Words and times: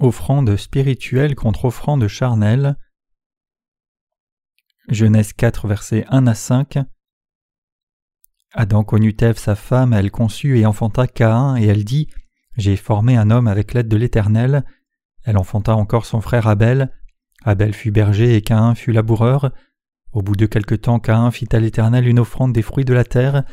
Offrande 0.00 0.56
spirituelle 0.56 1.36
contre 1.36 1.66
offrande 1.66 2.08
charnelle. 2.08 2.76
Genèse 4.88 5.32
4, 5.32 5.68
versets 5.68 6.04
1 6.08 6.26
à 6.26 6.34
5. 6.34 6.78
Adam 8.52 8.82
connut 8.82 9.14
Ève 9.20 9.38
sa 9.38 9.54
femme, 9.54 9.92
elle 9.92 10.10
conçut 10.10 10.58
et 10.58 10.66
enfanta 10.66 11.06
Caïn, 11.06 11.56
et 11.56 11.66
elle 11.66 11.84
dit 11.84 12.08
J'ai 12.56 12.74
formé 12.74 13.16
un 13.16 13.30
homme 13.30 13.46
avec 13.46 13.72
l'aide 13.72 13.86
de 13.86 13.96
l'Éternel. 13.96 14.64
Elle 15.22 15.38
enfanta 15.38 15.76
encore 15.76 16.06
son 16.06 16.20
frère 16.20 16.48
Abel. 16.48 16.90
Abel 17.44 17.72
fut 17.72 17.92
berger 17.92 18.34
et 18.34 18.42
Caïn 18.42 18.74
fut 18.74 18.92
laboureur. 18.92 19.52
Au 20.12 20.22
bout 20.22 20.34
de 20.34 20.46
quelque 20.46 20.74
temps, 20.74 20.98
Caïn 20.98 21.30
fit 21.30 21.48
à 21.52 21.60
l'Éternel 21.60 22.08
une 22.08 22.18
offrande 22.18 22.52
des 22.52 22.62
fruits 22.62 22.84
de 22.84 22.94
la 22.94 23.04
terre, 23.04 23.44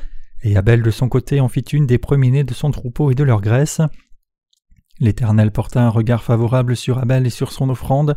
et 0.41 0.57
Abel 0.57 0.81
de 0.81 0.91
son 0.91 1.07
côté 1.07 1.39
en 1.39 1.49
fit 1.49 1.61
une 1.61 1.85
des 1.85 1.99
premiers-nés 1.99 2.43
de 2.43 2.53
son 2.55 2.71
troupeau 2.71 3.11
et 3.11 3.15
de 3.15 3.23
leur 3.23 3.41
graisse. 3.41 3.79
L'Éternel 5.01 5.51
porta 5.51 5.83
un 5.83 5.89
regard 5.89 6.23
favorable 6.23 6.77
sur 6.77 6.99
Abel 6.99 7.25
et 7.25 7.31
sur 7.31 7.51
son 7.51 7.71
offrande, 7.71 8.15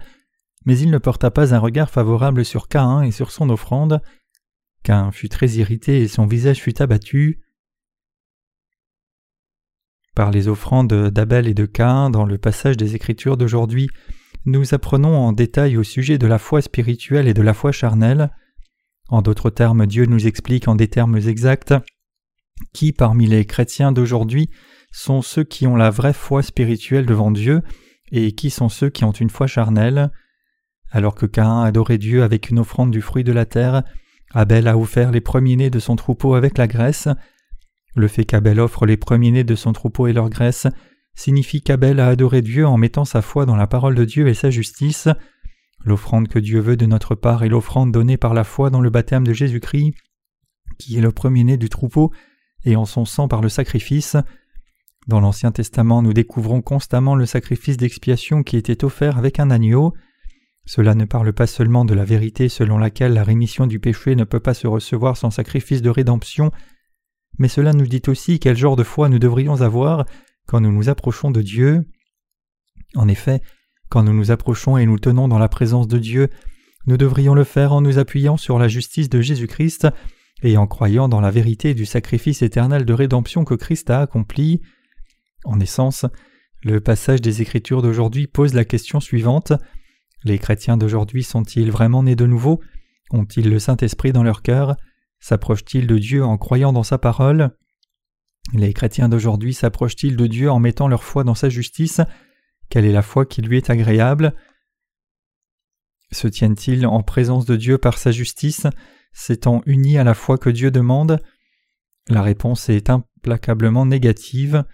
mais 0.66 0.78
il 0.78 0.90
ne 0.90 0.98
porta 0.98 1.30
pas 1.30 1.54
un 1.54 1.58
regard 1.58 1.88
favorable 1.88 2.44
sur 2.44 2.68
Caïn 2.68 3.00
et 3.00 3.10
sur 3.10 3.30
son 3.30 3.48
offrande. 3.48 4.02
Caïn 4.82 5.10
fut 5.10 5.30
très 5.30 5.48
irrité 5.52 6.02
et 6.02 6.08
son 6.08 6.26
visage 6.26 6.60
fut 6.60 6.82
abattu. 6.82 7.40
Par 10.14 10.30
les 10.30 10.46
offrandes 10.46 11.08
d'Abel 11.08 11.48
et 11.48 11.54
de 11.54 11.64
Caïn 11.64 12.10
dans 12.10 12.26
le 12.26 12.36
passage 12.36 12.76
des 12.76 12.94
Écritures 12.94 13.38
d'aujourd'hui, 13.38 13.88
nous 14.44 14.74
apprenons 14.74 15.16
en 15.16 15.32
détail 15.32 15.78
au 15.78 15.84
sujet 15.84 16.18
de 16.18 16.26
la 16.26 16.38
foi 16.38 16.60
spirituelle 16.60 17.28
et 17.28 17.34
de 17.34 17.42
la 17.42 17.54
foi 17.54 17.72
charnelle. 17.72 18.30
En 19.08 19.22
d'autres 19.22 19.48
termes, 19.48 19.86
Dieu 19.86 20.04
nous 20.04 20.26
explique 20.26 20.68
en 20.68 20.74
des 20.74 20.88
termes 20.88 21.16
exacts 21.16 21.72
qui 22.74 22.92
parmi 22.92 23.26
les 23.26 23.46
chrétiens 23.46 23.90
d'aujourd'hui 23.90 24.50
sont 24.94 25.22
ceux 25.22 25.42
qui 25.42 25.66
ont 25.66 25.74
la 25.74 25.90
vraie 25.90 26.12
foi 26.12 26.40
spirituelle 26.40 27.04
devant 27.04 27.32
Dieu 27.32 27.62
et 28.12 28.30
qui 28.30 28.48
sont 28.48 28.68
ceux 28.68 28.90
qui 28.90 29.04
ont 29.04 29.10
une 29.10 29.28
foi 29.28 29.48
charnelle. 29.48 30.12
Alors 30.92 31.16
que 31.16 31.26
Caïn 31.26 31.62
adorait 31.62 31.98
Dieu 31.98 32.22
avec 32.22 32.48
une 32.48 32.60
offrande 32.60 32.92
du 32.92 33.00
fruit 33.00 33.24
de 33.24 33.32
la 33.32 33.44
terre, 33.44 33.82
Abel 34.32 34.68
a 34.68 34.78
offert 34.78 35.10
les 35.10 35.20
premiers-nés 35.20 35.68
de 35.68 35.80
son 35.80 35.96
troupeau 35.96 36.34
avec 36.34 36.58
la 36.58 36.68
graisse. 36.68 37.08
Le 37.96 38.06
fait 38.06 38.24
qu'Abel 38.24 38.60
offre 38.60 38.86
les 38.86 38.96
premiers-nés 38.96 39.42
de 39.42 39.56
son 39.56 39.72
troupeau 39.72 40.06
et 40.06 40.12
leur 40.12 40.30
graisse 40.30 40.68
signifie 41.16 41.60
qu'Abel 41.60 41.98
a 41.98 42.06
adoré 42.06 42.40
Dieu 42.40 42.64
en 42.64 42.76
mettant 42.76 43.04
sa 43.04 43.20
foi 43.20 43.46
dans 43.46 43.56
la 43.56 43.66
parole 43.66 43.96
de 43.96 44.04
Dieu 44.04 44.28
et 44.28 44.34
sa 44.34 44.50
justice. 44.50 45.08
L'offrande 45.84 46.28
que 46.28 46.38
Dieu 46.38 46.60
veut 46.60 46.76
de 46.76 46.86
notre 46.86 47.16
part 47.16 47.42
est 47.42 47.48
l'offrande 47.48 47.90
donnée 47.90 48.16
par 48.16 48.32
la 48.32 48.44
foi 48.44 48.70
dans 48.70 48.80
le 48.80 48.90
baptême 48.90 49.26
de 49.26 49.32
Jésus-Christ, 49.32 49.94
qui 50.78 50.96
est 50.96 51.02
le 51.02 51.12
premier-né 51.12 51.56
du 51.56 51.68
troupeau, 51.68 52.12
et 52.64 52.76
en 52.76 52.84
son 52.84 53.04
sang 53.04 53.26
par 53.26 53.42
le 53.42 53.48
sacrifice. 53.48 54.16
Dans 55.06 55.20
l'Ancien 55.20 55.52
Testament, 55.52 56.02
nous 56.02 56.14
découvrons 56.14 56.62
constamment 56.62 57.14
le 57.14 57.26
sacrifice 57.26 57.76
d'expiation 57.76 58.42
qui 58.42 58.56
était 58.56 58.84
offert 58.84 59.18
avec 59.18 59.38
un 59.38 59.50
agneau. 59.50 59.94
Cela 60.64 60.94
ne 60.94 61.04
parle 61.04 61.32
pas 61.34 61.46
seulement 61.46 61.84
de 61.84 61.92
la 61.92 62.04
vérité 62.04 62.48
selon 62.48 62.78
laquelle 62.78 63.12
la 63.12 63.22
rémission 63.22 63.66
du 63.66 63.80
péché 63.80 64.16
ne 64.16 64.24
peut 64.24 64.40
pas 64.40 64.54
se 64.54 64.66
recevoir 64.66 65.16
sans 65.18 65.30
sacrifice 65.30 65.82
de 65.82 65.90
rédemption, 65.90 66.50
mais 67.38 67.48
cela 67.48 67.72
nous 67.72 67.86
dit 67.86 68.02
aussi 68.06 68.38
quel 68.38 68.56
genre 68.56 68.76
de 68.76 68.84
foi 68.84 69.08
nous 69.08 69.18
devrions 69.18 69.60
avoir 69.60 70.06
quand 70.46 70.60
nous 70.60 70.72
nous 70.72 70.88
approchons 70.88 71.30
de 71.30 71.42
Dieu. 71.42 71.86
En 72.94 73.08
effet, 73.08 73.42
quand 73.90 74.02
nous 74.02 74.14
nous 74.14 74.30
approchons 74.30 74.78
et 74.78 74.86
nous 74.86 74.98
tenons 74.98 75.28
dans 75.28 75.38
la 75.38 75.48
présence 75.48 75.88
de 75.88 75.98
Dieu, 75.98 76.30
nous 76.86 76.96
devrions 76.96 77.34
le 77.34 77.44
faire 77.44 77.72
en 77.72 77.80
nous 77.80 77.98
appuyant 77.98 78.36
sur 78.36 78.58
la 78.58 78.68
justice 78.68 79.08
de 79.08 79.20
Jésus-Christ 79.20 79.88
et 80.42 80.56
en 80.56 80.66
croyant 80.66 81.08
dans 81.08 81.20
la 81.20 81.30
vérité 81.30 81.74
du 81.74 81.86
sacrifice 81.86 82.42
éternel 82.42 82.84
de 82.84 82.92
rédemption 82.92 83.44
que 83.44 83.54
Christ 83.54 83.90
a 83.90 84.00
accompli. 84.00 84.60
En 85.44 85.60
essence, 85.60 86.06
le 86.62 86.80
passage 86.80 87.20
des 87.20 87.42
Écritures 87.42 87.82
d'aujourd'hui 87.82 88.26
pose 88.26 88.54
la 88.54 88.64
question 88.64 89.00
suivante. 89.00 89.52
Les 90.24 90.38
chrétiens 90.38 90.76
d'aujourd'hui 90.76 91.22
sont-ils 91.22 91.70
vraiment 91.70 92.02
nés 92.02 92.16
de 92.16 92.26
nouveau? 92.26 92.60
Ont-ils 93.10 93.48
le 93.48 93.58
Saint-Esprit 93.58 94.12
dans 94.12 94.22
leur 94.22 94.42
cœur? 94.42 94.76
S'approchent-ils 95.20 95.86
de 95.86 95.98
Dieu 95.98 96.24
en 96.24 96.38
croyant 96.38 96.72
dans 96.72 96.82
sa 96.82 96.98
parole? 96.98 97.56
Les 98.52 98.72
chrétiens 98.72 99.08
d'aujourd'hui 99.08 99.54
s'approchent-ils 99.54 100.16
de 100.16 100.26
Dieu 100.26 100.50
en 100.50 100.58
mettant 100.58 100.88
leur 100.88 101.04
foi 101.04 101.24
dans 101.24 101.34
sa 101.34 101.48
justice? 101.48 102.00
Quelle 102.70 102.84
est 102.84 102.92
la 102.92 103.02
foi 103.02 103.26
qui 103.26 103.42
lui 103.42 103.58
est 103.58 103.70
agréable? 103.70 104.34
Se 106.12 106.28
tiennent-ils 106.28 106.86
en 106.86 107.02
présence 107.02 107.44
de 107.44 107.56
Dieu 107.56 107.78
par 107.78 107.98
sa 107.98 108.10
justice, 108.10 108.66
s'étant 109.12 109.62
unis 109.66 109.98
à 109.98 110.04
la 110.04 110.14
foi 110.14 110.38
que 110.38 110.50
Dieu 110.50 110.70
demande? 110.70 111.20
La 112.08 112.22
réponse 112.22 112.68
est 112.68 112.90
implacablement 112.90 113.86
négative. 113.86 114.64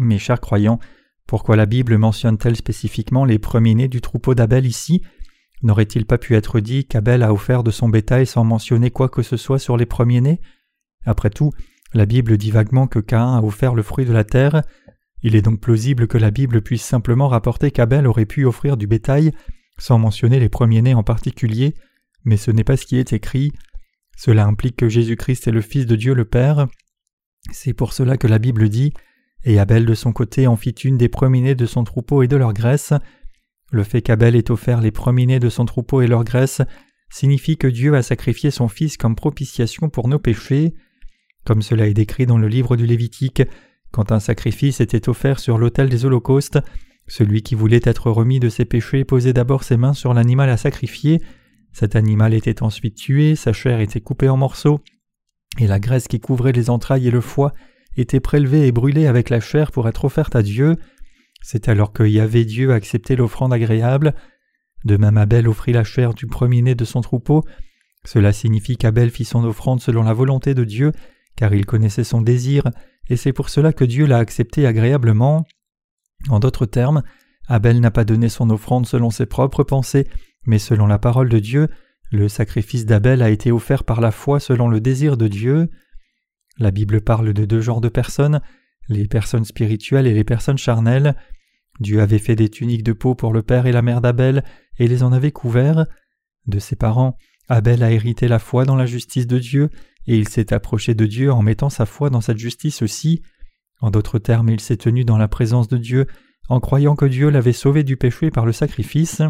Mes 0.00 0.18
chers 0.18 0.40
croyants, 0.40 0.78
pourquoi 1.26 1.56
la 1.56 1.66
Bible 1.66 1.98
mentionne-t-elle 1.98 2.56
spécifiquement 2.56 3.24
les 3.24 3.38
premiers-nés 3.38 3.88
du 3.88 4.00
troupeau 4.00 4.34
d'Abel 4.34 4.64
ici? 4.66 5.02
N'aurait-il 5.62 6.06
pas 6.06 6.18
pu 6.18 6.34
être 6.34 6.60
dit 6.60 6.86
qu'Abel 6.86 7.22
a 7.22 7.32
offert 7.32 7.64
de 7.64 7.70
son 7.70 7.88
bétail 7.88 8.26
sans 8.26 8.44
mentionner 8.44 8.90
quoi 8.90 9.08
que 9.08 9.22
ce 9.22 9.36
soit 9.36 9.58
sur 9.58 9.76
les 9.76 9.86
premiers-nés? 9.86 10.40
Après 11.04 11.30
tout, 11.30 11.52
la 11.94 12.06
Bible 12.06 12.36
dit 12.36 12.50
vaguement 12.50 12.86
que 12.86 12.98
Caïn 12.98 13.36
a 13.36 13.42
offert 13.42 13.74
le 13.74 13.82
fruit 13.82 14.04
de 14.04 14.12
la 14.12 14.24
terre. 14.24 14.62
Il 15.22 15.34
est 15.34 15.42
donc 15.42 15.60
plausible 15.60 16.06
que 16.06 16.18
la 16.18 16.30
Bible 16.30 16.62
puisse 16.62 16.84
simplement 16.84 17.28
rapporter 17.28 17.70
qu'Abel 17.70 18.06
aurait 18.06 18.26
pu 18.26 18.44
offrir 18.44 18.76
du 18.76 18.86
bétail 18.86 19.32
sans 19.78 19.98
mentionner 19.98 20.38
les 20.38 20.48
premiers-nés 20.48 20.94
en 20.94 21.02
particulier, 21.02 21.74
mais 22.24 22.36
ce 22.36 22.50
n'est 22.50 22.64
pas 22.64 22.76
ce 22.76 22.86
qui 22.86 22.96
est 22.96 23.12
écrit. 23.12 23.52
Cela 24.16 24.46
implique 24.46 24.76
que 24.76 24.88
Jésus-Christ 24.88 25.48
est 25.48 25.52
le 25.52 25.60
Fils 25.60 25.86
de 25.86 25.96
Dieu 25.96 26.14
le 26.14 26.24
Père. 26.24 26.66
C'est 27.52 27.74
pour 27.74 27.92
cela 27.92 28.16
que 28.16 28.26
la 28.26 28.38
Bible 28.38 28.68
dit 28.68 28.92
Et 29.44 29.58
Abel 29.58 29.86
de 29.86 29.94
son 29.94 30.12
côté 30.12 30.46
en 30.46 30.56
fit 30.56 30.70
une 30.70 30.98
des 30.98 31.08
premiers-nés 31.08 31.54
de 31.54 31.66
son 31.66 31.84
troupeau 31.84 32.22
et 32.22 32.28
de 32.28 32.36
leur 32.36 32.52
graisse. 32.52 32.92
Le 33.70 33.84
fait 33.84 34.02
qu'Abel 34.02 34.36
ait 34.36 34.50
offert 34.50 34.80
les 34.80 34.90
premiers-nés 34.90 35.38
de 35.38 35.48
son 35.48 35.64
troupeau 35.64 36.00
et 36.00 36.06
leur 36.06 36.24
graisse 36.24 36.62
signifie 37.10 37.56
que 37.56 37.66
Dieu 37.66 37.94
a 37.94 38.02
sacrifié 38.02 38.50
son 38.50 38.68
Fils 38.68 38.96
comme 38.96 39.14
propitiation 39.14 39.88
pour 39.88 40.08
nos 40.08 40.18
péchés. 40.18 40.74
Comme 41.44 41.62
cela 41.62 41.86
est 41.86 41.94
décrit 41.94 42.26
dans 42.26 42.38
le 42.38 42.48
livre 42.48 42.76
du 42.76 42.86
Lévitique, 42.86 43.42
quand 43.90 44.12
un 44.12 44.20
sacrifice 44.20 44.80
était 44.80 45.08
offert 45.08 45.38
sur 45.38 45.56
l'autel 45.56 45.88
des 45.88 46.04
holocaustes, 46.04 46.58
celui 47.06 47.42
qui 47.42 47.54
voulait 47.54 47.80
être 47.84 48.10
remis 48.10 48.38
de 48.38 48.50
ses 48.50 48.66
péchés 48.66 49.04
posait 49.04 49.32
d'abord 49.32 49.64
ses 49.64 49.78
mains 49.78 49.94
sur 49.94 50.12
l'animal 50.12 50.50
à 50.50 50.58
sacrifier, 50.58 51.22
cet 51.72 51.96
animal 51.96 52.34
était 52.34 52.62
ensuite 52.62 52.96
tué, 52.96 53.34
sa 53.34 53.52
chair 53.52 53.80
était 53.80 54.00
coupée 54.00 54.28
en 54.28 54.36
morceaux, 54.36 54.80
et 55.58 55.66
la 55.66 55.80
graisse 55.80 56.08
qui 56.08 56.20
couvrait 56.20 56.52
les 56.52 56.68
entrailles 56.68 57.08
et 57.08 57.10
le 57.10 57.22
foie 57.22 57.54
était 58.00 58.20
prélevée 58.20 58.66
et 58.66 58.72
brûlée 58.72 59.06
avec 59.06 59.30
la 59.30 59.40
chair 59.40 59.72
pour 59.72 59.88
être 59.88 60.04
offerte 60.04 60.36
à 60.36 60.42
Dieu. 60.42 60.76
C'est 61.42 61.68
alors 61.68 61.92
que 61.92 62.02
Yahvé 62.02 62.44
Dieu 62.44 62.72
acceptait 62.72 63.16
l'offrande 63.16 63.52
agréable. 63.52 64.14
De 64.84 64.96
même 64.96 65.18
Abel 65.18 65.48
offrit 65.48 65.72
la 65.72 65.84
chair 65.84 66.14
du 66.14 66.26
premier-né 66.26 66.74
de 66.74 66.84
son 66.84 67.00
troupeau. 67.00 67.44
Cela 68.04 68.32
signifie 68.32 68.76
qu'Abel 68.76 69.10
fit 69.10 69.24
son 69.24 69.44
offrande 69.44 69.80
selon 69.80 70.02
la 70.02 70.12
volonté 70.12 70.54
de 70.54 70.64
Dieu, 70.64 70.92
car 71.36 71.54
il 71.54 71.66
connaissait 71.66 72.04
son 72.04 72.22
désir, 72.22 72.62
et 73.08 73.16
c'est 73.16 73.32
pour 73.32 73.48
cela 73.48 73.72
que 73.72 73.84
Dieu 73.84 74.06
l'a 74.06 74.18
accepté 74.18 74.66
agréablement. 74.66 75.44
En 76.28 76.40
d'autres 76.40 76.66
termes, 76.66 77.02
Abel 77.48 77.80
n'a 77.80 77.90
pas 77.90 78.04
donné 78.04 78.28
son 78.28 78.50
offrande 78.50 78.86
selon 78.86 79.10
ses 79.10 79.26
propres 79.26 79.64
pensées, 79.64 80.06
mais 80.46 80.58
selon 80.58 80.86
la 80.86 80.98
parole 80.98 81.28
de 81.28 81.38
Dieu, 81.38 81.68
le 82.10 82.28
sacrifice 82.28 82.86
d'Abel 82.86 83.22
a 83.22 83.30
été 83.30 83.52
offert 83.52 83.84
par 83.84 84.00
la 84.00 84.10
foi 84.10 84.40
selon 84.40 84.68
le 84.68 84.80
désir 84.80 85.16
de 85.16 85.28
Dieu. 85.28 85.68
La 86.58 86.70
Bible 86.70 87.00
parle 87.00 87.32
de 87.32 87.44
deux 87.44 87.60
genres 87.60 87.80
de 87.80 87.88
personnes, 87.88 88.40
les 88.88 89.06
personnes 89.06 89.44
spirituelles 89.44 90.06
et 90.06 90.14
les 90.14 90.24
personnes 90.24 90.58
charnelles. 90.58 91.14
Dieu 91.80 92.00
avait 92.00 92.18
fait 92.18 92.36
des 92.36 92.48
tuniques 92.48 92.82
de 92.82 92.92
peau 92.92 93.14
pour 93.14 93.32
le 93.32 93.42
père 93.42 93.66
et 93.66 93.72
la 93.72 93.82
mère 93.82 94.00
d'Abel 94.00 94.44
et 94.78 94.88
les 94.88 95.02
en 95.02 95.12
avait 95.12 95.32
couverts. 95.32 95.86
De 96.46 96.58
ses 96.58 96.76
parents, 96.76 97.16
Abel 97.48 97.82
a 97.82 97.92
hérité 97.92 98.26
la 98.28 98.38
foi 98.38 98.64
dans 98.64 98.76
la 98.76 98.86
justice 98.86 99.26
de 99.26 99.38
Dieu 99.38 99.70
et 100.06 100.16
il 100.16 100.28
s'est 100.28 100.52
approché 100.52 100.94
de 100.94 101.06
Dieu 101.06 101.30
en 101.30 101.42
mettant 101.42 101.70
sa 101.70 101.86
foi 101.86 102.10
dans 102.10 102.20
cette 102.20 102.38
justice 102.38 102.82
aussi. 102.82 103.22
En 103.80 103.90
d'autres 103.90 104.18
termes, 104.18 104.48
il 104.48 104.60
s'est 104.60 104.76
tenu 104.76 105.04
dans 105.04 105.18
la 105.18 105.28
présence 105.28 105.68
de 105.68 105.76
Dieu 105.76 106.06
en 106.48 106.60
croyant 106.60 106.96
que 106.96 107.04
Dieu 107.04 107.28
l'avait 107.28 107.52
sauvé 107.52 107.84
du 107.84 107.96
péché 107.96 108.30
par 108.30 108.46
le 108.46 108.52
sacrifice. 108.52 109.22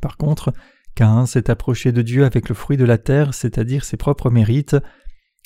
Par 0.00 0.16
contre, 0.16 0.52
Caïn 0.94 1.26
s'est 1.26 1.50
approché 1.50 1.92
de 1.92 2.02
Dieu 2.02 2.24
avec 2.24 2.48
le 2.48 2.54
fruit 2.54 2.76
de 2.76 2.84
la 2.84 2.98
terre, 2.98 3.34
c'est-à-dire 3.34 3.84
ses 3.84 3.96
propres 3.96 4.30
mérites. 4.30 4.76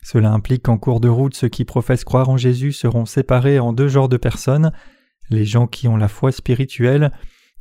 Cela 0.02 0.32
implique 0.32 0.64
qu'en 0.64 0.78
cours 0.78 1.00
de 1.00 1.08
route, 1.08 1.34
ceux 1.34 1.48
qui 1.48 1.64
professent 1.64 2.04
croire 2.04 2.28
en 2.28 2.36
Jésus 2.36 2.72
seront 2.72 3.06
séparés 3.06 3.60
en 3.60 3.72
deux 3.72 3.88
genres 3.88 4.08
de 4.08 4.16
personnes, 4.16 4.72
les 5.30 5.44
gens 5.44 5.66
qui 5.66 5.86
ont 5.86 5.96
la 5.96 6.08
foi 6.08 6.32
spirituelle 6.32 7.12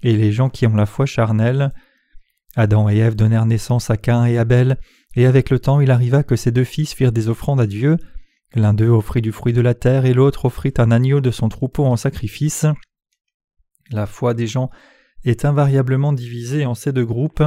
et 0.01 0.17
les 0.17 0.31
gens 0.31 0.49
qui 0.49 0.65
ont 0.65 0.75
la 0.75 0.87
foi 0.87 1.05
charnelle. 1.05 1.71
Adam 2.55 2.89
et 2.89 2.97
Ève 2.97 3.15
donnèrent 3.15 3.45
naissance 3.45 3.89
à 3.89 3.97
Caïn 3.97 4.25
et 4.25 4.37
Abel, 4.37 4.77
et 5.15 5.25
avec 5.25 5.49
le 5.49 5.59
temps 5.59 5.79
il 5.79 5.91
arriva 5.91 6.23
que 6.23 6.35
ces 6.35 6.51
deux 6.51 6.63
fils 6.63 6.93
firent 6.93 7.11
des 7.11 7.29
offrandes 7.29 7.61
à 7.61 7.67
Dieu. 7.67 7.97
L'un 8.55 8.73
d'eux 8.73 8.89
offrit 8.89 9.21
du 9.21 9.31
fruit 9.31 9.53
de 9.53 9.61
la 9.61 9.75
terre 9.75 10.05
et 10.05 10.13
l'autre 10.13 10.45
offrit 10.45 10.73
un 10.77 10.91
agneau 10.91 11.21
de 11.21 11.31
son 11.31 11.47
troupeau 11.47 11.85
en 11.85 11.95
sacrifice. 11.95 12.65
La 13.91 14.07
foi 14.07 14.33
des 14.33 14.47
gens 14.47 14.69
est 15.23 15.45
invariablement 15.45 16.11
divisée 16.11 16.65
en 16.65 16.73
ces 16.73 16.91
deux 16.91 17.05
groupes. 17.05 17.43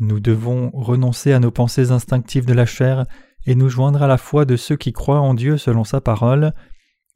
Nous 0.00 0.18
devons 0.18 0.70
renoncer 0.70 1.32
à 1.32 1.40
nos 1.40 1.50
pensées 1.50 1.90
instinctives 1.90 2.46
de 2.46 2.54
la 2.54 2.66
chair 2.66 3.04
et 3.48 3.54
nous 3.54 3.70
joindre 3.70 4.02
à 4.02 4.06
la 4.06 4.18
foi 4.18 4.44
de 4.44 4.56
ceux 4.56 4.76
qui 4.76 4.92
croient 4.92 5.20
en 5.20 5.32
Dieu 5.32 5.56
selon 5.56 5.82
sa 5.82 6.02
parole. 6.02 6.52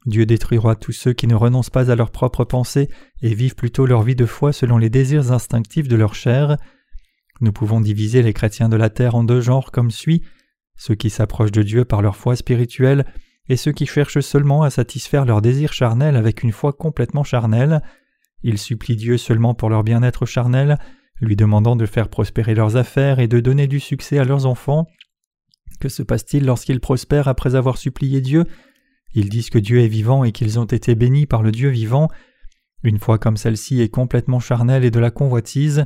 Dieu 0.07 0.25
détruira 0.25 0.75
tous 0.75 0.91
ceux 0.91 1.13
qui 1.13 1.27
ne 1.27 1.35
renoncent 1.35 1.69
pas 1.69 1.91
à 1.91 1.95
leurs 1.95 2.09
propres 2.09 2.43
pensées 2.43 2.89
et 3.21 3.35
vivent 3.35 3.55
plutôt 3.55 3.85
leur 3.85 4.01
vie 4.01 4.15
de 4.15 4.25
foi 4.25 4.51
selon 4.51 4.79
les 4.79 4.89
désirs 4.89 5.31
instinctifs 5.31 5.87
de 5.87 5.95
leur 5.95 6.15
chair. 6.15 6.57
Nous 7.39 7.53
pouvons 7.53 7.79
diviser 7.79 8.23
les 8.23 8.33
chrétiens 8.33 8.67
de 8.67 8.75
la 8.75 8.89
terre 8.89 9.13
en 9.13 9.23
deux 9.23 9.41
genres 9.41 9.71
comme 9.71 9.91
suit 9.91 10.23
ceux 10.75 10.95
qui 10.95 11.11
s'approchent 11.11 11.51
de 11.51 11.61
Dieu 11.61 11.85
par 11.85 12.01
leur 12.01 12.15
foi 12.15 12.35
spirituelle 12.35 13.05
et 13.47 13.55
ceux 13.55 13.71
qui 13.71 13.85
cherchent 13.85 14.21
seulement 14.21 14.63
à 14.63 14.71
satisfaire 14.71 15.25
leurs 15.25 15.41
désirs 15.41 15.71
charnels 15.71 16.15
avec 16.15 16.41
une 16.41 16.51
foi 16.51 16.73
complètement 16.73 17.23
charnelle. 17.23 17.83
Ils 18.41 18.57
supplient 18.57 18.95
Dieu 18.95 19.17
seulement 19.17 19.53
pour 19.53 19.69
leur 19.69 19.83
bien-être 19.83 20.25
charnel, 20.25 20.79
lui 21.21 21.35
demandant 21.35 21.75
de 21.75 21.85
faire 21.85 22.09
prospérer 22.09 22.55
leurs 22.55 22.75
affaires 22.75 23.19
et 23.19 23.27
de 23.27 23.39
donner 23.39 23.67
du 23.67 23.79
succès 23.79 24.17
à 24.17 24.23
leurs 24.23 24.47
enfants. 24.47 24.87
Que 25.83 25.89
se 25.89 26.01
passe-t-il 26.01 26.45
lorsqu'ils 26.45 26.79
prospèrent 26.79 27.27
après 27.27 27.55
avoir 27.55 27.75
supplié 27.75 28.21
Dieu? 28.21 28.45
Ils 29.15 29.27
disent 29.27 29.49
que 29.49 29.59
Dieu 29.59 29.81
est 29.81 29.89
vivant 29.89 30.23
et 30.23 30.31
qu'ils 30.31 30.57
ont 30.57 30.63
été 30.63 30.95
bénis 30.95 31.25
par 31.25 31.43
le 31.43 31.51
Dieu 31.51 31.67
vivant. 31.67 32.07
Une 32.83 32.99
foi 32.99 33.17
comme 33.17 33.35
celle-ci 33.35 33.81
est 33.81 33.89
complètement 33.89 34.39
charnelle 34.39 34.85
et 34.85 34.91
de 34.91 34.99
la 35.01 35.11
convoitise. 35.11 35.83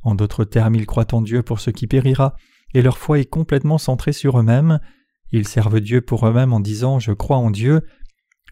En 0.00 0.14
d'autres 0.14 0.44
termes, 0.44 0.76
ils 0.76 0.86
croient 0.86 1.12
en 1.12 1.20
Dieu 1.20 1.42
pour 1.42 1.60
ce 1.60 1.68
qui 1.68 1.86
périra, 1.86 2.36
et 2.72 2.80
leur 2.80 2.96
foi 2.96 3.18
est 3.18 3.26
complètement 3.26 3.76
centrée 3.76 4.14
sur 4.14 4.40
eux-mêmes. 4.40 4.80
Ils 5.30 5.46
servent 5.46 5.82
Dieu 5.82 6.00
pour 6.00 6.26
eux-mêmes 6.26 6.54
en 6.54 6.60
disant 6.60 6.98
Je 6.98 7.12
crois 7.12 7.36
en 7.36 7.50
Dieu. 7.50 7.82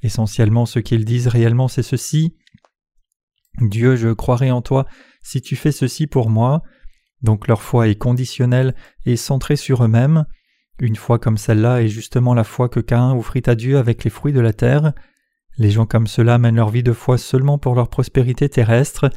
Essentiellement, 0.03 0.67
ce 0.67 0.79
qu'ils 0.79 1.07
disent 1.07 1.29
réellement, 1.29 1.69
c'est 1.69 1.83
ceci 1.83 2.37
Dieu, 3.63 3.97
je 3.97 4.11
croirai 4.11 4.51
en 4.51 4.61
toi 4.61 4.85
si 5.23 5.41
tu 5.41 5.57
fais 5.57 5.73
ceci 5.73 6.07
pour 6.07 6.29
moi. 6.29 6.61
Donc 7.23 7.49
leur 7.49 7.63
foi 7.63 7.89
est 7.89 7.95
conditionnelle 7.95 8.75
et 9.07 9.17
centrée 9.17 9.57
sur 9.57 9.83
eux-mêmes. 9.83 10.27
Une 10.83 10.97
foi 10.97 11.21
comme 11.21 11.39
celle-là 11.39 11.81
est 11.81 11.89
justement 11.89 12.35
la 12.35 12.43
foi 12.43 12.69
que 12.69 12.81
Caïn 12.81 13.13
offrit 13.13 13.45
à 13.47 13.55
Dieu 13.55 13.79
avec 13.79 14.03
les 14.03 14.11
fruits 14.11 14.33
de 14.33 14.41
la 14.41 14.53
terre. 14.53 14.93
Les 15.57 15.71
gens 15.71 15.87
comme 15.87 16.09
cela 16.09 16.39
mènent 16.39 16.57
leur 16.57 16.71
vie 16.71 16.83
de 16.83 16.93
foi 16.93 17.19
seulement 17.19 17.57
pour 17.57 17.77
leur 17.77 17.89
prospérité 17.89 18.49
terrestre. 18.49 19.09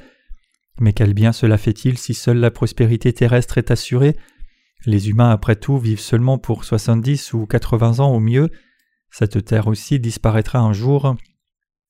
Mais 0.79 0.93
quel 0.93 1.15
bien 1.15 1.31
cela 1.31 1.57
fait-il 1.57 1.97
si 1.97 2.13
seule 2.13 2.37
la 2.37 2.51
prospérité 2.51 3.11
terrestre 3.13 3.57
est 3.57 3.71
assurée? 3.71 4.15
Les 4.85 5.09
humains, 5.09 5.31
après 5.31 5.55
tout, 5.55 5.79
vivent 5.79 5.99
seulement 5.99 6.37
pour 6.37 6.65
soixante-dix 6.65 7.33
ou 7.33 7.47
quatre-vingts 7.47 7.99
ans 7.99 8.13
au 8.13 8.19
mieux. 8.19 8.51
Cette 9.09 9.43
terre 9.43 9.65
aussi 9.65 9.99
disparaîtra 9.99 10.59
un 10.59 10.71
jour, 10.71 11.15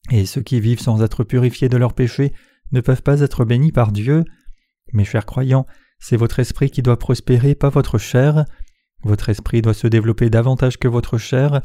et 0.10 0.26
ceux 0.26 0.42
qui 0.42 0.62
vivent 0.62 0.80
sans 0.80 1.04
être 1.04 1.26
purifiés 1.26 1.68
de 1.68 1.76
leurs 1.76 1.96
péchés 1.96 2.32
ne 2.72 2.80
peuvent 2.80 3.04
pas 3.04 3.20
être 3.20 3.44
bénis 3.44 3.74
par 3.74 3.92
Dieu. 3.92 4.24
Mes 4.94 5.04
chers 5.04 5.26
croyants, 5.26 5.66
c'est 6.00 6.16
votre 6.16 6.40
esprit 6.40 6.70
qui 6.70 6.82
doit 6.82 6.98
prospérer, 6.98 7.56
pas 7.56 7.68
votre 7.68 7.98
chair. 7.98 8.46
Votre 9.06 9.30
esprit 9.30 9.62
doit 9.62 9.76
se 9.76 9.86
développer 9.86 10.32
davantage 10.32 10.80
que 10.80 10.88
votre 10.88 11.20
chair. 11.20 11.62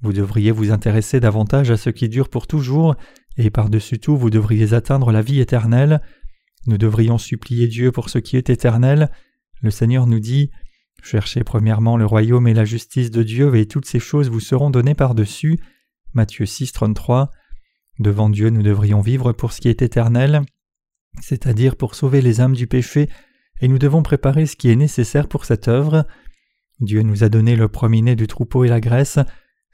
Vous 0.00 0.12
devriez 0.12 0.52
vous 0.52 0.70
intéresser 0.70 1.18
davantage 1.18 1.72
à 1.72 1.76
ce 1.76 1.90
qui 1.90 2.08
dure 2.08 2.28
pour 2.28 2.46
toujours, 2.46 2.94
et 3.36 3.50
par-dessus 3.50 3.98
tout 3.98 4.16
vous 4.16 4.30
devriez 4.30 4.74
atteindre 4.74 5.10
la 5.10 5.20
vie 5.20 5.40
éternelle. 5.40 6.00
Nous 6.68 6.78
devrions 6.78 7.18
supplier 7.18 7.66
Dieu 7.66 7.90
pour 7.90 8.10
ce 8.10 8.18
qui 8.18 8.36
est 8.36 8.48
éternel. 8.48 9.10
Le 9.60 9.72
Seigneur 9.72 10.06
nous 10.06 10.20
dit 10.20 10.52
Cherchez 11.02 11.42
premièrement 11.42 11.96
le 11.96 12.06
royaume 12.06 12.46
et 12.46 12.54
la 12.54 12.64
justice 12.64 13.10
de 13.10 13.24
Dieu, 13.24 13.56
et 13.56 13.66
toutes 13.66 13.86
ces 13.86 13.98
choses 13.98 14.30
vous 14.30 14.38
seront 14.38 14.70
données 14.70 14.94
par-dessus. 14.94 15.58
Matthieu 16.14 16.46
6, 16.46 16.72
33. 16.72 17.32
Devant 17.98 18.30
Dieu, 18.30 18.50
nous 18.50 18.62
devrions 18.62 19.00
vivre 19.00 19.32
pour 19.32 19.52
ce 19.52 19.60
qui 19.60 19.68
est 19.68 19.82
éternel, 19.82 20.42
c'est-à-dire 21.20 21.74
pour 21.74 21.96
sauver 21.96 22.22
les 22.22 22.40
âmes 22.40 22.54
du 22.54 22.68
péché, 22.68 23.08
et 23.60 23.66
nous 23.66 23.78
devons 23.78 24.04
préparer 24.04 24.46
ce 24.46 24.54
qui 24.54 24.70
est 24.70 24.76
nécessaire 24.76 25.26
pour 25.26 25.44
cette 25.44 25.66
œuvre. 25.66 26.06
Dieu 26.80 27.02
nous 27.02 27.24
a 27.24 27.28
donné 27.28 27.56
le 27.56 27.68
premier 27.68 28.16
du 28.16 28.26
troupeau 28.26 28.64
et 28.64 28.68
la 28.68 28.80
graisse, 28.80 29.18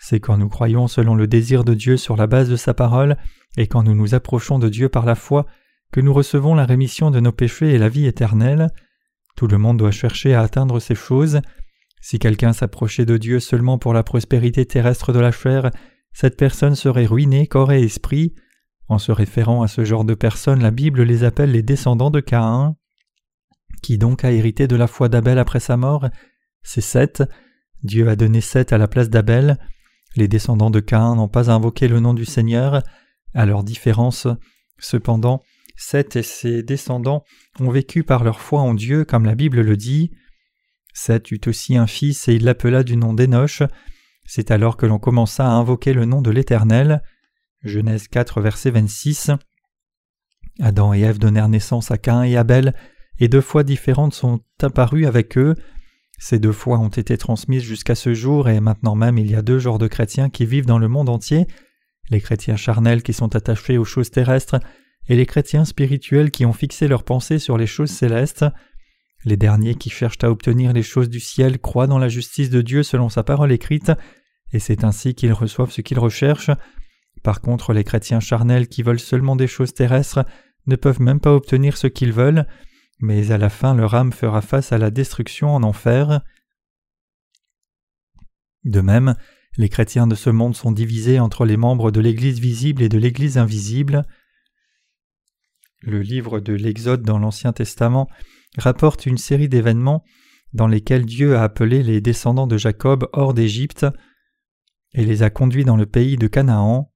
c'est 0.02 0.19
quand 0.19 0.38
nous 0.38 0.49
croyons 0.49 0.87
selon 0.88 1.14
le 1.14 1.26
désir 1.26 1.62
de 1.62 1.75
Dieu 1.75 1.97
sur 1.97 2.17
la 2.17 2.26
base 2.26 2.49
de 2.49 2.56
sa 2.56 2.73
parole, 2.73 3.17
et 3.56 3.67
quand 3.67 3.82
nous 3.82 3.94
nous 3.94 4.14
approchons 4.14 4.58
de 4.58 4.69
Dieu 4.69 4.88
par 4.88 5.05
la 5.05 5.14
foi, 5.14 5.47
que 5.93 6.00
nous 6.00 6.14
recevons 6.14 6.55
la 6.55 6.64
rémission 6.64 7.11
de 7.11 7.20
nos 7.20 7.32
péchés 7.32 7.75
et 7.75 7.79
la 7.79 7.88
vie 7.88 8.06
éternelle. 8.06 8.69
Tout 9.37 9.47
le 9.47 9.58
monde 9.58 9.79
doit 9.79 9.91
chercher 9.91 10.35
à 10.35 10.43
atteindre 10.43 10.81
ces 10.81 10.94
choses. 10.94 11.41
Si 12.00 12.19
quelqu'un 12.19 12.52
s'approchait 12.52 13.05
de 13.05 13.17
Dieu 13.17 13.41
seulement 13.41 13.76
pour 13.76 13.93
la 13.93 14.03
prospérité 14.03 14.64
terrestre 14.64 15.12
de 15.12 15.19
la 15.19 15.32
chair, 15.32 15.70
cette 16.12 16.37
personne 16.37 16.75
serait 16.75 17.06
ruinée 17.06 17.46
corps 17.46 17.73
et 17.73 17.82
esprit. 17.82 18.35
En 18.88 18.99
se 18.99 19.12
référant 19.12 19.62
à 19.62 19.69
ce 19.69 19.85
genre 19.85 20.05
de 20.05 20.14
personnes, 20.14 20.62
la 20.62 20.70
Bible 20.70 21.03
les 21.03 21.25
appelle 21.25 21.53
les 21.53 21.62
descendants 21.62 22.11
de 22.11 22.20
Caïn. 22.20 22.76
Qui 23.82 23.99
donc 23.99 24.25
a 24.25 24.32
hérité 24.32 24.67
de 24.67 24.76
la 24.76 24.87
foi 24.87 25.08
d'Abel 25.08 25.38
après 25.38 25.61
sa 25.61 25.76
mort 25.76 26.08
C'est 26.62 26.81
Seth. 26.81 27.23
Dieu 27.83 28.09
a 28.09 28.17
donné 28.17 28.41
Seth 28.41 28.73
à 28.73 28.79
la 28.79 28.89
place 28.89 29.11
d'Abel. 29.11 29.59
Les 30.17 30.29
descendants 30.29 30.71
de 30.71 30.81
Caïn 30.81 31.17
n'ont 31.17 31.29
pas 31.29 31.51
invoqué 31.51 31.89
le 31.89 32.01
nom 32.01 32.15
du 32.15 32.25
Seigneur. 32.25 32.83
À 33.35 33.47
leur 33.47 33.62
différence, 33.62 34.27
cependant, 34.79 35.43
Seth 35.77 36.17
et 36.17 36.23
ses 36.23 36.62
descendants 36.62 37.25
ont 37.59 37.71
vécu 37.71 38.03
par 38.05 38.25
leur 38.25 38.41
foi 38.41 38.61
en 38.61 38.75
Dieu, 38.75 39.05
comme 39.05 39.25
la 39.25 39.35
Bible 39.35 39.61
le 39.61 39.77
dit. 39.77 40.11
Seth 40.93 41.31
eut 41.31 41.41
aussi 41.47 41.77
un 41.77 41.87
fils 41.87 42.29
et 42.29 42.35
il 42.35 42.45
l'appela 42.45 42.83
du 42.83 42.97
nom 42.97 43.15
d'Enoch. 43.15 43.63
C'est 44.25 44.51
alors 44.51 44.77
que 44.77 44.87
l'on 44.87 44.99
commença 44.99 45.47
à 45.47 45.53
invoquer 45.53 45.93
le 45.93 46.05
nom 46.05 46.23
de 46.23 46.31
l'Éternel. 46.31 47.03
Genèse 47.63 48.09
4, 48.09 48.41
verset 48.41 48.71
26. 48.71 49.31
Adam 50.61 50.93
et 50.93 51.01
Ève 51.01 51.19
donnèrent 51.19 51.49
naissance 51.49 51.91
à 51.91 51.99
Cain 51.99 52.23
et 52.23 52.37
Abel, 52.37 52.75
et 53.19 53.29
deux 53.29 53.41
fois 53.41 53.63
différentes 53.63 54.15
sont 54.15 54.41
apparues 54.61 55.06
avec 55.06 55.39
eux. 55.39 55.55
Ces 56.22 56.38
deux 56.38 56.52
fois 56.52 56.78
ont 56.78 56.88
été 56.88 57.17
transmises 57.17 57.64
jusqu'à 57.64 57.94
ce 57.96 58.14
jour, 58.14 58.49
et 58.49 58.61
maintenant 58.61 58.94
même 58.94 59.19
il 59.19 59.31
y 59.31 59.34
a 59.34 59.43
deux 59.43 59.58
genres 59.58 59.78
de 59.78 59.88
chrétiens 59.88 60.28
qui 60.28 60.46
vivent 60.46 60.67
dans 60.67 60.78
le 60.78 60.87
monde 60.87 61.08
entier 61.08 61.46
les 62.11 62.20
chrétiens 62.20 62.56
charnels 62.56 63.02
qui 63.02 63.12
sont 63.12 63.34
attachés 63.34 63.78
aux 63.78 63.84
choses 63.84 64.11
terrestres, 64.11 64.61
et 65.08 65.17
les 65.17 65.26
chrétiens 65.26 65.64
spirituels 65.64 66.31
qui 66.31 66.44
ont 66.44 66.52
fixé 66.52 66.88
leurs 66.88 67.05
pensées 67.05 67.38
sur 67.38 67.56
les 67.56 67.67
choses 67.67 67.90
célestes. 67.90 68.44
Les 69.25 69.37
derniers 69.37 69.75
qui 69.75 69.90
cherchent 69.90 70.22
à 70.22 70.31
obtenir 70.31 70.72
les 70.72 70.82
choses 70.82 71.08
du 71.08 71.20
ciel 71.20 71.58
croient 71.58 71.87
dans 71.87 71.99
la 71.99 72.08
justice 72.08 72.50
de 72.50 72.62
Dieu 72.62 72.82
selon 72.82 73.08
sa 73.08 73.22
parole 73.22 73.52
écrite, 73.52 73.93
et 74.52 74.58
c'est 74.58 74.84
ainsi 74.84 75.14
qu'ils 75.14 75.32
reçoivent 75.32 75.70
ce 75.70 75.81
qu'ils 75.81 75.99
recherchent. 75.99 76.50
Par 77.22 77.40
contre, 77.40 77.72
les 77.72 77.84
chrétiens 77.84 78.20
charnels 78.20 78.69
qui 78.69 78.82
veulent 78.82 79.00
seulement 79.00 79.37
des 79.37 79.46
choses 79.46 79.75
terrestres 79.75 80.24
ne 80.67 80.77
peuvent 80.77 81.00
même 81.00 81.20
pas 81.20 81.34
obtenir 81.34 81.77
ce 81.77 81.86
qu'ils 81.86 82.12
veulent, 82.12 82.46
mais 83.01 83.31
à 83.31 83.39
la 83.39 83.49
fin 83.49 83.75
leur 83.75 83.95
âme 83.95 84.13
fera 84.13 84.43
face 84.43 84.73
à 84.73 84.79
la 84.79 84.91
destruction 84.91 85.55
en 85.55 85.63
enfer. 85.63 86.21
De 88.65 88.81
même, 88.81 89.15
les 89.57 89.69
chrétiens 89.69 90.07
de 90.07 90.15
ce 90.15 90.31
monde 90.31 90.55
sont 90.55 90.73
divisés 90.73 91.19
entre 91.19 91.45
les 91.45 91.57
membres 91.57 91.91
de 91.91 92.01
l'Église 92.01 92.39
visible 92.39 92.83
et 92.83 92.89
de 92.89 92.99
l'Église 92.99 93.39
invisible. 93.39 94.07
Le 95.83 96.03
livre 96.03 96.41
de 96.41 96.53
l'Exode 96.53 97.03
dans 97.03 97.19
l'Ancien 97.19 97.53
Testament 97.53 98.09
rapporte 98.59 99.07
une 99.07 99.19
série 99.19 99.49
d'événements 99.49 100.05
dans 100.53 100.67
lesquels 100.67 101.07
Dieu 101.07 101.37
a 101.37 101.43
appelé 101.43 101.83
les 101.83 102.01
descendants 102.01 102.47
de 102.47 102.57
Jacob 102.57 103.09
hors 103.13 103.35
d'Égypte 103.35 103.87
et 104.93 105.05
les 105.05 105.23
a 105.23 105.31
conduits 105.31 105.65
dans 105.65 105.77
le 105.77 105.87
pays 105.87 106.17
de 106.17 106.27
Canaan. 106.27 106.93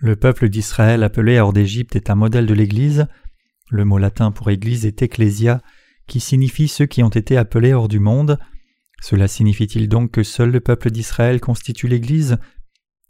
Le 0.00 0.14
peuple 0.14 0.48
d'Israël 0.48 1.02
appelé 1.02 1.40
hors 1.40 1.52
d'Égypte 1.52 1.96
est 1.96 2.10
un 2.10 2.14
modèle 2.14 2.46
de 2.46 2.54
l'Église. 2.54 3.06
Le 3.70 3.84
mot 3.84 3.98
latin 3.98 4.30
pour 4.30 4.50
Église 4.50 4.86
est 4.86 5.02
ecclesia, 5.02 5.62
qui 6.06 6.20
signifie 6.20 6.68
ceux 6.68 6.86
qui 6.86 7.02
ont 7.02 7.10
été 7.10 7.36
appelés 7.36 7.74
hors 7.74 7.88
du 7.88 8.00
monde. 8.00 8.38
Cela 9.02 9.28
signifie-t-il 9.28 9.88
donc 9.88 10.10
que 10.10 10.22
seul 10.22 10.50
le 10.50 10.60
peuple 10.60 10.90
d'Israël 10.90 11.40
constitue 11.40 11.86
l'Église? 11.86 12.38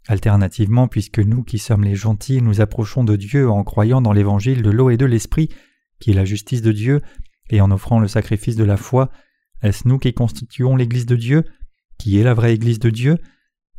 Alternativement, 0.07 0.87
puisque 0.87 1.19
nous 1.19 1.43
qui 1.43 1.59
sommes 1.59 1.83
les 1.83 1.95
gentils 1.95 2.41
nous 2.41 2.61
approchons 2.61 3.03
de 3.03 3.15
Dieu 3.15 3.49
en 3.49 3.63
croyant 3.63 4.01
dans 4.01 4.11
l'évangile 4.11 4.61
de 4.61 4.69
l'eau 4.69 4.89
et 4.89 4.97
de 4.97 5.05
l'esprit, 5.05 5.49
qui 5.99 6.11
est 6.11 6.15
la 6.15 6.25
justice 6.25 6.61
de 6.61 6.71
Dieu, 6.71 7.01
et 7.49 7.61
en 7.61 7.71
offrant 7.71 7.99
le 7.99 8.07
sacrifice 8.07 8.55
de 8.55 8.63
la 8.63 8.77
foi, 8.77 9.11
est-ce 9.61 9.87
nous 9.87 9.97
qui 9.97 10.13
constituons 10.13 10.75
l'Église 10.75 11.05
de 11.05 11.15
Dieu, 11.15 11.43
qui 11.97 12.19
est 12.19 12.23
la 12.23 12.33
vraie 12.33 12.53
Église 12.53 12.79
de 12.79 12.89
Dieu? 12.89 13.17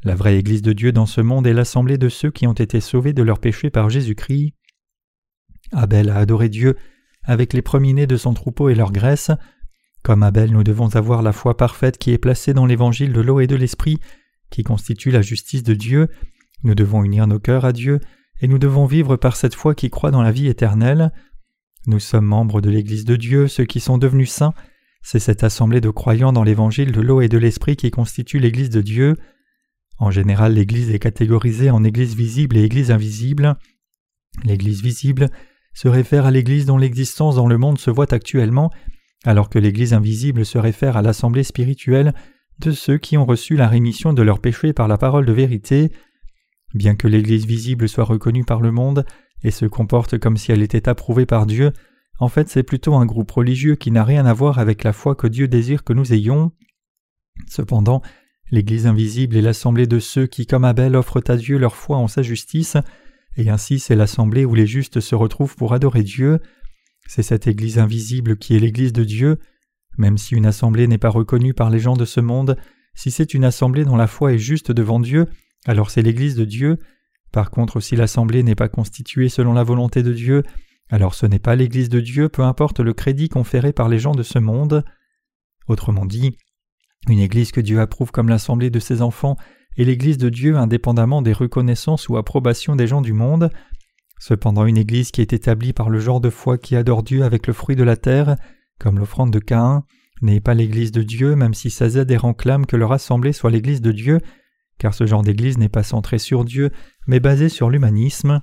La 0.02 0.14
vraie 0.14 0.38
Église 0.38 0.62
de 0.62 0.72
Dieu 0.72 0.92
dans 0.92 1.06
ce 1.06 1.20
monde 1.20 1.46
est 1.46 1.52
l'assemblée 1.52 1.99
de 1.99 2.08
ceux 2.08 2.30
qui 2.30 2.46
ont 2.46 2.54
été 2.54 2.80
sauvés 2.80 3.12
de 3.12 3.22
leurs 3.22 3.38
péchés 3.38 3.70
par 3.70 3.90
Jésus-Christ. 3.90 4.54
Abel 5.73 6.11
a 6.11 6.17
adoré 6.17 6.49
Dieu 6.49 6.77
avec 7.23 7.53
les 7.53 7.62
premiers-nés 7.62 8.07
de 8.07 8.17
son 8.17 8.35
troupeau 8.35 8.69
et 8.69 8.75
leur 8.75 8.93
graisse. 8.93 9.31
Comme 10.03 10.23
Abel, 10.23 10.53
nous 10.53 10.65
devons 10.65 10.97
avoir 10.97 11.23
la 11.23 11.33
foi 11.33 11.57
parfaite 11.57 11.99
qui 11.99 12.12
est 12.12 12.19
placée 12.19 12.55
dans 12.55 12.67
l'évangile 12.67 13.12
de 13.12 13.21
l'eau 13.21 13.41
et 13.41 13.47
de 13.47 13.57
l'esprit, 13.57 13.99
qui 14.50 14.62
constitue 14.62 15.11
la 15.11 15.23
justice 15.23 15.62
de 15.62 15.75
Dieu. 15.75 16.09
Nous 16.65 16.75
devons 16.75 17.05
unir 17.05 17.27
nos 17.27 17.39
cœurs 17.39 17.65
à 17.65 17.73
Dieu, 17.73 18.00
et 18.41 18.49
nous 18.49 18.59
devons 18.59 18.87
vivre 18.87 19.17
par 19.17 19.37
cette 19.37 19.55
foi 19.55 19.75
qui 19.75 19.91
croit 19.91 20.11
dans 20.11 20.23
la 20.23 20.33
vie 20.33 20.49
éternelle. 20.49 21.12
Nous 21.87 22.00
sommes 22.00 22.27
membres 22.27 22.61
de 22.61 22.71
l'Église 22.71 23.05
de 23.05 23.17
Dieu, 23.17 23.49
ceux 23.49 23.65
qui 23.65 23.81
sont 23.81 23.99
devenus 23.99 24.31
saints. 24.31 24.55
C'est 25.03 25.19
cette 25.19 25.45
assemblée 25.45 25.81
de 25.81 25.91
croyants 25.91 26.33
dans 26.33 26.43
l'évangile 26.43 26.93
de 26.93 27.00
l'eau 27.00 27.21
et 27.21 27.29
de 27.29 27.39
l'esprit 27.39 27.77
qui 27.77 27.91
constitue 27.91 28.39
l'Église 28.39 28.71
de 28.71 28.83
Dieu. 28.83 29.17
En 29.99 30.11
général, 30.11 30.55
l'Église 30.55 30.91
est 30.91 30.99
catégorisée 30.99 31.71
en 31.71 31.85
Église 31.85 32.15
visible 32.15 32.57
et 32.57 32.65
Église 32.65 32.91
invisible. 32.91 33.57
L'Église 34.45 34.83
visible 34.83 35.31
se 35.75 35.89
réfère 35.89 36.27
à 36.27 36.31
l'Église 36.31 36.67
dont 36.67 36.79
l'existence 36.79 37.37
dans 37.37 37.47
le 37.47 37.59
monde 37.59 37.79
se 37.79 37.91
voit 37.91 38.12
actuellement, 38.12 38.71
alors 39.25 39.49
que 39.49 39.59
l'Église 39.59 39.95
invisible 39.95 40.45
se 40.45 40.59
réfère 40.59 40.97
à 40.97 41.03
l'assemblée 41.03 41.45
spirituelle 41.45 42.15
de 42.59 42.73
ceux 42.73 42.99
qui 42.99 43.17
ont 43.17 43.25
reçu 43.25 43.57
la 43.57 43.69
rémission 43.69 44.12
de 44.12 44.23
leurs 44.23 44.41
péchés 44.41 44.73
par 44.73 44.89
la 44.89 44.99
parole 44.99 45.27
de 45.27 45.33
vérité. 45.33 45.93
Bien 46.75 46.95
que 46.95 47.09
l'Église 47.09 47.47
visible 47.47 47.89
soit 47.89 48.05
reconnue 48.05 48.45
par 48.45 48.61
le 48.61 48.71
monde 48.71 49.05
et 49.43 49.50
se 49.50 49.67
comporte 49.67 50.19
comme 50.19 50.37
si 50.37 50.53
elle 50.53 50.62
était 50.62 50.89
approuvée 50.89 51.27
par 51.27 51.47
Dieu, 51.47 51.73
en 52.19 52.29
fait 52.29 52.49
c'est 52.49 52.62
plutôt 52.62 52.95
un 52.95 53.07
groupe 53.07 53.31
religieux 53.31 53.77
qui 53.77 53.91
n'a 53.91 54.05
rien 54.05 54.27
à 54.27 54.35
voir 54.35 54.59
avec 54.59 54.85
la 54.85 54.93
foi 54.93 55.15
que 55.15 55.27
Dieu 55.27 55.49
désire 55.49 55.85
que 55.85 55.95
nous 55.95 56.12
ayons. 56.12 56.53
Cependant, 57.49 58.03
l'Église 58.50 58.87
invisible 58.87 59.37
est 59.37 59.43
l'assemblée 59.43 59.87
de 59.87 59.99
ceux 59.99 60.27
qui, 60.27 60.47
comme 60.47 60.65
Abel, 60.65 60.97
offrent 60.97 61.23
à 61.29 61.37
Dieu 61.37 61.57
leur 61.57 61.77
foi 61.77 61.97
en 61.97 62.09
sa 62.09 62.23
justice, 62.23 62.77
et 63.40 63.49
ainsi 63.49 63.78
c'est 63.78 63.97
l'assemblée 63.97 64.44
où 64.44 64.54
les 64.54 64.66
justes 64.66 65.00
se 65.00 65.14
retrouvent 65.14 65.56
pour 65.56 65.73
adorer 65.73 66.02
Dieu. 66.02 66.40
C'est 67.06 67.23
cette 67.23 67.47
Église 67.47 67.78
invisible 67.78 68.37
qui 68.37 68.54
est 68.54 68.61
l'Église 68.61 68.92
de 68.92 69.02
Dieu. 69.02 69.38
Même 69.97 70.18
si 70.18 70.35
une 70.35 70.44
assemblée 70.44 70.87
n'est 70.87 70.99
pas 70.99 71.09
reconnue 71.09 71.54
par 71.54 71.70
les 71.70 71.80
gens 71.80 71.97
de 71.97 72.04
ce 72.04 72.20
monde, 72.20 72.56
si 72.94 73.11
c'est 73.11 73.32
une 73.32 73.44
assemblée 73.44 73.85
dont 73.85 73.97
la 73.97 74.06
foi 74.06 74.35
est 74.35 74.38
juste 74.38 74.73
devant 74.73 75.00
Dieu, 75.00 75.26
alors 75.64 75.90
c'est 75.90 76.02
l'Église 76.02 76.35
de 76.35 76.44
Dieu. 76.44 76.78
Par 77.32 77.50
contre, 77.50 77.80
si 77.80 77.97
l'assemblée 77.97 78.42
n'est 78.42 78.54
pas 78.54 78.68
constituée 78.68 79.30
selon 79.30 79.54
la 79.54 79.64
volonté 79.64 80.02
de 80.02 80.12
Dieu, 80.12 80.42
alors 80.90 81.14
ce 81.14 81.25
n'est 81.25 81.38
pas 81.38 81.56
l'Église 81.56 81.88
de 81.88 82.00
Dieu, 82.00 82.28
peu 82.28 82.42
importe 82.42 82.80
le 82.80 82.92
crédit 82.92 83.30
conféré 83.30 83.73
par 83.73 83.88
les 83.88 83.99
gens 83.99 84.14
de 84.14 84.23
ce 84.23 84.38
monde. 84.38 84.85
Autrement 85.66 86.04
dit, 86.04 86.37
une 87.09 87.20
Église 87.20 87.52
que 87.52 87.61
Dieu 87.61 87.80
approuve 87.80 88.11
comme 88.11 88.28
l'assemblée 88.28 88.70
de 88.70 88.80
ses 88.80 89.00
enfants 89.00 89.37
est 89.80 89.84
l'Église 89.84 90.18
de 90.18 90.28
Dieu 90.28 90.56
indépendamment 90.56 91.22
des 91.22 91.32
reconnaissances 91.32 92.08
ou 92.08 92.16
approbations 92.16 92.76
des 92.76 92.87
gens 92.87 93.00
du 93.00 93.12
monde. 93.12 93.50
Cependant 94.18 94.66
une 94.66 94.76
Église 94.76 95.10
qui 95.10 95.20
est 95.20 95.32
établie 95.32 95.72
par 95.72 95.88
le 95.88 95.99
genre 95.99 96.20
de 96.20 96.30
foi 96.30 96.58
qui 96.58 96.76
adore 96.76 97.02
Dieu 97.02 97.25
avec 97.25 97.46
le 97.46 97.52
fruit 97.52 97.76
de 97.76 97.82
la 97.82 97.96
terre, 97.96 98.37
comme 98.78 98.99
l'offrande 98.99 99.32
de 99.32 99.38
Caïn, 99.38 99.84
n'est 100.22 100.40
pas 100.40 100.54
l'Église 100.54 100.92
de 100.92 101.02
Dieu 101.02 101.34
même 101.37 101.54
si 101.54 101.70
sa 101.70 101.87
adhérents 101.99 102.34
clament 102.34 102.66
que 102.66 102.76
leur 102.76 102.92
assemblée 102.92 103.32
soit 103.32 103.50
l'Église 103.50 103.80
de 103.80 103.92
Dieu, 103.92 104.20
car 104.78 104.94
ce 104.94 105.06
genre 105.06 105.22
d'Église 105.22 105.58
n'est 105.58 105.68
pas 105.68 105.82
centré 105.82 106.18
sur 106.18 106.44
Dieu, 106.44 106.70
mais 107.06 107.20
basé 107.20 107.49
sur 107.49 107.70
l'humanisme. 107.70 108.42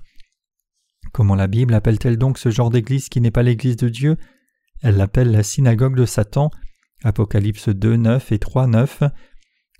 Comment 1.13 1.35
la 1.35 1.47
Bible 1.47 1.73
appelle-t-elle 1.73 2.17
donc 2.17 2.37
ce 2.37 2.49
genre 2.49 2.69
d'Église 2.69 3.09
qui 3.09 3.21
n'est 3.21 3.31
pas 3.31 3.43
l'Église 3.43 3.77
de 3.77 3.89
Dieu? 3.89 4.17
Elle 4.81 4.97
l'appelle 4.97 5.31
la 5.31 5.43
synagogue 5.43 5.95
de 5.95 6.05
Satan. 6.05 6.51
Apocalypse 7.03 7.69
2, 7.69 7.95
9 7.95 8.31
et 8.31 8.39
3, 8.39 8.67
9. 8.67 9.03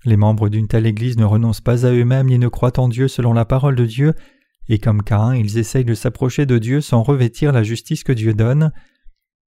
Les 0.04 0.16
membres 0.16 0.48
d'une 0.48 0.68
telle 0.68 0.86
Église 0.86 1.16
ne 1.16 1.24
renoncent 1.24 1.60
pas 1.60 1.84
à 1.84 1.90
eux-mêmes 1.90 2.28
ni 2.28 2.38
ne 2.38 2.48
croient 2.48 2.78
en 2.78 2.88
Dieu 2.88 3.08
selon 3.08 3.32
la 3.32 3.44
parole 3.44 3.74
de 3.74 3.84
Dieu, 3.84 4.14
et 4.68 4.78
comme 4.78 5.02
Caïn, 5.02 5.34
ils 5.34 5.58
essayent 5.58 5.84
de 5.84 5.94
s'approcher 5.94 6.46
de 6.46 6.58
Dieu 6.58 6.80
sans 6.80 7.02
revêtir 7.02 7.52
la 7.52 7.62
justice 7.62 8.04
que 8.04 8.12
Dieu 8.12 8.34
donne. 8.34 8.72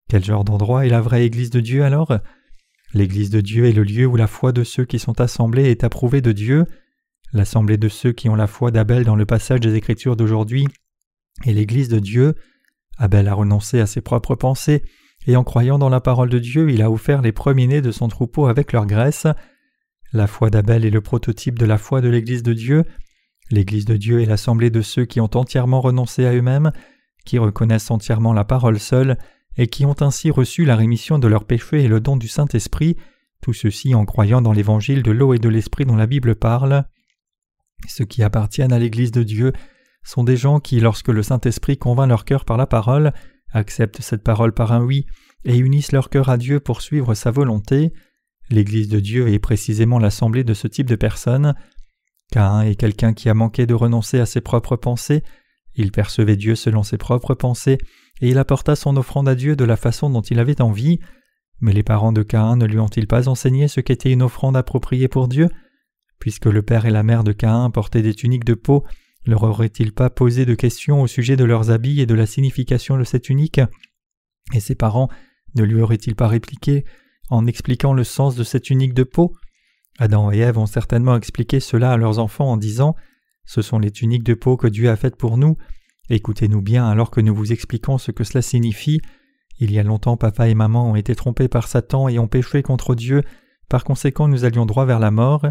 Quel 0.09 0.25
genre 0.25 0.45
d'endroit 0.45 0.87
est 0.87 0.90
la 0.90 1.00
vraie 1.00 1.25
Église 1.25 1.50
de 1.50 1.61
Dieu 1.61 1.85
alors? 1.85 2.19
L'Église 2.95 3.30
de 3.30 3.40
Dieu 3.40 3.66
est 3.66 3.73
le 3.73 3.85
lieu 3.85 4.07
où 4.07 4.16
la 4.16 4.26
foi 4.26 4.50
de 4.50 4.64
ceux 4.64 4.85
qui 4.85 4.99
sont 4.99 5.21
assemblés 5.21 5.71
est 5.71 5.85
approuvée 5.85 6.21
de 6.21 6.33
Dieu. 6.33 6.66
L'assemblée 7.33 7.76
de 7.76 7.88
ceux 7.88 8.11
qui 8.11 8.28
ont 8.28 8.35
la 8.35 8.49
foi 8.49 8.73
d'Abel 8.73 9.04
dans 9.04 9.14
le 9.14 9.26
passage 9.26 9.61
des 9.61 9.76
Écritures 9.76 10.16
d'aujourd'hui 10.16 10.66
est 11.45 11.52
l'Église 11.52 11.88
de 11.88 12.00
Dieu. 12.00 12.35
Abel 12.99 13.28
a 13.28 13.35
renoncé 13.35 13.78
à 13.78 13.87
ses 13.87 14.00
propres 14.00 14.35
pensées, 14.35 14.83
et 15.26 15.37
en 15.37 15.45
croyant 15.45 15.78
dans 15.78 15.88
la 15.88 16.00
parole 16.00 16.28
de 16.28 16.40
Dieu, 16.40 16.71
il 16.71 16.83
a 16.83 16.90
offert 16.90 17.23
les 17.23 17.30
premiers-nés 17.30 17.83
de 17.83 17.92
son 17.92 18.09
troupeau 18.09 18.47
avec 18.47 18.73
leur 18.73 18.87
graisse. 18.87 19.26
La 20.12 20.26
foi 20.26 20.50
d'Abel 20.50 20.84
est 20.84 20.90
le 20.90 21.00
prototype 21.00 21.58
de 21.58 21.66
la 21.66 21.78
foi 21.78 22.00
de 22.00 22.08
l'Église 22.08 22.42
de 22.42 22.52
Dieu. 22.52 22.84
L'Église 23.50 23.84
de 23.84 23.96
Dieu 23.96 24.20
est 24.20 24.26
l'assemblée 24.26 24.70
de 24.70 24.82
ceux 24.82 25.04
qui 25.04 25.20
ont 25.20 25.30
entièrement 25.34 25.80
renoncé 25.80 26.26
à 26.26 26.32
eux-mêmes, 26.32 26.72
qui 27.24 27.38
reconnaissent 27.38 27.90
entièrement 27.90 28.32
la 28.32 28.44
parole 28.44 28.80
seule, 28.80 29.18
et 29.56 29.68
qui 29.68 29.84
ont 29.86 29.96
ainsi 30.00 30.30
reçu 30.30 30.64
la 30.64 30.76
rémission 30.76 31.18
de 31.18 31.28
leurs 31.28 31.44
péchés 31.44 31.84
et 31.84 31.88
le 31.88 32.00
don 32.00 32.16
du 32.16 32.28
Saint-Esprit, 32.28 32.96
tout 33.40 33.52
ceci 33.52 33.94
en 33.94 34.04
croyant 34.04 34.42
dans 34.42 34.52
l'évangile 34.52 35.02
de 35.02 35.10
l'eau 35.12 35.32
et 35.32 35.38
de 35.38 35.48
l'esprit 35.48 35.84
dont 35.84 35.96
la 35.96 36.06
Bible 36.06 36.34
parle. 36.34 36.84
Ceux 37.88 38.04
qui 38.04 38.22
appartiennent 38.22 38.72
à 38.72 38.78
l'Église 38.78 39.12
de 39.12 39.22
Dieu 39.22 39.52
sont 40.02 40.24
des 40.24 40.36
gens 40.36 40.60
qui, 40.60 40.80
lorsque 40.80 41.08
le 41.08 41.22
Saint-Esprit 41.22 41.78
convainc 41.78 42.08
leur 42.08 42.24
cœur 42.24 42.44
par 42.44 42.56
la 42.56 42.66
parole, 42.66 43.12
acceptent 43.52 44.02
cette 44.02 44.22
parole 44.22 44.52
par 44.52 44.72
un 44.72 44.82
oui 44.82 45.06
et 45.44 45.56
unissent 45.56 45.92
leur 45.92 46.10
cœur 46.10 46.28
à 46.28 46.36
Dieu 46.36 46.60
pour 46.60 46.82
suivre 46.82 47.14
sa 47.14 47.30
volonté. 47.30 47.92
L'Église 48.50 48.88
de 48.88 49.00
Dieu 49.00 49.28
est 49.28 49.38
précisément 49.38 49.99
l'assemblée 49.99 50.45
de 50.45 50.54
ce 50.54 50.66
type 50.66 50.88
de 50.88 50.97
personnes. 50.97 51.54
Cain 52.33 52.62
est 52.62 52.75
quelqu'un 52.75 53.12
qui 53.12 53.28
a 53.28 53.35
manqué 53.35 53.66
de 53.66 53.75
renoncer 53.75 54.19
à 54.19 54.26
ses 54.26 54.40
propres 54.40 54.76
pensées, 54.76 55.23
il 55.75 55.92
percevait 55.92 56.37
Dieu 56.37 56.54
selon 56.54 56.83
ses 56.83 56.99
propres 56.99 57.35
pensées, 57.35 57.78
et 58.21 58.28
il 58.28 58.38
apporta 58.38 58.76
son 58.76 58.97
offrande 58.97 59.28
à 59.28 59.35
Dieu 59.35 59.57
de 59.57 59.64
la 59.64 59.76
façon 59.76 60.11
dont 60.11 60.21
il 60.21 60.38
avait 60.38 60.61
envie. 60.61 60.99
Mais 61.61 61.73
les 61.73 61.83
parents 61.83 62.12
de 62.12 62.23
Caïn 62.23 62.57
ne 62.57 62.66
lui 62.66 62.78
ont-ils 62.78 63.07
pas 63.07 63.28
enseigné 63.28 63.69
ce 63.69 63.80
qu'était 63.80 64.12
une 64.12 64.23
offrande 64.23 64.57
appropriée 64.57 65.09
pour 65.09 65.28
Dieu? 65.28 65.49
Puisque 66.19 66.47
le 66.47 66.62
père 66.62 66.87
et 66.87 66.90
la 66.90 67.02
mère 67.02 67.25
de 67.25 67.33
Caïn 67.33 67.71
portaient 67.71 68.02
des 68.02 68.14
tuniques 68.14 68.45
de 68.45 68.54
peau, 68.54 68.85
leur 69.26 69.42
aurait-il 69.42 69.92
pas 69.92 70.11
posé 70.11 70.45
de 70.45 70.54
questions 70.54 71.02
au 71.02 71.07
sujet 71.07 71.37
de 71.37 71.45
leurs 71.45 71.71
habits 71.71 72.00
et 72.00 72.07
de 72.07 72.14
la 72.14 72.26
signification 72.26 72.99
de 72.99 73.04
cette 73.04 73.23
tunique? 73.23 73.61
Et 74.52 74.61
ses 74.61 74.75
parents 74.75 75.09
ne 75.54 75.62
lui 75.62 75.80
auraient-ils 75.80 76.16
pas 76.16 76.28
répliqué? 76.28 76.85
En 77.30 77.46
expliquant 77.46 77.92
le 77.92 78.04
sens 78.04 78.34
de 78.34 78.44
cette 78.44 78.64
tunique 78.64 78.94
de 78.94 79.04
peau 79.04 79.34
Adam 80.00 80.32
et 80.32 80.38
Ève 80.38 80.56
ont 80.56 80.66
certainement 80.66 81.16
expliqué 81.16 81.60
cela 81.60 81.92
à 81.92 81.96
leurs 81.99 82.18
enfants 82.18 82.50
en 82.50 82.56
disant 82.56 82.96
Ce 83.44 83.60
sont 83.60 83.78
les 83.78 83.90
tuniques 83.90 84.25
de 84.25 84.34
peau 84.34 84.56
que 84.56 84.66
Dieu 84.66 84.88
a 84.88 84.96
faites 84.96 85.16
pour 85.16 85.37
nous. 85.37 85.56
Écoutez-nous 86.08 86.62
bien 86.62 86.88
alors 86.88 87.10
que 87.10 87.20
nous 87.20 87.34
vous 87.34 87.52
expliquons 87.52 87.99
ce 87.99 88.10
que 88.10 88.25
cela 88.25 88.40
signifie. 88.40 89.00
Il 89.58 89.70
y 89.70 89.78
a 89.78 89.82
longtemps, 89.82 90.16
papa 90.16 90.49
et 90.49 90.54
maman 90.54 90.90
ont 90.90 90.96
été 90.96 91.14
trompés 91.14 91.49
par 91.49 91.68
Satan 91.68 92.08
et 92.08 92.18
ont 92.18 92.28
péché 92.28 92.62
contre 92.62 92.94
Dieu. 92.94 93.22
Par 93.68 93.84
conséquent, 93.84 94.26
nous 94.26 94.46
allions 94.46 94.64
droit 94.64 94.87
vers 94.87 94.99
la 95.00 95.10
mort. 95.10 95.46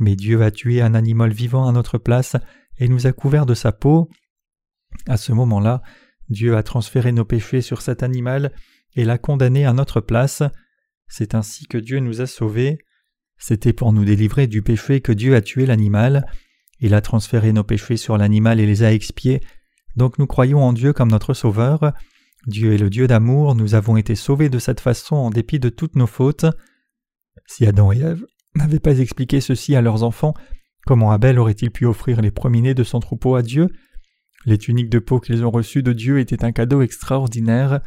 Mais 0.00 0.16
Dieu 0.16 0.42
a 0.42 0.50
tué 0.50 0.82
un 0.82 0.94
animal 0.94 1.32
vivant 1.32 1.68
à 1.68 1.72
notre 1.72 1.98
place 1.98 2.34
et 2.78 2.88
nous 2.88 3.06
a 3.06 3.12
couverts 3.12 3.46
de 3.46 3.54
sa 3.54 3.70
peau. 3.70 4.10
À 5.06 5.16
ce 5.16 5.30
moment-là, 5.30 5.82
Dieu 6.30 6.56
a 6.56 6.64
transféré 6.64 7.12
nos 7.12 7.24
péchés 7.24 7.60
sur 7.60 7.80
cet 7.80 8.02
animal 8.02 8.52
et 8.96 9.04
l'a 9.04 9.18
condamné 9.18 9.66
à 9.66 9.72
notre 9.72 10.00
place. 10.00 10.42
C'est 11.08 11.34
ainsi 11.34 11.66
que 11.66 11.78
Dieu 11.78 12.00
nous 12.00 12.20
a 12.20 12.26
sauvés. 12.26 12.78
C'était 13.38 13.72
pour 13.72 13.92
nous 13.92 14.04
délivrer 14.04 14.46
du 14.46 14.62
péché 14.62 15.00
que 15.00 15.12
Dieu 15.12 15.34
a 15.34 15.40
tué 15.40 15.66
l'animal. 15.66 16.26
Il 16.80 16.94
a 16.94 17.00
transféré 17.00 17.52
nos 17.52 17.64
péchés 17.64 17.96
sur 17.96 18.16
l'animal 18.16 18.60
et 18.60 18.66
les 18.66 18.82
a 18.82 18.92
expiés. 18.92 19.40
Donc 19.96 20.18
nous 20.18 20.26
croyons 20.26 20.62
en 20.62 20.72
Dieu 20.72 20.92
comme 20.92 21.10
notre 21.10 21.34
Sauveur. 21.34 21.92
Dieu 22.46 22.74
est 22.74 22.78
le 22.78 22.90
Dieu 22.90 23.06
d'amour, 23.06 23.54
nous 23.54 23.74
avons 23.74 23.96
été 23.96 24.14
sauvés 24.14 24.50
de 24.50 24.58
cette 24.58 24.80
façon 24.80 25.16
en 25.16 25.30
dépit 25.30 25.58
de 25.58 25.70
toutes 25.70 25.96
nos 25.96 26.06
fautes. 26.06 26.44
Si 27.46 27.66
Adam 27.66 27.90
et 27.92 28.00
Ève 28.00 28.24
n'avaient 28.54 28.80
pas 28.80 28.98
expliqué 28.98 29.40
ceci 29.40 29.74
à 29.74 29.80
leurs 29.80 30.02
enfants, 30.02 30.34
comment 30.84 31.10
Abel 31.10 31.38
aurait-il 31.38 31.70
pu 31.70 31.86
offrir 31.86 32.20
les 32.20 32.30
premiers-nés 32.30 32.74
de 32.74 32.84
son 32.84 33.00
troupeau 33.00 33.34
à 33.34 33.42
Dieu? 33.42 33.68
Les 34.44 34.58
tuniques 34.58 34.90
de 34.90 34.98
peau 34.98 35.20
qu'ils 35.20 35.44
ont 35.44 35.50
reçues 35.50 35.82
de 35.82 35.94
Dieu 35.94 36.18
étaient 36.18 36.44
un 36.44 36.52
cadeau 36.52 36.82
extraordinaire. 36.82 37.80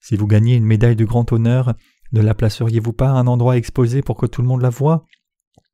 Si 0.00 0.16
vous 0.16 0.26
gagnez 0.26 0.54
une 0.54 0.66
médaille 0.66 0.96
de 0.96 1.06
grand 1.06 1.32
honneur, 1.32 1.74
ne 2.14 2.22
la 2.22 2.34
placeriez-vous 2.34 2.92
pas 2.92 3.08
à 3.08 3.14
un 3.14 3.26
endroit 3.26 3.56
exposé 3.56 4.00
pour 4.00 4.16
que 4.16 4.26
tout 4.26 4.40
le 4.40 4.46
monde 4.46 4.62
la 4.62 4.70
voie? 4.70 5.04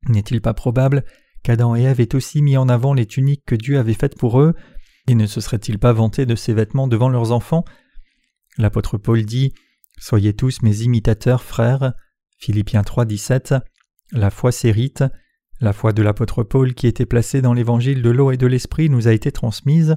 N'est-il 0.09 0.41
pas 0.41 0.55
probable 0.55 1.05
qu'Adam 1.43 1.75
et 1.75 1.83
Ève 1.83 2.01
aient 2.01 2.15
aussi 2.15 2.41
mis 2.41 2.57
en 2.57 2.67
avant 2.67 2.95
les 2.95 3.05
tuniques 3.05 3.43
que 3.45 3.55
Dieu 3.55 3.77
avait 3.77 3.93
faites 3.93 4.17
pour 4.17 4.41
eux, 4.41 4.55
et 5.07 5.13
ne 5.13 5.27
se 5.27 5.39
seraient-ils 5.39 5.77
pas 5.77 5.93
vantés 5.93 6.25
de 6.25 6.35
ces 6.35 6.53
vêtements 6.53 6.87
devant 6.87 7.09
leurs 7.09 7.31
enfants? 7.31 7.63
L'apôtre 8.57 8.97
Paul 8.97 9.23
dit 9.23 9.53
Soyez 9.99 10.33
tous 10.33 10.63
mes 10.63 10.81
imitateurs, 10.81 11.43
frères. 11.43 11.93
Philippiens 12.39 12.83
3, 12.83 13.05
17. 13.05 13.53
La 14.11 14.31
foi 14.31 14.51
s'hérite. 14.51 15.03
La 15.59 15.73
foi 15.73 15.93
de 15.93 16.01
l'apôtre 16.01 16.41
Paul 16.43 16.73
qui 16.73 16.87
était 16.87 17.05
placée 17.05 17.43
dans 17.43 17.53
l'évangile 17.53 18.01
de 18.01 18.09
l'eau 18.09 18.31
et 18.31 18.37
de 18.37 18.47
l'esprit 18.47 18.89
nous 18.89 19.07
a 19.07 19.13
été 19.13 19.31
transmise. 19.31 19.95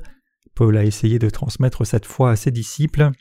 Paul 0.54 0.76
a 0.76 0.84
essayé 0.84 1.18
de 1.18 1.30
transmettre 1.30 1.86
cette 1.86 2.04
foi 2.04 2.32
à 2.32 2.36
ses 2.36 2.50
disciples. 2.50 3.12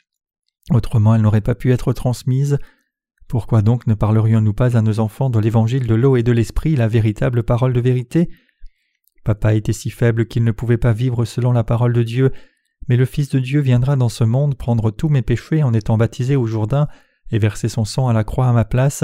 Autrement, 0.72 1.16
elle 1.16 1.22
n'aurait 1.22 1.40
pas 1.40 1.56
pu 1.56 1.72
être 1.72 1.94
transmise. 1.94 2.58
Pourquoi 3.34 3.64
donc 3.64 3.88
ne 3.88 3.96
parlerions-nous 3.96 4.54
pas 4.54 4.78
à 4.78 4.84
nos 4.84 5.00
enfants 5.00 5.32
de 5.32 5.40
l'évangile 5.40 5.88
de 5.88 5.96
l'eau 5.96 6.18
et 6.18 6.22
de 6.22 6.32
l'esprit, 6.32 6.76
la 6.76 6.88
véritable 6.88 7.42
parole 7.42 7.74
de 7.74 7.82
vérité? 7.82 8.30
Papa 9.24 9.56
était 9.56 9.74
si 9.74 9.90
faible 9.90 10.28
qu'il 10.28 10.44
ne 10.44 10.52
pouvait 10.52 10.78
pas 10.78 10.94
vivre 10.94 11.26
selon 11.26 11.52
la 11.52 11.64
parole 11.64 11.94
de 11.94 12.04
Dieu, 12.04 12.32
mais 12.88 12.96
le 12.96 13.06
Fils 13.06 13.30
de 13.30 13.40
Dieu 13.40 13.60
viendra 13.60 13.96
dans 13.96 14.08
ce 14.08 14.24
monde 14.24 14.56
prendre 14.56 14.92
tous 14.92 15.10
mes 15.10 15.24
péchés 15.24 15.64
en 15.64 15.74
étant 15.74 15.98
baptisé 15.98 16.36
au 16.36 16.46
Jourdain 16.46 16.88
et 17.32 17.40
verser 17.40 17.70
son 17.70 17.86
sang 17.86 18.08
à 18.08 18.14
la 18.14 18.24
croix 18.24 18.50
à 18.50 18.54
ma 18.54 18.66
place. 18.66 19.04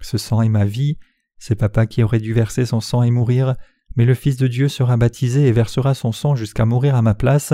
Ce 0.00 0.16
sang 0.16 0.40
est 0.40 0.48
ma 0.48 0.64
vie. 0.64 0.96
C'est 1.36 1.54
papa 1.54 1.84
qui 1.84 2.02
aurait 2.02 2.18
dû 2.18 2.32
verser 2.32 2.64
son 2.64 2.80
sang 2.80 3.02
et 3.02 3.10
mourir, 3.10 3.56
mais 3.94 4.06
le 4.06 4.14
Fils 4.14 4.38
de 4.38 4.46
Dieu 4.46 4.68
sera 4.68 4.96
baptisé 4.96 5.48
et 5.48 5.52
versera 5.52 5.92
son 5.92 6.12
sang 6.12 6.34
jusqu'à 6.34 6.64
mourir 6.64 6.94
à 6.94 7.02
ma 7.02 7.12
place, 7.12 7.52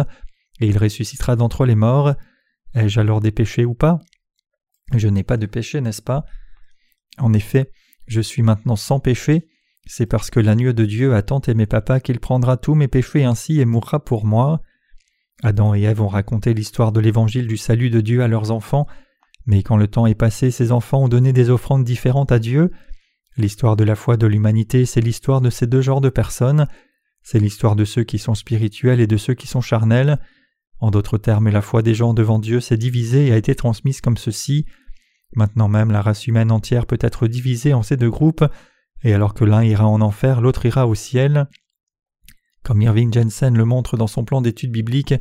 et 0.60 0.68
il 0.68 0.78
ressuscitera 0.78 1.34
d'entre 1.34 1.66
les 1.66 1.74
morts. 1.74 2.14
Ai-je 2.76 3.00
alors 3.00 3.20
des 3.20 3.32
péchés 3.32 3.64
ou 3.64 3.74
pas? 3.74 3.98
Je 4.94 5.08
n'ai 5.08 5.22
pas 5.22 5.36
de 5.36 5.46
péché, 5.46 5.80
n'est-ce 5.80 6.02
pas? 6.02 6.24
En 7.18 7.32
effet, 7.32 7.70
je 8.06 8.20
suis 8.20 8.42
maintenant 8.42 8.76
sans 8.76 9.00
péché, 9.00 9.48
c'est 9.86 10.06
parce 10.06 10.30
que 10.30 10.40
l'agneau 10.40 10.72
de 10.72 10.84
Dieu 10.84 11.14
a 11.14 11.22
tant 11.22 11.40
aimé 11.40 11.66
papa 11.66 12.00
qu'il 12.00 12.20
prendra 12.20 12.56
tous 12.56 12.74
mes 12.74 12.88
péchés 12.88 13.24
ainsi 13.24 13.60
et 13.60 13.64
mourra 13.64 14.04
pour 14.04 14.24
moi. 14.24 14.62
Adam 15.42 15.74
et 15.74 15.82
Ève 15.82 16.00
ont 16.00 16.08
raconté 16.08 16.54
l'histoire 16.54 16.92
de 16.92 17.00
l'évangile 17.00 17.46
du 17.46 17.56
salut 17.56 17.90
de 17.90 18.00
Dieu 18.00 18.22
à 18.22 18.28
leurs 18.28 18.50
enfants, 18.50 18.86
mais 19.46 19.62
quand 19.62 19.76
le 19.76 19.88
temps 19.88 20.06
est 20.06 20.14
passé, 20.14 20.50
ces 20.50 20.70
enfants 20.70 21.04
ont 21.04 21.08
donné 21.08 21.32
des 21.32 21.50
offrandes 21.50 21.84
différentes 21.84 22.30
à 22.30 22.38
Dieu. 22.38 22.70
L'histoire 23.36 23.76
de 23.76 23.84
la 23.84 23.96
foi 23.96 24.16
de 24.16 24.26
l'humanité, 24.26 24.86
c'est 24.86 25.00
l'histoire 25.00 25.40
de 25.40 25.50
ces 25.50 25.66
deux 25.66 25.80
genres 25.80 26.00
de 26.00 26.10
personnes. 26.10 26.68
C'est 27.22 27.40
l'histoire 27.40 27.76
de 27.76 27.84
ceux 27.84 28.04
qui 28.04 28.18
sont 28.18 28.34
spirituels 28.34 29.00
et 29.00 29.06
de 29.06 29.16
ceux 29.16 29.34
qui 29.34 29.46
sont 29.46 29.60
charnels. 29.60 30.18
En 30.78 30.90
d'autres 30.90 31.18
termes, 31.18 31.48
la 31.48 31.62
foi 31.62 31.82
des 31.82 31.94
gens 31.94 32.14
devant 32.14 32.38
Dieu 32.38 32.60
s'est 32.60 32.76
divisée 32.76 33.28
et 33.28 33.32
a 33.32 33.36
été 33.36 33.54
transmise 33.54 34.00
comme 34.00 34.16
ceci. 34.16 34.66
Maintenant 35.34 35.68
même, 35.68 35.90
la 35.90 36.02
race 36.02 36.26
humaine 36.26 36.52
entière 36.52 36.86
peut 36.86 36.98
être 37.00 37.26
divisée 37.26 37.74
en 37.74 37.82
ces 37.82 37.96
deux 37.96 38.10
groupes, 38.10 38.44
et 39.02 39.14
alors 39.14 39.34
que 39.34 39.44
l'un 39.44 39.62
ira 39.62 39.86
en 39.86 40.00
enfer, 40.00 40.40
l'autre 40.40 40.66
ira 40.66 40.86
au 40.86 40.94
ciel. 40.94 41.48
Comme 42.62 42.82
Irving 42.82 43.12
Jensen 43.12 43.56
le 43.56 43.64
montre 43.64 43.96
dans 43.96 44.06
son 44.06 44.24
plan 44.24 44.40
d'études 44.40 44.70
bibliques, 44.70 45.14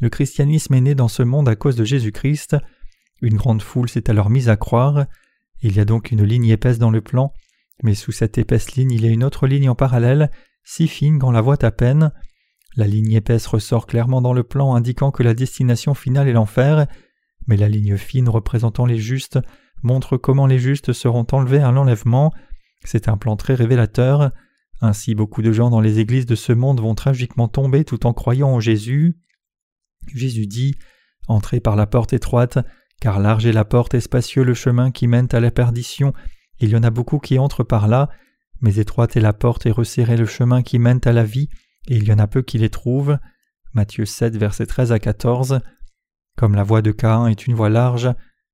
le 0.00 0.10
christianisme 0.10 0.74
est 0.74 0.80
né 0.80 0.94
dans 0.94 1.08
ce 1.08 1.22
monde 1.22 1.48
à 1.48 1.56
cause 1.56 1.76
de 1.76 1.84
Jésus-Christ. 1.84 2.56
Une 3.22 3.36
grande 3.36 3.62
foule 3.62 3.88
s'est 3.88 4.10
alors 4.10 4.30
mise 4.30 4.48
à 4.48 4.56
croire. 4.56 5.06
Il 5.62 5.76
y 5.76 5.80
a 5.80 5.84
donc 5.84 6.10
une 6.10 6.24
ligne 6.24 6.48
épaisse 6.48 6.78
dans 6.78 6.90
le 6.90 7.00
plan, 7.00 7.32
mais 7.82 7.94
sous 7.94 8.12
cette 8.12 8.36
épaisse 8.36 8.74
ligne 8.74 8.90
il 8.90 9.04
y 9.04 9.08
a 9.08 9.12
une 9.12 9.24
autre 9.24 9.46
ligne 9.46 9.70
en 9.70 9.76
parallèle, 9.76 10.30
si 10.64 10.88
fine 10.88 11.18
qu'on 11.18 11.30
la 11.30 11.40
voit 11.40 11.64
à 11.64 11.70
peine. 11.70 12.12
La 12.76 12.86
ligne 12.86 13.12
épaisse 13.12 13.46
ressort 13.46 13.86
clairement 13.86 14.20
dans 14.20 14.32
le 14.32 14.42
plan 14.42 14.74
indiquant 14.74 15.12
que 15.12 15.22
la 15.22 15.34
destination 15.34 15.94
finale 15.94 16.28
est 16.28 16.32
l'enfer, 16.32 16.86
mais 17.46 17.56
la 17.56 17.68
ligne 17.68 17.96
fine 17.96 18.28
représentant 18.28 18.86
les 18.86 18.98
justes 18.98 19.38
montre 19.82 20.16
comment 20.16 20.46
les 20.46 20.58
justes 20.58 20.92
seront 20.92 21.26
enlevés 21.32 21.58
à 21.58 21.72
l'enlèvement. 21.72 22.32
C'est 22.84 23.08
un 23.08 23.16
plan 23.16 23.36
très 23.36 23.54
révélateur. 23.54 24.30
Ainsi 24.80 25.14
beaucoup 25.14 25.42
de 25.42 25.52
gens 25.52 25.70
dans 25.70 25.80
les 25.80 25.98
églises 25.98 26.26
de 26.26 26.34
ce 26.34 26.52
monde 26.52 26.80
vont 26.80 26.94
tragiquement 26.94 27.48
tomber 27.48 27.84
tout 27.84 28.06
en 28.06 28.12
croyant 28.12 28.48
en 28.48 28.60
Jésus. 28.60 29.16
Jésus 30.14 30.46
dit 30.46 30.74
Entrez 31.28 31.60
par 31.60 31.76
la 31.76 31.86
porte 31.86 32.12
étroite, 32.12 32.58
car 33.00 33.20
large 33.20 33.46
est 33.46 33.52
la 33.52 33.64
porte 33.64 33.94
et 33.94 34.00
spacieux 34.00 34.42
le 34.42 34.54
chemin 34.54 34.90
qui 34.90 35.06
mène 35.06 35.28
à 35.32 35.40
la 35.40 35.50
perdition. 35.50 36.12
Il 36.58 36.70
y 36.70 36.76
en 36.76 36.82
a 36.82 36.90
beaucoup 36.90 37.18
qui 37.18 37.38
entrent 37.38 37.64
par 37.64 37.88
là, 37.88 38.08
mais 38.60 38.76
étroite 38.76 39.16
est 39.16 39.20
la 39.20 39.32
porte 39.32 39.66
et 39.66 39.70
resserré 39.70 40.16
le 40.16 40.26
chemin 40.26 40.62
qui 40.62 40.78
mène 40.78 41.00
à 41.04 41.12
la 41.12 41.24
vie, 41.24 41.48
et 41.88 41.96
il 41.96 42.04
y 42.04 42.12
en 42.12 42.18
a 42.18 42.26
peu 42.26 42.42
qui 42.42 42.58
les 42.58 42.70
trouvent. 42.70 43.18
Matthieu 43.72 44.04
7, 44.04 44.36
versets 44.36 44.66
13 44.66 44.92
à 44.92 44.98
14. 44.98 45.60
Comme 46.36 46.54
la 46.54 46.62
voie 46.62 46.82
de 46.82 46.92
Caïn 46.92 47.26
est 47.26 47.46
une 47.46 47.54
voie 47.54 47.68
large, 47.68 48.10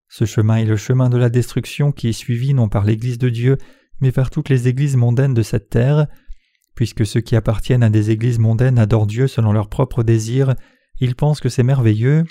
ce 0.09 0.25
chemin 0.25 0.57
est 0.57 0.65
le 0.65 0.77
chemin 0.77 1.11
de 1.11 1.19
la 1.19 1.29
destruction 1.29 1.93
qui 1.93 2.09
est 2.09 2.13
suivi 2.13 2.55
non 2.55 2.69
par 2.69 2.85
l'Église 2.85 3.19
de 3.19 3.29
Dieu, 3.29 3.59
mais 4.01 4.13
par 4.13 4.31
toutes 4.31 4.49
les 4.49 4.69
églises 4.69 4.97
mondaines 4.97 5.35
de 5.35 5.43
cette 5.43 5.69
terre. 5.69 6.07
Puisque 6.75 7.05
ceux 7.05 7.21
qui 7.21 7.37
appartiennent 7.37 7.83
à 7.83 7.91
des 7.91 8.11
églises 8.11 8.39
mondaines 8.39 8.79
adorent 8.79 9.07
Dieu 9.07 9.27
selon 9.27 9.53
leurs 9.53 9.69
propres 9.69 10.03
désirs, 10.03 10.55
ils 11.01 11.17
pensent 11.17 11.41
que 11.41 11.49
c'est 11.49 11.63
merveilleux. 11.63 12.25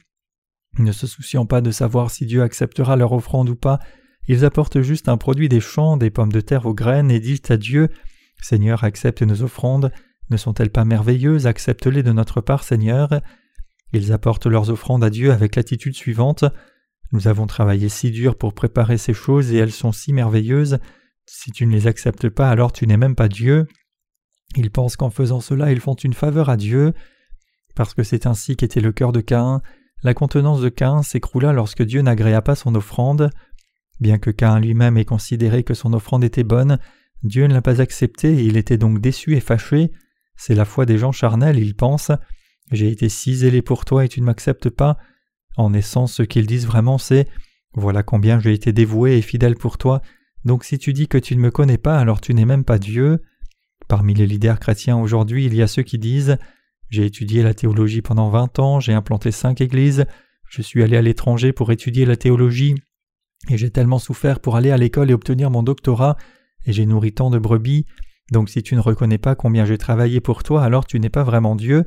Ne 0.79 0.91
se 0.91 1.07
souciant 1.07 1.45
pas 1.45 1.61
de 1.61 1.71
savoir 1.71 2.11
si 2.11 2.25
Dieu 2.25 2.41
acceptera 2.41 2.95
leur 2.95 3.13
offrande 3.13 3.49
ou 3.49 3.55
pas, 3.55 3.79
ils 4.27 4.43
apportent 4.43 4.81
juste 4.81 5.07
un 5.07 5.17
produit 5.17 5.49
des 5.49 5.61
champs, 5.61 5.97
des 5.97 6.09
pommes 6.09 6.31
de 6.31 6.41
terre 6.41 6.65
aux 6.65 6.73
graines, 6.73 7.11
et 7.11 7.19
disent 7.19 7.41
à 7.49 7.57
Dieu 7.57 7.89
Seigneur, 8.41 8.83
accepte 8.83 9.21
nos 9.21 9.41
offrandes. 9.41 9.91
Ne 10.29 10.37
sont-elles 10.37 10.69
pas 10.69 10.85
merveilleuses? 10.85 11.47
Accepte-les 11.47 12.03
de 12.03 12.11
notre 12.11 12.41
part, 12.41 12.63
Seigneur. 12.63 13.21
Ils 13.93 14.11
apportent 14.11 14.47
leurs 14.47 14.69
offrandes 14.69 15.03
à 15.03 15.09
Dieu 15.09 15.31
avec 15.31 15.55
l'attitude 15.55 15.95
suivante 15.95 16.45
Nous 17.11 17.27
avons 17.27 17.47
travaillé 17.47 17.89
si 17.89 18.11
dur 18.11 18.37
pour 18.37 18.53
préparer 18.53 18.97
ces 18.97 19.13
choses 19.13 19.51
et 19.51 19.57
elles 19.57 19.71
sont 19.71 19.91
si 19.91 20.13
merveilleuses. 20.13 20.79
Si 21.25 21.51
tu 21.51 21.65
ne 21.65 21.71
les 21.71 21.87
acceptes 21.87 22.29
pas, 22.29 22.49
alors 22.49 22.71
tu 22.71 22.87
n'es 22.87 22.97
même 22.97 23.15
pas 23.15 23.27
Dieu. 23.27 23.67
Ils 24.55 24.71
pensent 24.71 24.95
qu'en 24.95 25.09
faisant 25.09 25.41
cela, 25.41 25.71
ils 25.71 25.79
font 25.79 25.95
une 25.95 26.13
faveur 26.13 26.49
à 26.49 26.57
Dieu. 26.57 26.93
Parce 27.75 27.93
que 27.93 28.03
c'est 28.03 28.25
ainsi 28.25 28.55
qu'était 28.55 28.81
le 28.81 28.91
cœur 28.91 29.11
de 29.11 29.21
Caïn, 29.21 29.61
la 30.03 30.13
contenance 30.13 30.61
de 30.61 30.69
Caïn 30.69 31.03
s'écroula 31.03 31.53
lorsque 31.53 31.83
Dieu 31.83 32.01
n'agréa 32.01 32.41
pas 32.41 32.55
son 32.55 32.75
offrande. 32.75 33.29
Bien 33.99 34.19
que 34.19 34.29
Caïn 34.29 34.59
lui-même 34.59 34.97
ait 34.97 35.05
considéré 35.05 35.63
que 35.63 35.73
son 35.73 35.93
offrande 35.93 36.23
était 36.23 36.43
bonne, 36.43 36.79
Dieu 37.23 37.47
ne 37.47 37.53
l'a 37.53 37.61
pas 37.61 37.81
acceptée 37.81 38.33
et 38.33 38.43
il 38.43 38.57
était 38.57 38.77
donc 38.77 39.01
déçu 39.01 39.35
et 39.35 39.39
fâché. 39.39 39.91
C'est 40.35 40.55
la 40.55 40.65
foi 40.65 40.85
des 40.85 40.97
gens 40.97 41.11
charnels, 41.11 41.57
ils 41.57 41.75
pensent 41.75 42.11
J'ai 42.71 42.89
été 42.89 43.09
si 43.09 43.35
zélé 43.35 43.61
pour 43.61 43.85
toi 43.85 44.05
et 44.05 44.09
tu 44.09 44.21
ne 44.21 44.25
m'acceptes 44.25 44.69
pas. 44.69 44.97
En 45.55 45.73
essence, 45.73 46.13
ce 46.13 46.23
qu'ils 46.23 46.47
disent 46.47 46.67
vraiment, 46.67 46.97
c'est 46.97 47.27
Voilà 47.73 48.03
combien 48.03 48.39
j'ai 48.39 48.53
été 48.53 48.73
dévoué 48.73 49.17
et 49.17 49.21
fidèle 49.21 49.55
pour 49.55 49.77
toi, 49.77 50.01
donc 50.45 50.63
si 50.63 50.77
tu 50.77 50.93
dis 50.93 51.07
que 51.07 51.17
tu 51.17 51.35
ne 51.35 51.41
me 51.41 51.51
connais 51.51 51.77
pas, 51.77 51.99
alors 51.99 52.21
tu 52.21 52.33
n'es 52.33 52.45
même 52.45 52.63
pas 52.63 52.79
Dieu. 52.79 53.21
Parmi 53.87 54.13
les 54.13 54.27
leaders 54.27 54.59
chrétiens 54.59 54.97
aujourd'hui, 54.97 55.45
il 55.45 55.53
y 55.53 55.61
a 55.61 55.67
ceux 55.67 55.83
qui 55.83 55.97
disent 55.97 56.37
J'ai 56.89 57.05
étudié 57.05 57.43
la 57.43 57.53
théologie 57.53 58.01
pendant 58.01 58.29
vingt 58.29 58.57
ans, 58.59 58.79
j'ai 58.79 58.93
implanté 58.93 59.31
cinq 59.31 59.61
églises, 59.61 60.05
je 60.49 60.61
suis 60.61 60.83
allé 60.83 60.97
à 60.97 61.01
l'étranger 61.01 61.51
pour 61.51 61.71
étudier 61.71 62.05
la 62.05 62.15
théologie, 62.15 62.75
et 63.49 63.57
j'ai 63.57 63.69
tellement 63.69 63.99
souffert 63.99 64.39
pour 64.39 64.55
aller 64.55 64.71
à 64.71 64.77
l'école 64.77 65.11
et 65.11 65.13
obtenir 65.13 65.49
mon 65.51 65.63
doctorat, 65.63 66.17
et 66.65 66.73
j'ai 66.73 66.85
nourri 66.85 67.13
tant 67.13 67.29
de 67.29 67.39
brebis, 67.39 67.85
donc 68.31 68.49
si 68.49 68.61
tu 68.63 68.75
ne 68.75 68.81
reconnais 68.81 69.17
pas 69.17 69.35
combien 69.35 69.65
j'ai 69.65 69.77
travaillé 69.77 70.19
pour 70.19 70.43
toi, 70.43 70.63
alors 70.63 70.85
tu 70.85 70.99
n'es 70.99 71.09
pas 71.09 71.23
vraiment 71.23 71.55
Dieu. 71.55 71.85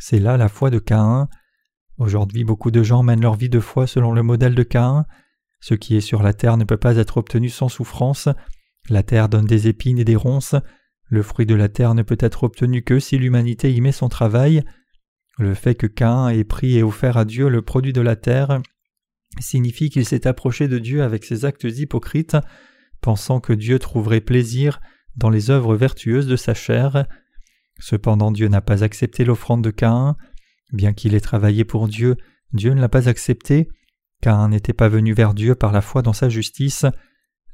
C'est 0.00 0.18
là 0.18 0.38
la 0.38 0.48
foi 0.48 0.70
de 0.70 0.78
Caïn. 0.78 1.28
Aujourd'hui 1.98 2.42
beaucoup 2.42 2.70
de 2.70 2.82
gens 2.82 3.02
mènent 3.02 3.20
leur 3.20 3.34
vie 3.34 3.50
de 3.50 3.60
foi 3.60 3.86
selon 3.86 4.12
le 4.12 4.22
modèle 4.22 4.54
de 4.54 4.62
Caïn. 4.62 5.04
Ce 5.60 5.74
qui 5.74 5.94
est 5.94 6.00
sur 6.00 6.22
la 6.22 6.32
terre 6.32 6.56
ne 6.56 6.64
peut 6.64 6.78
pas 6.78 6.96
être 6.96 7.18
obtenu 7.18 7.50
sans 7.50 7.68
souffrance. 7.68 8.30
La 8.88 9.02
terre 9.02 9.28
donne 9.28 9.44
des 9.44 9.68
épines 9.68 9.98
et 9.98 10.04
des 10.06 10.16
ronces. 10.16 10.54
Le 11.10 11.22
fruit 11.22 11.44
de 11.44 11.54
la 11.54 11.68
terre 11.68 11.94
ne 11.94 12.02
peut 12.02 12.16
être 12.18 12.44
obtenu 12.44 12.82
que 12.82 12.98
si 12.98 13.18
l'humanité 13.18 13.74
y 13.74 13.82
met 13.82 13.92
son 13.92 14.08
travail. 14.08 14.62
Le 15.38 15.52
fait 15.52 15.74
que 15.74 15.86
Caïn 15.86 16.30
ait 16.30 16.44
pris 16.44 16.78
et 16.78 16.82
offert 16.82 17.18
à 17.18 17.26
Dieu 17.26 17.50
le 17.50 17.60
produit 17.60 17.92
de 17.92 18.00
la 18.00 18.16
terre 18.16 18.62
signifie 19.38 19.90
qu'il 19.90 20.06
s'est 20.06 20.26
approché 20.26 20.66
de 20.66 20.78
Dieu 20.78 21.02
avec 21.02 21.24
ses 21.24 21.44
actes 21.44 21.64
hypocrites, 21.64 22.38
pensant 23.02 23.38
que 23.38 23.52
Dieu 23.52 23.78
trouverait 23.78 24.22
plaisir 24.22 24.80
dans 25.16 25.30
les 25.30 25.50
œuvres 25.50 25.76
vertueuses 25.76 26.26
de 26.26 26.36
sa 26.36 26.54
chair. 26.54 27.04
Cependant 27.80 28.30
Dieu 28.30 28.48
n'a 28.48 28.60
pas 28.60 28.84
accepté 28.84 29.24
l'offrande 29.24 29.64
de 29.64 29.70
Caïn. 29.70 30.16
Bien 30.72 30.92
qu'il 30.92 31.14
ait 31.14 31.20
travaillé 31.20 31.64
pour 31.64 31.88
Dieu, 31.88 32.16
Dieu 32.52 32.72
ne 32.74 32.80
l'a 32.80 32.88
pas 32.88 33.08
accepté. 33.08 33.68
Caïn 34.20 34.48
n'était 34.48 34.74
pas 34.74 34.88
venu 34.88 35.14
vers 35.14 35.34
Dieu 35.34 35.54
par 35.54 35.72
la 35.72 35.80
foi 35.80 36.02
dans 36.02 36.12
sa 36.12 36.28
justice. 36.28 36.84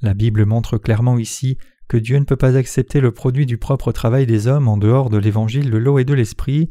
La 0.03 0.15
Bible 0.15 0.45
montre 0.45 0.79
clairement 0.79 1.17
ici 1.17 1.57
que 1.89 1.97
Dieu 1.97 2.19
ne 2.19 2.25
peut 2.25 2.37
pas 2.37 2.57
accepter 2.57 3.01
le 3.01 3.13
produit 3.13 3.47
du 3.47 3.57
propre 3.57 3.93
travail 3.93 4.27
des 4.27 4.49
hommes 4.49 4.69
en 4.69 4.77
dehors 4.77 5.09
de 5.09 5.19
l'évangile 5.19 5.71
de 5.71 5.79
l'eau 5.79 5.99
et 5.99 6.05
de 6.05 6.15
l'esprit. 6.15 6.71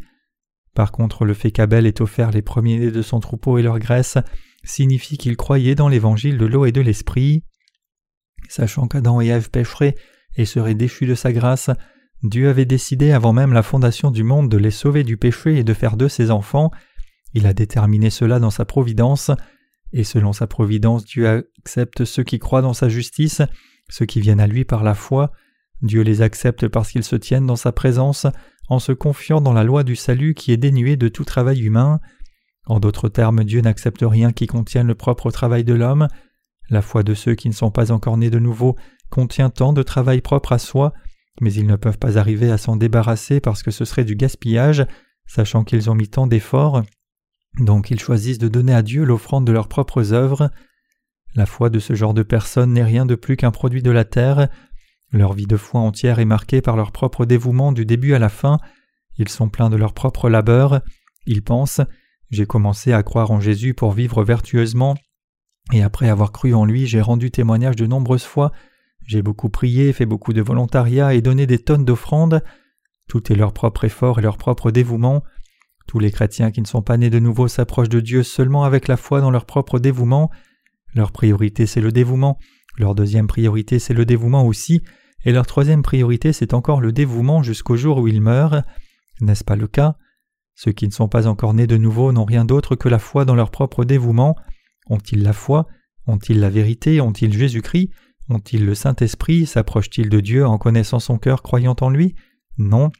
Par 0.73 0.91
contre, 0.91 1.23
le 1.23 1.33
fait 1.33 1.51
qu'Abel 1.51 1.85
ait 1.85 2.01
offert 2.01 2.31
les 2.31 2.41
premiers-nés 2.41 2.91
de 2.91 3.01
son 3.01 3.21
troupeau 3.21 3.57
et 3.57 3.63
leur 3.63 3.79
graisse 3.79 4.17
signifie 4.65 5.17
qu'il 5.17 5.37
croyait 5.37 5.75
dans 5.75 5.87
l'évangile 5.87 6.37
de 6.37 6.45
l'eau 6.45 6.65
et 6.65 6.73
de 6.73 6.81
l'esprit. 6.81 7.43
Sachant 8.49 8.87
qu'Adam 8.87 9.21
et 9.21 9.27
Ève 9.27 9.49
pécheraient 9.49 9.95
et 10.35 10.45
seraient 10.45 10.75
déchus 10.75 11.05
de 11.05 11.15
sa 11.15 11.31
grâce, 11.31 11.69
Dieu 12.25 12.49
avait 12.49 12.65
décidé 12.65 13.11
avant 13.11 13.33
même 13.33 13.53
la 13.53 13.61
fondation 13.61 14.09
du 14.09 14.23
monde 14.23 14.49
de 14.49 14.57
les 14.57 14.71
sauver 14.71 15.03
du 15.03 15.15
péché 15.15 15.57
et 15.59 15.63
de 15.63 15.73
faire 15.73 15.95
d'eux 15.95 16.09
ses 16.09 16.31
enfants. 16.31 16.71
Il 17.35 17.45
a 17.45 17.53
déterminé 17.53 18.09
cela 18.09 18.39
dans 18.39 18.49
sa 18.49 18.65
providence, 18.65 19.29
et 19.93 20.03
selon 20.03 20.33
sa 20.33 20.47
providence 20.47 21.05
Dieu 21.05 21.47
accepte 21.59 22.03
ceux 22.03 22.23
qui 22.23 22.39
croient 22.39 22.63
dans 22.63 22.73
sa 22.73 22.89
justice, 22.89 23.43
ceux 23.89 24.07
qui 24.07 24.21
viennent 24.21 24.39
à 24.39 24.47
lui 24.47 24.65
par 24.65 24.83
la 24.83 24.95
foi. 24.95 25.33
Dieu 25.83 26.01
les 26.01 26.23
accepte 26.23 26.67
parce 26.67 26.91
qu'ils 26.91 27.03
se 27.03 27.15
tiennent 27.15 27.45
dans 27.45 27.55
sa 27.55 27.71
présence, 27.71 28.25
en 28.69 28.79
se 28.79 28.91
confiant 28.91 29.39
dans 29.39 29.53
la 29.53 29.63
loi 29.63 29.83
du 29.83 29.95
salut 29.95 30.33
qui 30.33 30.51
est 30.51 30.57
dénuée 30.57 30.97
de 30.97 31.09
tout 31.09 31.25
travail 31.25 31.61
humain. 31.61 31.99
En 32.65 32.79
d'autres 32.79 33.09
termes, 33.09 33.43
Dieu 33.43 33.61
n'accepte 33.61 34.01
rien 34.01 34.31
qui 34.31 34.47
contienne 34.47 34.87
le 34.87 34.95
propre 34.95 35.29
travail 35.29 35.63
de 35.63 35.75
l'homme. 35.75 36.07
La 36.71 36.81
foi 36.81 37.03
de 37.03 37.13
ceux 37.13 37.35
qui 37.35 37.49
ne 37.49 37.53
sont 37.53 37.69
pas 37.69 37.91
encore 37.91 38.17
nés 38.17 38.31
de 38.31 38.39
nouveau 38.39 38.75
contient 39.11 39.51
tant 39.51 39.73
de 39.73 39.83
travail 39.83 40.21
propre 40.21 40.53
à 40.53 40.57
soi, 40.57 40.93
mais 41.41 41.53
ils 41.53 41.67
ne 41.67 41.75
peuvent 41.75 41.97
pas 41.97 42.17
arriver 42.17 42.51
à 42.51 42.57
s'en 42.57 42.75
débarrasser 42.75 43.39
parce 43.39 43.63
que 43.63 43.71
ce 43.71 43.85
serait 43.85 44.05
du 44.05 44.15
gaspillage, 44.15 44.85
sachant 45.27 45.63
qu'ils 45.63 45.89
ont 45.89 45.95
mis 45.95 46.07
tant 46.07 46.27
d'efforts. 46.27 46.83
Donc 47.59 47.91
ils 47.91 47.99
choisissent 47.99 48.37
de 48.37 48.47
donner 48.47 48.73
à 48.73 48.81
Dieu 48.81 49.03
l'offrande 49.03 49.45
de 49.45 49.51
leurs 49.51 49.67
propres 49.67 50.13
œuvres. 50.13 50.49
La 51.35 51.45
foi 51.45 51.69
de 51.69 51.79
ce 51.79 51.95
genre 51.95 52.13
de 52.13 52.23
personnes 52.23 52.73
n'est 52.73 52.83
rien 52.83 53.05
de 53.05 53.15
plus 53.15 53.37
qu'un 53.37 53.51
produit 53.51 53.81
de 53.81 53.91
la 53.91 54.05
terre. 54.05 54.47
Leur 55.11 55.33
vie 55.33 55.47
de 55.47 55.57
foi 55.57 55.81
entière 55.81 56.19
est 56.19 56.25
marquée 56.25 56.61
par 56.61 56.75
leur 56.75 56.91
propre 56.91 57.25
dévouement 57.25 57.71
du 57.71 57.85
début 57.85 58.13
à 58.13 58.19
la 58.19 58.29
fin. 58.29 58.57
Ils 59.17 59.29
sont 59.29 59.49
pleins 59.49 59.69
de 59.69 59.77
leur 59.77 59.93
propre 59.93 60.29
labeur. 60.29 60.81
Ils 61.25 61.43
pensent 61.43 61.81
J'ai 62.31 62.45
commencé 62.45 62.93
à 62.93 63.03
croire 63.03 63.31
en 63.31 63.39
Jésus 63.39 63.73
pour 63.73 63.91
vivre 63.91 64.23
vertueusement, 64.23 64.95
et 65.73 65.83
après 65.83 66.09
avoir 66.09 66.31
cru 66.31 66.53
en 66.53 66.65
lui, 66.65 66.85
j'ai 66.85 67.01
rendu 67.01 67.31
témoignage 67.31 67.75
de 67.75 67.87
nombreuses 67.87 68.23
fois. 68.23 68.51
J'ai 69.05 69.21
beaucoup 69.21 69.49
prié, 69.49 69.93
fait 69.93 70.05
beaucoup 70.05 70.33
de 70.33 70.41
volontariat 70.41 71.13
et 71.13 71.21
donné 71.21 71.45
des 71.47 71.59
tonnes 71.59 71.85
d'offrandes. 71.85 72.43
Tout 73.07 73.31
est 73.31 73.35
leur 73.35 73.53
propre 73.53 73.85
effort 73.85 74.19
et 74.19 74.21
leur 74.21 74.37
propre 74.37 74.71
dévouement. 74.71 75.23
Tous 75.87 75.99
les 75.99 76.11
chrétiens 76.11 76.49
qui 76.51 76.61
ne 76.61 76.67
sont 76.67 76.81
pas 76.81 76.97
nés 76.97 77.11
de 77.11 77.19
nouveau 77.19 77.47
s'approchent 77.47 77.89
de 77.89 77.99
Dieu 77.99 78.23
seulement 78.23 78.63
avec 78.63 78.87
la 78.87 78.97
foi 78.97 79.21
dans 79.21 79.29
leur 79.29 79.45
propre 79.45 79.77
dévouement. 79.79 80.31
Leur 80.95 81.11
priorité 81.11 81.67
c'est 81.67 81.81
le 81.81 81.91
dévouement, 81.91 82.39
leur 82.77 82.95
deuxième 82.95 83.27
priorité 83.27 83.77
c'est 83.77 83.93
le 83.93 84.05
dévouement 84.05 84.47
aussi, 84.47 84.81
et 85.25 85.31
leur 85.31 85.45
troisième 85.45 85.83
priorité 85.83 86.33
c'est 86.33 86.53
encore 86.53 86.81
le 86.81 86.91
dévouement 86.91 87.43
jusqu'au 87.43 87.75
jour 87.75 87.99
où 87.99 88.07
ils 88.07 88.21
meurent. 88.21 88.63
N'est-ce 89.21 89.43
pas 89.43 89.55
le 89.55 89.67
cas? 89.67 89.97
Ceux 90.55 90.71
qui 90.71 90.87
ne 90.87 90.93
sont 90.93 91.09
pas 91.09 91.27
encore 91.27 91.53
nés 91.53 91.67
de 91.67 91.77
nouveau 91.77 92.11
n'ont 92.11 92.25
rien 92.25 92.45
d'autre 92.45 92.75
que 92.75 92.89
la 92.89 92.99
foi 92.99 93.25
dans 93.25 93.35
leur 93.35 93.51
propre 93.51 93.83
dévouement. 93.83 94.35
Ont-ils 94.89 95.21
la 95.21 95.33
foi? 95.33 95.67
Ont-ils 96.07 96.39
la 96.39 96.49
vérité? 96.49 97.01
Ont-ils 97.01 97.33
Jésus-Christ? 97.37 97.91
Ont-ils 98.29 98.65
le 98.65 98.75
Saint-Esprit? 98.75 99.45
S'approchent-ils 99.45 100.09
de 100.09 100.19
Dieu 100.19 100.45
en 100.45 100.57
connaissant 100.57 100.99
son 100.99 101.17
cœur 101.17 101.41
croyant 101.41 101.75
en 101.81 101.89
lui? 101.89 102.15
Non. 102.57 102.91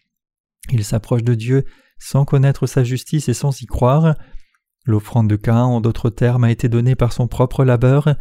Ils 0.72 0.84
s'approchent 0.84 1.24
de 1.24 1.36
Dieu 1.36 1.66
sans 1.98 2.26
connaître 2.26 2.68
sa 2.68 2.84
justice 2.84 3.30
et 3.30 3.34
sans 3.34 3.62
y 3.62 3.66
croire. 3.66 4.16
L'offrande 4.86 5.30
de 5.30 5.36
Caïn, 5.36 5.64
en 5.64 5.82
d'autres 5.82 6.10
termes, 6.10 6.44
a 6.44 6.52
été 6.52 6.70
donnée 6.70 6.96
par 6.96 7.14
son 7.14 7.28
propre 7.28 7.64
labeur. 7.64 8.16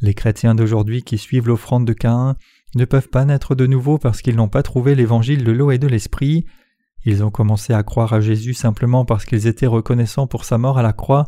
Les 0.00 0.14
chrétiens 0.14 0.54
d'aujourd'hui 0.54 1.02
qui 1.02 1.18
suivent 1.18 1.48
l'offrande 1.48 1.86
de 1.86 1.92
Caïn 1.92 2.36
ne 2.74 2.84
peuvent 2.84 3.08
pas 3.08 3.24
naître 3.24 3.54
de 3.54 3.66
nouveau 3.66 3.98
parce 3.98 4.22
qu'ils 4.22 4.36
n'ont 4.36 4.48
pas 4.48 4.62
trouvé 4.62 4.94
l'évangile 4.94 5.42
de 5.42 5.52
l'eau 5.52 5.70
et 5.70 5.78
de 5.78 5.88
l'esprit. 5.88 6.44
Ils 7.04 7.24
ont 7.24 7.30
commencé 7.30 7.72
à 7.72 7.82
croire 7.82 8.12
à 8.12 8.20
Jésus 8.20 8.54
simplement 8.54 9.04
parce 9.04 9.24
qu'ils 9.24 9.46
étaient 9.46 9.66
reconnaissants 9.66 10.26
pour 10.26 10.44
sa 10.44 10.58
mort 10.58 10.78
à 10.78 10.82
la 10.82 10.92
croix, 10.92 11.26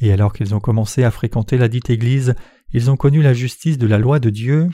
et 0.00 0.12
alors 0.12 0.32
qu'ils 0.32 0.54
ont 0.54 0.60
commencé 0.60 1.04
à 1.04 1.10
fréquenter 1.10 1.56
la 1.58 1.68
dite 1.68 1.90
Église, 1.90 2.34
ils 2.72 2.90
ont 2.90 2.96
connu 2.96 3.22
la 3.22 3.34
justice 3.34 3.78
de 3.78 3.86
la 3.86 3.98
loi 3.98 4.20
de 4.20 4.30
Dieu. 4.30 4.68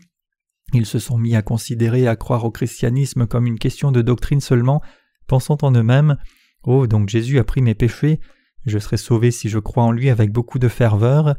Ils 0.72 0.86
se 0.86 0.98
sont 0.98 1.18
mis 1.18 1.36
à 1.36 1.42
considérer 1.42 2.02
et 2.02 2.08
à 2.08 2.16
croire 2.16 2.44
au 2.44 2.50
christianisme 2.50 3.26
comme 3.26 3.46
une 3.46 3.58
question 3.58 3.92
de 3.92 4.02
doctrine 4.02 4.40
seulement, 4.40 4.80
pensant 5.26 5.58
en 5.62 5.72
eux-mêmes 5.72 6.16
Oh, 6.64 6.86
donc 6.86 7.08
Jésus 7.08 7.38
a 7.38 7.44
pris 7.44 7.60
mes 7.60 7.74
péchés, 7.74 8.20
je 8.66 8.78
serai 8.78 8.96
sauvé 8.96 9.30
si 9.30 9.48
je 9.48 9.58
crois 9.58 9.82
en 9.82 9.92
lui 9.92 10.08
avec 10.10 10.30
beaucoup 10.30 10.58
de 10.58 10.68
ferveur. 10.68 11.34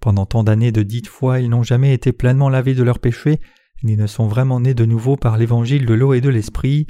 Pendant 0.00 0.26
tant 0.26 0.44
d'années 0.44 0.72
de 0.72 0.82
dites 0.82 1.06
foi, 1.06 1.40
ils 1.40 1.48
n'ont 1.48 1.62
jamais 1.62 1.94
été 1.94 2.12
pleinement 2.12 2.50
lavés 2.50 2.74
de 2.74 2.82
leurs 2.82 2.98
péchés, 2.98 3.40
ni 3.82 3.96
ne 3.96 4.06
sont 4.06 4.26
vraiment 4.26 4.60
nés 4.60 4.74
de 4.74 4.84
nouveau 4.84 5.16
par 5.16 5.38
l'évangile 5.38 5.86
de 5.86 5.94
l'eau 5.94 6.12
et 6.12 6.20
de 6.20 6.28
l'esprit. 6.28 6.86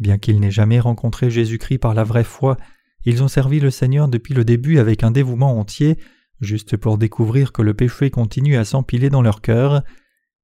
Bien 0.00 0.16
qu'ils 0.16 0.40
n'aient 0.40 0.50
jamais 0.50 0.80
rencontré 0.80 1.30
Jésus-Christ 1.30 1.78
par 1.78 1.94
la 1.94 2.04
vraie 2.04 2.24
foi, 2.24 2.56
ils 3.04 3.22
ont 3.22 3.28
servi 3.28 3.60
le 3.60 3.70
Seigneur 3.70 4.08
depuis 4.08 4.34
le 4.34 4.44
début 4.44 4.78
avec 4.78 5.02
un 5.02 5.10
dévouement 5.10 5.58
entier, 5.58 5.98
juste 6.40 6.76
pour 6.76 6.98
découvrir 6.98 7.52
que 7.52 7.62
le 7.62 7.74
péché 7.74 8.10
continue 8.10 8.56
à 8.56 8.64
s'empiler 8.64 9.10
dans 9.10 9.22
leur 9.22 9.40
cœur. 9.40 9.82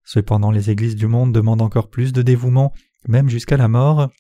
Cependant 0.04 0.50
les 0.50 0.70
églises 0.70 0.96
du 0.96 1.06
monde 1.06 1.32
demandent 1.32 1.62
encore 1.62 1.88
plus 1.88 2.12
de 2.12 2.22
dévouement, 2.22 2.72
même 3.08 3.28
jusqu'à 3.28 3.56
la 3.56 3.68
mort. 3.68 4.10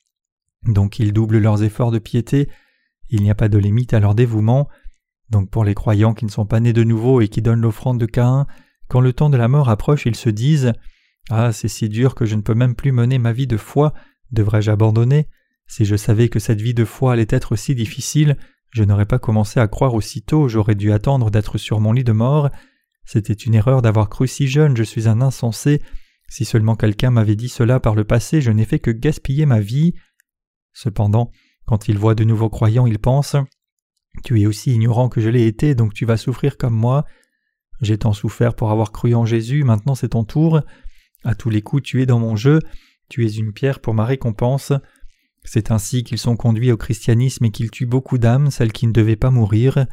Donc 0.66 0.98
ils 0.98 1.12
doublent 1.12 1.38
leurs 1.38 1.62
efforts 1.62 1.90
de 1.90 1.98
piété, 1.98 2.48
il 3.10 3.22
n'y 3.22 3.30
a 3.30 3.34
pas 3.34 3.48
de 3.48 3.58
limite 3.58 3.92
à 3.92 4.00
leur 4.00 4.14
dévouement. 4.14 4.68
Donc 5.30 5.50
pour 5.50 5.64
les 5.64 5.74
croyants 5.74 6.14
qui 6.14 6.24
ne 6.24 6.30
sont 6.30 6.46
pas 6.46 6.60
nés 6.60 6.72
de 6.72 6.84
nouveau 6.84 7.20
et 7.20 7.28
qui 7.28 7.42
donnent 7.42 7.60
l'offrande 7.60 8.00
de 8.00 8.06
Caïn, 8.06 8.46
quand 8.88 9.00
le 9.00 9.12
temps 9.12 9.30
de 9.30 9.36
la 9.36 9.48
mort 9.48 9.68
approche, 9.68 10.06
ils 10.06 10.16
se 10.16 10.30
disent 10.30 10.72
Ah, 11.30 11.52
c'est 11.52 11.68
si 11.68 11.88
dur 11.88 12.14
que 12.14 12.24
je 12.24 12.36
ne 12.36 12.42
peux 12.42 12.54
même 12.54 12.74
plus 12.74 12.92
mener 12.92 13.18
ma 13.18 13.32
vie 13.32 13.46
de 13.46 13.56
foi, 13.56 13.92
devrais-je 14.30 14.70
abandonner? 14.70 15.28
Si 15.66 15.84
je 15.84 15.96
savais 15.96 16.28
que 16.28 16.38
cette 16.38 16.60
vie 16.60 16.74
de 16.74 16.84
foi 16.84 17.12
allait 17.12 17.26
être 17.30 17.56
si 17.56 17.74
difficile, 17.74 18.36
je 18.74 18.82
n'aurais 18.82 19.06
pas 19.06 19.20
commencé 19.20 19.60
à 19.60 19.68
croire 19.68 19.94
aussitôt, 19.94 20.48
j'aurais 20.48 20.74
dû 20.74 20.90
attendre 20.90 21.30
d'être 21.30 21.58
sur 21.58 21.78
mon 21.78 21.92
lit 21.92 22.02
de 22.02 22.10
mort. 22.10 22.50
C'était 23.04 23.32
une 23.32 23.54
erreur 23.54 23.82
d'avoir 23.82 24.08
cru 24.08 24.26
si 24.26 24.48
jeune, 24.48 24.76
je 24.76 24.82
suis 24.82 25.06
un 25.08 25.20
insensé. 25.20 25.80
Si 26.28 26.44
seulement 26.44 26.74
quelqu'un 26.74 27.12
m'avait 27.12 27.36
dit 27.36 27.48
cela 27.48 27.78
par 27.78 27.94
le 27.94 28.02
passé, 28.02 28.40
je 28.40 28.50
n'ai 28.50 28.64
fait 28.64 28.80
que 28.80 28.90
gaspiller 28.90 29.46
ma 29.46 29.60
vie. 29.60 29.94
Cependant, 30.72 31.30
quand 31.66 31.86
ils 31.86 31.96
voient 31.96 32.16
de 32.16 32.24
nouveaux 32.24 32.50
croyants, 32.50 32.88
ils 32.88 32.98
pensent 32.98 33.36
Tu 34.24 34.40
es 34.40 34.46
aussi 34.46 34.72
ignorant 34.72 35.08
que 35.08 35.20
je 35.20 35.28
l'ai 35.28 35.46
été, 35.46 35.76
donc 35.76 35.94
tu 35.94 36.04
vas 36.04 36.16
souffrir 36.16 36.56
comme 36.56 36.74
moi. 36.74 37.04
J'ai 37.80 37.98
tant 37.98 38.12
souffert 38.12 38.56
pour 38.56 38.72
avoir 38.72 38.90
cru 38.90 39.14
en 39.14 39.24
Jésus, 39.24 39.62
maintenant 39.62 39.94
c'est 39.94 40.08
ton 40.10 40.24
tour. 40.24 40.62
À 41.22 41.36
tous 41.36 41.48
les 41.48 41.62
coups, 41.62 41.84
tu 41.84 42.02
es 42.02 42.06
dans 42.06 42.18
mon 42.18 42.34
jeu, 42.34 42.58
tu 43.08 43.24
es 43.24 43.30
une 43.34 43.52
pierre 43.52 43.78
pour 43.78 43.94
ma 43.94 44.04
récompense. 44.04 44.72
C'est 45.44 45.70
ainsi 45.70 46.02
qu'ils 46.02 46.18
sont 46.18 46.36
conduits 46.36 46.72
au 46.72 46.76
christianisme 46.76 47.44
et 47.44 47.50
qu'ils 47.50 47.70
tuent 47.70 47.86
beaucoup 47.86 48.18
d'âmes, 48.18 48.50
celles 48.50 48.72
qui 48.72 48.86
ne 48.86 48.92
devaient 48.92 49.16
pas 49.16 49.30
mourir. 49.30 49.86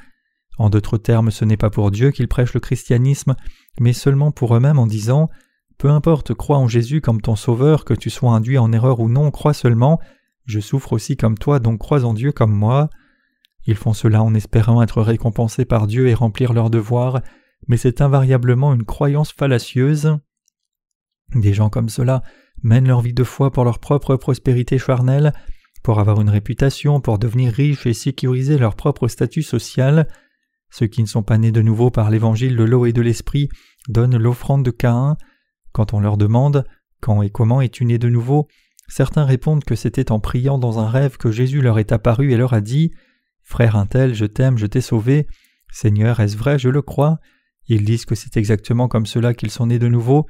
En 0.57 0.69
d'autres 0.69 0.97
termes, 0.97 1.31
ce 1.31 1.45
n'est 1.45 1.57
pas 1.57 1.69
pour 1.69 1.91
Dieu 1.91 2.11
qu'ils 2.11 2.27
prêchent 2.27 2.53
le 2.53 2.59
christianisme, 2.59 3.35
mais 3.79 3.93
seulement 3.93 4.31
pour 4.31 4.55
eux-mêmes 4.55 4.79
en 4.79 4.87
disant 4.87 5.29
Peu 5.77 5.89
importe, 5.89 6.33
crois 6.33 6.57
en 6.57 6.67
Jésus 6.67 7.01
comme 7.01 7.21
ton 7.21 7.35
sauveur, 7.35 7.83
que 7.83 7.93
tu 7.93 8.09
sois 8.09 8.31
induit 8.31 8.57
en 8.57 8.71
erreur 8.71 8.99
ou 8.99 9.09
non, 9.09 9.29
crois 9.29 9.53
seulement, 9.53 9.99
je 10.45 10.59
souffre 10.59 10.93
aussi 10.93 11.17
comme 11.17 11.37
toi, 11.37 11.59
donc 11.59 11.79
crois 11.79 12.03
en 12.05 12.13
Dieu 12.13 12.31
comme 12.31 12.53
moi. 12.53 12.89
Ils 13.65 13.75
font 13.75 13.93
cela 13.93 14.23
en 14.23 14.33
espérant 14.33 14.81
être 14.81 15.01
récompensés 15.01 15.65
par 15.65 15.85
Dieu 15.85 16.07
et 16.07 16.13
remplir 16.13 16.53
leurs 16.53 16.69
devoirs, 16.69 17.21
mais 17.67 17.77
c'est 17.77 18.01
invariablement 18.01 18.73
une 18.73 18.85
croyance 18.85 19.31
fallacieuse. 19.31 20.17
Des 21.35 21.53
gens 21.53 21.69
comme 21.69 21.89
cela 21.89 22.23
mènent 22.63 22.87
leur 22.87 23.01
vie 23.01 23.13
de 23.13 23.23
foi 23.23 23.51
pour 23.51 23.63
leur 23.63 23.79
propre 23.79 24.15
prospérité 24.15 24.77
charnelle, 24.77 25.33
pour 25.83 25.99
avoir 25.99 26.21
une 26.21 26.29
réputation, 26.29 27.01
pour 27.01 27.19
devenir 27.19 27.53
riches 27.53 27.85
et 27.85 27.93
sécuriser 27.93 28.57
leur 28.57 28.75
propre 28.75 29.07
statut 29.07 29.43
social. 29.43 30.07
Ceux 30.69 30.87
qui 30.87 31.01
ne 31.01 31.07
sont 31.07 31.23
pas 31.23 31.37
nés 31.37 31.51
de 31.51 31.61
nouveau 31.61 31.91
par 31.91 32.09
l'évangile 32.09 32.55
de 32.55 32.63
l'eau 32.63 32.85
et 32.85 32.93
de 32.93 33.01
l'esprit 33.01 33.49
donnent 33.87 34.17
l'offrande 34.17 34.63
de 34.63 34.71
Caïn. 34.71 35.17
Quand 35.71 35.93
on 35.93 35.99
leur 35.99 36.17
demande 36.17 36.65
Quand 37.01 37.21
et 37.21 37.29
comment 37.29 37.61
es-tu 37.61 37.85
né 37.85 37.97
de 37.97 38.09
nouveau? 38.09 38.47
Certains 38.87 39.25
répondent 39.25 39.63
que 39.63 39.75
c'était 39.75 40.11
en 40.11 40.19
priant 40.19 40.57
dans 40.57 40.79
un 40.79 40.89
rêve 40.89 41.17
que 41.17 41.31
Jésus 41.31 41.61
leur 41.61 41.79
est 41.79 41.91
apparu 41.91 42.31
et 42.31 42.37
leur 42.37 42.53
a 42.53 42.61
dit 42.61 42.91
Frère 43.41 43.75
un 43.75 43.85
tel, 43.85 44.13
je 44.13 44.25
t'aime, 44.25 44.57
je 44.57 44.65
t'ai 44.65 44.81
sauvé. 44.81 45.27
Seigneur, 45.71 46.19
est-ce 46.19 46.37
vrai, 46.37 46.59
je 46.59 46.69
le 46.69 46.81
crois 46.81 47.19
Ils 47.67 47.85
disent 47.85 48.05
que 48.05 48.15
c'est 48.15 48.37
exactement 48.37 48.87
comme 48.87 49.05
cela 49.05 49.33
qu'ils 49.33 49.51
sont 49.51 49.67
nés 49.67 49.79
de 49.79 49.87
nouveau. 49.87 50.27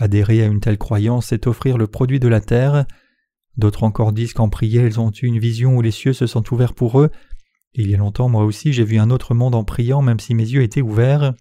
Adhérer 0.00 0.42
à 0.42 0.46
une 0.46 0.60
telle 0.60 0.78
croyance, 0.78 1.26
c'est 1.26 1.46
offrir 1.46 1.78
le 1.78 1.86
produit 1.86 2.18
de 2.18 2.28
la 2.28 2.40
terre. 2.40 2.86
D'autres 3.56 3.84
encore 3.84 4.12
disent 4.12 4.32
qu'en 4.32 4.48
priant, 4.48 4.84
ils 4.84 4.98
ont 4.98 5.10
eu 5.10 5.26
une 5.26 5.38
vision 5.38 5.76
où 5.76 5.82
les 5.82 5.90
cieux 5.90 6.14
se 6.14 6.26
sont 6.26 6.52
ouverts 6.52 6.74
pour 6.74 7.00
eux. 7.00 7.10
Il 7.74 7.88
y 7.88 7.94
a 7.94 7.98
longtemps, 7.98 8.28
moi 8.28 8.44
aussi, 8.44 8.72
j'ai 8.72 8.84
vu 8.84 8.98
un 8.98 9.10
autre 9.10 9.34
monde 9.34 9.54
en 9.54 9.62
priant, 9.62 10.02
même 10.02 10.18
si 10.18 10.34
mes 10.34 10.48
yeux 10.48 10.62
étaient 10.62 10.80
ouverts. 10.80 11.34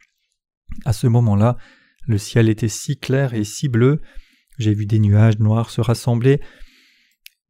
À 0.86 0.94
ce 0.94 1.08
moment-là, 1.08 1.58
le 2.06 2.18
ciel 2.18 2.50
était 2.50 2.68
si 2.68 2.98
clair 2.98 3.34
et 3.34 3.44
si 3.44 3.70
bleu 3.70 4.02
j'ai 4.60 4.74
vu 4.74 4.86
des 4.86 5.00
nuages 5.00 5.40
noirs 5.40 5.70
se 5.70 5.82
rassembler, 5.82 6.42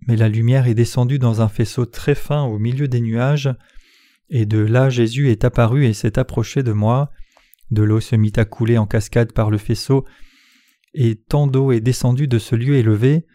mais 0.08 0.16
la 0.16 0.30
lumière 0.30 0.68
est 0.68 0.76
descendue 0.76 1.20
dans 1.20 1.42
un 1.42 1.50
faisceau 1.50 1.86
très 1.86 2.16
fin 2.16 2.44
au 2.44 2.60
milieu 2.60 2.88
des 2.88 3.02
nuages, 3.02 3.50
et 4.30 4.46
de 4.46 4.60
là 4.60 4.90
Jésus 4.90 5.32
est 5.32 5.44
apparu 5.44 5.86
et 5.86 5.94
s'est 5.94 6.20
approché 6.20 6.64
de 6.64 6.72
moi. 6.72 7.12
De 7.72 7.82
l'eau 7.82 8.00
se 8.00 8.16
mit 8.16 8.32
à 8.38 8.46
couler 8.46 8.78
en 8.78 8.86
cascade 8.86 9.34
par 9.34 9.50
le 9.50 9.58
faisceau, 9.58 10.06
et 10.94 11.16
tant 11.16 11.48
d'eau 11.48 11.72
est 11.72 11.82
descendue 11.82 12.28
de 12.28 12.40
ce 12.40 12.56
lieu 12.56 12.76
élevé. 12.76 13.26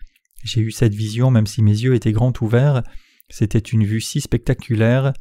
J'ai 0.43 0.61
eu 0.61 0.71
cette 0.71 0.95
vision 0.95 1.31
même 1.31 1.47
si 1.47 1.63
mes 1.63 1.73
yeux 1.73 1.95
étaient 1.95 2.13
grands 2.13 2.33
ouverts. 2.41 2.83
C'était 3.31 3.59
une 3.59 3.85
vue 3.85 4.01
si 4.01 4.21
spectaculaire. 4.21 5.13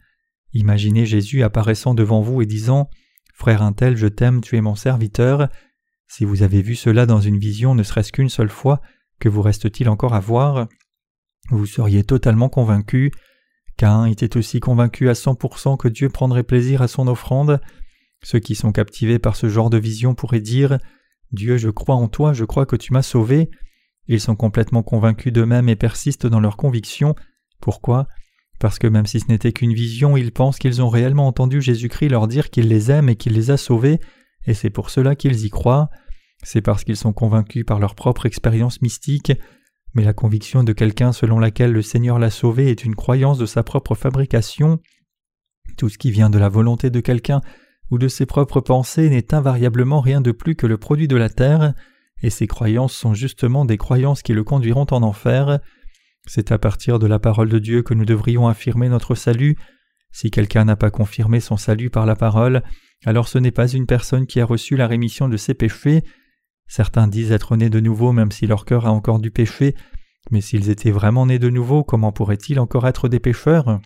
Imaginez 0.53 1.05
Jésus 1.05 1.43
apparaissant 1.43 1.93
devant 1.93 2.21
vous 2.21 2.41
et 2.41 2.45
disant 2.45 2.89
Frère 3.33 3.63
un 3.63 3.73
tel, 3.73 3.97
je 3.97 4.07
t'aime, 4.07 4.41
tu 4.41 4.57
es 4.57 4.61
mon 4.61 4.75
serviteur. 4.75 5.49
Si 6.07 6.25
vous 6.25 6.43
avez 6.43 6.61
vu 6.61 6.75
cela 6.75 7.05
dans 7.05 7.21
une 7.21 7.39
vision 7.39 7.73
ne 7.73 7.83
serait-ce 7.83 8.11
qu'une 8.11 8.29
seule 8.29 8.49
fois, 8.49 8.81
que 9.19 9.29
vous 9.29 9.41
reste-t-il 9.41 9.89
encore 9.89 10.13
à 10.13 10.19
voir? 10.19 10.67
Vous 11.49 11.65
seriez 11.65 12.03
totalement 12.03 12.49
convaincu. 12.49 13.11
Cain 13.77 14.05
était 14.05 14.37
aussi 14.37 14.59
convaincu 14.59 15.09
à 15.09 15.15
cent 15.15 15.35
pour 15.35 15.57
cent 15.57 15.77
que 15.77 15.87
Dieu 15.87 16.09
prendrait 16.09 16.43
plaisir 16.43 16.81
à 16.81 16.87
son 16.87 17.07
offrande. 17.07 17.59
Ceux 18.21 18.39
qui 18.39 18.55
sont 18.55 18.71
captivés 18.71 19.19
par 19.19 19.35
ce 19.35 19.49
genre 19.49 19.69
de 19.69 19.77
vision 19.77 20.13
pourraient 20.13 20.41
dire 20.41 20.77
Dieu, 21.33 21.57
je 21.57 21.69
crois 21.69 21.95
en 21.95 22.07
toi, 22.07 22.33
je 22.33 22.45
crois 22.45 22.65
que 22.65 22.75
tu 22.75 22.93
m'as 22.93 23.01
sauvé. 23.01 23.49
Ils 24.07 24.21
sont 24.21 24.35
complètement 24.35 24.83
convaincus 24.83 25.33
d'eux-mêmes 25.33 25.69
et 25.69 25.75
persistent 25.75 26.27
dans 26.27 26.39
leur 26.39 26.57
conviction. 26.57 27.15
Pourquoi? 27.59 28.07
Parce 28.59 28.79
que 28.79 28.87
même 28.87 29.07
si 29.07 29.19
ce 29.19 29.27
n'était 29.27 29.51
qu'une 29.51 29.73
vision, 29.73 30.15
ils 30.15 30.31
pensent 30.31 30.59
qu'ils 30.59 30.81
ont 30.81 30.89
réellement 30.89 31.27
entendu 31.27 31.61
Jésus-Christ 31.61 32.09
leur 32.09 32.27
dire 32.27 32.49
qu'il 32.49 32.67
les 32.67 32.91
aime 32.91 33.09
et 33.09 33.15
qu'il 33.15 33.33
les 33.33 33.51
a 33.51 33.57
sauvés, 33.57 33.99
et 34.45 34.53
c'est 34.53 34.69
pour 34.69 34.89
cela 34.89 35.15
qu'ils 35.15 35.45
y 35.45 35.49
croient. 35.49 35.89
C'est 36.43 36.61
parce 36.61 36.83
qu'ils 36.83 36.97
sont 36.97 37.13
convaincus 37.13 37.65
par 37.65 37.79
leur 37.79 37.95
propre 37.95 38.25
expérience 38.25 38.81
mystique, 38.81 39.31
mais 39.95 40.03
la 40.03 40.13
conviction 40.13 40.63
de 40.63 40.73
quelqu'un 40.73 41.13
selon 41.13 41.39
laquelle 41.39 41.71
le 41.71 41.81
Seigneur 41.81 42.19
l'a 42.19 42.29
sauvé 42.29 42.69
est 42.69 42.83
une 42.83 42.95
croyance 42.95 43.37
de 43.37 43.45
sa 43.45 43.63
propre 43.63 43.95
fabrication. 43.95 44.79
Tout 45.77 45.89
ce 45.89 45.97
qui 45.97 46.11
vient 46.11 46.29
de 46.29 46.39
la 46.39 46.49
volonté 46.49 46.89
de 46.89 46.99
quelqu'un 46.99 47.41
ou 47.93 47.99
de 47.99 48.07
ses 48.07 48.25
propres 48.25 48.59
pensées 48.59 49.07
n'est 49.07 49.35
invariablement 49.35 50.01
rien 50.01 50.19
de 50.19 50.31
plus 50.31 50.55
que 50.55 50.65
le 50.65 50.77
produit 50.77 51.07
de 51.07 51.15
la 51.15 51.29
terre, 51.29 51.75
et 52.23 52.31
ces 52.31 52.47
croyances 52.47 52.93
sont 52.93 53.13
justement 53.13 53.65
des 53.65 53.77
croyances 53.77 54.23
qui 54.23 54.33
le 54.33 54.43
conduiront 54.43 54.87
en 54.89 55.03
enfer. 55.03 55.59
C'est 56.25 56.51
à 56.51 56.57
partir 56.57 56.97
de 56.97 57.05
la 57.05 57.19
parole 57.19 57.49
de 57.49 57.59
Dieu 57.59 57.83
que 57.83 57.93
nous 57.93 58.05
devrions 58.05 58.47
affirmer 58.47 58.89
notre 58.89 59.13
salut. 59.13 59.57
Si 60.11 60.31
quelqu'un 60.31 60.65
n'a 60.65 60.75
pas 60.75 60.89
confirmé 60.89 61.39
son 61.39 61.55
salut 61.55 61.91
par 61.91 62.07
la 62.07 62.15
parole, 62.15 62.63
alors 63.05 63.27
ce 63.27 63.37
n'est 63.37 63.51
pas 63.51 63.67
une 63.67 63.85
personne 63.85 64.25
qui 64.25 64.41
a 64.41 64.45
reçu 64.45 64.75
la 64.75 64.87
rémission 64.87 65.29
de 65.29 65.37
ses 65.37 65.53
péchés, 65.53 66.03
Certains 66.65 67.07
disent 67.07 67.31
être 67.31 67.55
nés 67.55 67.69
de 67.69 67.79
nouveau 67.79 68.13
même 68.13 68.31
si 68.31 68.47
leur 68.47 68.65
cœur 68.65 68.87
a 68.87 68.91
encore 68.91 69.19
du 69.19 69.29
péché, 69.29 69.75
mais 70.31 70.41
s'ils 70.41 70.71
étaient 70.71 70.89
vraiment 70.89 71.27
nés 71.27 71.37
de 71.37 71.49
nouveau, 71.49 71.83
comment 71.83 72.11
pourraient-ils 72.11 72.59
encore 72.59 72.87
être 72.87 73.09
des 73.09 73.19
pécheurs? 73.19 73.79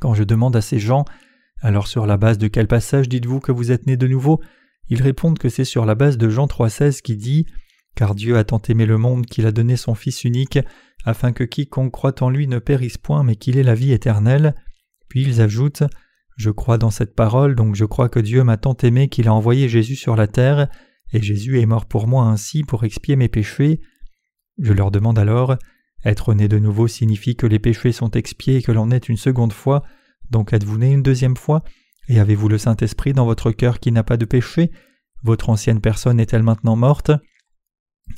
Quand 0.00 0.12
je 0.12 0.24
demande 0.24 0.56
à 0.56 0.60
ces 0.60 0.78
gens 0.78 1.06
Alors 1.60 1.86
sur 1.86 2.06
la 2.06 2.16
base 2.16 2.38
de 2.38 2.48
quel 2.48 2.66
passage 2.66 3.08
dites-vous 3.08 3.40
que 3.40 3.52
vous 3.52 3.72
êtes 3.72 3.86
nés 3.86 3.96
de 3.96 4.06
nouveau? 4.06 4.40
Ils 4.88 5.02
répondent 5.02 5.38
que 5.38 5.48
c'est 5.48 5.64
sur 5.64 5.86
la 5.86 5.94
base 5.94 6.18
de 6.18 6.28
Jean 6.28 6.46
3,16 6.46 7.00
qui 7.00 7.16
dit 7.16 7.46
Car 7.94 8.14
Dieu 8.14 8.36
a 8.36 8.44
tant 8.44 8.60
aimé 8.68 8.86
le 8.86 8.98
monde 8.98 9.26
qu'il 9.26 9.46
a 9.46 9.52
donné 9.52 9.76
son 9.76 9.94
Fils 9.94 10.24
unique, 10.24 10.58
afin 11.04 11.32
que 11.32 11.44
quiconque 11.44 11.92
croit 11.92 12.22
en 12.22 12.30
lui 12.30 12.46
ne 12.46 12.58
périsse 12.58 12.98
point, 12.98 13.22
mais 13.22 13.36
qu'il 13.36 13.56
ait 13.56 13.62
la 13.62 13.74
vie 13.74 13.92
éternelle. 13.92 14.54
Puis 15.08 15.22
ils 15.22 15.40
ajoutent 15.40 15.84
Je 16.36 16.50
crois 16.50 16.78
dans 16.78 16.90
cette 16.90 17.14
parole, 17.14 17.54
donc 17.54 17.74
je 17.76 17.84
crois 17.84 18.08
que 18.08 18.20
Dieu 18.20 18.44
m'a 18.44 18.56
tant 18.56 18.76
aimé 18.82 19.08
qu'il 19.08 19.28
a 19.28 19.34
envoyé 19.34 19.68
Jésus 19.68 19.96
sur 19.96 20.16
la 20.16 20.26
terre 20.26 20.68
et 21.12 21.22
Jésus 21.22 21.60
est 21.60 21.66
mort 21.66 21.86
pour 21.86 22.06
moi 22.08 22.24
ainsi 22.24 22.64
pour 22.64 22.84
expier 22.84 23.16
mes 23.16 23.28
péchés. 23.28 23.80
Je 24.58 24.72
leur 24.72 24.90
demande 24.90 25.18
alors 25.18 25.56
Être 26.04 26.34
né 26.34 26.48
de 26.48 26.58
nouveau 26.58 26.88
signifie 26.88 27.36
que 27.36 27.46
les 27.46 27.58
péchés 27.58 27.92
sont 27.92 28.10
expiés 28.10 28.56
et 28.56 28.62
que 28.62 28.72
l'on 28.72 28.90
est 28.90 29.08
une 29.08 29.16
seconde 29.16 29.52
fois, 29.52 29.84
donc 30.34 30.52
êtes-vous 30.52 30.78
né 30.78 30.90
une 30.90 31.04
deuxième 31.04 31.36
fois, 31.36 31.62
et 32.08 32.18
avez-vous 32.18 32.48
le 32.48 32.58
Saint-Esprit 32.58 33.12
dans 33.12 33.24
votre 33.24 33.52
cœur 33.52 33.78
qui 33.78 33.92
n'a 33.92 34.02
pas 34.02 34.16
de 34.16 34.24
péché? 34.24 34.72
Votre 35.22 35.48
ancienne 35.48 35.80
personne 35.80 36.18
est-elle 36.18 36.42
maintenant 36.42 36.74
morte? 36.74 37.12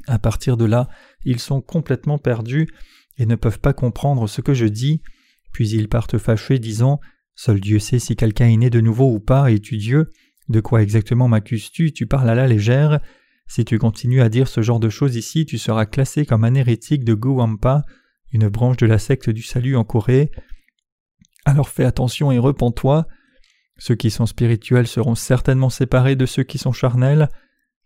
À 0.07 0.19
partir 0.19 0.57
de 0.57 0.65
là, 0.65 0.89
ils 1.27 1.41
sont 1.41 1.61
complètement 1.61 2.17
perdus 2.17 2.69
et 3.19 3.27
ne 3.27 3.35
peuvent 3.35 3.61
pas 3.61 3.75
comprendre 3.75 4.27
ce 4.29 4.41
que 4.41 4.55
je 4.55 4.65
dis, 4.65 5.03
puis 5.53 5.69
ils 5.69 5.91
partent 5.91 6.17
fâchés 6.17 6.59
disant 6.59 7.01
Seul 7.35 7.61
Dieu 7.61 7.79
sait 7.79 7.99
si 7.99 8.17
quelqu'un 8.17 8.49
est 8.49 8.57
né 8.57 8.71
de 8.71 8.81
nouveau 8.81 9.13
ou 9.13 9.21
pas, 9.21 9.51
et 9.51 9.61
tu 9.61 9.77
Dieu? 9.77 10.11
De 10.49 10.61
quoi 10.61 10.83
exactement 10.83 11.29
m'accuses-tu? 11.29 11.93
Tu 11.93 12.07
parles 12.07 12.31
à 12.31 12.35
la 12.35 12.47
légère. 12.49 12.99
Si 13.47 13.67
tu 13.67 13.79
continues 13.79 14.23
à 14.23 14.31
dire 14.31 14.49
ce 14.49 14.63
genre 14.63 14.81
de 14.81 14.89
choses 14.89 15.17
ici, 15.17 15.45
tu 15.45 15.59
seras 15.59 15.85
classé 15.85 16.25
comme 16.25 16.45
un 16.45 16.55
hérétique 16.55 17.05
de 17.05 17.13
Guwampa, 17.13 17.85
une 18.33 18.49
branche 18.49 18.79
de 18.79 18.87
la 18.87 18.99
secte 18.99 19.29
du 19.29 19.43
salut 19.43 19.77
en 19.77 19.85
Corée. 19.85 20.31
Alors 21.47 21.69
fais 21.69 21.85
attention 21.85 22.33
et 22.33 22.39
repens-toi. 22.39 23.07
Ceux 23.79 23.95
qui 23.95 24.11
sont 24.11 24.27
spirituels 24.27 24.89
seront 24.89 25.15
certainement 25.15 25.71
séparés 25.71 26.17
de 26.17 26.27
ceux 26.27 26.43
qui 26.43 26.59
sont 26.59 26.73
charnels. 26.73 27.29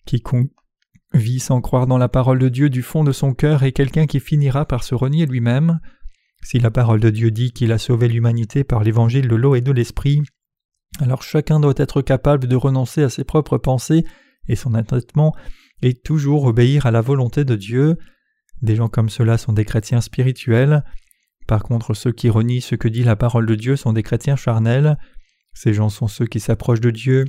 Quiconque 0.06 0.50
vit 1.12 1.40
sans 1.40 1.60
croire 1.60 1.86
dans 1.86 1.98
la 1.98 2.08
parole 2.08 2.38
de 2.38 2.48
Dieu 2.48 2.70
du 2.70 2.82
fond 2.82 3.04
de 3.04 3.12
son 3.12 3.34
cœur 3.34 3.62
est 3.62 3.72
quelqu'un 3.72 4.06
qui 4.06 4.18
finira 4.18 4.64
par 4.64 4.82
se 4.82 4.94
renier 4.94 5.26
lui-même. 5.26 5.78
Si 6.42 6.58
la 6.58 6.70
parole 6.70 7.00
de 7.00 7.10
Dieu 7.10 7.30
dit 7.30 7.52
qu'il 7.52 7.70
a 7.72 7.78
sauvé 7.78 8.08
l'humanité 8.08 8.64
par 8.64 8.82
l'évangile 8.82 9.28
de 9.28 9.36
l'eau 9.36 9.54
et 9.54 9.60
de 9.60 9.72
l'esprit, 9.72 10.22
alors 10.98 11.22
chacun 11.22 11.60
doit 11.60 11.74
être 11.76 12.00
capable 12.00 12.46
de 12.46 12.56
renoncer 12.56 13.02
à 13.02 13.10
ses 13.10 13.24
propres 13.24 13.58
pensées 13.58 14.06
et 14.48 14.56
son 14.56 14.74
entêtement 14.74 15.34
et 15.82 15.92
toujours 15.92 16.44
obéir 16.44 16.86
à 16.86 16.90
la 16.90 17.02
volonté 17.02 17.44
de 17.44 17.56
Dieu. 17.56 17.98
Des 18.62 18.76
gens 18.76 18.88
comme 18.88 19.10
cela 19.10 19.36
sont 19.36 19.52
des 19.52 19.66
chrétiens 19.66 20.00
spirituels. 20.00 20.82
Par 21.50 21.64
contre, 21.64 21.94
ceux 21.94 22.12
qui 22.12 22.30
renient 22.30 22.60
ce 22.60 22.76
que 22.76 22.86
dit 22.86 23.02
la 23.02 23.16
parole 23.16 23.44
de 23.44 23.56
Dieu 23.56 23.74
sont 23.74 23.92
des 23.92 24.04
chrétiens 24.04 24.36
charnels. 24.36 24.96
Ces 25.52 25.74
gens 25.74 25.88
sont 25.88 26.06
ceux 26.06 26.26
qui 26.26 26.38
s'approchent 26.38 26.80
de 26.80 26.92
Dieu 26.92 27.24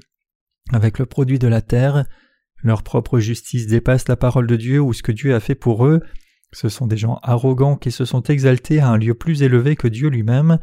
avec 0.72 1.00
le 1.00 1.08
produit 1.08 1.40
de 1.40 1.48
la 1.48 1.64
terre. 1.64 2.06
Leur 2.62 2.84
propre 2.84 3.18
justice 3.18 3.66
dépasse 3.66 4.08
la 4.08 4.18
parole 4.18 4.46
de 4.46 4.56
Dieu 4.58 4.80
ou 4.80 4.94
ce 4.94 5.02
que 5.02 5.12
Dieu 5.12 5.34
a 5.34 5.40
fait 5.40 5.56
pour 5.56 5.88
eux. 5.88 6.02
Ce 6.52 6.70
sont 6.70 6.86
des 6.86 6.98
gens 6.98 7.20
arrogants 7.24 7.78
qui 7.78 7.90
se 7.90 8.06
sont 8.06 8.22
exaltés 8.22 8.80
à 8.80 8.90
un 8.90 8.98
lieu 8.98 9.16
plus 9.16 9.42
élevé 9.42 9.76
que 9.76 9.88
Dieu 9.88 10.10
lui-même. 10.10 10.60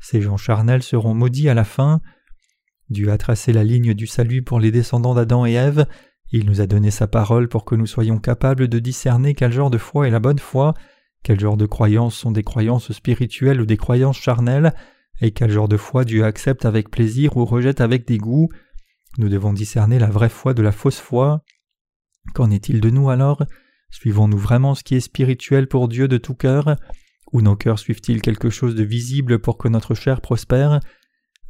Ces 0.00 0.22
gens 0.22 0.38
charnels 0.38 0.82
seront 0.82 1.12
maudits 1.12 1.50
à 1.50 1.54
la 1.54 1.64
fin. 1.64 2.00
Dieu 2.88 3.10
a 3.10 3.18
tracé 3.18 3.52
la 3.52 3.62
ligne 3.62 3.92
du 3.92 4.06
salut 4.06 4.42
pour 4.42 4.58
les 4.58 4.70
descendants 4.70 5.12
d'Adam 5.12 5.44
et 5.44 5.52
Ève. 5.52 5.84
Il 6.30 6.46
nous 6.46 6.62
a 6.62 6.66
donné 6.66 6.90
sa 6.90 7.08
parole 7.08 7.50
pour 7.50 7.66
que 7.66 7.74
nous 7.74 7.84
soyons 7.84 8.18
capables 8.18 8.68
de 8.68 8.78
discerner 8.78 9.34
quel 9.34 9.52
genre 9.52 9.68
de 9.68 9.76
foi 9.76 10.08
est 10.08 10.10
la 10.10 10.18
bonne 10.18 10.38
foi, 10.38 10.72
quel 11.22 11.38
genre 11.38 11.56
de 11.56 11.66
croyances 11.66 12.16
sont 12.16 12.32
des 12.32 12.42
croyances 12.42 12.92
spirituelles 12.92 13.60
ou 13.60 13.66
des 13.66 13.76
croyances 13.76 14.18
charnelles, 14.18 14.74
et 15.20 15.30
quel 15.30 15.50
genre 15.50 15.68
de 15.68 15.76
foi 15.76 16.04
Dieu 16.04 16.24
accepte 16.24 16.64
avec 16.64 16.90
plaisir 16.90 17.36
ou 17.36 17.44
rejette 17.44 17.80
avec 17.80 18.06
dégoût? 18.06 18.48
Nous 19.18 19.28
devons 19.28 19.52
discerner 19.52 19.98
la 19.98 20.10
vraie 20.10 20.28
foi 20.28 20.54
de 20.54 20.62
la 20.62 20.72
fausse 20.72 20.98
foi. 20.98 21.44
Qu'en 22.34 22.50
est-il 22.50 22.80
de 22.80 22.90
nous 22.90 23.10
alors? 23.10 23.44
Suivons-nous 23.90 24.38
vraiment 24.38 24.74
ce 24.74 24.82
qui 24.82 24.94
est 24.94 25.00
spirituel 25.00 25.68
pour 25.68 25.86
Dieu 25.86 26.08
de 26.08 26.16
tout 26.16 26.34
cœur? 26.34 26.76
Ou 27.32 27.40
nos 27.40 27.56
cœurs 27.56 27.78
suivent-ils 27.78 28.22
quelque 28.22 28.50
chose 28.50 28.74
de 28.74 28.82
visible 28.82 29.38
pour 29.38 29.58
que 29.58 29.68
notre 29.68 29.94
chair 29.94 30.20
prospère? 30.20 30.80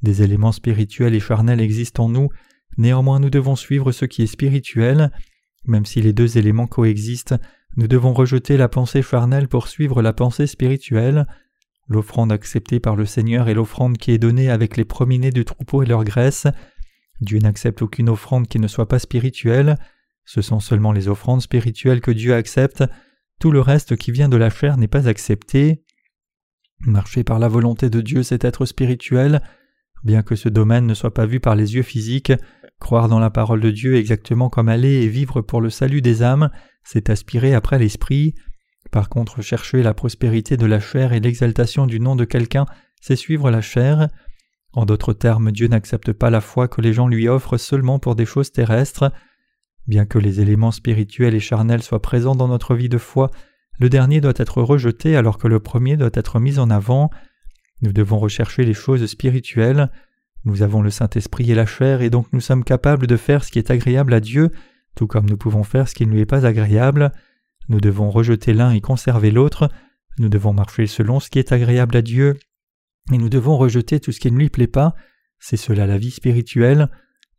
Des 0.03 0.23
éléments 0.23 0.53
spirituels 0.53 1.15
et 1.15 1.21
charnels 1.21 1.61
existent 1.61 2.05
en 2.05 2.09
nous, 2.09 2.29
néanmoins 2.77 3.21
nous 3.21 3.31
devons 3.31 3.57
suivre 3.57 3.93
ce 3.93 4.05
qui 4.05 4.23
est 4.23 4.27
spirituel. 4.27 5.13
Même 5.65 5.87
si 5.87 6.03
les 6.03 6.13
deux 6.13 6.37
éléments 6.39 6.67
coexistent, 6.67 7.37
nous 7.77 7.89
devons 7.89 8.13
rejeter 8.13 8.57
la 8.57 8.69
pensée 8.69 9.03
charnelle 9.03 9.49
pour 9.49 9.69
suivre 9.69 10.03
la 10.03 10.13
pensée 10.13 10.47
spirituelle. 10.47 11.27
L'offrande 11.89 12.33
acceptée 12.33 12.81
par 12.81 12.97
le 12.97 13.07
Seigneur 13.07 13.49
est 13.49 13.55
l'offrande 13.55 13.99
qui 13.99 14.13
est 14.13 14.19
donnée 14.19 14.51
avec 14.51 14.77
les 14.77 14.85
premiers-nés 14.85 15.31
du 15.31 15.45
troupeau 15.45 15.83
et 15.83 15.87
leur 15.87 16.05
graisse. 16.05 16.47
Dieu 17.21 17.39
n'accepte 17.39 17.83
aucune 17.83 18.09
offrande 18.09 18.49
qui 18.49 18.59
ne 18.59 18.69
soit 18.69 18.89
pas 18.89 18.99
spirituelle. 18.99 19.77
Ce 20.25 20.43
sont 20.43 20.61
seulement 20.61 20.93
les 20.93 21.09
offrandes 21.09 21.43
spirituelles 21.43 22.01
que 22.01 22.11
Dieu 22.11 22.35
accepte, 22.35 22.85
tout 23.41 23.51
le 23.51 23.61
reste 23.61 23.97
qui 23.97 24.13
vient 24.13 24.29
de 24.29 24.37
la 24.37 24.51
chair 24.51 24.77
n'est 24.77 24.87
pas 24.87 25.09
accepté. 25.09 25.83
Marcher 26.87 27.25
par 27.25 27.39
la 27.39 27.49
volonté 27.49 27.91
de 27.91 28.01
Dieu, 28.01 28.23
c'est 28.23 28.45
être 28.45 28.67
spirituel. 28.67 29.43
Bien 30.05 30.23
que 30.23 30.37
ce 30.37 30.49
domaine 30.49 30.87
ne 30.87 30.95
soit 30.95 31.15
pas 31.15 31.27
vu 31.27 31.41
par 31.41 31.57
les 31.57 31.75
yeux 31.75 31.83
physiques, 31.83 32.33
croire 32.79 33.09
dans 33.09 33.19
la 33.19 33.31
parole 33.31 33.61
de 33.61 33.71
Dieu 33.71 33.97
exactement 33.97 34.49
comme 34.49 34.69
aller 34.69 35.03
et 35.03 35.09
vivre 35.09 35.41
pour 35.41 35.61
le 35.61 35.71
salut 35.71 36.03
des 36.03 36.23
âmes, 36.23 36.51
c'est 36.85 37.11
aspirer 37.11 37.55
après 37.55 37.79
l'esprit. 37.79 38.35
Par 38.91 39.09
contre, 39.09 39.43
chercher 39.43 39.83
la 39.83 39.95
prospérité 39.95 40.57
de 40.57 40.67
la 40.67 40.81
chair 40.81 41.13
et 41.13 41.21
l'exaltation 41.21 41.87
du 41.87 42.01
nom 42.01 42.17
de 42.17 42.25
quelqu'un, 42.25 42.67
c'est 43.01 43.17
suivre 43.17 43.51
la 43.51 43.61
chair. 43.61 44.09
En 44.73 44.87
d'autres 44.87 45.13
termes, 45.13 45.53
Dieu 45.53 45.69
n'accepte 45.69 46.13
pas 46.13 46.31
la 46.31 46.41
foi 46.41 46.69
que 46.69 46.81
les 46.81 46.93
gens 46.93 47.09
lui 47.09 47.29
offrent 47.29 47.59
seulement 47.59 47.99
pour 47.99 48.15
des 48.15 48.27
choses 48.27 48.53
terrestres. 48.53 49.13
Bien 49.87 50.07
que 50.07 50.19
les 50.19 50.41
éléments 50.41 50.71
spirituels 50.71 51.35
et 51.35 51.41
charnels 51.41 51.83
soient 51.83 52.03
présents 52.03 52.35
dans 52.37 52.49
notre 52.49 52.75
vie 52.75 52.89
de 52.89 52.99
foi, 52.99 53.31
le 53.79 53.89
dernier 53.89 54.21
doit 54.21 54.33
être 54.37 54.63
rejeté 54.63 55.17
alors 55.17 55.39
que 55.39 55.49
le 55.49 55.61
premier 55.61 55.97
doit 55.97 56.11
être 56.15 56.39
mis 56.39 56.59
en 56.59 56.71
avant. 56.71 57.11
Nous 57.81 57.93
devons 57.93 58.19
rechercher 58.19 58.65
les 58.65 58.75
choses 58.75 59.05
spirituelles. 59.07 59.91
Nous 60.45 60.63
avons 60.63 60.83
le 60.83 60.91
Saint-Esprit 60.91 61.51
et 61.51 61.55
la 61.55 61.67
chair 61.67 62.03
et 62.03 62.11
donc 62.11 62.27
nous 62.33 62.41
sommes 62.41 62.65
capables 62.65 63.07
de 63.07 63.17
faire 63.17 63.45
ce 63.45 63.51
qui 63.51 63.59
est 63.59 63.71
agréable 63.71 64.15
à 64.15 64.21
Dieu, 64.21 64.51
tout 64.95 65.07
comme 65.07 65.29
nous 65.29 65.37
pouvons 65.37 65.63
faire 65.63 65.89
ce 65.89 65.95
qui 65.95 66.07
ne 66.07 66.13
lui 66.13 66.21
est 66.21 66.27
pas 66.27 66.47
agréable. 66.47 67.13
Nous 67.69 67.81
devons 67.81 68.11
rejeter 68.11 68.53
l'un 68.53 68.73
et 68.73 68.81
conserver 68.81 69.31
l'autre. 69.31 69.71
Nous 70.19 70.29
devons 70.29 70.53
marcher 70.53 70.87
selon 70.87 71.21
ce 71.21 71.31
qui 71.31 71.39
est 71.39 71.53
agréable 71.53 71.97
à 71.97 72.03
Dieu. 72.03 72.39
Et 73.13 73.19
nous 73.19 73.29
devons 73.29 73.57
rejeter 73.57 74.01
tout 74.01 74.13
ce 74.13 74.21
qui 74.21 74.31
ne 74.31 74.39
lui 74.39 74.51
plaît 74.51 74.67
pas. 74.67 74.95
C'est 75.39 75.57
cela 75.57 75.87
la 75.87 75.99
vie 75.99 76.11
spirituelle. 76.11 76.89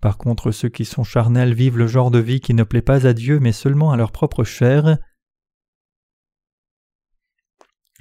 Par 0.01 0.17
contre, 0.17 0.51
ceux 0.51 0.69
qui 0.69 0.83
sont 0.83 1.03
charnels 1.03 1.53
vivent 1.53 1.77
le 1.77 1.87
genre 1.87 2.11
de 2.11 2.19
vie 2.19 2.41
qui 2.41 2.53
ne 2.53 2.63
plaît 2.63 2.81
pas 2.81 3.07
à 3.07 3.13
Dieu 3.13 3.39
mais 3.39 3.53
seulement 3.53 3.91
à 3.91 3.97
leur 3.97 4.11
propre 4.11 4.43
chair. 4.43 4.97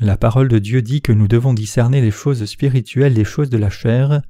La 0.01 0.17
parole 0.17 0.49
de 0.49 0.59
Dieu 0.59 0.83
dit 0.83 1.03
que 1.03 1.13
nous 1.13 1.29
devons 1.29 1.55
discerner 1.55 2.01
les 2.01 2.11
choses 2.11 2.45
spirituelles 2.47 3.15
des 3.15 3.25
choses 3.25 3.51
de 3.51 3.59
la 3.59 3.71
chair. 3.71 4.23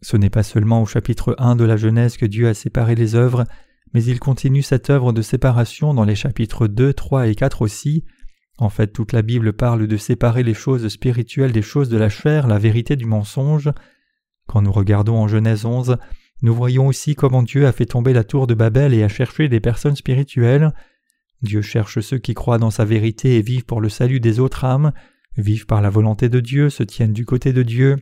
Ce 0.00 0.16
n'est 0.16 0.30
pas 0.30 0.44
seulement 0.44 0.82
au 0.82 0.86
chapitre 0.86 1.34
1 1.38 1.56
de 1.56 1.64
la 1.64 1.76
Genèse 1.76 2.16
que 2.16 2.26
Dieu 2.26 2.48
a 2.48 2.54
séparé 2.54 2.94
les 2.94 3.14
œuvres, 3.14 3.44
mais 3.94 4.04
il 4.04 4.20
continue 4.20 4.62
cette 4.62 4.90
œuvre 4.90 5.12
de 5.12 5.22
séparation 5.22 5.92
dans 5.92 6.04
les 6.04 6.14
chapitres 6.14 6.68
2, 6.68 6.92
3 6.92 7.26
et 7.26 7.34
4 7.34 7.62
aussi. 7.62 8.04
En 8.58 8.68
fait, 8.68 8.88
toute 8.88 9.12
la 9.12 9.22
Bible 9.22 9.52
parle 9.52 9.86
de 9.86 9.96
séparer 9.96 10.42
les 10.42 10.54
choses 10.54 10.86
spirituelles 10.88 11.52
des 11.52 11.62
choses 11.62 11.88
de 11.88 11.96
la 11.96 12.08
chair, 12.08 12.46
la 12.46 12.58
vérité 12.58 12.96
du 12.96 13.06
mensonge. 13.06 13.70
Quand 14.46 14.62
nous 14.62 14.72
regardons 14.72 15.16
en 15.16 15.28
Genèse 15.28 15.64
11, 15.64 15.96
nous 16.42 16.54
voyons 16.54 16.86
aussi 16.86 17.16
comment 17.16 17.42
Dieu 17.42 17.66
a 17.66 17.72
fait 17.72 17.86
tomber 17.86 18.12
la 18.12 18.24
tour 18.24 18.46
de 18.46 18.54
Babel 18.54 18.94
et 18.94 19.02
a 19.02 19.08
cherché 19.08 19.48
des 19.48 19.60
personnes 19.60 19.96
spirituelles. 19.96 20.72
Dieu 21.42 21.62
cherche 21.62 22.00
ceux 22.00 22.18
qui 22.18 22.34
croient 22.34 22.58
dans 22.58 22.70
sa 22.70 22.84
vérité 22.84 23.36
et 23.36 23.42
vivent 23.42 23.64
pour 23.64 23.80
le 23.80 23.88
salut 23.88 24.20
des 24.20 24.38
autres 24.38 24.64
âmes, 24.64 24.92
vivent 25.36 25.66
par 25.66 25.82
la 25.82 25.90
volonté 25.90 26.28
de 26.28 26.40
Dieu, 26.40 26.70
se 26.70 26.84
tiennent 26.84 27.12
du 27.12 27.24
côté 27.24 27.52
de 27.52 27.62
Dieu, 27.62 27.96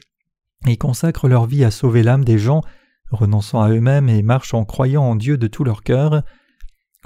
et 0.67 0.77
consacrent 0.77 1.29
leur 1.29 1.47
vie 1.47 1.65
à 1.65 1.71
sauver 1.71 2.03
l'âme 2.03 2.25
des 2.25 2.39
gens, 2.39 2.63
renonçant 3.11 3.61
à 3.61 3.71
eux-mêmes 3.71 4.09
et 4.09 4.23
marchent 4.23 4.55
en 4.55 4.65
croyant 4.65 5.03
en 5.03 5.17
Dieu 5.17 5.39
de 5.39 5.47
tout 5.47 5.65
leur 5.65 5.83
cœur. 5.83 6.23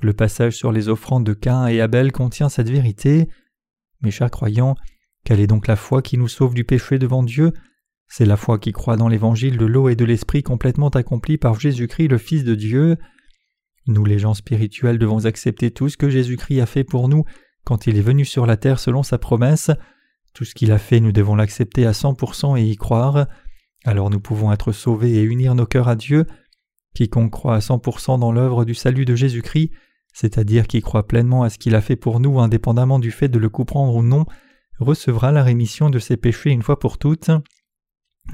Le 0.03 0.13
passage 0.13 0.57
sur 0.57 0.73
les 0.73 0.89
offrandes 0.89 1.25
de 1.25 1.35
Cain 1.35 1.67
et 1.67 1.81
Abel 1.81 2.11
contient 2.13 2.49
cette 2.49 2.71
vérité. 2.71 3.29
Mes 4.03 4.11
chers 4.11 4.31
croyants, 4.31 4.77
quelle 5.25 5.41
est 5.41 5.47
donc 5.47 5.67
la 5.67 5.77
foi 5.77 6.01
qui 6.01 6.17
nous 6.17 6.29
sauve 6.29 6.55
du 6.55 6.65
péché 6.65 6.99
devant 6.99 7.23
Dieu? 7.23 7.53
C'est 8.09 8.25
la 8.25 8.37
foi 8.37 8.59
qui 8.59 8.73
croit 8.73 8.97
dans 8.97 9.09
l'évangile 9.09 9.57
de 9.57 9.67
l'eau 9.67 9.89
et 9.89 9.97
de 9.97 10.05
l'esprit 10.05 10.43
complètement 10.43 10.89
accompli 10.89 11.39
par 11.39 11.61
Jésus-Christ 11.61 12.09
le 12.09 12.19
Fils 12.19 12.45
de 12.45 12.55
Dieu. 12.55 12.97
Nous 13.87 14.05
les 14.05 14.19
gens 14.19 14.35
spirituels 14.35 14.99
devons 14.99 15.27
accepter 15.27 15.71
tout 15.71 15.89
ce 15.89 15.97
que 15.97 16.11
Jésus-Christ 16.11 16.61
a 16.61 16.67
fait 16.67 16.85
pour 16.85 17.09
nous 17.09 17.25
quand 17.65 17.87
il 17.87 17.97
est 17.97 18.03
venu 18.03 18.25
sur 18.25 18.47
la 18.47 18.57
terre 18.57 18.81
selon 18.81 19.03
sa 19.03 19.19
promesse. 19.19 19.71
Tout 20.35 20.45
ce 20.45 20.55
qu'il 20.55 20.73
a 20.73 20.79
fait 20.79 21.01
nous 21.01 21.13
devons 21.13 21.37
l'accepter 21.37 21.87
à 21.87 21.93
100% 21.93 22.59
et 22.59 22.65
y 22.65 22.77
croire. 22.77 23.27
Alors 23.85 24.11
nous 24.11 24.21
pouvons 24.21 24.53
être 24.53 24.73
sauvés 24.73 25.17
et 25.17 25.23
unir 25.23 25.55
nos 25.55 25.67
cœurs 25.67 25.89
à 25.89 25.97
Dieu. 25.97 26.27
Quiconque 26.95 27.31
croit 27.31 27.55
à 27.55 27.61
100% 27.61 28.19
dans 28.19 28.33
l'œuvre 28.33 28.65
du 28.65 28.75
salut 28.75 29.05
de 29.05 29.15
Jésus-Christ, 29.15 29.71
c'est-à-dire 30.13 30.67
qui 30.67 30.83
croit 30.83 31.07
pleinement 31.07 31.43
à 31.43 31.51
ce 31.51 31.59
qu'il 31.59 31.75
a 31.75 31.81
fait 31.81 31.97
pour 31.97 32.21
nous 32.21 32.41
indépendamment 32.41 32.99
du 32.99 33.11
fait 33.11 33.29
de 33.29 33.39
le 33.39 33.49
comprendre 33.49 33.95
ou 33.95 34.03
non, 34.03 34.27
recevra 34.79 35.33
la 35.33 35.43
rémission 35.43 35.89
de 35.91 35.99
ses 35.99 36.17
péchés 36.17 36.51
une 36.51 36.63
fois 36.63 36.79
pour 36.79 36.99
toutes. 36.99 37.31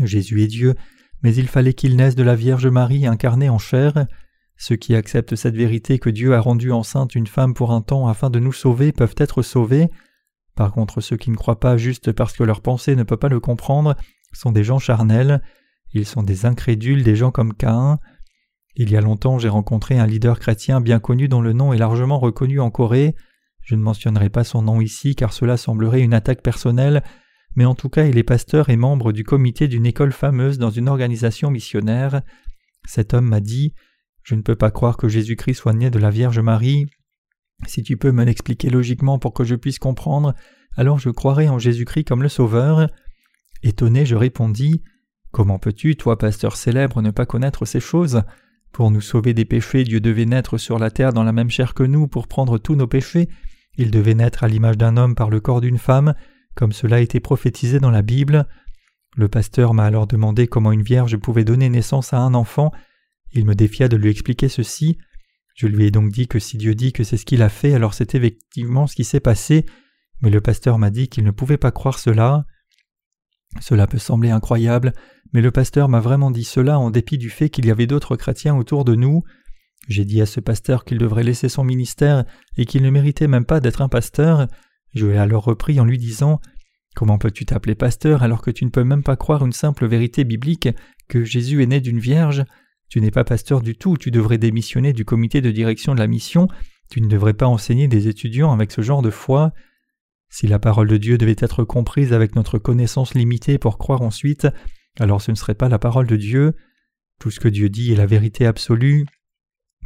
Jésus 0.02 0.42
est 0.42 0.48
Dieu, 0.48 0.74
mais 1.22 1.34
il 1.34 1.48
fallait 1.48 1.74
qu'il 1.74 1.96
naisse 1.96 2.14
de 2.14 2.22
la 2.22 2.34
Vierge 2.34 2.66
Marie 2.66 3.06
incarnée 3.06 3.48
en 3.48 3.58
chair. 3.58 4.06
Ceux 4.56 4.76
qui 4.76 4.94
acceptent 4.94 5.36
cette 5.36 5.56
vérité 5.56 5.98
que 5.98 6.10
Dieu 6.10 6.34
a 6.34 6.40
rendue 6.40 6.72
enceinte 6.72 7.14
une 7.14 7.26
femme 7.26 7.52
pour 7.52 7.72
un 7.72 7.82
temps 7.82 8.08
afin 8.08 8.30
de 8.30 8.38
nous 8.38 8.52
sauver 8.52 8.92
peuvent 8.92 9.14
être 9.18 9.42
sauvés. 9.42 9.88
Par 10.54 10.72
contre, 10.72 11.02
ceux 11.02 11.18
qui 11.18 11.30
ne 11.30 11.36
croient 11.36 11.60
pas 11.60 11.76
juste 11.76 12.12
parce 12.12 12.32
que 12.32 12.42
leur 12.42 12.62
pensée 12.62 12.96
ne 12.96 13.02
peut 13.02 13.18
pas 13.18 13.28
le 13.28 13.40
comprendre 13.40 13.94
sont 14.36 14.52
des 14.52 14.64
gens 14.64 14.78
charnels. 14.78 15.42
Ils 15.92 16.06
sont 16.06 16.22
des 16.22 16.46
incrédules, 16.46 17.02
des 17.02 17.16
gens 17.16 17.30
comme 17.30 17.54
Caïn. 17.54 17.98
Il 18.74 18.90
y 18.90 18.96
a 18.96 19.00
longtemps, 19.00 19.38
j'ai 19.38 19.48
rencontré 19.48 19.98
un 19.98 20.06
leader 20.06 20.38
chrétien 20.38 20.80
bien 20.80 20.98
connu 20.98 21.28
dont 21.28 21.40
le 21.40 21.54
nom 21.54 21.72
est 21.72 21.78
largement 21.78 22.18
reconnu 22.18 22.60
en 22.60 22.70
Corée. 22.70 23.14
Je 23.62 23.74
ne 23.74 23.80
mentionnerai 23.80 24.28
pas 24.28 24.44
son 24.44 24.62
nom 24.62 24.80
ici 24.80 25.14
car 25.16 25.32
cela 25.32 25.56
semblerait 25.56 26.02
une 26.02 26.14
attaque 26.14 26.42
personnelle, 26.42 27.02
mais 27.54 27.64
en 27.64 27.74
tout 27.74 27.88
cas 27.88 28.04
il 28.04 28.18
est 28.18 28.22
pasteur 28.22 28.68
et 28.68 28.76
membre 28.76 29.12
du 29.12 29.24
comité 29.24 29.66
d'une 29.66 29.86
école 29.86 30.12
fameuse 30.12 30.58
dans 30.58 30.70
une 30.70 30.88
organisation 30.88 31.50
missionnaire. 31.50 32.20
Cet 32.86 33.14
homme 33.14 33.26
m'a 33.26 33.40
dit 33.40 33.72
Je 34.22 34.34
ne 34.34 34.42
peux 34.42 34.56
pas 34.56 34.70
croire 34.70 34.98
que 34.98 35.08
Jésus-Christ 35.08 35.54
soit 35.54 35.72
né 35.72 35.90
de 35.90 35.98
la 35.98 36.10
Vierge 36.10 36.38
Marie. 36.38 36.86
Si 37.66 37.82
tu 37.82 37.96
peux 37.96 38.12
me 38.12 38.24
l'expliquer 38.24 38.68
logiquement 38.68 39.18
pour 39.18 39.32
que 39.32 39.44
je 39.44 39.54
puisse 39.54 39.78
comprendre, 39.78 40.34
alors 40.76 40.98
je 40.98 41.08
croirai 41.08 41.48
en 41.48 41.58
Jésus-Christ 41.58 42.04
comme 42.04 42.22
le 42.22 42.28
Sauveur. 42.28 42.88
Étonné, 43.62 44.06
je 44.06 44.16
répondis 44.16 44.82
Comment 45.32 45.58
peux-tu, 45.58 45.96
toi, 45.96 46.18
pasteur 46.18 46.56
célèbre, 46.56 47.02
ne 47.02 47.10
pas 47.10 47.26
connaître 47.26 47.64
ces 47.64 47.80
choses? 47.80 48.22
Pour 48.72 48.90
nous 48.90 49.00
sauver 49.00 49.34
des 49.34 49.44
péchés, 49.44 49.84
Dieu 49.84 50.00
devait 50.00 50.26
naître 50.26 50.58
sur 50.58 50.78
la 50.78 50.90
terre 50.90 51.12
dans 51.12 51.24
la 51.24 51.32
même 51.32 51.50
chair 51.50 51.74
que 51.74 51.82
nous 51.82 52.08
pour 52.08 52.28
prendre 52.28 52.58
tous 52.58 52.74
nos 52.74 52.86
péchés. 52.86 53.28
Il 53.76 53.90
devait 53.90 54.14
naître 54.14 54.44
à 54.44 54.48
l'image 54.48 54.78
d'un 54.78 54.96
homme 54.96 55.14
par 55.14 55.30
le 55.30 55.40
corps 55.40 55.60
d'une 55.60 55.78
femme, 55.78 56.14
comme 56.54 56.72
cela 56.72 56.96
a 56.96 57.00
été 57.00 57.20
prophétisé 57.20 57.80
dans 57.80 57.90
la 57.90 58.02
Bible. 58.02 58.46
Le 59.16 59.28
pasteur 59.28 59.74
m'a 59.74 59.84
alors 59.84 60.06
demandé 60.06 60.46
comment 60.46 60.72
une 60.72 60.82
vierge 60.82 61.16
pouvait 61.16 61.44
donner 61.44 61.68
naissance 61.68 62.12
à 62.12 62.18
un 62.18 62.34
enfant. 62.34 62.70
Il 63.32 63.46
me 63.46 63.54
défia 63.54 63.88
de 63.88 63.96
lui 63.96 64.10
expliquer 64.10 64.48
ceci. 64.48 64.98
Je 65.54 65.66
lui 65.66 65.86
ai 65.86 65.90
donc 65.90 66.10
dit 66.12 66.28
que 66.28 66.38
si 66.38 66.58
Dieu 66.58 66.74
dit 66.74 66.92
que 66.92 67.02
c'est 67.02 67.16
ce 67.16 67.24
qu'il 67.24 67.42
a 67.42 67.48
fait, 67.48 67.72
alors 67.72 67.94
c'est 67.94 68.14
effectivement 68.14 68.86
ce 68.86 68.94
qui 68.94 69.04
s'est 69.04 69.20
passé, 69.20 69.64
mais 70.20 70.30
le 70.30 70.42
pasteur 70.42 70.78
m'a 70.78 70.90
dit 70.90 71.08
qu'il 71.08 71.24
ne 71.24 71.30
pouvait 71.30 71.56
pas 71.56 71.70
croire 71.70 71.98
cela. 71.98 72.44
Cela 73.60 73.86
peut 73.86 73.98
sembler 73.98 74.30
incroyable, 74.30 74.92
mais 75.32 75.40
le 75.40 75.50
pasteur 75.50 75.88
m'a 75.88 76.00
vraiment 76.00 76.30
dit 76.30 76.44
cela 76.44 76.78
en 76.78 76.90
dépit 76.90 77.18
du 77.18 77.30
fait 77.30 77.50
qu'il 77.50 77.66
y 77.66 77.70
avait 77.70 77.86
d'autres 77.86 78.16
chrétiens 78.16 78.56
autour 78.56 78.84
de 78.84 78.94
nous. 78.94 79.22
J'ai 79.88 80.04
dit 80.04 80.20
à 80.20 80.26
ce 80.26 80.40
pasteur 80.40 80.84
qu'il 80.84 80.98
devrait 80.98 81.22
laisser 81.22 81.48
son 81.48 81.64
ministère 81.64 82.24
et 82.56 82.64
qu'il 82.64 82.82
ne 82.82 82.90
méritait 82.90 83.28
même 83.28 83.44
pas 83.44 83.60
d'être 83.60 83.82
un 83.82 83.88
pasteur. 83.88 84.48
Je 84.94 85.06
l'ai 85.06 85.18
alors 85.18 85.44
repris 85.44 85.78
en 85.80 85.84
lui 85.84 85.98
disant 85.98 86.40
Comment 86.96 87.18
peux-tu 87.18 87.44
t'appeler 87.44 87.74
pasteur 87.74 88.22
alors 88.22 88.40
que 88.40 88.50
tu 88.50 88.64
ne 88.64 88.70
peux 88.70 88.82
même 88.82 89.02
pas 89.02 89.16
croire 89.16 89.44
une 89.44 89.52
simple 89.52 89.86
vérité 89.86 90.24
biblique 90.24 90.70
que 91.08 91.24
Jésus 91.24 91.62
est 91.62 91.66
né 91.66 91.80
d'une 91.80 91.98
vierge? 91.98 92.44
Tu 92.88 93.00
n'es 93.00 93.10
pas 93.10 93.22
pasteur 93.22 93.60
du 93.60 93.76
tout, 93.76 93.98
tu 93.98 94.10
devrais 94.10 94.38
démissionner 94.38 94.94
du 94.94 95.04
comité 95.04 95.42
de 95.42 95.50
direction 95.50 95.94
de 95.94 96.00
la 96.00 96.06
mission, 96.06 96.48
tu 96.90 97.02
ne 97.02 97.08
devrais 97.08 97.34
pas 97.34 97.46
enseigner 97.46 97.86
des 97.86 98.08
étudiants 98.08 98.52
avec 98.52 98.72
ce 98.72 98.80
genre 98.80 99.02
de 99.02 99.10
foi. 99.10 99.52
Si 100.28 100.46
la 100.46 100.58
parole 100.58 100.88
de 100.88 100.96
Dieu 100.96 101.18
devait 101.18 101.36
être 101.38 101.64
comprise 101.64 102.12
avec 102.12 102.34
notre 102.34 102.58
connaissance 102.58 103.14
limitée 103.14 103.58
pour 103.58 103.78
croire 103.78 104.02
ensuite, 104.02 104.48
alors 104.98 105.22
ce 105.22 105.30
ne 105.30 105.36
serait 105.36 105.54
pas 105.54 105.68
la 105.68 105.78
parole 105.78 106.06
de 106.06 106.16
Dieu. 106.16 106.54
Tout 107.20 107.30
ce 107.30 107.40
que 107.40 107.48
Dieu 107.48 107.68
dit 107.68 107.92
est 107.92 107.96
la 107.96 108.06
vérité 108.06 108.46
absolue. 108.46 109.06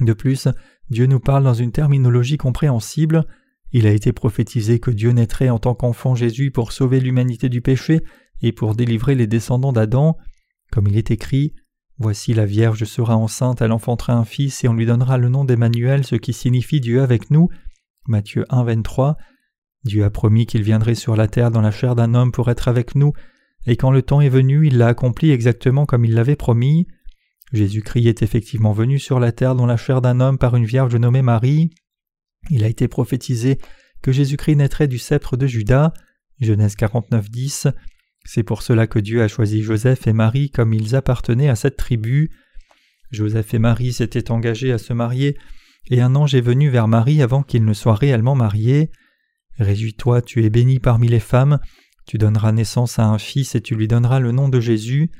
De 0.00 0.12
plus, 0.12 0.48
Dieu 0.88 1.06
nous 1.06 1.20
parle 1.20 1.44
dans 1.44 1.54
une 1.54 1.72
terminologie 1.72 2.38
compréhensible. 2.38 3.26
Il 3.72 3.86
a 3.86 3.92
été 3.92 4.12
prophétisé 4.12 4.80
que 4.80 4.90
Dieu 4.90 5.10
naîtrait 5.10 5.50
en 5.50 5.58
tant 5.58 5.74
qu'enfant 5.74 6.14
Jésus 6.14 6.50
pour 6.50 6.72
sauver 6.72 7.00
l'humanité 7.00 7.48
du 7.48 7.60
péché 7.60 8.02
et 8.40 8.52
pour 8.52 8.74
délivrer 8.74 9.14
les 9.14 9.26
descendants 9.26 9.72
d'Adam. 9.72 10.16
Comme 10.72 10.88
il 10.88 10.96
est 10.96 11.10
écrit, 11.10 11.54
Voici 12.02 12.32
la 12.32 12.46
Vierge 12.46 12.84
sera 12.84 13.14
enceinte, 13.14 13.60
elle 13.60 13.72
enfantera 13.72 14.14
un 14.14 14.24
fils 14.24 14.64
et 14.64 14.68
on 14.68 14.72
lui 14.72 14.86
donnera 14.86 15.18
le 15.18 15.28
nom 15.28 15.44
d'Emmanuel, 15.44 16.06
ce 16.06 16.16
qui 16.16 16.32
signifie 16.32 16.80
Dieu 16.80 17.02
avec 17.02 17.30
nous. 17.30 17.50
Matthieu 18.08 18.46
1, 18.48 18.64
23. 18.64 19.18
Dieu 19.84 20.04
a 20.04 20.10
promis 20.10 20.46
qu'il 20.46 20.62
viendrait 20.62 20.94
sur 20.94 21.16
la 21.16 21.26
terre 21.26 21.50
dans 21.50 21.60
la 21.60 21.70
chair 21.70 21.94
d'un 21.94 22.14
homme 22.14 22.32
pour 22.32 22.50
être 22.50 22.68
avec 22.68 22.94
nous, 22.94 23.12
et 23.66 23.76
quand 23.76 23.90
le 23.90 24.02
temps 24.02 24.20
est 24.20 24.28
venu, 24.28 24.66
il 24.66 24.78
l'a 24.78 24.88
accompli 24.88 25.30
exactement 25.30 25.86
comme 25.86 26.04
il 26.04 26.14
l'avait 26.14 26.36
promis. 26.36 26.86
Jésus-Christ 27.52 28.06
est 28.06 28.22
effectivement 28.22 28.72
venu 28.72 28.98
sur 28.98 29.20
la 29.20 29.32
terre 29.32 29.54
dans 29.54 29.66
la 29.66 29.76
chair 29.76 30.00
d'un 30.00 30.20
homme 30.20 30.38
par 30.38 30.56
une 30.56 30.64
vierge 30.64 30.94
nommée 30.96 31.22
Marie. 31.22 31.70
Il 32.48 32.64
a 32.64 32.68
été 32.68 32.88
prophétisé 32.88 33.58
que 34.02 34.12
Jésus-Christ 34.12 34.56
naîtrait 34.56 34.88
du 34.88 34.98
sceptre 34.98 35.36
de 35.36 35.46
Judas. 35.46 35.92
Genèse 36.40 36.74
49, 36.76 37.30
10. 37.30 37.68
C'est 38.24 38.42
pour 38.42 38.62
cela 38.62 38.86
que 38.86 38.98
Dieu 38.98 39.22
a 39.22 39.28
choisi 39.28 39.62
Joseph 39.62 40.06
et 40.06 40.12
Marie 40.12 40.50
comme 40.50 40.72
ils 40.72 40.94
appartenaient 40.94 41.48
à 41.48 41.56
cette 41.56 41.76
tribu. 41.76 42.30
Joseph 43.10 43.54
et 43.54 43.58
Marie 43.58 43.92
s'étaient 43.92 44.30
engagés 44.30 44.72
à 44.72 44.78
se 44.78 44.92
marier, 44.92 45.36
et 45.90 46.00
un 46.00 46.14
ange 46.14 46.34
est 46.34 46.40
venu 46.40 46.68
vers 46.68 46.86
Marie 46.86 47.22
avant 47.22 47.42
qu'ils 47.42 47.64
ne 47.64 47.72
soient 47.72 47.94
réellement 47.94 48.36
mariés. 48.36 48.90
Réjouis-toi, 49.58 50.22
tu 50.22 50.44
es 50.44 50.50
bénie 50.50 50.80
parmi 50.80 51.08
les 51.08 51.20
femmes, 51.20 51.58
tu 52.06 52.18
donneras 52.18 52.52
naissance 52.52 52.98
à 52.98 53.06
un 53.06 53.18
fils 53.18 53.54
et 53.54 53.60
tu 53.60 53.74
lui 53.74 53.88
donneras 53.88 54.20
le 54.20 54.32
nom 54.32 54.48
de 54.48 54.60
Jésus. 54.60 55.10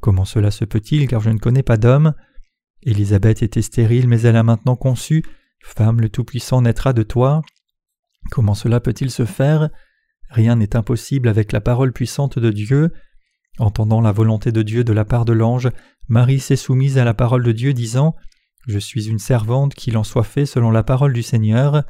Comment 0.00 0.24
cela 0.24 0.50
se 0.50 0.64
peut-il 0.64 1.06
car 1.06 1.20
je 1.20 1.30
ne 1.30 1.38
connais 1.38 1.62
pas 1.62 1.76
d'homme? 1.76 2.14
Élisabeth 2.82 3.42
était 3.42 3.62
stérile 3.62 4.08
mais 4.08 4.22
elle 4.22 4.36
a 4.36 4.42
maintenant 4.42 4.76
conçu, 4.76 5.22
femme 5.62 6.00
le 6.00 6.08
Tout-Puissant 6.08 6.62
naîtra 6.62 6.92
de 6.92 7.02
toi. 7.02 7.42
Comment 8.30 8.54
cela 8.54 8.80
peut-il 8.80 9.10
se 9.10 9.24
faire? 9.24 9.70
Rien 10.30 10.56
n'est 10.56 10.76
impossible 10.76 11.28
avec 11.28 11.52
la 11.52 11.60
parole 11.60 11.92
puissante 11.92 12.38
de 12.38 12.50
Dieu. 12.50 12.92
Entendant 13.58 14.00
la 14.00 14.12
volonté 14.12 14.52
de 14.52 14.62
Dieu 14.62 14.84
de 14.84 14.92
la 14.92 15.04
part 15.04 15.24
de 15.24 15.32
l'ange, 15.32 15.68
Marie 16.08 16.40
s'est 16.40 16.56
soumise 16.56 16.98
à 16.98 17.04
la 17.04 17.14
parole 17.14 17.42
de 17.42 17.52
Dieu, 17.52 17.72
disant 17.72 18.14
Je 18.66 18.78
suis 18.78 19.08
une 19.08 19.18
servante, 19.18 19.74
qu'il 19.74 19.96
en 19.96 20.04
soit 20.04 20.24
fait 20.24 20.46
selon 20.46 20.70
la 20.70 20.82
parole 20.82 21.12
du 21.12 21.22
Seigneur. 21.22 21.82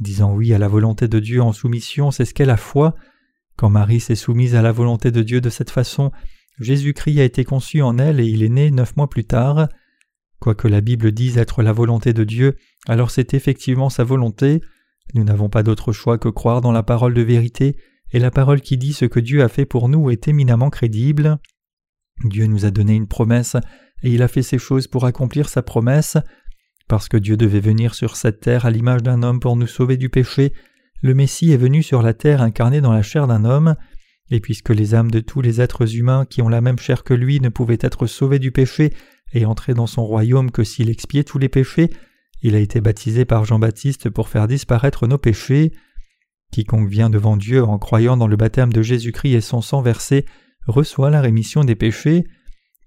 Disant 0.00 0.32
oui 0.32 0.54
à 0.54 0.58
la 0.58 0.68
volonté 0.68 1.08
de 1.08 1.18
Dieu 1.18 1.42
en 1.42 1.52
soumission, 1.52 2.10
c'est 2.10 2.24
ce 2.24 2.34
qu'est 2.34 2.44
la 2.44 2.56
foi. 2.56 2.94
Quand 3.56 3.70
Marie 3.70 4.00
s'est 4.00 4.14
soumise 4.14 4.54
à 4.54 4.62
la 4.62 4.72
volonté 4.72 5.10
de 5.10 5.22
Dieu 5.22 5.40
de 5.40 5.50
cette 5.50 5.70
façon, 5.70 6.12
Jésus-Christ 6.60 7.20
a 7.20 7.24
été 7.24 7.44
conçu 7.44 7.82
en 7.82 7.98
elle 7.98 8.20
et 8.20 8.26
il 8.26 8.42
est 8.42 8.48
né 8.48 8.70
neuf 8.70 8.96
mois 8.96 9.08
plus 9.08 9.24
tard. 9.24 9.68
Quoique 10.40 10.68
la 10.68 10.80
Bible 10.80 11.10
dise 11.10 11.38
être 11.38 11.62
la 11.62 11.72
volonté 11.72 12.12
de 12.12 12.22
Dieu, 12.22 12.56
alors 12.86 13.10
c'est 13.10 13.34
effectivement 13.34 13.90
sa 13.90 14.04
volonté. 14.04 14.60
Nous 15.14 15.24
n'avons 15.24 15.48
pas 15.48 15.64
d'autre 15.64 15.92
choix 15.92 16.18
que 16.18 16.28
croire 16.28 16.60
dans 16.60 16.72
la 16.72 16.84
parole 16.84 17.14
de 17.14 17.22
vérité, 17.22 17.76
et 18.12 18.20
la 18.20 18.30
parole 18.30 18.60
qui 18.60 18.78
dit 18.78 18.92
ce 18.92 19.04
que 19.04 19.20
Dieu 19.20 19.42
a 19.42 19.48
fait 19.48 19.66
pour 19.66 19.88
nous 19.88 20.10
est 20.10 20.28
éminemment 20.28 20.70
crédible. 20.70 21.38
Dieu 22.24 22.46
nous 22.46 22.64
a 22.64 22.70
donné 22.70 22.94
une 22.94 23.08
promesse, 23.08 23.56
et 24.02 24.10
il 24.10 24.22
a 24.22 24.28
fait 24.28 24.42
ces 24.42 24.58
choses 24.58 24.86
pour 24.86 25.06
accomplir 25.06 25.48
sa 25.48 25.62
promesse. 25.62 26.16
Parce 26.88 27.08
que 27.08 27.16
Dieu 27.16 27.36
devait 27.36 27.60
venir 27.60 27.94
sur 27.94 28.16
cette 28.16 28.40
terre 28.40 28.66
à 28.66 28.70
l'image 28.70 29.02
d'un 29.02 29.22
homme 29.22 29.40
pour 29.40 29.56
nous 29.56 29.66
sauver 29.66 29.96
du 29.96 30.08
péché, 30.08 30.52
le 31.02 31.14
Messie 31.14 31.52
est 31.52 31.58
venu 31.58 31.82
sur 31.82 32.02
la 32.02 32.14
terre 32.14 32.42
incarné 32.42 32.80
dans 32.80 32.92
la 32.92 33.02
chair 33.02 33.26
d'un 33.26 33.44
homme, 33.44 33.76
et 34.30 34.40
puisque 34.40 34.70
les 34.70 34.94
âmes 34.94 35.10
de 35.10 35.20
tous 35.20 35.40
les 35.40 35.60
êtres 35.60 35.96
humains 35.96 36.24
qui 36.24 36.42
ont 36.42 36.48
la 36.48 36.60
même 36.60 36.78
chair 36.78 37.04
que 37.04 37.14
lui 37.14 37.40
ne 37.40 37.48
pouvaient 37.50 37.78
être 37.80 38.06
sauvés 38.06 38.38
du 38.38 38.52
péché 38.52 38.92
et 39.32 39.44
entrer 39.44 39.74
dans 39.74 39.86
son 39.86 40.04
royaume 40.04 40.50
que 40.50 40.64
s'il 40.64 40.90
expiait 40.90 41.24
tous 41.24 41.38
les 41.38 41.48
péchés, 41.48 41.90
il 42.42 42.54
a 42.54 42.58
été 42.58 42.80
baptisé 42.80 43.24
par 43.24 43.44
Jean-Baptiste 43.44 44.10
pour 44.10 44.28
faire 44.28 44.48
disparaître 44.48 45.06
nos 45.06 45.18
péchés. 45.18 45.72
Quiconque 46.52 46.88
vient 46.88 47.10
devant 47.10 47.36
Dieu 47.36 47.64
en 47.64 47.78
croyant 47.78 48.16
dans 48.16 48.26
le 48.26 48.36
baptême 48.36 48.72
de 48.72 48.82
Jésus-Christ 48.82 49.34
et 49.34 49.40
son 49.40 49.60
sang 49.60 49.82
versé 49.82 50.24
reçoit 50.66 51.10
la 51.10 51.20
rémission 51.20 51.64
des 51.64 51.74
péchés. 51.74 52.24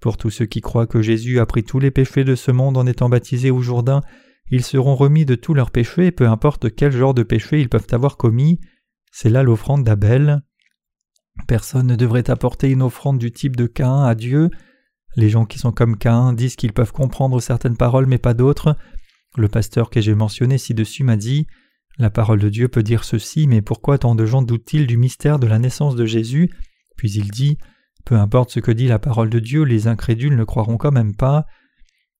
Pour 0.02 0.16
tous 0.16 0.30
ceux 0.30 0.46
qui 0.46 0.60
croient 0.60 0.88
que 0.88 1.00
Jésus 1.00 1.38
a 1.38 1.46
pris 1.46 1.62
tous 1.62 1.78
les 1.78 1.92
péchés 1.92 2.24
de 2.24 2.34
ce 2.34 2.50
monde 2.50 2.76
en 2.76 2.88
étant 2.88 3.08
baptisé 3.08 3.52
au 3.52 3.62
Jourdain, 3.62 4.00
ils 4.50 4.64
seront 4.64 4.96
remis 4.96 5.24
de 5.24 5.36
tous 5.36 5.54
leurs 5.54 5.70
péchés, 5.70 6.10
peu 6.10 6.26
importe 6.26 6.74
quel 6.74 6.90
genre 6.90 7.14
de 7.14 7.22
péché 7.22 7.60
ils 7.60 7.68
peuvent 7.68 7.86
avoir 7.92 8.16
commis. 8.16 8.58
C'est 9.12 9.30
là 9.30 9.44
l'offrande 9.44 9.84
d'Abel. 9.84 10.42
Personne 11.46 11.86
ne 11.86 11.94
devrait 11.94 12.30
apporter 12.30 12.68
une 12.68 12.82
offrande 12.82 13.18
du 13.18 13.30
type 13.30 13.54
de 13.54 13.66
Caïn 13.66 14.02
à 14.02 14.16
Dieu. 14.16 14.50
Les 15.14 15.30
gens 15.30 15.44
qui 15.44 15.60
sont 15.60 15.70
comme 15.70 15.96
Caïn 15.96 16.32
disent 16.32 16.56
qu'ils 16.56 16.72
peuvent 16.72 16.92
comprendre 16.92 17.40
certaines 17.40 17.76
paroles 17.76 18.06
mais 18.06 18.18
pas 18.18 18.34
d'autres. 18.34 18.76
Le 19.36 19.46
pasteur 19.46 19.88
que 19.88 20.00
j'ai 20.00 20.16
mentionné 20.16 20.58
ci-dessus 20.58 21.04
m'a 21.04 21.16
dit 21.16 21.46
La 21.98 22.10
parole 22.10 22.40
de 22.40 22.48
Dieu 22.48 22.66
peut 22.66 22.82
dire 22.82 23.04
ceci, 23.04 23.46
mais 23.46 23.62
pourquoi 23.62 23.98
tant 23.98 24.16
de 24.16 24.26
gens 24.26 24.42
doutent-ils 24.42 24.88
du 24.88 24.96
mystère 24.96 25.38
de 25.38 25.46
la 25.46 25.60
naissance 25.60 25.94
de 25.94 26.06
Jésus? 26.06 26.50
Puis 26.96 27.12
il 27.12 27.30
dit 27.30 27.56
Peu 28.04 28.16
importe 28.16 28.50
ce 28.50 28.60
que 28.60 28.72
dit 28.72 28.88
la 28.88 28.98
parole 28.98 29.30
de 29.30 29.38
Dieu, 29.38 29.62
les 29.62 29.86
incrédules 29.86 30.36
ne 30.36 30.44
croiront 30.44 30.76
quand 30.76 30.92
même 30.92 31.14
pas. 31.14 31.46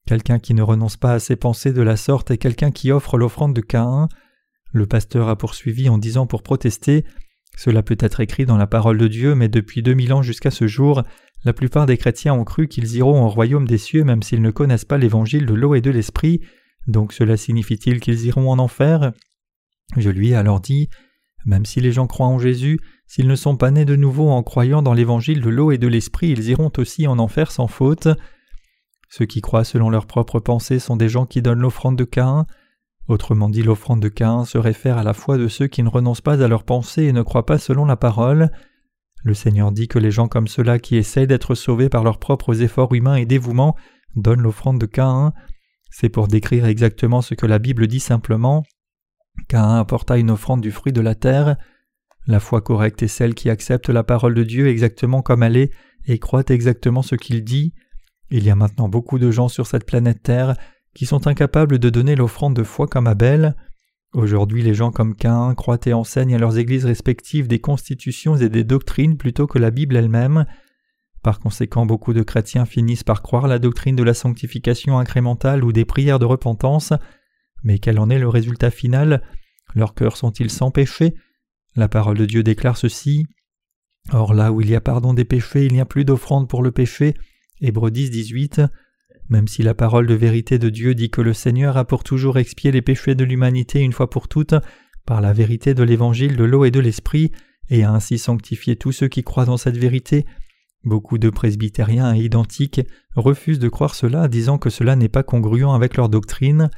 Quelqu'un 0.07 0.39
qui 0.39 0.55
ne 0.55 0.63
renonce 0.63 0.97
pas 0.97 1.15
à 1.15 1.19
ses 1.19 1.37
pensées 1.37 1.73
de 1.73 1.83
la 1.83 1.97
sorte 1.97 2.31
est 2.31 2.39
quelqu'un 2.39 2.71
qui 2.71 2.93
offre 2.93 3.19
l'offrande 3.19 3.55
de 3.55 3.61
Caïn. 3.61 4.09
Le 4.73 4.87
pasteur 4.87 5.29
a 5.29 5.37
poursuivi 5.37 5.89
en 5.89 5.99
disant 5.99 6.27
pour 6.27 6.43
protester 6.43 7.05
Cela 7.57 7.83
peut 7.83 7.99
être 8.01 8.21
écrit 8.21 8.47
dans 8.47 8.57
la 8.57 8.67
parole 8.67 8.99
de 8.99 9.09
Dieu, 9.09 9.35
mais 9.35 9.49
depuis 9.49 9.83
deux 9.83 9.95
mille 9.95 10.13
ans 10.13 10.23
jusqu'à 10.23 10.51
ce 10.51 10.67
jour, 10.67 11.03
la 11.45 11.53
plupart 11.53 11.87
des 11.87 11.99
chrétiens 11.99 12.35
ont 12.35 12.45
cru 12.45 12.69
qu'ils 12.69 12.97
iront 12.97 13.25
au 13.25 13.29
royaume 13.29 13.67
des 13.67 13.79
cieux 13.79 14.05
même 14.05 14.23
s'ils 14.23 14.43
ne 14.43 14.51
connaissent 14.51 14.85
pas 14.85 14.99
l'évangile 14.99 15.47
de 15.47 15.55
l'eau 15.55 15.75
et 15.75 15.81
de 15.81 15.91
l'esprit 15.91 16.41
donc 16.87 17.13
cela 17.13 17.37
signifie-t-il 17.37 18.01
qu'ils 18.01 18.27
iront 18.27 18.51
en 18.51 18.59
enfer? 18.59 19.13
Je 19.97 20.11
lui 20.11 20.31
ai 20.31 20.35
alors 20.35 20.61
dit 20.61 20.89
Même 21.45 21.65
si 21.65 21.81
les 21.81 21.93
gens 21.93 22.07
croient 22.07 22.27
en 22.27 22.39
Jésus, 22.39 22.81
s'ils 23.13 23.29
ne 23.29 23.37
sont 23.37 23.59
pas 23.59 23.71
nés 23.71 23.85
de 23.85 23.95
nouveau 23.95 24.31
en 24.31 24.43
croyant 24.43 24.81
dans 24.81 24.95
l'évangile 24.95 25.43
de 25.43 25.51
l'eau 25.51 25.71
et 25.71 25.77
de 25.77 25.87
l'esprit, 25.87 26.31
ils 26.31 26.49
iront 26.49 26.73
aussi 26.79 27.07
en 27.07 27.19
enfer 27.19 27.51
sans 27.51 27.67
faute. 27.67 28.09
Ceux 29.11 29.27
qui 29.27 29.43
croient 29.43 29.65
selon 29.65 29.91
leurs 29.91 30.07
propres 30.07 30.41
pensées 30.41 30.79
sont 30.79 30.97
des 30.97 31.11
gens 31.11 31.27
qui 31.27 31.43
donnent 31.43 31.61
l'offrande 31.61 31.99
de 31.99 32.05
Caïn. 32.05 32.47
Autrement 33.09 33.51
dit, 33.51 33.63
l'offrande 33.63 34.01
de 34.01 34.09
Caïn 34.09 34.47
se 34.47 34.57
réfère 34.57 34.97
à 34.97 35.03
la 35.03 35.13
foi 35.13 35.37
de 35.37 35.47
ceux 35.47 35.67
qui 35.67 35.83
ne 35.83 35.91
renoncent 35.91 36.23
pas 36.23 36.43
à 36.43 36.49
leurs 36.49 36.65
pensées 36.65 37.03
et 37.03 37.13
ne 37.13 37.21
croient 37.21 37.45
pas 37.45 37.59
selon 37.59 37.85
la 37.85 37.97
parole. 37.97 38.51
Le 39.25 39.35
Seigneur 39.35 39.73
dit 39.73 39.89
que 39.89 39.99
les 39.99 40.11
gens 40.11 40.27
comme 40.27 40.49
ceux-là 40.49 40.79
qui 40.79 40.97
essayent 40.97 41.27
d'être 41.27 41.55
sauvés 41.55 41.91
par 41.91 42.05
leurs 42.05 42.19
propres 42.19 42.63
efforts 42.63 42.95
humains 42.95 43.17
et 43.17 43.27
dévouements 43.27 43.77
donnent 44.17 44.41
l'offrande 44.41 44.81
de 44.81 44.87
Caïn. 44.87 45.35
C'est 45.91 46.09
pour 46.09 46.29
décrire 46.29 46.65
exactement 46.65 47.21
ce 47.21 47.35
que 47.35 47.45
la 47.45 47.59
Bible 47.59 47.89
dit 47.89 48.01
simplement. 48.01 48.65
Cain 49.49 49.79
apporta 49.81 50.17
une 50.17 50.31
offrande 50.31 50.63
du 50.63 50.71
fruit 50.71 50.95
de 50.95 51.03
la 51.03 51.15
terre. 51.15 51.59
La 52.27 52.41
foi 52.41 52.61
correcte 52.61 53.03
est 53.03 53.09
celle 53.09 53.35
qui 53.35 53.51
accepte 53.51 53.89
la 53.89 54.05
parole 54.05 54.35
de 54.35 54.45
Dieu 54.45 54.69
exactement 54.69 55.23
comme 55.23 55.43
elle 55.43 55.57
est 55.57 55.73
et 56.07 56.19
croit 56.19 56.45
exactement 56.49 57.03
ce 57.03 57.17
qu'il 57.17 57.43
dit. 57.43 57.75
Il 58.31 58.45
y 58.45 58.51
a 58.51 58.57
maintenant 58.57 58.89
beaucoup 58.89 59.19
de 59.19 59.31
gens 59.31 59.49
sur 59.49 59.67
cette 59.67 59.87
planète 59.87 60.23
Terre 60.23 60.57
qui 60.95 61.07
sont 61.07 61.27
incapables 61.27 61.79
de 61.79 61.91
donner 61.91 62.15
l'offrande 62.15 62.55
de 62.55 62.63
foi 62.63 62.87
comme 62.87 63.07
Abel. 63.07 63.57
Aujourd'hui, 64.15 64.63
les 64.63 64.75
gens 64.75 64.91
comme 64.91 65.17
Cain 65.17 65.55
croient 65.55 65.81
et 65.87 65.93
enseignent 65.93 66.35
à 66.35 66.39
leurs 66.39 66.59
églises 66.59 66.85
respectives 66.85 67.49
des 67.49 67.61
constitutions 67.61 68.37
et 68.37 68.49
des 68.49 68.65
doctrines 68.65 69.17
plutôt 69.17 69.47
que 69.47 69.59
la 69.59 69.71
Bible 69.71 69.97
elle-même. 69.97 70.47
Par 71.23 71.41
conséquent, 71.41 71.87
beaucoup 71.87 72.13
de 72.13 72.23
chrétiens 72.23 72.67
finissent 72.67 73.05
par 73.05 73.23
croire 73.23 73.47
la 73.47 73.59
doctrine 73.59 73.97
de 73.97 74.03
la 74.03 74.15
sanctification 74.15 74.99
incrémentale 74.99 75.65
ou 75.65 75.73
des 75.73 75.85
prières 75.85 76.19
de 76.19 76.25
repentance, 76.25 76.93
mais 77.63 77.79
quel 77.79 77.99
en 77.99 78.11
est 78.11 78.19
le 78.19 78.29
résultat 78.29 78.71
final? 78.71 79.23
Leurs 79.75 79.95
cœurs 79.95 80.17
sont-ils 80.17 80.51
sans 80.51 80.71
péché? 80.71 81.15
La 81.75 81.89
parole 81.89 82.19
de 82.19 82.27
Dieu 82.27 82.43
déclare 82.43 82.77
ceci. 82.77 83.27
Or 84.11 84.35
là 84.35 84.53
où 84.53 84.61
il 84.61 84.69
y 84.69 84.75
a 84.75 84.81
pardon 84.81 85.15
des 85.15 85.25
péchés, 85.25 85.67
il 85.67 85.73
n'y 85.73 85.81
a 85.81 85.87
plus 85.87 86.05
d'offrande 86.05 86.49
pour 86.49 86.63
le 86.63 86.71
péché. 86.71 87.15
Hébreux 87.61 87.91
10, 87.91 88.11
18. 88.11 88.63
Même 89.29 89.49
si 89.49 89.63
la 89.63 89.75
parole 89.75 90.07
de 90.07 90.15
vérité 90.15 90.59
de 90.59 90.69
Dieu 90.69 90.95
dit 90.95 91.11
que 91.11 91.21
le 91.21 91.33
Seigneur 91.33 91.77
a 91.77 91.85
pour 91.85 92.05
toujours 92.05 92.39
expié 92.39 92.73
les 92.73 92.83
péchés 92.83 93.15
de 93.15 93.25
l'humanité 93.25 93.81
une 93.81 93.93
fois 93.93 94.11
pour 94.11 94.29
toutes 94.29 94.55
par 95.07 95.21
la 95.21 95.33
vérité 95.33 95.75
de 95.75 95.83
l'évangile 95.83 96.37
de 96.37 96.45
l'eau 96.45 96.65
et 96.65 96.71
de 96.71 96.81
l'esprit, 96.81 97.33
et 97.71 97.85
a 97.85 97.93
ainsi 97.93 98.19
sanctifié 98.19 98.77
tous 98.77 98.93
ceux 98.93 99.09
qui 99.09 99.23
croient 99.23 99.47
dans 99.47 99.57
cette 99.57 99.77
vérité, 99.77 100.27
beaucoup 100.85 101.19
de 101.19 101.31
presbytériens 101.31 102.15
identiques 102.15 102.81
refusent 103.17 103.59
de 103.59 103.69
croire 103.69 103.95
cela, 103.95 104.29
disant 104.29 104.59
que 104.59 104.71
cela 104.71 104.97
n'est 104.97 105.09
pas 105.09 105.23
congruent 105.23 105.75
avec 105.75 105.97
leur 105.97 106.09
doctrine. 106.09 106.71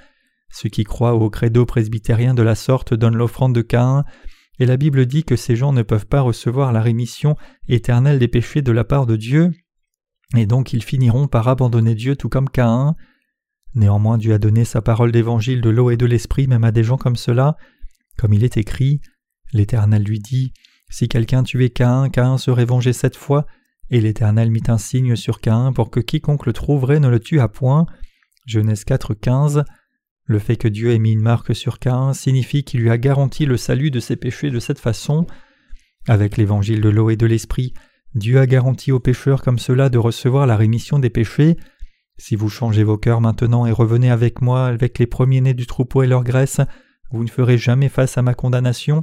Ceux 0.51 0.69
qui 0.69 0.85
croient 0.85 1.15
au 1.15 1.31
credo 1.31 1.67
presbytérien 1.67 2.35
de 2.35 2.43
la 2.43 2.55
sorte 2.55 2.95
donnent 2.95 3.17
l'offrande 3.17 3.55
de 3.55 3.63
Caïn, 3.63 4.05
et 4.59 4.67
la 4.67 4.77
Bible 4.77 5.07
dit 5.07 5.25
que 5.25 5.37
ces 5.37 5.57
gens 5.57 5.73
ne 5.73 5.83
peuvent 5.83 6.07
pas 6.07 6.21
recevoir 6.21 6.73
la 6.73 6.81
rémission 6.83 7.37
éternelle 7.69 8.19
des 8.19 8.29
péchés 8.29 8.63
de 8.63 8.73
la 8.73 8.85
part 8.85 9.07
de 9.07 9.17
Dieu 9.17 9.53
et 10.37 10.47
donc 10.47 10.73
ils 10.73 10.83
finiront 10.83 11.29
par 11.29 11.49
abandonner 11.49 11.95
Dieu 11.95 12.17
tout 12.17 12.29
comme 12.29 12.49
Caïn. 12.49 12.95
Néanmoins 13.75 14.19
Dieu 14.19 14.35
a 14.35 14.39
donné 14.39 14.65
sa 14.65 14.83
parole 14.83 15.13
d'évangile 15.13 15.61
de 15.61 15.71
l'eau 15.71 15.91
et 15.91 15.97
de 15.97 16.07
l'esprit 16.07 16.47
même 16.47 16.65
à 16.65 16.73
des 16.73 16.85
gens 16.85 16.97
comme 16.97 17.17
cela. 17.17 17.57
Comme 18.17 18.33
il 18.33 18.45
est 18.45 18.57
écrit, 18.57 19.01
l'Éternel 19.53 20.03
lui 20.03 20.21
dit, 20.21 20.53
Si 20.89 21.09
quelqu'un 21.09 21.43
tuait 21.43 21.71
Caïn, 21.71 22.09
Caïn 22.09 22.39
serait 22.39 22.65
vengé 22.65 22.93
sept 22.93 23.17
fois, 23.17 23.47
et 23.91 24.01
l'Éternel 24.01 24.51
mit 24.51 24.63
un 24.69 24.79
signe 24.79 25.17
sur 25.17 25.41
Caïn 25.41 25.73
pour 25.73 25.91
que 25.91 26.01
quiconque 26.01 26.47
le 26.47 26.53
trouverait 26.53 27.01
ne 27.01 27.09
le 27.09 27.21
tuât 27.21 27.49
point. 27.49 27.87
Genèse 28.47 28.85
4, 28.85 29.15
15. 29.15 29.65
Le 30.27 30.39
fait 30.39 30.57
que 30.57 30.69
Dieu 30.69 30.93
ait 30.93 30.99
mis 30.99 31.13
une 31.13 31.21
marque 31.21 31.55
sur 31.55 31.79
Caïn 31.79 32.15
signifie 32.15 32.65
qu'il 32.65 32.81
lui 32.81 32.91
a 32.91 32.99
garanti 32.99 33.45
le 33.45 33.57
salut 33.57 33.91
de 33.91 34.01
ses 34.01 34.17
péchés 34.17 34.51
de 34.51 34.59
cette 34.59 34.79
façon. 34.79 35.27
Avec 36.09 36.37
l'évangile 36.37 36.81
de 36.81 36.89
l'eau 36.89 37.11
et 37.11 37.17
de 37.17 37.27
l'esprit, 37.27 37.75
Dieu 38.15 38.39
a 38.39 38.47
garanti 38.47 38.93
aux 38.93 39.01
pécheurs 39.01 39.43
comme 39.43 39.59
cela 39.59 39.89
de 39.89 39.99
recevoir 39.99 40.47
la 40.47 40.57
rémission 40.57 40.99
des 40.99 41.11
péchés. 41.11 41.57
Si 42.17 42.37
vous 42.37 42.49
changez 42.49 42.85
vos 42.85 42.97
cœurs 42.97 43.21
maintenant 43.21 43.67
et 43.67 43.73
revenez 43.73 44.11
avec 44.11 44.41
moi 44.41 44.67
avec 44.67 44.99
les 44.99 45.07
premiers-nés 45.07 45.55
du 45.55 45.67
troupeau 45.67 46.03
et 46.03 46.07
leur 46.07 46.23
graisse, 46.25 46.61
vous 47.11 47.25
ne 47.25 47.31
ferez 47.31 47.59
jamais 47.59 47.89
face 47.89 48.17
à 48.17 48.23
ma 48.23 48.35
condamnation, 48.35 49.03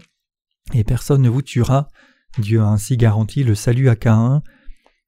et 0.74 0.84
personne 0.84 1.22
ne 1.22 1.30
vous 1.30 1.42
tuera. 1.42 1.90
Dieu 2.38 2.62
a 2.62 2.68
ainsi 2.68 2.98
garanti 2.98 3.44
le 3.44 3.56
salut 3.56 3.90
à 3.90 3.96
Caïn. 3.96 4.42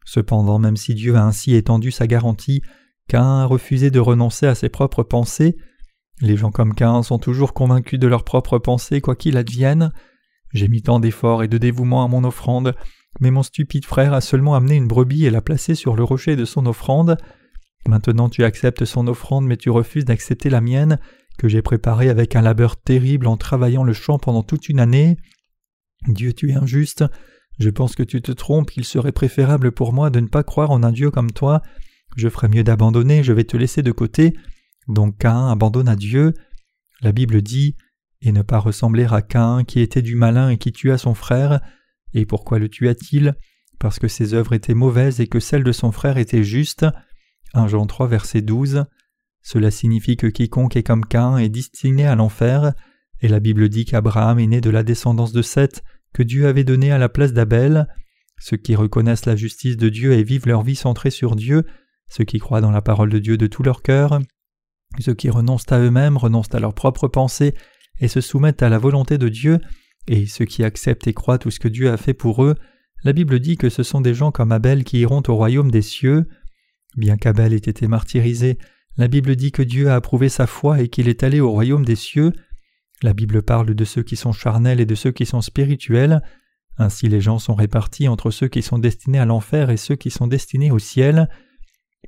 Cependant, 0.06 0.60
même 0.60 0.76
si 0.76 0.94
Dieu 0.94 1.16
a 1.16 1.24
ainsi 1.24 1.56
étendu 1.56 1.92
sa 1.92 2.08
garantie, 2.08 2.62
Caïn 3.08 3.42
a 3.42 3.46
refusé 3.46 3.90
de 3.90 4.00
renoncer 4.00 4.48
à 4.48 4.56
ses 4.56 4.70
propres 4.70 5.04
pensées. 5.04 5.56
Les 6.22 6.38
gens 6.38 6.52
comme 6.52 6.74
Caïn 6.74 7.04
sont 7.04 7.20
toujours 7.20 7.54
convaincus 7.54 8.00
de 8.00 8.08
leurs 8.08 8.24
propres 8.24 8.60
pensées, 8.60 9.02
quoi 9.02 9.16
qu'il 9.16 9.38
advienne. 9.38 9.92
J'ai 10.54 10.68
mis 10.68 10.82
tant 10.82 11.00
d'efforts 11.00 11.44
et 11.44 11.48
de 11.48 11.58
dévouement 11.58 12.04
à 12.06 12.08
mon 12.08 12.24
offrande, 12.24 12.76
mais 13.20 13.32
mon 13.32 13.44
stupide 13.44 13.86
frère 13.86 14.14
a 14.14 14.22
seulement 14.22 14.56
amené 14.56 14.76
une 14.76 14.88
brebis 14.88 15.26
et 15.26 15.32
l'a 15.32 15.42
placée 15.42 15.76
sur 15.76 15.96
le 15.96 16.04
rocher 16.04 16.36
de 16.36 16.46
son 16.46 16.66
offrande. 16.66 17.18
Maintenant 17.88 18.30
tu 18.30 18.44
acceptes 18.44 18.86
son 18.86 19.08
offrande, 19.08 19.46
mais 19.46 19.58
tu 19.58 19.70
refuses 19.70 20.06
d'accepter 20.06 20.50
la 20.50 20.62
mienne, 20.62 21.00
que 21.38 21.48
j'ai 21.48 21.62
préparée 21.62 22.10
avec 22.10 22.36
un 22.36 22.42
labeur 22.42 22.78
terrible 22.78 23.28
en 23.28 23.38
travaillant 23.38 23.84
le 23.84 23.94
champ 23.94 24.20
pendant 24.20 24.44
toute 24.44 24.70
une 24.70 24.80
année. 24.80 25.18
Dieu, 26.08 26.34
tu 26.34 26.52
es 26.52 26.56
injuste. 26.56 27.04
Je 27.60 27.70
pense 27.70 27.96
que 27.96 28.04
tu 28.04 28.22
te 28.22 28.32
trompes, 28.32 28.72
qu'il 28.72 28.86
serait 28.86 29.12
préférable 29.12 29.72
pour 29.72 29.94
moi 29.94 30.10
de 30.10 30.20
ne 30.20 30.28
pas 30.28 30.44
croire 30.44 30.72
en 30.72 30.84
un 30.84 30.92
Dieu 30.92 31.12
comme 31.12 31.32
toi. 31.32 31.62
Je 32.16 32.30
ferais 32.30 32.50
mieux 32.50 32.64
d'abandonner, 32.64 33.24
je 33.24 33.34
vais 33.34 33.44
te 33.44 33.58
laisser 33.58 33.82
de 33.82 33.92
côté. 33.92 34.36
Donc 34.88 35.18
Cain 35.18 35.50
abandonne 35.50 35.88
à 35.88 35.96
Dieu. 35.96 36.34
La 37.02 37.12
Bible 37.12 37.42
dit 37.42 37.76
Et 38.22 38.32
ne 38.32 38.42
pas 38.42 38.60
ressembler 38.60 39.06
à 39.10 39.22
Cain 39.22 39.64
qui 39.64 39.80
était 39.80 40.02
du 40.02 40.16
malin 40.16 40.50
et 40.50 40.58
qui 40.58 40.72
tua 40.72 40.98
son 40.98 41.14
frère. 41.14 41.62
Et 42.14 42.26
pourquoi 42.26 42.60
le 42.60 42.70
tua-t-il? 42.70 43.36
Parce 43.80 44.00
que 44.00 44.08
ses 44.08 44.34
œuvres 44.34 44.54
étaient 44.54 44.74
mauvaises 44.74 45.20
et 45.20 45.28
que 45.28 45.40
celles 45.40 45.64
de 45.64 45.72
son 45.72 45.92
frère 45.92 46.18
étaient 46.18 46.44
justes. 46.44 46.86
1 47.54 47.68
Jean 47.68 47.86
3 47.86 48.08
verset 48.08 48.42
12. 48.42 48.86
Cela 49.42 49.72
signifie 49.72 50.16
que 50.16 50.28
quiconque 50.28 50.78
est 50.78 50.84
comme 50.84 51.06
Cain 51.06 51.38
est 51.38 51.50
destiné 51.50 52.08
à 52.08 52.16
l'enfer, 52.16 52.74
et 53.20 53.28
la 53.28 53.42
Bible 53.42 53.68
dit 53.68 53.84
qu'Abraham 53.86 54.40
est 54.40 54.48
né 54.48 54.62
de 54.62 54.70
la 54.70 54.84
descendance 54.84 55.34
de 55.34 55.42
Seth 55.42 55.84
que 56.14 56.24
Dieu 56.24 56.48
avait 56.48 56.64
donné 56.64 56.92
à 56.92 56.98
la 56.98 57.10
place 57.10 57.34
d'Abel. 57.34 57.88
Ceux 58.40 58.58
qui 58.58 58.76
reconnaissent 58.76 59.26
la 59.26 59.36
justice 59.36 59.78
de 59.78 59.90
Dieu 59.90 60.14
et 60.14 60.24
vivent 60.24 60.48
leur 60.48 60.64
vie 60.64 60.76
centrée 60.76 61.12
sur 61.12 61.36
Dieu, 61.36 61.66
ceux 62.08 62.24
qui 62.24 62.40
croient 62.40 62.62
dans 62.62 62.72
la 62.72 62.82
parole 62.82 63.10
de 63.10 63.20
Dieu 63.20 63.38
de 63.38 63.48
tout 63.48 63.64
leur 63.64 63.82
cœur, 63.82 64.20
ceux 65.00 65.14
qui 65.14 65.30
renoncent 65.30 65.72
à 65.72 65.80
eux-mêmes, 65.80 66.18
renoncent 66.18 66.54
à 66.54 66.60
leurs 66.60 66.74
propres 66.74 67.08
pensées 67.08 67.54
et 68.00 68.08
se 68.08 68.22
soumettent 68.22 68.64
à 68.64 68.70
la 68.70 68.78
volonté 68.78 69.18
de 69.18 69.30
Dieu, 69.30 69.60
et 70.08 70.26
ceux 70.26 70.46
qui 70.46 70.64
acceptent 70.64 71.08
et 71.08 71.14
croient 71.14 71.38
tout 71.38 71.52
ce 71.52 71.60
que 71.60 71.68
Dieu 71.68 71.90
a 71.92 71.98
fait 71.98 72.14
pour 72.14 72.44
eux, 72.44 72.56
la 73.04 73.12
Bible 73.12 73.40
dit 73.40 73.58
que 73.58 73.70
ce 73.70 73.84
sont 73.84 74.00
des 74.00 74.14
gens 74.14 74.32
comme 74.32 74.54
Abel 74.54 74.86
qui 74.86 75.00
iront 75.00 75.24
au 75.28 75.36
royaume 75.36 75.72
des 75.72 75.82
cieux. 75.82 76.26
Bien 76.96 77.18
qu'Abel 77.18 77.54
ait 77.54 77.58
été 77.58 77.88
martyrisé, 77.88 78.58
la 78.96 79.10
Bible 79.10 79.36
dit 79.36 79.52
que 79.52 79.62
Dieu 79.62 79.90
a 79.90 79.96
approuvé 79.96 80.30
sa 80.30 80.48
foi 80.48 80.80
et 80.80 80.88
qu'il 80.88 81.10
est 81.10 81.24
allé 81.24 81.42
au 81.42 81.52
royaume 81.52 81.84
des 81.84 81.98
cieux. 81.98 82.32
La 83.02 83.14
Bible 83.14 83.42
parle 83.42 83.76
de 83.76 83.86
ceux 83.86 84.04
qui 84.04 84.16
sont 84.16 84.32
charnels 84.32 84.80
et 84.80 84.86
de 84.86 84.96
ceux 84.96 85.12
qui 85.12 85.26
sont 85.26 85.42
spirituels. 85.42 86.22
Ainsi 86.78 87.10
les 87.10 87.20
gens 87.20 87.40
sont 87.40 87.56
répartis 87.56 88.08
entre 88.08 88.32
ceux 88.32 88.48
qui 88.48 88.62
sont 88.62 88.80
destinés 88.80 89.20
à 89.20 89.26
l'enfer 89.26 89.70
et 89.70 89.78
ceux 89.78 89.96
qui 89.96 90.10
sont 90.10 90.28
destinés 90.28 90.72
au 90.72 90.80
ciel. 90.80 91.28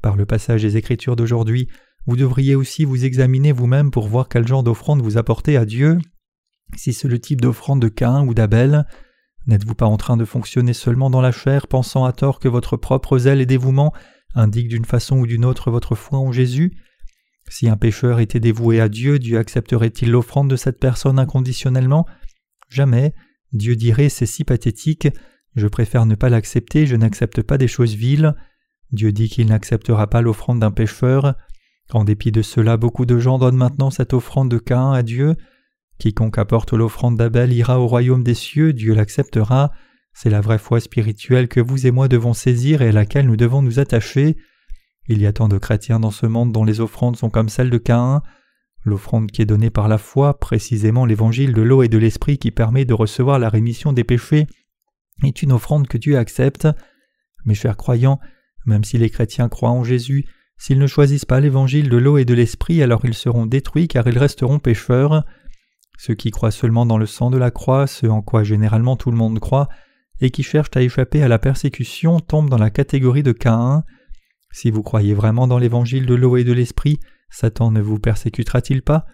Par 0.02 0.16
le 0.16 0.26
passage 0.26 0.62
des 0.62 0.78
Écritures 0.78 1.18
d'aujourd'hui, 1.18 1.68
vous 2.08 2.16
devriez 2.16 2.56
aussi 2.56 2.86
vous 2.86 3.06
examiner 3.06 3.52
vous-même 3.52 3.92
pour 3.92 4.08
voir 4.08 4.30
quel 4.30 4.48
genre 4.48 4.64
d'offrande 4.64 5.02
vous 5.02 5.18
apportez 5.18 5.58
à 5.58 5.66
Dieu. 5.66 5.98
Si 6.76 6.94
c'est 6.94 7.08
le 7.08 7.20
type 7.20 7.42
d'offrande 7.42 7.82
de 7.82 7.88
Cain 7.88 8.26
ou 8.26 8.34
d'Abel, 8.34 8.86
n'êtes-vous 9.48 9.76
pas 9.76 9.86
en 9.86 9.98
train 9.98 10.18
de 10.18 10.26
fonctionner 10.26 10.74
seulement 10.74 11.10
dans 11.10 11.22
la 11.22 11.32
chair, 11.32 11.68
pensant 11.68 12.06
à 12.06 12.12
tort 12.12 12.40
que 12.40 12.48
votre 12.48 12.78
propre 12.78 13.18
zèle 13.18 13.42
et 13.42 13.46
dévouement 13.46 13.94
indiquent 14.34 14.68
d'une 14.68 14.86
façon 14.86 15.20
ou 15.20 15.28
d'une 15.28 15.46
autre 15.46 15.72
votre 15.72 15.96
foi 15.96 16.20
en 16.20 16.32
Jésus? 16.32 16.78
Si 17.50 17.70
un 17.70 17.78
pécheur 17.78 18.20
était 18.20 18.40
dévoué 18.40 18.82
à 18.82 18.90
Dieu, 18.90 19.20
Dieu 19.20 19.38
accepterait-il 19.38 20.12
l'offrande 20.12 20.50
de 20.50 20.56
cette 20.56 20.80
personne 20.80 21.20
inconditionnellement? 21.20 22.06
Jamais. 22.70 23.14
Dieu 23.54 23.76
dirait 23.76 24.10
c'est 24.10 24.26
si 24.26 24.44
pathétique, 24.44 25.08
je 25.56 25.68
préfère 25.68 26.06
ne 26.06 26.16
pas 26.16 26.30
l'accepter, 26.30 26.86
je 26.86 26.96
n'accepte 26.96 27.42
pas 27.42 27.58
des 27.58 27.68
choses 27.68 27.94
viles. 27.94 28.36
Dieu 28.92 29.12
dit 29.12 29.30
qu'il 29.30 29.48
n'acceptera 29.48 30.08
pas 30.08 30.22
l'offrande 30.22 30.60
d'un 30.60 30.72
pécheur. 30.72 31.36
En 31.92 32.04
dépit 32.04 32.32
de 32.32 32.42
cela, 32.42 32.78
beaucoup 32.78 33.06
de 33.06 33.20
gens 33.20 33.38
donnent 33.38 33.56
maintenant 33.56 33.92
cette 33.92 34.14
offrande 34.14 34.50
de 34.50 34.58
Cain 34.58 34.92
à 34.92 35.04
Dieu. 35.04 35.36
Quiconque 36.00 36.38
apporte 36.38 36.74
l'offrande 36.74 37.18
d'Abel 37.18 37.54
ira 37.54 37.80
au 37.80 37.88
royaume 37.88 38.24
des 38.24 38.34
cieux, 38.34 38.74
Dieu 38.74 38.94
l'acceptera. 38.94 39.72
C'est 40.14 40.30
la 40.30 40.42
vraie 40.42 40.58
foi 40.58 40.80
spirituelle 40.80 41.48
que 41.48 41.60
vous 41.60 41.88
et 41.88 41.92
moi 41.92 42.08
devons 42.08 42.34
saisir 42.34 42.82
et 42.82 42.90
à 42.90 42.92
laquelle 42.92 43.28
nous 43.28 43.38
devons 43.38 43.62
nous 43.62 43.80
attacher. 43.80 44.38
Il 45.08 45.22
y 45.22 45.28
a 45.28 45.34
tant 45.34 45.48
de 45.48 45.58
chrétiens 45.58 46.00
dans 46.00 46.12
ce 46.12 46.26
monde 46.26 46.52
dont 46.52 46.64
les 46.64 46.80
offrandes 46.80 47.18
sont 47.18 47.30
comme 47.30 47.50
celles 47.50 47.70
de 47.70 47.78
Caïn. 47.78 48.24
L'offrande 48.84 49.32
qui 49.32 49.42
est 49.42 49.46
donnée 49.46 49.70
par 49.70 49.88
la 49.88 49.98
foi, 49.98 50.40
précisément 50.40 51.06
l'évangile 51.06 51.54
de 51.54 51.62
l'eau 51.62 51.84
et 51.84 51.88
de 51.88 51.98
l'esprit 51.98 52.38
qui 52.38 52.52
permet 52.52 52.86
de 52.86 52.94
recevoir 52.94 53.40
la 53.40 53.50
rémission 53.50 53.94
des 53.94 54.04
péchés, 54.04 54.48
est 55.24 55.42
une 55.42 55.52
offrande 55.52 55.88
que 55.88 55.98
Dieu 55.98 56.18
accepte. 56.18 56.68
Mes 57.46 57.56
chers 57.56 57.78
croyants, 57.78 58.20
même 58.66 58.84
si 58.84 58.98
les 58.98 59.10
chrétiens 59.10 59.50
croient 59.50 59.70
en 59.70 59.84
Jésus, 59.84 60.26
s'ils 60.58 60.80
ne 60.80 60.88
choisissent 60.88 61.26
pas 61.26 61.40
l'évangile 61.40 61.90
de 61.90 61.98
l'eau 61.98 62.18
et 62.18 62.26
de 62.26 62.34
l'esprit, 62.34 62.82
alors 62.82 63.02
ils 63.04 63.14
seront 63.14 63.46
détruits 63.46 63.88
car 63.88 64.08
ils 64.08 64.18
resteront 64.18 64.60
pécheurs. 64.60 65.24
Ceux 65.98 66.16
qui 66.16 66.32
croient 66.32 66.52
seulement 66.52 66.86
dans 66.86 66.98
le 66.98 67.06
sang 67.06 67.30
de 67.30 67.38
la 67.38 67.52
croix, 67.52 67.88
ce 67.88 68.08
en 68.08 68.22
quoi 68.22 68.44
généralement 68.44 68.96
tout 68.96 69.12
le 69.12 69.18
monde 69.18 69.40
croit, 69.40 69.70
et 70.22 70.30
qui 70.32 70.44
cherchent 70.44 70.76
à 70.76 70.82
échapper 70.82 71.22
à 71.24 71.28
la 71.28 71.40
persécution 71.40 72.20
tombent 72.20 72.50
dans 72.50 72.58
la 72.58 72.70
catégorie 72.70 73.24
de 73.24 73.32
Caïn. 73.32 73.84
Si 74.52 74.72
vous 74.72 74.84
croyez 74.84 75.14
vraiment 75.14 75.48
dans 75.48 75.58
l'évangile 75.58 76.06
de 76.06 76.16
l'eau 76.16 76.38
et 76.38 76.44
de 76.44 76.54
l'esprit, 76.54 77.00
Satan 77.30 77.72
ne 77.72 77.82
vous 77.82 78.00
persécutera-t-il 78.00 78.82
pas? 78.82 79.06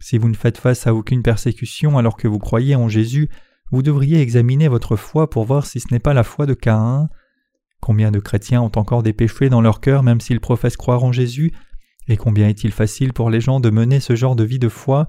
Si 0.00 0.18
vous 0.18 0.28
ne 0.28 0.36
faites 0.36 0.58
face 0.58 0.86
à 0.86 0.94
aucune 0.94 1.22
persécution 1.22 1.98
alors 1.98 2.16
que 2.16 2.28
vous 2.28 2.38
croyez 2.38 2.74
en 2.74 2.88
Jésus, 2.88 3.28
vous 3.70 3.82
devriez 3.82 4.20
examiner 4.20 4.68
votre 4.68 4.96
foi 4.96 5.28
pour 5.28 5.44
voir 5.44 5.66
si 5.66 5.80
ce 5.80 5.88
n'est 5.90 5.98
pas 5.98 6.14
la 6.14 6.22
foi 6.22 6.46
de 6.46 6.54
Caïn. 6.54 7.08
Combien 7.80 8.10
de 8.10 8.18
chrétiens 8.18 8.62
ont 8.62 8.72
encore 8.76 9.02
des 9.02 9.12
péchés 9.12 9.48
dans 9.48 9.60
leur 9.60 9.80
cœur 9.80 10.02
même 10.02 10.20
s'ils 10.20 10.40
professent 10.40 10.76
croire 10.76 11.04
en 11.04 11.12
Jésus? 11.12 11.52
Et 12.08 12.16
combien 12.16 12.48
est-il 12.48 12.72
facile 12.72 13.12
pour 13.12 13.30
les 13.30 13.40
gens 13.40 13.60
de 13.60 13.70
mener 13.70 14.00
ce 14.00 14.16
genre 14.16 14.36
de 14.36 14.44
vie 14.44 14.58
de 14.58 14.68
foi? 14.68 15.08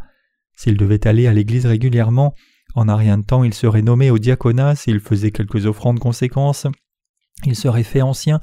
S'il 0.55 0.77
devait 0.77 1.07
aller 1.07 1.27
à 1.27 1.33
l'église 1.33 1.65
régulièrement, 1.65 2.33
en 2.75 2.89
un 2.89 2.95
rien 2.95 3.17
de 3.17 3.23
temps 3.23 3.43
il 3.43 3.53
serait 3.53 3.81
nommé 3.81 4.09
au 4.09 4.17
diaconat 4.17 4.75
s'il 4.75 4.99
faisait 4.99 5.31
quelques 5.31 5.65
offrandes 5.65 5.99
conséquences, 5.99 6.67
il 7.45 7.55
serait 7.55 7.83
fait 7.83 8.01
ancien, 8.01 8.39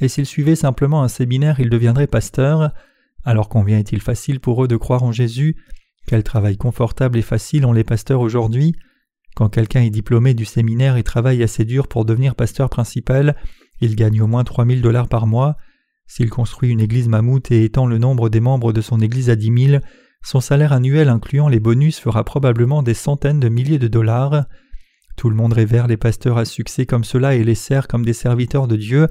et 0.00 0.08
s'il 0.08 0.26
suivait 0.26 0.56
simplement 0.56 1.02
un 1.02 1.08
séminaire 1.08 1.60
il 1.60 1.70
deviendrait 1.70 2.06
pasteur. 2.06 2.72
Alors 3.24 3.48
combien 3.48 3.78
est-il 3.78 4.00
facile 4.00 4.40
pour 4.40 4.64
eux 4.64 4.68
de 4.68 4.76
croire 4.76 5.02
en 5.02 5.12
Jésus? 5.12 5.56
Quel 6.06 6.22
travail 6.22 6.56
confortable 6.56 7.18
et 7.18 7.22
facile 7.22 7.66
ont 7.66 7.72
les 7.72 7.84
pasteurs 7.84 8.20
aujourd'hui? 8.20 8.74
Quand 9.34 9.50
quelqu'un 9.50 9.82
est 9.82 9.90
diplômé 9.90 10.34
du 10.34 10.44
séminaire 10.44 10.96
et 10.96 11.02
travaille 11.02 11.42
assez 11.42 11.64
dur 11.64 11.86
pour 11.88 12.04
devenir 12.04 12.34
pasteur 12.34 12.70
principal, 12.70 13.36
il 13.80 13.96
gagne 13.96 14.22
au 14.22 14.26
moins 14.26 14.44
3000 14.44 14.82
dollars 14.82 15.08
par 15.08 15.26
mois. 15.26 15.56
S'il 16.06 16.30
construit 16.30 16.70
une 16.70 16.80
église 16.80 17.08
mammouth 17.08 17.50
et 17.50 17.64
étend 17.64 17.86
le 17.86 17.98
nombre 17.98 18.28
des 18.28 18.40
membres 18.40 18.72
de 18.72 18.80
son 18.80 19.00
église 19.00 19.30
à 19.30 19.36
dix 19.36 19.50
mille, 19.50 19.82
son 20.22 20.40
salaire 20.40 20.72
annuel 20.72 21.08
incluant 21.08 21.48
les 21.48 21.60
bonus 21.60 21.98
fera 21.98 22.24
probablement 22.24 22.82
des 22.82 22.94
centaines 22.94 23.40
de 23.40 23.48
milliers 23.48 23.78
de 23.78 23.88
dollars. 23.88 24.44
Tout 25.16 25.30
le 25.30 25.36
monde 25.36 25.52
révère 25.52 25.86
les 25.86 25.96
pasteurs 25.96 26.38
à 26.38 26.44
succès 26.44 26.86
comme 26.86 27.04
cela 27.04 27.34
et 27.34 27.44
les 27.44 27.54
sert 27.54 27.88
comme 27.88 28.04
des 28.04 28.12
serviteurs 28.12 28.68
de 28.68 28.76
Dieu, 28.76 29.08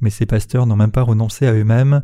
mais 0.00 0.10
ces 0.10 0.26
pasteurs 0.26 0.66
n'ont 0.66 0.76
même 0.76 0.92
pas 0.92 1.02
renoncé 1.02 1.46
à 1.46 1.52
eux-mêmes. 1.52 2.02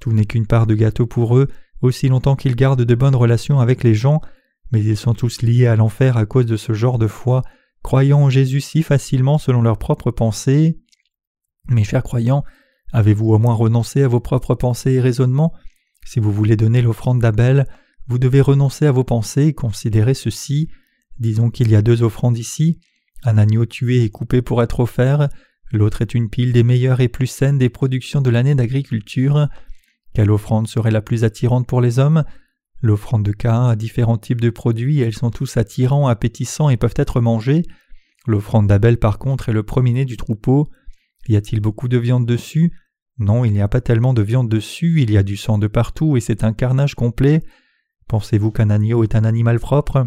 Tout 0.00 0.12
n'est 0.12 0.24
qu'une 0.24 0.46
part 0.46 0.66
de 0.66 0.74
gâteau 0.74 1.06
pour 1.06 1.36
eux, 1.36 1.48
aussi 1.80 2.08
longtemps 2.08 2.36
qu'ils 2.36 2.56
gardent 2.56 2.84
de 2.84 2.94
bonnes 2.94 3.16
relations 3.16 3.60
avec 3.60 3.84
les 3.84 3.94
gens, 3.94 4.20
mais 4.72 4.82
ils 4.82 4.96
sont 4.96 5.14
tous 5.14 5.42
liés 5.42 5.66
à 5.66 5.76
l'enfer 5.76 6.16
à 6.16 6.26
cause 6.26 6.46
de 6.46 6.56
ce 6.56 6.72
genre 6.72 6.98
de 6.98 7.06
foi, 7.06 7.42
croyant 7.82 8.20
en 8.20 8.30
Jésus 8.30 8.60
si 8.60 8.82
facilement 8.82 9.38
selon 9.38 9.62
leurs 9.62 9.78
propres 9.78 10.10
pensées. 10.10 10.78
Mes 11.68 11.84
chers 11.84 12.02
croyants, 12.02 12.44
avez-vous 12.92 13.30
au 13.34 13.38
moins 13.38 13.54
renoncé 13.54 14.02
à 14.02 14.08
vos 14.08 14.20
propres 14.20 14.54
pensées 14.54 14.92
et 14.92 15.00
raisonnements? 15.00 15.52
Si 16.04 16.18
vous 16.18 16.32
voulez 16.32 16.56
donner 16.56 16.80
l'offrande 16.80 17.20
d'Abel, 17.20 17.66
vous 18.06 18.18
devez 18.18 18.40
renoncer 18.40 18.86
à 18.86 18.92
vos 18.92 19.04
pensées 19.04 19.48
et 19.48 19.52
considérer 19.52 20.14
ceci. 20.14 20.70
Disons 21.18 21.50
qu'il 21.50 21.70
y 21.70 21.76
a 21.76 21.82
deux 21.82 22.02
offrandes 22.02 22.38
ici. 22.38 22.80
Un 23.22 23.36
agneau 23.36 23.66
tué 23.66 24.02
et 24.02 24.08
coupé 24.08 24.40
pour 24.40 24.62
être 24.62 24.80
offert, 24.80 25.28
l'autre 25.70 26.00
est 26.00 26.14
une 26.14 26.30
pile 26.30 26.52
des 26.52 26.62
meilleures 26.62 27.00
et 27.00 27.08
plus 27.08 27.26
saines 27.26 27.58
des 27.58 27.68
productions 27.68 28.22
de 28.22 28.30
l'année 28.30 28.54
d'agriculture. 28.54 29.48
Quelle 30.14 30.30
offrande 30.30 30.68
serait 30.68 30.90
la 30.90 31.02
plus 31.02 31.24
attirante 31.24 31.66
pour 31.66 31.82
les 31.82 31.98
hommes? 31.98 32.24
L'offrande 32.80 33.24
de 33.24 33.32
Cain 33.32 33.68
a 33.68 33.76
différents 33.76 34.16
types 34.16 34.40
de 34.40 34.50
produits 34.50 35.00
elles 35.00 35.16
sont 35.16 35.30
tous 35.30 35.58
attirants, 35.58 36.06
appétissants 36.06 36.70
et 36.70 36.78
peuvent 36.78 36.94
être 36.96 37.20
mangés. 37.20 37.64
L'offrande 38.26 38.68
d'Abel 38.68 38.98
par 38.98 39.18
contre 39.18 39.50
est 39.50 39.52
le 39.52 39.64
premier 39.64 40.06
du 40.06 40.16
troupeau. 40.16 40.70
Y 41.28 41.36
a-t-il 41.36 41.60
beaucoup 41.60 41.88
de 41.88 41.98
viande 41.98 42.26
dessus? 42.26 42.72
Non, 43.18 43.44
il 43.44 43.52
n'y 43.52 43.60
a 43.60 43.68
pas 43.68 43.80
tellement 43.80 44.14
de 44.14 44.22
viande 44.22 44.48
dessus, 44.48 45.02
il 45.02 45.10
y 45.10 45.18
a 45.18 45.22
du 45.22 45.36
sang 45.36 45.58
de 45.58 45.66
partout 45.66 46.16
et 46.16 46.20
c'est 46.20 46.42
un 46.42 46.52
carnage 46.52 46.94
complet. 46.94 47.42
Pensez-vous 48.06 48.50
qu'un 48.50 48.70
agneau 48.70 49.04
est 49.04 49.14
un 49.14 49.24
animal 49.24 49.60
propre? 49.60 50.04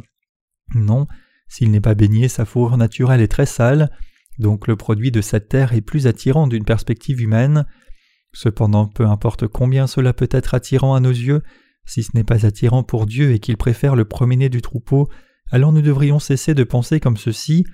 Non, 0.74 1.08
s'il 1.48 1.72
n'est 1.72 1.82
pas 1.82 1.94
baigné, 1.94 2.28
sa 2.28 2.46
fourrure 2.46 2.78
naturelle 2.78 3.22
est 3.22 3.28
très 3.28 3.46
sale, 3.46 3.92
donc 4.40 4.68
le 4.68 4.76
produit 4.76 5.12
de 5.12 5.22
cette 5.22 5.50
terre 5.50 5.74
est 5.74 5.82
plus 5.82 6.08
attirant 6.08 6.48
d'une 6.48 6.66
perspective 6.66 7.22
humaine. 7.22 7.66
Cependant, 8.34 8.88
peu 8.88 9.06
importe 9.06 9.48
combien 9.48 9.88
cela 9.88 10.14
peut 10.14 10.30
être 10.32 10.54
attirant 10.54 10.96
à 10.96 11.02
nos 11.02 11.12
yeux, 11.12 11.44
si 11.86 12.04
ce 12.04 12.12
n'est 12.16 12.24
pas 12.24 12.46
attirant 12.46 12.84
pour 12.84 13.06
Dieu 13.06 13.34
et 13.34 13.40
qu'il 13.40 13.58
préfère 13.58 13.96
le 13.96 14.06
promener 14.06 14.48
du 14.50 14.62
troupeau, 14.62 15.10
alors 15.52 15.74
nous 15.74 15.82
devrions 15.82 16.20
cesser 16.20 16.54
de 16.54 16.64
penser 16.64 17.02
comme 17.02 17.18
ceci 17.18 17.66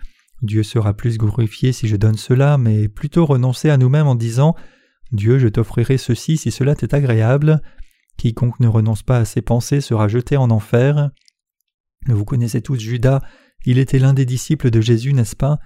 Dieu 0.42 0.64
sera 0.64 0.94
plus 0.94 1.18
glorifié 1.18 1.72
si 1.72 1.88
je 1.88 1.96
donne 1.96 2.18
cela, 2.18 2.58
mais 2.58 2.88
plutôt 2.88 3.26
renoncer 3.26 3.70
à 3.70 3.78
nous-mêmes 3.78 4.08
en 4.08 4.16
disant 4.16 4.56
Dieu, 5.12 5.40
je 5.40 5.48
t'offrirai 5.48 5.98
ceci 5.98 6.38
si 6.38 6.52
cela 6.52 6.76
t'est 6.76 6.94
agréable. 6.94 7.62
Quiconque 8.18 8.60
ne 8.60 8.68
renonce 8.68 9.04
pas 9.04 9.18
à 9.18 9.26
ses 9.26 9.42
pensées 9.42 9.82
sera 9.82 10.08
jeté 10.08 10.38
en 10.38 10.50
enfer. 10.50 11.12
Vous 12.08 12.26
connaissez 12.26 12.62
tous 12.62 12.80
Judas, 12.80 13.22
il 13.66 13.80
était 13.80 14.00
l'un 14.00 14.14
des 14.14 14.26
disciples 14.26 14.70
de 14.70 14.82
Jésus, 14.82 15.14
n'est-ce 15.14 15.36
pas? 15.36 15.60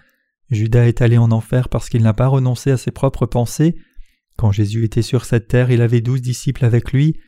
Judas 0.50 0.88
est 0.88 1.02
allé 1.02 1.18
en 1.18 1.32
enfer 1.32 1.70
parce 1.70 1.90
qu'il 1.90 2.04
n'a 2.04 2.14
pas 2.14 2.28
renoncé 2.28 2.72
à 2.72 2.78
ses 2.78 2.92
propres 2.92 3.26
pensées. 3.26 3.76
Quand 4.38 4.52
Jésus 4.52 4.84
était 4.84 5.02
sur 5.02 5.26
cette 5.26 5.48
terre, 5.48 5.72
il 5.72 5.82
avait 5.82 6.02
douze 6.02 6.22
disciples 6.22 6.66
avec 6.66 6.92
lui. 6.92 7.20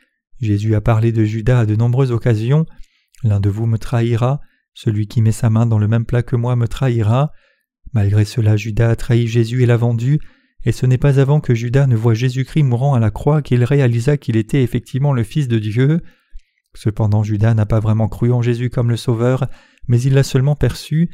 Jésus 0.42 0.76
a 0.76 0.82
parlé 0.82 1.12
de 1.12 1.24
Judas 1.24 1.60
à 1.60 1.66
de 1.66 1.76
nombreuses 1.76 2.12
occasions. 2.12 2.66
L'un 3.24 3.40
de 3.40 3.50
vous 3.50 3.66
me 3.66 3.78
trahira, 3.78 4.42
celui 4.74 5.08
qui 5.08 5.22
met 5.22 5.32
sa 5.32 5.50
main 5.50 5.66
dans 5.66 5.80
le 5.80 5.88
même 5.88 6.06
plat 6.06 6.24
que 6.24 6.36
moi 6.36 6.56
me 6.56 6.68
trahira. 6.68 7.32
Malgré 7.94 8.26
cela, 8.26 8.58
Judas 8.58 8.90
a 8.90 8.96
trahi 8.96 9.28
Jésus 9.28 9.64
et 9.64 9.66
l'a 9.66 9.78
vendu, 9.78 10.20
et 10.66 10.72
ce 10.72 10.86
n'est 10.86 10.98
pas 10.98 11.20
avant 11.20 11.42
que 11.42 11.54
Judas 11.54 11.88
ne 11.88 11.96
voit 11.96 12.14
Jésus-Christ 12.14 12.64
mourant 12.64 12.94
à 12.94 13.00
la 13.00 13.12
croix 13.12 13.42
qu'il 13.42 13.64
réalisa 13.64 14.18
qu'il 14.18 14.38
était 14.38 14.64
effectivement 14.64 15.14
le 15.14 15.24
Fils 15.24 15.48
de 15.48 15.60
Dieu. 15.60 16.02
Cependant, 16.74 17.24
Judas 17.24 17.54
n'a 17.54 17.66
pas 17.66 17.80
vraiment 17.80 18.08
cru 18.08 18.32
en 18.32 18.42
Jésus 18.42 18.70
comme 18.70 18.90
le 18.90 18.98
Sauveur, 18.98 19.48
mais 19.88 20.02
il 20.02 20.14
l'a 20.14 20.24
seulement 20.24 20.56
perçu. 20.56 21.10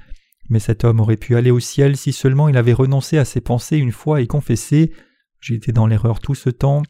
Mais 0.50 0.60
cet 0.60 0.84
homme 0.84 1.00
aurait 1.00 1.18
pu 1.18 1.36
aller 1.36 1.52
au 1.52 1.60
ciel 1.60 1.98
si 1.98 2.14
seulement 2.14 2.48
il 2.48 2.58
avait 2.58 2.74
renoncé 2.74 3.18
à 3.18 3.26
ses 3.26 3.42
pensées 3.42 3.78
une 3.78 3.92
fois 3.92 4.22
et 4.22 4.28
confessé 4.28 4.92
J'étais 5.42 5.72
dans 5.72 5.88
l'erreur 5.88 6.20
tout 6.20 6.36
ce 6.36 6.50
temps. 6.50 6.84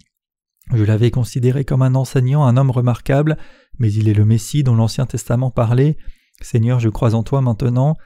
Je 0.73 0.83
l'avais 0.83 1.11
considéré 1.11 1.65
comme 1.65 1.81
un 1.81 1.95
enseignant, 1.95 2.45
un 2.45 2.57
homme 2.57 2.71
remarquable, 2.71 3.37
mais 3.77 3.91
il 3.91 4.09
est 4.09 4.13
le 4.13 4.25
Messie 4.25 4.63
dont 4.63 4.75
l'Ancien 4.75 5.05
Testament 5.05 5.51
parlait. 5.51 5.97
Seigneur, 6.41 6.79
je 6.79 6.89
crois 6.89 7.15
en 7.15 7.23
toi 7.23 7.41
maintenant. 7.41 7.97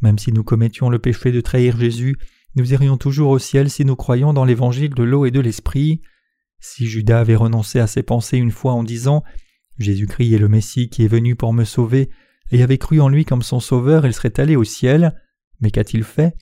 Même 0.00 0.18
si 0.18 0.32
nous 0.32 0.44
commettions 0.44 0.90
le 0.90 0.98
péché 0.98 1.32
de 1.32 1.40
trahir 1.40 1.78
Jésus, 1.78 2.16
nous 2.54 2.72
irions 2.72 2.96
toujours 2.96 3.30
au 3.30 3.38
ciel 3.38 3.70
si 3.70 3.84
nous 3.84 3.96
croyons 3.96 4.32
dans 4.32 4.44
l'évangile 4.44 4.94
de 4.94 5.02
l'eau 5.02 5.26
et 5.26 5.30
de 5.30 5.40
l'esprit. 5.40 6.00
Si 6.60 6.86
Judas 6.86 7.20
avait 7.20 7.36
renoncé 7.36 7.78
à 7.78 7.86
ses 7.86 8.02
pensées 8.02 8.38
une 8.38 8.50
fois 8.50 8.72
en 8.72 8.82
disant 8.82 9.22
Jésus-Christ 9.78 10.34
est 10.34 10.38
le 10.38 10.48
Messie 10.48 10.88
qui 10.88 11.04
est 11.04 11.08
venu 11.08 11.36
pour 11.36 11.52
me 11.52 11.64
sauver, 11.64 12.10
et 12.50 12.62
avait 12.62 12.78
cru 12.78 13.00
en 13.00 13.08
lui 13.08 13.24
comme 13.24 13.42
son 13.42 13.60
sauveur, 13.60 14.06
il 14.06 14.14
serait 14.14 14.40
allé 14.40 14.56
au 14.56 14.64
ciel. 14.64 15.14
Mais 15.60 15.70
qu'a-t-il 15.70 16.02
fait? 16.02 16.34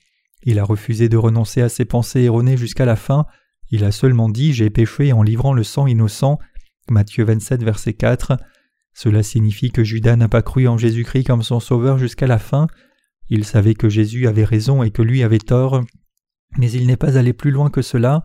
Il 0.43 0.59
a 0.59 0.63
refusé 0.63 1.09
de 1.09 1.17
renoncer 1.17 1.61
à 1.61 1.69
ses 1.69 1.85
pensées 1.85 2.21
erronées 2.21 2.57
jusqu'à 2.57 2.85
la 2.85 2.95
fin. 2.95 3.25
Il 3.69 3.83
a 3.83 3.91
seulement 3.91 4.29
dit 4.29 4.53
J'ai 4.53 4.69
péché 4.69 5.11
en 5.11 5.23
livrant 5.23 5.53
le 5.53 5.63
sang 5.63 5.87
innocent. 5.87 6.39
Matthieu 6.89 7.25
27, 7.25 7.63
verset 7.63 7.93
4. 7.93 8.37
Cela 8.97 9.21
signifie 9.21 9.69
que 9.69 9.83
Judas 9.83 10.15
n'a 10.15 10.27
pas 10.27 10.41
cru 10.41 10.67
en 10.67 10.75
Jésus-Christ 10.75 11.25
comme 11.25 11.43
son 11.43 11.59
sauveur 11.59 11.99
jusqu'à 11.99 12.25
la 12.25 12.39
fin. 12.39 12.65
Il 13.29 13.45
savait 13.45 13.75
que 13.75 13.89
Jésus 13.89 14.25
avait 14.25 14.43
raison 14.43 14.81
et 14.81 14.89
que 14.89 15.03
lui 15.03 15.21
avait 15.21 15.37
tort, 15.37 15.83
mais 16.57 16.71
il 16.71 16.87
n'est 16.87 16.97
pas 16.97 17.15
allé 17.15 17.31
plus 17.31 17.51
loin 17.51 17.69
que 17.69 17.83
cela. 17.83 18.23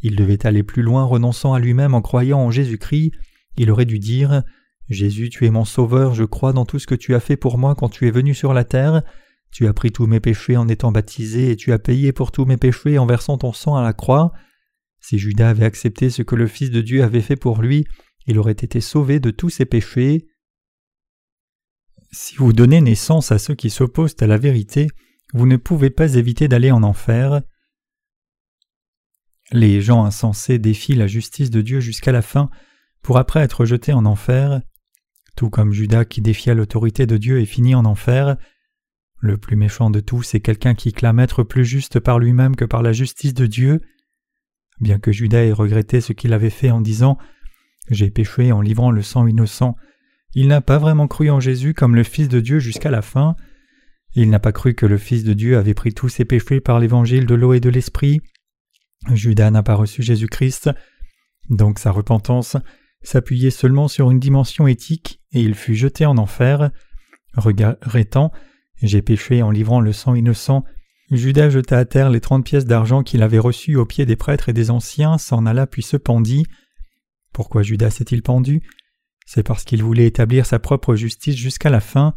Il 0.00 0.16
devait 0.16 0.46
aller 0.46 0.62
plus 0.62 0.80
loin 0.80 1.04
renonçant 1.04 1.52
à 1.52 1.58
lui-même 1.58 1.92
en 1.92 2.00
croyant 2.00 2.38
en 2.38 2.50
Jésus-Christ. 2.50 3.12
Il 3.58 3.70
aurait 3.70 3.84
dû 3.84 3.98
dire 3.98 4.44
Jésus, 4.88 5.28
tu 5.28 5.44
es 5.44 5.50
mon 5.50 5.66
sauveur, 5.66 6.14
je 6.14 6.24
crois 6.24 6.54
dans 6.54 6.64
tout 6.64 6.78
ce 6.78 6.86
que 6.86 6.94
tu 6.94 7.14
as 7.14 7.20
fait 7.20 7.36
pour 7.36 7.58
moi 7.58 7.74
quand 7.74 7.90
tu 7.90 8.08
es 8.08 8.10
venu 8.10 8.32
sur 8.32 8.54
la 8.54 8.64
terre. 8.64 9.02
Tu 9.52 9.66
as 9.66 9.74
pris 9.74 9.92
tous 9.92 10.06
mes 10.06 10.20
péchés 10.20 10.56
en 10.56 10.68
étant 10.68 10.90
baptisé 10.90 11.50
et 11.50 11.56
tu 11.56 11.70
as 11.70 11.78
payé 11.78 12.12
pour 12.12 12.32
tous 12.32 12.46
mes 12.46 12.56
péchés 12.56 12.96
en 12.96 13.04
versant 13.04 13.36
ton 13.36 13.52
sang 13.52 13.76
à 13.76 13.82
la 13.82 13.92
croix. 13.92 14.32
Si 15.02 15.18
Judas 15.18 15.50
avait 15.50 15.66
accepté 15.66 16.08
ce 16.08 16.22
que 16.22 16.34
le 16.34 16.46
Fils 16.46 16.70
de 16.70 16.80
Dieu 16.80 17.02
avait 17.02 17.20
fait 17.20 17.36
pour 17.36 17.60
lui, 17.60 17.84
il 18.26 18.38
aurait 18.38 18.52
été 18.52 18.80
sauvé 18.80 19.20
de 19.20 19.30
tous 19.30 19.50
ses 19.50 19.66
péchés. 19.66 20.26
Si 22.12 22.36
vous 22.36 22.52
donnez 22.52 22.80
naissance 22.80 23.32
à 23.32 23.38
ceux 23.38 23.54
qui 23.54 23.70
s'opposent 23.70 24.16
à 24.20 24.26
la 24.26 24.38
vérité, 24.38 24.88
vous 25.32 25.46
ne 25.46 25.56
pouvez 25.56 25.90
pas 25.90 26.14
éviter 26.14 26.48
d'aller 26.48 26.70
en 26.70 26.82
enfer. 26.82 27.42
Les 29.50 29.80
gens 29.80 30.04
insensés 30.04 30.58
défient 30.58 30.94
la 30.94 31.06
justice 31.06 31.50
de 31.50 31.60
Dieu 31.60 31.80
jusqu'à 31.80 32.12
la 32.12 32.22
fin 32.22 32.50
pour 33.02 33.18
après 33.18 33.40
être 33.40 33.66
jetés 33.66 33.92
en 33.92 34.06
enfer, 34.06 34.62
tout 35.36 35.50
comme 35.50 35.72
Judas 35.72 36.04
qui 36.04 36.22
défia 36.22 36.54
l'autorité 36.54 37.06
de 37.06 37.16
Dieu 37.16 37.40
et 37.40 37.46
finit 37.46 37.74
en 37.74 37.84
enfer. 37.84 38.36
Le 39.18 39.36
plus 39.36 39.56
méchant 39.56 39.90
de 39.90 40.00
tous 40.00 40.34
est 40.34 40.40
quelqu'un 40.40 40.74
qui 40.74 40.92
clame 40.92 41.20
être 41.20 41.42
plus 41.42 41.64
juste 41.64 42.00
par 42.00 42.18
lui-même 42.18 42.56
que 42.56 42.64
par 42.64 42.82
la 42.82 42.92
justice 42.92 43.34
de 43.34 43.46
Dieu. 43.46 43.80
Bien 44.80 44.98
que 44.98 45.12
Judas 45.12 45.44
ait 45.44 45.52
regretté 45.52 46.00
ce 46.00 46.12
qu'il 46.12 46.32
avait 46.32 46.50
fait 46.50 46.70
en 46.70 46.80
disant 46.80 47.18
j'ai 47.90 48.10
péché 48.10 48.52
en 48.52 48.60
livrant 48.60 48.90
le 48.90 49.02
sang 49.02 49.26
innocent. 49.26 49.76
Il 50.34 50.48
n'a 50.48 50.60
pas 50.60 50.78
vraiment 50.78 51.06
cru 51.06 51.30
en 51.30 51.40
Jésus 51.40 51.74
comme 51.74 51.94
le 51.94 52.02
Fils 52.02 52.28
de 52.28 52.40
Dieu 52.40 52.58
jusqu'à 52.58 52.90
la 52.90 53.02
fin. 53.02 53.36
Il 54.14 54.30
n'a 54.30 54.38
pas 54.38 54.52
cru 54.52 54.74
que 54.74 54.86
le 54.86 54.98
Fils 54.98 55.24
de 55.24 55.32
Dieu 55.32 55.56
avait 55.56 55.74
pris 55.74 55.92
tous 55.92 56.08
ses 56.08 56.24
péchés 56.24 56.60
par 56.60 56.80
l'évangile 56.80 57.26
de 57.26 57.34
l'eau 57.34 57.52
et 57.52 57.60
de 57.60 57.70
l'esprit. 57.70 58.20
Judas 59.12 59.50
n'a 59.50 59.62
pas 59.62 59.74
reçu 59.74 60.02
Jésus-Christ. 60.02 60.70
Donc 61.50 61.78
sa 61.78 61.90
repentance 61.90 62.56
s'appuyait 63.02 63.50
seulement 63.50 63.88
sur 63.88 64.10
une 64.10 64.20
dimension 64.20 64.66
éthique 64.66 65.20
et 65.32 65.40
il 65.40 65.54
fut 65.54 65.74
jeté 65.74 66.06
en 66.06 66.16
enfer. 66.16 66.70
Regrettant 67.36 68.32
J'ai 68.82 69.02
péché 69.02 69.42
en 69.42 69.50
livrant 69.50 69.80
le 69.80 69.92
sang 69.92 70.14
innocent. 70.14 70.64
Judas 71.10 71.50
jeta 71.50 71.78
à 71.78 71.84
terre 71.84 72.10
les 72.10 72.20
trente 72.20 72.46
pièces 72.46 72.64
d'argent 72.64 73.02
qu'il 73.02 73.22
avait 73.22 73.38
reçues 73.38 73.76
aux 73.76 73.84
pieds 73.84 74.06
des 74.06 74.16
prêtres 74.16 74.48
et 74.48 74.54
des 74.54 74.70
anciens, 74.70 75.18
s'en 75.18 75.44
alla 75.44 75.66
puis 75.66 75.82
se 75.82 75.96
pendit. 75.96 76.46
Pourquoi 77.34 77.62
Judas 77.62 77.90
s'est-il 77.90 78.22
pendu? 78.22 78.62
C'est 79.26 79.42
parce 79.42 79.64
qu'il 79.64 79.82
voulait 79.82 80.06
établir 80.06 80.46
sa 80.46 80.60
propre 80.60 80.94
justice 80.94 81.36
jusqu'à 81.36 81.68
la 81.68 81.80
fin. 81.80 82.14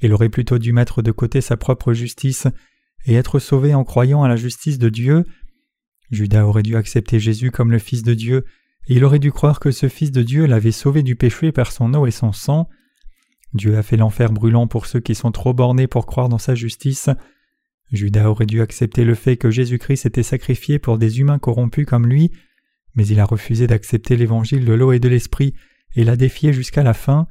Il 0.00 0.12
aurait 0.14 0.30
plutôt 0.30 0.58
dû 0.58 0.72
mettre 0.72 1.02
de 1.02 1.12
côté 1.12 1.42
sa 1.42 1.58
propre 1.58 1.92
justice 1.92 2.46
et 3.04 3.14
être 3.14 3.40
sauvé 3.40 3.74
en 3.74 3.84
croyant 3.84 4.22
à 4.22 4.28
la 4.28 4.36
justice 4.36 4.78
de 4.78 4.88
Dieu. 4.88 5.24
Judas 6.10 6.44
aurait 6.44 6.62
dû 6.62 6.76
accepter 6.76 7.20
Jésus 7.20 7.50
comme 7.50 7.70
le 7.70 7.78
Fils 7.78 8.02
de 8.02 8.14
Dieu, 8.14 8.46
et 8.86 8.94
il 8.94 9.04
aurait 9.04 9.18
dû 9.18 9.32
croire 9.32 9.60
que 9.60 9.70
ce 9.70 9.88
Fils 9.88 10.12
de 10.12 10.22
Dieu 10.22 10.46
l'avait 10.46 10.72
sauvé 10.72 11.02
du 11.02 11.14
péché 11.14 11.52
par 11.52 11.70
son 11.70 11.92
eau 11.92 12.06
et 12.06 12.10
son 12.10 12.32
sang. 12.32 12.70
Dieu 13.52 13.76
a 13.76 13.82
fait 13.82 13.98
l'enfer 13.98 14.32
brûlant 14.32 14.66
pour 14.66 14.86
ceux 14.86 15.00
qui 15.00 15.14
sont 15.14 15.30
trop 15.30 15.52
bornés 15.52 15.86
pour 15.86 16.06
croire 16.06 16.30
dans 16.30 16.38
sa 16.38 16.54
justice. 16.54 17.10
Judas 17.92 18.30
aurait 18.30 18.46
dû 18.46 18.62
accepter 18.62 19.04
le 19.04 19.14
fait 19.14 19.36
que 19.36 19.50
Jésus-Christ 19.50 20.06
était 20.06 20.22
sacrifié 20.22 20.78
pour 20.78 20.96
des 20.96 21.20
humains 21.20 21.38
corrompus 21.38 21.84
comme 21.84 22.06
lui, 22.06 22.30
mais 22.94 23.06
il 23.06 23.20
a 23.20 23.24
refusé 23.24 23.66
d'accepter 23.66 24.16
l'évangile 24.16 24.64
de 24.64 24.72
l'eau 24.72 24.92
et 24.92 25.00
de 25.00 25.08
l'esprit 25.08 25.54
et 25.94 26.04
l'a 26.04 26.16
défié 26.16 26.52
jusqu'à 26.52 26.82
la 26.82 26.94
fin. 26.94 27.26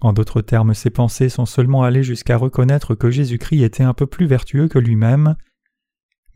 En 0.00 0.12
d'autres 0.12 0.40
termes, 0.40 0.74
ses 0.74 0.90
pensées 0.90 1.28
sont 1.28 1.46
seulement 1.46 1.82
allées 1.82 2.02
jusqu'à 2.02 2.36
reconnaître 2.36 2.94
que 2.94 3.10
Jésus-Christ 3.10 3.62
était 3.62 3.82
un 3.82 3.94
peu 3.94 4.06
plus 4.06 4.26
vertueux 4.26 4.68
que 4.68 4.78
lui-même. 4.78 5.36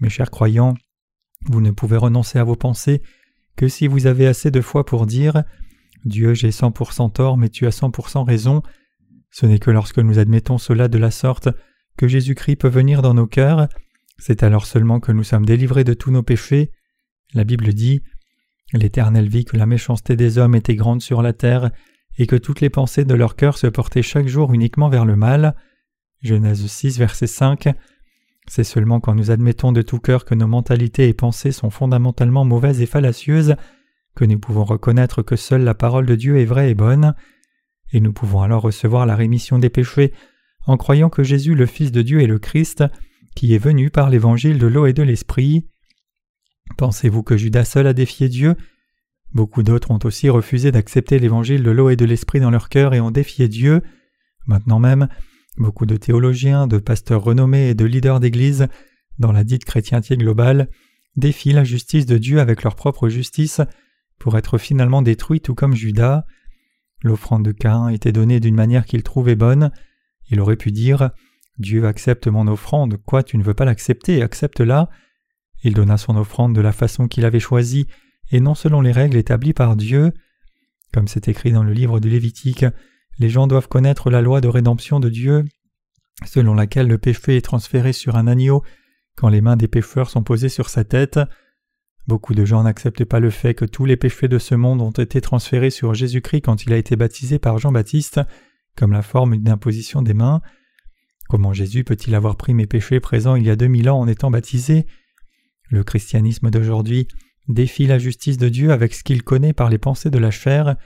Mes 0.00 0.10
chers 0.10 0.30
croyants, 0.30 0.74
vous 1.46 1.60
ne 1.60 1.70
pouvez 1.70 1.96
renoncer 1.96 2.38
à 2.38 2.44
vos 2.44 2.56
pensées 2.56 3.02
que 3.56 3.68
si 3.68 3.86
vous 3.86 4.06
avez 4.06 4.26
assez 4.26 4.50
de 4.50 4.60
foi 4.60 4.84
pour 4.84 5.06
dire 5.06 5.44
Dieu, 6.04 6.34
j'ai 6.34 6.50
cent 6.50 6.70
pour 6.70 6.92
cent 6.92 7.08
tort, 7.08 7.38
mais 7.38 7.48
tu 7.48 7.66
as 7.66 7.70
cent 7.70 7.90
pour 7.90 8.10
cent 8.10 8.24
raison. 8.24 8.62
Ce 9.30 9.46
n'est 9.46 9.58
que 9.58 9.70
lorsque 9.70 9.98
nous 9.98 10.18
admettons 10.18 10.58
cela 10.58 10.88
de 10.88 10.98
la 10.98 11.10
sorte 11.10 11.48
que 11.96 12.08
Jésus-Christ 12.08 12.56
peut 12.56 12.68
venir 12.68 13.00
dans 13.00 13.14
nos 13.14 13.26
cœurs, 13.26 13.68
c'est 14.18 14.42
alors 14.42 14.66
seulement 14.66 15.00
que 15.00 15.12
nous 15.12 15.24
sommes 15.24 15.46
délivrés 15.46 15.84
de 15.84 15.94
tous 15.94 16.10
nos 16.10 16.22
péchés. 16.22 16.70
La 17.32 17.44
Bible 17.44 17.72
dit 17.72 18.02
L'Éternel 18.74 19.28
vit 19.28 19.44
que 19.44 19.56
la 19.56 19.66
méchanceté 19.66 20.16
des 20.16 20.36
hommes 20.36 20.56
était 20.56 20.74
grande 20.74 21.00
sur 21.00 21.22
la 21.22 21.32
terre, 21.32 21.70
et 22.18 22.26
que 22.26 22.36
toutes 22.36 22.60
les 22.60 22.70
pensées 22.70 23.04
de 23.04 23.14
leur 23.14 23.36
cœur 23.36 23.56
se 23.56 23.66
portaient 23.66 24.02
chaque 24.02 24.26
jour 24.26 24.52
uniquement 24.52 24.88
vers 24.88 25.04
le 25.04 25.16
mal. 25.16 25.54
Genèse 26.22 26.66
6, 26.66 26.98
verset 26.98 27.26
5. 27.26 27.68
C'est 28.46 28.64
seulement 28.64 29.00
quand 29.00 29.14
nous 29.14 29.30
admettons 29.30 29.72
de 29.72 29.82
tout 29.82 29.98
cœur 29.98 30.24
que 30.24 30.34
nos 30.34 30.46
mentalités 30.46 31.08
et 31.08 31.14
pensées 31.14 31.52
sont 31.52 31.70
fondamentalement 31.70 32.44
mauvaises 32.44 32.80
et 32.80 32.86
fallacieuses 32.86 33.56
que 34.14 34.24
nous 34.24 34.38
pouvons 34.38 34.64
reconnaître 34.64 35.22
que 35.22 35.36
seule 35.36 35.62
la 35.62 35.74
parole 35.74 36.06
de 36.06 36.14
Dieu 36.14 36.38
est 36.38 36.44
vraie 36.44 36.70
et 36.70 36.74
bonne, 36.74 37.14
et 37.92 38.00
nous 38.00 38.12
pouvons 38.12 38.42
alors 38.42 38.62
recevoir 38.62 39.06
la 39.06 39.16
rémission 39.16 39.58
des 39.58 39.70
péchés 39.70 40.12
en 40.66 40.76
croyant 40.76 41.10
que 41.10 41.22
Jésus 41.22 41.54
le 41.54 41.66
Fils 41.66 41.92
de 41.92 42.02
Dieu 42.02 42.22
est 42.22 42.26
le 42.26 42.38
Christ, 42.38 42.84
qui 43.34 43.54
est 43.54 43.58
venu 43.58 43.90
par 43.90 44.10
l'évangile 44.10 44.58
de 44.58 44.66
l'eau 44.66 44.86
et 44.86 44.92
de 44.92 45.02
l'esprit. 45.02 45.66
Pensez-vous 46.76 47.22
que 47.22 47.36
Judas 47.36 47.64
seul 47.64 47.86
a 47.86 47.92
défié 47.92 48.28
Dieu? 48.28 48.56
Beaucoup 49.32 49.62
d'autres 49.62 49.90
ont 49.90 49.98
aussi 50.04 50.28
refusé 50.30 50.70
d'accepter 50.72 51.18
l'évangile 51.18 51.62
de 51.62 51.70
l'eau 51.70 51.90
et 51.90 51.96
de 51.96 52.04
l'esprit 52.04 52.40
dans 52.40 52.50
leur 52.50 52.68
cœur 52.68 52.94
et 52.94 53.00
ont 53.00 53.10
défié 53.10 53.48
Dieu. 53.48 53.82
Maintenant 54.46 54.78
même, 54.78 55.08
beaucoup 55.56 55.86
de 55.86 55.96
théologiens, 55.96 56.66
de 56.66 56.78
pasteurs 56.78 57.22
renommés 57.22 57.70
et 57.70 57.74
de 57.74 57.84
leaders 57.84 58.20
d'Église, 58.20 58.68
dans 59.18 59.32
la 59.32 59.44
dite 59.44 59.64
chrétienté 59.64 60.16
globale, 60.16 60.68
défient 61.16 61.52
la 61.52 61.64
justice 61.64 62.06
de 62.06 62.18
Dieu 62.18 62.40
avec 62.40 62.62
leur 62.62 62.76
propre 62.76 63.08
justice 63.08 63.60
pour 64.18 64.38
être 64.38 64.58
finalement 64.58 65.02
détruits 65.02 65.40
tout 65.40 65.54
comme 65.54 65.74
Judas. 65.74 66.24
L'offrande 67.02 67.44
de 67.44 67.52
Cain 67.52 67.88
était 67.88 68.12
donnée 68.12 68.40
d'une 68.40 68.54
manière 68.54 68.86
qu'il 68.86 69.02
trouvait 69.02 69.36
bonne. 69.36 69.70
Il 70.30 70.40
aurait 70.40 70.56
pu 70.56 70.72
dire 70.72 71.10
Dieu 71.58 71.86
accepte 71.86 72.26
mon 72.26 72.46
offrande, 72.48 72.96
quoi 73.04 73.22
tu 73.22 73.36
ne 73.36 73.42
veux 73.42 73.54
pas 73.54 73.64
l'accepter, 73.64 74.22
accepte-la. 74.22 74.90
Il 75.64 75.72
donna 75.74 75.96
son 75.96 76.16
offrande 76.16 76.54
de 76.54 76.60
la 76.60 76.72
façon 76.72 77.08
qu'il 77.08 77.24
avait 77.24 77.40
choisie 77.40 77.86
et 78.30 78.40
non 78.40 78.54
selon 78.54 78.80
les 78.82 78.92
règles 78.92 79.16
établies 79.16 79.54
par 79.54 79.76
Dieu. 79.76 80.12
Comme 80.92 81.08
c'est 81.08 81.28
écrit 81.28 81.52
dans 81.52 81.64
le 81.64 81.72
livre 81.72 82.00
du 82.00 82.10
Lévitique, 82.10 82.66
les 83.18 83.30
gens 83.30 83.46
doivent 83.46 83.68
connaître 83.68 84.10
la 84.10 84.20
loi 84.20 84.40
de 84.40 84.48
rédemption 84.48 85.00
de 85.00 85.08
Dieu, 85.08 85.44
selon 86.26 86.54
laquelle 86.54 86.86
le 86.86 86.98
péché 86.98 87.36
est 87.36 87.44
transféré 87.44 87.92
sur 87.92 88.16
un 88.16 88.26
agneau 88.26 88.62
quand 89.16 89.28
les 89.28 89.40
mains 89.40 89.56
des 89.56 89.68
pécheurs 89.68 90.10
sont 90.10 90.22
posées 90.22 90.48
sur 90.48 90.68
sa 90.68 90.84
tête. 90.84 91.18
Beaucoup 92.06 92.34
de 92.34 92.44
gens 92.44 92.62
n'acceptent 92.64 93.04
pas 93.04 93.20
le 93.20 93.30
fait 93.30 93.54
que 93.54 93.64
tous 93.64 93.86
les 93.86 93.96
péchés 93.96 94.28
de 94.28 94.38
ce 94.38 94.54
monde 94.54 94.82
ont 94.82 94.90
été 94.90 95.20
transférés 95.20 95.70
sur 95.70 95.94
Jésus-Christ 95.94 96.42
quand 96.42 96.66
il 96.66 96.72
a 96.72 96.76
été 96.76 96.96
baptisé 96.96 97.38
par 97.38 97.58
Jean-Baptiste, 97.58 98.20
comme 98.76 98.92
la 98.92 99.02
forme 99.02 99.36
d'une 99.36 99.48
imposition 99.48 100.02
des 100.02 100.14
mains. 100.14 100.42
Comment 101.28 101.54
Jésus 101.54 101.84
peut-il 101.84 102.14
avoir 102.14 102.36
pris 102.36 102.52
mes 102.52 102.66
péchés 102.66 103.00
présents 103.00 103.36
il 103.36 103.46
y 103.46 103.50
a 103.50 103.56
deux 103.56 103.68
mille 103.68 103.88
ans 103.88 104.00
en 104.00 104.08
étant 104.08 104.30
baptisé? 104.30 104.86
Le 105.70 105.82
christianisme 105.84 106.50
d'aujourd'hui 106.50 107.08
défie 107.48 107.86
la 107.86 107.98
justice 107.98 108.38
de 108.38 108.48
Dieu 108.48 108.72
avec 108.72 108.94
ce 108.94 109.04
qu'il 109.04 109.22
connaît 109.22 109.52
par 109.52 109.70
les 109.70 109.78
pensées 109.78 110.10
de 110.10 110.18
la 110.18 110.30
chair, 110.30 110.76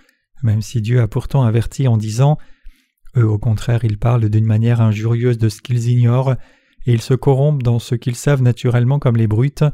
même 0.43 0.63
si 0.63 0.81
Dieu 0.81 1.01
a 1.01 1.09
pourtant 1.09 1.43
averti 1.43 1.89
en 1.89 1.97
disant 1.97 2.39
Eux 3.17 3.27
au 3.27 3.39
contraire 3.39 3.85
ils 3.85 3.99
parlent 3.99 4.29
d'une 4.29 4.47
manière 4.47 4.81
injurieuse 4.81 5.39
de 5.39 5.49
ce 5.49 5.61
qu'ils 5.61 5.89
ignorent, 5.89 6.37
et 6.87 6.93
ils 6.93 7.03
se 7.03 7.15
corrompent 7.15 7.63
dans 7.63 7.79
ce 7.79 7.95
qu'ils 7.95 8.17
savent 8.17 8.43
naturellement 8.43 8.99
comme 8.99 9.17
les 9.17 9.27
brutes. 9.27 9.65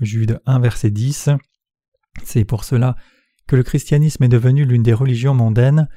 Jude 0.00 0.40
1 0.46 0.60
verset 0.60 0.90
10. 0.90 1.30
C'est 2.24 2.44
pour 2.44 2.64
cela 2.64 2.96
que 3.46 3.56
le 3.56 3.62
christianisme 3.62 4.24
est 4.24 4.28
devenu 4.28 4.64
l'une 4.64 4.82
des 4.82 4.92
religions 4.92 5.34
mondaines. 5.34 5.88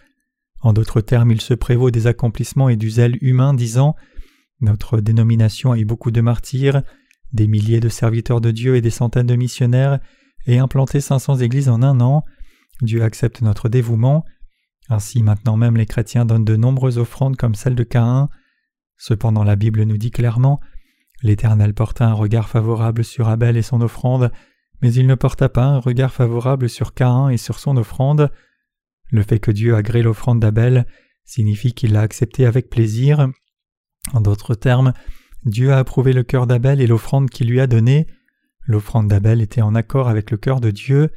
En 0.61 0.73
d'autres 0.73 1.01
termes, 1.01 1.31
il 1.31 1.41
se 1.41 1.53
prévaut 1.53 1.91
des 1.91 2.07
accomplissements 2.07 2.69
et 2.69 2.75
du 2.75 2.89
zèle 2.89 3.17
humain, 3.21 3.53
disant 3.53 3.95
Notre 4.61 4.99
dénomination 4.99 5.71
a 5.71 5.77
eu 5.77 5.85
beaucoup 5.85 6.11
de 6.11 6.21
martyrs, 6.21 6.83
des 7.33 7.47
milliers 7.47 7.79
de 7.79 7.89
serviteurs 7.89 8.41
de 8.41 8.51
Dieu 8.51 8.75
et 8.75 8.81
des 8.81 8.89
centaines 8.89 9.27
de 9.27 9.35
missionnaires, 9.35 9.99
et 10.45 10.57
implanté 10.57 11.01
500 11.01 11.37
églises 11.37 11.69
en 11.69 11.81
un 11.81 11.99
an. 12.01 12.23
Dieu 12.81 13.03
accepte 13.03 13.41
notre 13.41 13.69
dévouement. 13.69 14.25
Ainsi 14.89 15.21
maintenant 15.21 15.57
même 15.57 15.77
les 15.77 15.85
chrétiens 15.85 16.25
donnent 16.25 16.45
de 16.45 16.55
nombreuses 16.55 16.97
offrandes 16.97 17.37
comme 17.37 17.55
celle 17.55 17.75
de 17.75 17.83
Caïn. 17.83 18.29
Cependant 18.97 19.43
la 19.43 19.55
Bible 19.55 19.83
nous 19.83 19.97
dit 19.97 20.11
clairement 20.11 20.59
L'Éternel 21.21 21.73
porta 21.73 22.07
un 22.07 22.13
regard 22.13 22.47
favorable 22.47 23.03
sur 23.03 23.27
Abel 23.27 23.57
et 23.57 23.61
son 23.61 23.81
offrande, 23.81 24.31
mais 24.81 24.93
il 24.93 25.05
ne 25.05 25.15
porta 25.15 25.49
pas 25.49 25.65
un 25.65 25.79
regard 25.79 26.13
favorable 26.13 26.69
sur 26.69 26.93
Caïn 26.93 27.29
et 27.29 27.37
sur 27.37 27.59
son 27.59 27.75
offrande. 27.75 28.31
Le 29.11 29.21
fait 29.23 29.39
que 29.39 29.51
Dieu 29.51 29.75
agrée 29.75 30.01
l'offrande 30.01 30.39
d'Abel 30.39 30.85
signifie 31.25 31.73
qu'il 31.73 31.93
l'a 31.93 32.01
acceptée 32.01 32.45
avec 32.45 32.69
plaisir. 32.69 33.29
En 34.13 34.21
d'autres 34.21 34.55
termes, 34.55 34.93
Dieu 35.45 35.71
a 35.71 35.77
approuvé 35.77 36.13
le 36.13 36.23
cœur 36.23 36.47
d'Abel 36.47 36.81
et 36.81 36.87
l'offrande 36.87 37.29
qu'il 37.29 37.49
lui 37.49 37.59
a 37.59 37.67
donnée. 37.67 38.07
L'offrande 38.65 39.07
d'Abel 39.07 39.41
était 39.41 39.61
en 39.61 39.75
accord 39.75 40.09
avec 40.09 40.31
le 40.31 40.37
cœur 40.37 40.59
de 40.59 40.71
Dieu, 40.71 41.09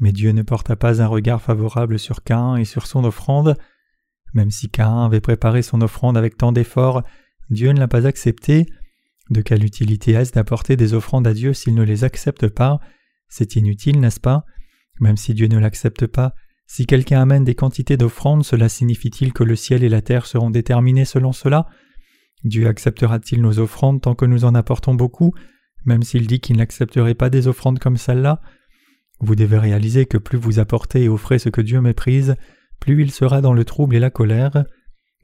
mais 0.00 0.12
Dieu 0.12 0.32
ne 0.32 0.42
porta 0.42 0.76
pas 0.76 1.02
un 1.02 1.06
regard 1.06 1.42
favorable 1.42 1.98
sur 1.98 2.22
Caïn 2.22 2.56
et 2.56 2.64
sur 2.64 2.86
son 2.86 3.04
offrande. 3.04 3.56
Même 4.34 4.50
si 4.50 4.70
Caïn 4.70 5.04
avait 5.04 5.20
préparé 5.20 5.62
son 5.62 5.80
offrande 5.82 6.16
avec 6.16 6.36
tant 6.36 6.52
d'efforts, 6.52 7.02
Dieu 7.50 7.72
ne 7.72 7.80
l'a 7.80 7.88
pas 7.88 8.06
accepté. 8.06 8.66
De 9.28 9.42
quelle 9.42 9.64
utilité 9.64 10.12
est-ce 10.12 10.32
d'apporter 10.32 10.76
des 10.76 10.94
offrandes 10.94 11.26
à 11.26 11.34
Dieu 11.34 11.52
s'il 11.52 11.74
ne 11.74 11.84
les 11.84 12.02
accepte 12.02 12.48
pas? 12.48 12.80
C'est 13.28 13.56
inutile, 13.56 14.00
n'est-ce 14.00 14.20
pas? 14.20 14.44
Même 15.00 15.16
si 15.16 15.34
Dieu 15.34 15.46
ne 15.46 15.58
l'accepte 15.58 16.06
pas, 16.06 16.34
si 16.66 16.86
quelqu'un 16.86 17.22
amène 17.22 17.44
des 17.44 17.54
quantités 17.54 17.96
d'offrandes, 17.96 18.44
cela 18.44 18.68
signifie-t-il 18.68 19.32
que 19.32 19.44
le 19.44 19.56
ciel 19.56 19.82
et 19.82 19.88
la 19.88 20.02
terre 20.02 20.26
seront 20.26 20.50
déterminés 20.50 21.04
selon 21.04 21.32
cela? 21.32 21.68
Dieu 22.44 22.66
acceptera-t-il 22.66 23.42
nos 23.42 23.58
offrandes 23.58 24.00
tant 24.00 24.14
que 24.14 24.24
nous 24.24 24.44
en 24.44 24.54
apportons 24.54 24.94
beaucoup, 24.94 25.34
même 25.84 26.02
s'il 26.02 26.26
dit 26.26 26.40
qu'il 26.40 26.56
n'accepterait 26.56 27.14
pas 27.14 27.30
des 27.30 27.48
offrandes 27.48 27.78
comme 27.78 27.96
celle-là? 27.96 28.40
Vous 29.20 29.36
devez 29.36 29.58
réaliser 29.58 30.06
que 30.06 30.18
plus 30.18 30.38
vous 30.38 30.58
apportez 30.58 31.04
et 31.04 31.08
offrez 31.08 31.38
ce 31.38 31.50
que 31.50 31.60
Dieu 31.60 31.80
méprise, 31.80 32.36
plus 32.80 33.02
il 33.02 33.10
sera 33.10 33.42
dans 33.42 33.52
le 33.52 33.64
trouble 33.64 33.94
et 33.94 34.00
la 34.00 34.10
colère. 34.10 34.64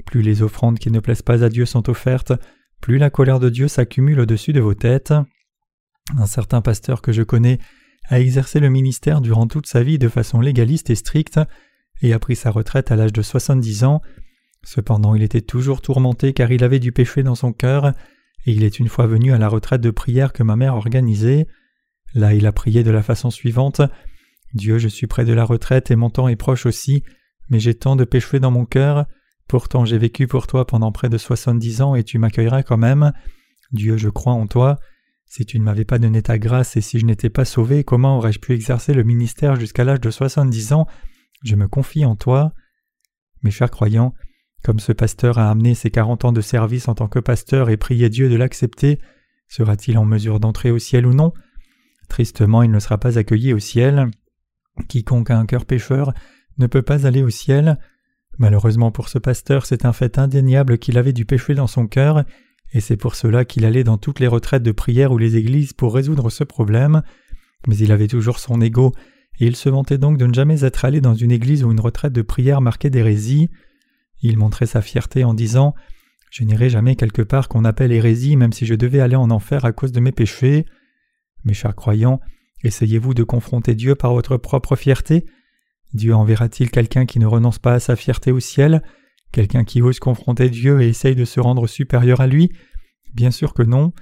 Plus 0.04 0.20
les 0.20 0.42
offrandes 0.42 0.78
qui 0.78 0.90
ne 0.90 1.00
plaisent 1.00 1.22
pas 1.22 1.42
à 1.42 1.48
Dieu 1.48 1.64
sont 1.64 1.88
offertes, 1.88 2.34
plus 2.82 2.98
la 2.98 3.08
colère 3.08 3.40
de 3.40 3.48
Dieu 3.48 3.68
s'accumule 3.68 4.20
au-dessus 4.20 4.52
de 4.52 4.60
vos 4.60 4.74
têtes. 4.74 5.14
Un 6.18 6.26
certain 6.26 6.60
pasteur 6.60 7.00
que 7.00 7.12
je 7.12 7.22
connais 7.22 7.58
a 8.08 8.20
exercé 8.20 8.60
le 8.60 8.68
ministère 8.68 9.22
durant 9.22 9.46
toute 9.46 9.66
sa 9.66 9.82
vie 9.82 9.98
de 9.98 10.08
façon 10.08 10.40
légaliste 10.40 10.90
et 10.90 10.94
stricte, 10.94 11.40
et 12.02 12.12
a 12.12 12.18
pris 12.18 12.36
sa 12.36 12.50
retraite 12.50 12.92
à 12.92 12.96
l'âge 12.96 13.12
de 13.12 13.22
soixante-dix 13.22 13.84
ans. 13.84 14.02
Cependant 14.66 15.14
il 15.14 15.22
était 15.22 15.42
toujours 15.42 15.80
tourmenté 15.80 16.32
car 16.32 16.50
il 16.50 16.64
avait 16.64 16.80
du 16.80 16.90
péché 16.90 17.22
dans 17.22 17.36
son 17.36 17.52
cœur, 17.52 17.86
et 18.46 18.52
il 18.52 18.64
est 18.64 18.80
une 18.80 18.88
fois 18.88 19.06
venu 19.06 19.32
à 19.32 19.38
la 19.38 19.48
retraite 19.48 19.80
de 19.80 19.92
prière 19.92 20.32
que 20.32 20.42
ma 20.42 20.56
mère 20.56 20.74
organisait. 20.74 21.46
Là 22.14 22.34
il 22.34 22.46
a 22.46 22.52
prié 22.52 22.82
de 22.82 22.90
la 22.90 23.04
façon 23.04 23.30
suivante. 23.30 23.80
Dieu, 24.54 24.78
je 24.78 24.88
suis 24.88 25.06
près 25.06 25.24
de 25.24 25.32
la 25.32 25.44
retraite 25.44 25.92
et 25.92 25.96
mon 25.96 26.10
temps 26.10 26.26
est 26.26 26.36
proche 26.36 26.66
aussi, 26.66 27.04
mais 27.48 27.60
j'ai 27.60 27.74
tant 27.74 27.94
de 27.94 28.02
péchés 28.02 28.40
dans 28.40 28.50
mon 28.50 28.64
cœur. 28.64 29.06
Pourtant 29.46 29.84
j'ai 29.84 29.98
vécu 29.98 30.26
pour 30.26 30.48
toi 30.48 30.66
pendant 30.66 30.90
près 30.90 31.08
de 31.08 31.18
soixante-dix 31.18 31.80
ans 31.80 31.94
et 31.94 32.02
tu 32.02 32.18
m'accueilleras 32.18 32.64
quand 32.64 32.76
même. 32.76 33.12
Dieu, 33.70 33.96
je 33.96 34.08
crois 34.08 34.32
en 34.32 34.48
toi. 34.48 34.80
Si 35.26 35.46
tu 35.46 35.60
ne 35.60 35.64
m'avais 35.64 35.84
pas 35.84 36.00
donné 36.00 36.22
ta 36.22 36.38
grâce 36.38 36.76
et 36.76 36.80
si 36.80 36.98
je 36.98 37.06
n'étais 37.06 37.30
pas 37.30 37.44
sauvé, 37.44 37.84
comment 37.84 38.18
aurais-je 38.18 38.40
pu 38.40 38.52
exercer 38.52 38.94
le 38.94 39.04
ministère 39.04 39.54
jusqu'à 39.54 39.84
l'âge 39.84 40.00
de 40.00 40.10
soixante-dix 40.10 40.72
ans? 40.72 40.88
Je 41.44 41.54
me 41.54 41.68
confie 41.68 42.04
en 42.04 42.16
toi. 42.16 42.52
Mes 43.42 43.52
chers 43.52 43.70
croyants, 43.70 44.12
comme 44.66 44.80
ce 44.80 44.90
pasteur 44.90 45.38
a 45.38 45.48
amené 45.48 45.76
ses 45.76 45.92
quarante 45.92 46.24
ans 46.24 46.32
de 46.32 46.40
service 46.40 46.88
en 46.88 46.96
tant 46.96 47.06
que 47.06 47.20
pasteur 47.20 47.70
et 47.70 47.76
prié 47.76 48.08
Dieu 48.08 48.28
de 48.28 48.34
l'accepter, 48.34 48.98
sera-t-il 49.46 49.96
en 49.96 50.04
mesure 50.04 50.40
d'entrer 50.40 50.72
au 50.72 50.80
ciel 50.80 51.06
ou 51.06 51.14
non? 51.14 51.32
Tristement, 52.08 52.64
il 52.64 52.72
ne 52.72 52.80
sera 52.80 52.98
pas 52.98 53.16
accueilli 53.16 53.52
au 53.52 53.60
ciel. 53.60 54.10
Quiconque 54.88 55.30
a 55.30 55.38
un 55.38 55.46
cœur 55.46 55.66
pécheur 55.66 56.12
ne 56.58 56.66
peut 56.66 56.82
pas 56.82 57.06
aller 57.06 57.22
au 57.22 57.30
ciel. 57.30 57.78
Malheureusement 58.38 58.90
pour 58.90 59.08
ce 59.08 59.20
pasteur, 59.20 59.66
c'est 59.66 59.84
un 59.84 59.92
fait 59.92 60.18
indéniable 60.18 60.78
qu'il 60.78 60.98
avait 60.98 61.12
du 61.12 61.26
péché 61.26 61.54
dans 61.54 61.68
son 61.68 61.86
cœur, 61.86 62.24
et 62.72 62.80
c'est 62.80 62.96
pour 62.96 63.14
cela 63.14 63.44
qu'il 63.44 63.66
allait 63.66 63.84
dans 63.84 63.98
toutes 63.98 64.18
les 64.18 64.26
retraites 64.26 64.64
de 64.64 64.72
prière 64.72 65.12
ou 65.12 65.18
les 65.18 65.36
églises 65.36 65.74
pour 65.74 65.94
résoudre 65.94 66.28
ce 66.28 66.42
problème. 66.42 67.02
Mais 67.68 67.76
il 67.76 67.92
avait 67.92 68.08
toujours 68.08 68.40
son 68.40 68.60
ego, 68.60 68.94
et 69.38 69.46
il 69.46 69.54
se 69.54 69.68
vantait 69.68 69.98
donc 69.98 70.18
de 70.18 70.26
ne 70.26 70.34
jamais 70.34 70.64
être 70.64 70.84
allé 70.84 71.00
dans 71.00 71.14
une 71.14 71.30
église 71.30 71.62
ou 71.62 71.70
une 71.70 71.78
retraite 71.78 72.12
de 72.12 72.22
prière 72.22 72.60
marquée 72.60 72.90
d'hérésie. 72.90 73.48
Il 74.20 74.38
montrait 74.38 74.66
sa 74.66 74.82
fierté 74.82 75.24
en 75.24 75.34
disant 75.34 75.74
Je 76.30 76.44
n'irai 76.44 76.70
jamais 76.70 76.96
quelque 76.96 77.22
part 77.22 77.48
qu'on 77.48 77.64
appelle 77.64 77.92
hérésie, 77.92 78.36
même 78.36 78.52
si 78.52 78.66
je 78.66 78.74
devais 78.74 79.00
aller 79.00 79.16
en 79.16 79.30
enfer 79.30 79.64
à 79.64 79.72
cause 79.72 79.92
de 79.92 80.00
mes 80.00 80.12
péchés. 80.12 80.66
Mes 81.44 81.54
chers 81.54 81.76
croyants, 81.76 82.20
essayez-vous 82.64 83.14
de 83.14 83.22
confronter 83.22 83.74
Dieu 83.74 83.94
par 83.94 84.12
votre 84.12 84.36
propre 84.36 84.76
fierté? 84.76 85.26
Dieu 85.92 86.14
enverra-t-il 86.14 86.70
quelqu'un 86.70 87.06
qui 87.06 87.18
ne 87.18 87.26
renonce 87.26 87.58
pas 87.58 87.74
à 87.74 87.80
sa 87.80 87.96
fierté 87.96 88.32
au 88.32 88.40
ciel? 88.40 88.82
Quelqu'un 89.32 89.64
qui 89.64 89.82
ose 89.82 89.98
confronter 89.98 90.48
Dieu 90.48 90.80
et 90.80 90.88
essaye 90.88 91.14
de 91.14 91.24
se 91.24 91.40
rendre 91.40 91.66
supérieur 91.66 92.20
à 92.20 92.26
lui? 92.26 92.52
Bien 93.14 93.30
sûr 93.30 93.54
que 93.54 93.62
non. 93.62 93.92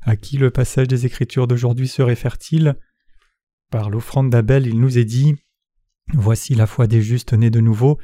À 0.00 0.16
qui 0.16 0.36
le 0.36 0.50
passage 0.50 0.88
des 0.88 1.06
Écritures 1.06 1.46
d'aujourd'hui 1.46 1.88
se 1.88 2.02
réfère-t-il 2.02 2.76
Par 3.70 3.90
l'offrande 3.90 4.30
d'Abel, 4.30 4.66
il 4.66 4.80
nous 4.80 4.98
est 4.98 5.04
dit 5.04 5.36
Voici 6.12 6.54
la 6.54 6.66
foi 6.66 6.86
des 6.86 7.00
justes 7.00 7.32
nés 7.32 7.50
de 7.50 7.60
nouveau, 7.60 7.98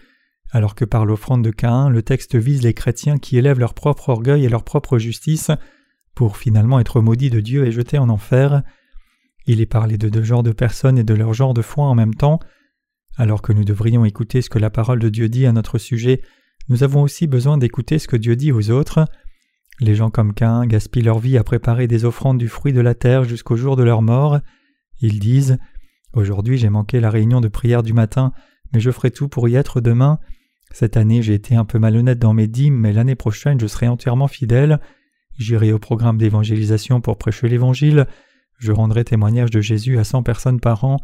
alors 0.51 0.75
que 0.75 0.85
par 0.85 1.05
l'offrande 1.05 1.45
de 1.45 1.51
Caïn, 1.51 1.91
le 1.91 2.03
texte 2.03 2.37
vise 2.37 2.63
les 2.63 2.75
chrétiens 2.75 3.19
qui 3.19 3.37
élèvent 3.37 3.59
leur 3.59 3.75
propre 3.75 4.09
orgueil 4.09 4.45
et 4.45 4.49
leur 4.49 4.65
propre 4.65 4.99
justice 4.99 5.51
pour 6.15 6.37
finalement 6.37 6.81
être 6.81 7.01
maudits 7.01 7.31
de 7.31 7.41
Dieu 7.41 7.67
et 7.67 7.73
jetés 7.73 7.99
en 7.99 8.09
enfer. 8.09 8.63
Il 9.47 9.61
est 9.61 9.67
parlé 9.67 9.99
de 9.99 10.09
deux 10.09 10.23
genres 10.23 10.43
de 10.43 10.53
personnes 10.53 10.99
et 10.99 11.05
de 11.05 11.15
leur 11.15 11.35
genre 11.35 11.55
de 11.55 11.63
foi 11.63 11.87
en 11.87 11.95
même 11.95 12.15
temps. 12.15 12.41
Alors 13.17 13.43
que 13.43 13.53
nous 13.53 13.65
devrions 13.65 14.05
écouter 14.05 14.43
ce 14.43 14.51
que 14.51 14.59
la 14.59 14.71
parole 14.71 14.99
de 14.99 15.09
Dieu 15.09 15.29
dit 15.29 15.47
à 15.47 15.53
notre 15.53 15.79
sujet, 15.79 16.23
nous 16.69 16.83
avons 16.83 17.03
aussi 17.03 17.27
besoin 17.27 17.59
d'écouter 17.59 17.99
ce 17.99 18.09
que 18.09 18.17
Dieu 18.17 18.37
dit 18.37 18.53
aux 18.53 18.71
autres. 18.71 19.05
Les 19.81 19.95
gens 19.95 20.11
comme 20.11 20.35
Cain 20.35 20.67
gaspillent 20.67 21.03
leur 21.03 21.19
vie 21.19 21.39
à 21.39 21.45
préparer 21.45 21.87
des 21.87 22.05
offrandes 22.05 22.39
du 22.39 22.49
fruit 22.49 22.73
de 22.73 22.81
la 22.81 22.95
terre 22.95 23.25
jusqu'au 23.25 23.57
jour 23.57 23.77
de 23.77 23.83
leur 23.83 24.03
mort. 24.03 24.39
Ils 25.01 25.19
disent 25.19 25.59
Aujourd'hui 26.15 26.59
j'ai 26.59 26.69
manqué 26.69 27.01
la 27.01 27.11
réunion 27.11 27.41
de 27.41 27.49
prière 27.49 27.83
du 27.83 27.93
matin, 27.93 28.33
mais 28.73 28.81
je 28.81 28.91
ferai 28.91 29.11
tout 29.11 29.29
pour 29.29 29.49
y 29.49 29.55
être 29.55 29.81
demain. 29.81 30.19
Cette 30.73 30.97
année 30.97 31.23
j'ai 31.23 31.35
été 31.35 31.55
un 31.55 31.65
peu 31.65 31.79
malhonnête 31.79 32.19
dans 32.19 32.35
mes 32.35 32.47
dîmes, 32.47 32.77
mais 32.77 32.93
l'année 32.93 33.15
prochaine 33.15 33.59
je 33.61 33.67
serai 33.67 33.89
entièrement 33.89 34.29
fidèle. 34.29 34.81
J'irai 35.39 35.73
au 35.73 35.79
programme 35.79 36.19
d'évangélisation 36.19 37.01
pour 37.01 37.17
prêcher 37.17 37.49
l'Évangile. 37.49 38.07
Je 38.59 38.73
rendrai 38.73 39.05
témoignage 39.05 39.51
de 39.51 39.61
Jésus 39.61 39.99
à 39.99 40.05
cent 40.05 40.23
personnes 40.23 40.61
par 40.61 40.85
an. 40.85 40.99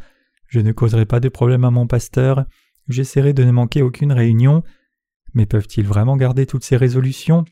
Je 0.49 0.61
ne 0.61 0.73
causerai 0.73 1.07
pas 1.07 1.21
de 1.21 1.29
problème 1.29 1.65
à 1.65 1.71
mon 1.71 1.87
pasteur, 1.87 2.45
j'essaierai 2.89 3.33
de 3.33 3.45
ne 3.45 3.51
manquer 3.51 3.83
aucune 3.83 4.13
réunion. 4.13 4.63
Mais 5.35 5.47
peuvent-ils 5.47 5.87
vraiment 5.87 6.17
garder 6.17 6.47
toutes 6.47 6.65
ces 6.65 6.77
résolutions? 6.77 7.45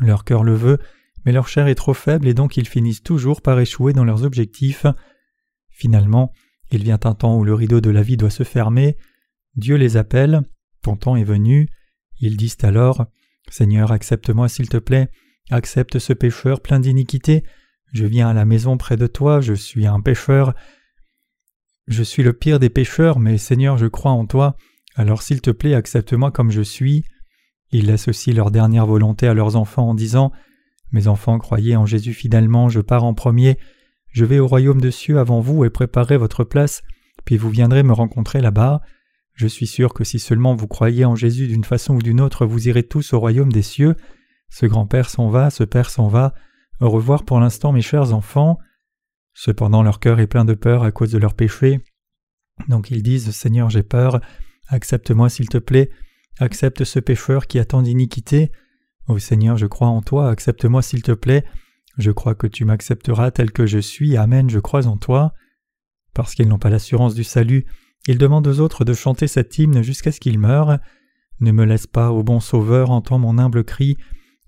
Leur 0.00 0.24
cœur 0.24 0.42
le 0.42 0.54
veut, 0.54 0.78
mais 1.24 1.32
leur 1.32 1.48
chair 1.48 1.66
est 1.66 1.74
trop 1.74 1.94
faible 1.94 2.26
et 2.26 2.34
donc 2.34 2.56
ils 2.56 2.68
finissent 2.68 3.02
toujours 3.02 3.42
par 3.42 3.60
échouer 3.60 3.92
dans 3.92 4.04
leurs 4.04 4.24
objectifs. 4.24 4.86
Finalement, 5.70 6.32
il 6.70 6.82
vient 6.82 6.98
un 7.04 7.14
temps 7.14 7.36
où 7.36 7.44
le 7.44 7.54
rideau 7.54 7.80
de 7.80 7.90
la 7.90 8.02
vie 8.02 8.16
doit 8.16 8.30
se 8.30 8.42
fermer. 8.42 8.96
Dieu 9.54 9.76
les 9.76 9.96
appelle, 9.96 10.42
temps 10.94 11.16
est 11.16 11.24
venu. 11.24 11.68
Ils 12.20 12.36
disent 12.36 12.58
alors 12.62 13.06
Seigneur, 13.50 13.90
accepte-moi 13.90 14.48
s'il 14.48 14.68
te 14.68 14.76
plaît, 14.76 15.08
accepte 15.50 15.98
ce 15.98 16.12
pécheur 16.12 16.60
plein 16.60 16.78
d'iniquité. 16.78 17.42
Je 17.92 18.04
viens 18.04 18.28
à 18.28 18.34
la 18.34 18.44
maison 18.44 18.76
près 18.76 18.96
de 18.96 19.08
toi, 19.08 19.40
je 19.40 19.54
suis 19.54 19.86
un 19.86 20.00
pécheur, 20.00 20.54
je 21.86 22.02
suis 22.02 22.22
le 22.22 22.32
pire 22.32 22.58
des 22.58 22.70
pécheurs, 22.70 23.18
mais 23.18 23.38
Seigneur, 23.38 23.78
je 23.78 23.86
crois 23.86 24.10
en 24.10 24.26
toi, 24.26 24.56
alors 24.96 25.22
s'il 25.22 25.40
te 25.40 25.50
plaît, 25.50 25.74
accepte-moi 25.74 26.30
comme 26.30 26.50
je 26.50 26.62
suis. 26.62 27.04
Ils 27.70 27.86
laissent 27.86 28.08
aussi 28.08 28.32
leur 28.32 28.50
dernière 28.50 28.86
volonté 28.86 29.28
à 29.28 29.34
leurs 29.34 29.56
enfants 29.56 29.90
en 29.90 29.94
disant 29.94 30.32
Mes 30.92 31.06
enfants, 31.06 31.38
croyez 31.38 31.76
en 31.76 31.86
Jésus 31.86 32.12
fidèlement, 32.12 32.68
je 32.68 32.80
pars 32.80 33.04
en 33.04 33.14
premier, 33.14 33.56
je 34.08 34.24
vais 34.24 34.38
au 34.38 34.46
royaume 34.46 34.80
de 34.80 34.90
cieux 34.90 35.18
avant 35.18 35.40
vous 35.40 35.64
et 35.64 35.70
préparer 35.70 36.16
votre 36.16 36.42
place, 36.42 36.82
puis 37.24 37.36
vous 37.36 37.50
viendrez 37.50 37.82
me 37.82 37.92
rencontrer 37.92 38.40
là-bas. 38.40 38.80
Je 39.36 39.46
suis 39.46 39.66
sûr 39.66 39.92
que 39.92 40.02
si 40.02 40.18
seulement 40.18 40.54
vous 40.54 40.66
croyez 40.66 41.04
en 41.04 41.14
Jésus 41.14 41.46
d'une 41.46 41.64
façon 41.64 41.94
ou 41.94 42.02
d'une 42.02 42.22
autre, 42.22 42.46
vous 42.46 42.68
irez 42.68 42.82
tous 42.82 43.12
au 43.12 43.20
royaume 43.20 43.52
des 43.52 43.62
cieux. 43.62 43.94
Ce 44.48 44.64
grand-père 44.64 45.10
s'en 45.10 45.28
va, 45.28 45.50
ce 45.50 45.62
père 45.62 45.90
s'en 45.90 46.08
va. 46.08 46.34
Au 46.80 46.88
revoir 46.88 47.24
pour 47.24 47.38
l'instant, 47.38 47.70
mes 47.70 47.82
chers 47.82 48.14
enfants. 48.14 48.58
Cependant 49.34 49.82
leur 49.82 50.00
cœur 50.00 50.20
est 50.20 50.26
plein 50.26 50.46
de 50.46 50.54
peur 50.54 50.82
à 50.82 50.90
cause 50.90 51.12
de 51.12 51.18
leurs 51.18 51.34
péchés. 51.34 51.80
Donc 52.68 52.90
ils 52.90 53.02
disent 53.02 53.30
Seigneur, 53.30 53.68
j'ai 53.68 53.82
peur, 53.82 54.22
accepte-moi 54.68 55.28
s'il 55.28 55.50
te 55.50 55.58
plaît, 55.58 55.90
accepte 56.38 56.84
ce 56.84 56.98
pécheur 56.98 57.46
qui 57.46 57.58
a 57.58 57.66
tant 57.66 57.82
d'iniquité. 57.82 58.50
Ô 59.06 59.18
Seigneur, 59.18 59.58
je 59.58 59.66
crois 59.66 59.88
en 59.88 60.00
toi, 60.00 60.30
accepte-moi 60.30 60.80
s'il 60.80 61.02
te 61.02 61.12
plaît, 61.12 61.44
je 61.98 62.10
crois 62.10 62.34
que 62.34 62.46
tu 62.46 62.64
m'accepteras 62.64 63.30
tel 63.30 63.52
que 63.52 63.66
je 63.66 63.78
suis, 63.78 64.16
Amen, 64.16 64.48
je 64.48 64.58
crois 64.58 64.86
en 64.86 64.96
toi. 64.96 65.34
Parce 66.14 66.34
qu'ils 66.34 66.48
n'ont 66.48 66.58
pas 66.58 66.70
l'assurance 66.70 67.14
du 67.14 67.24
salut, 67.24 67.66
ils 68.06 68.18
demandent 68.18 68.46
aux 68.46 68.60
autres 68.60 68.84
de 68.84 68.92
chanter 68.92 69.26
cet 69.26 69.58
hymne 69.58 69.82
jusqu'à 69.82 70.12
ce 70.12 70.20
qu'ils 70.20 70.38
meurent. 70.38 70.78
Ne 71.40 71.52
me 71.52 71.64
laisse 71.64 71.86
pas, 71.86 72.10
ô 72.10 72.22
bon 72.22 72.40
Sauveur, 72.40 72.90
entends 72.90 73.18
mon 73.18 73.38
humble 73.38 73.64
cri, 73.64 73.96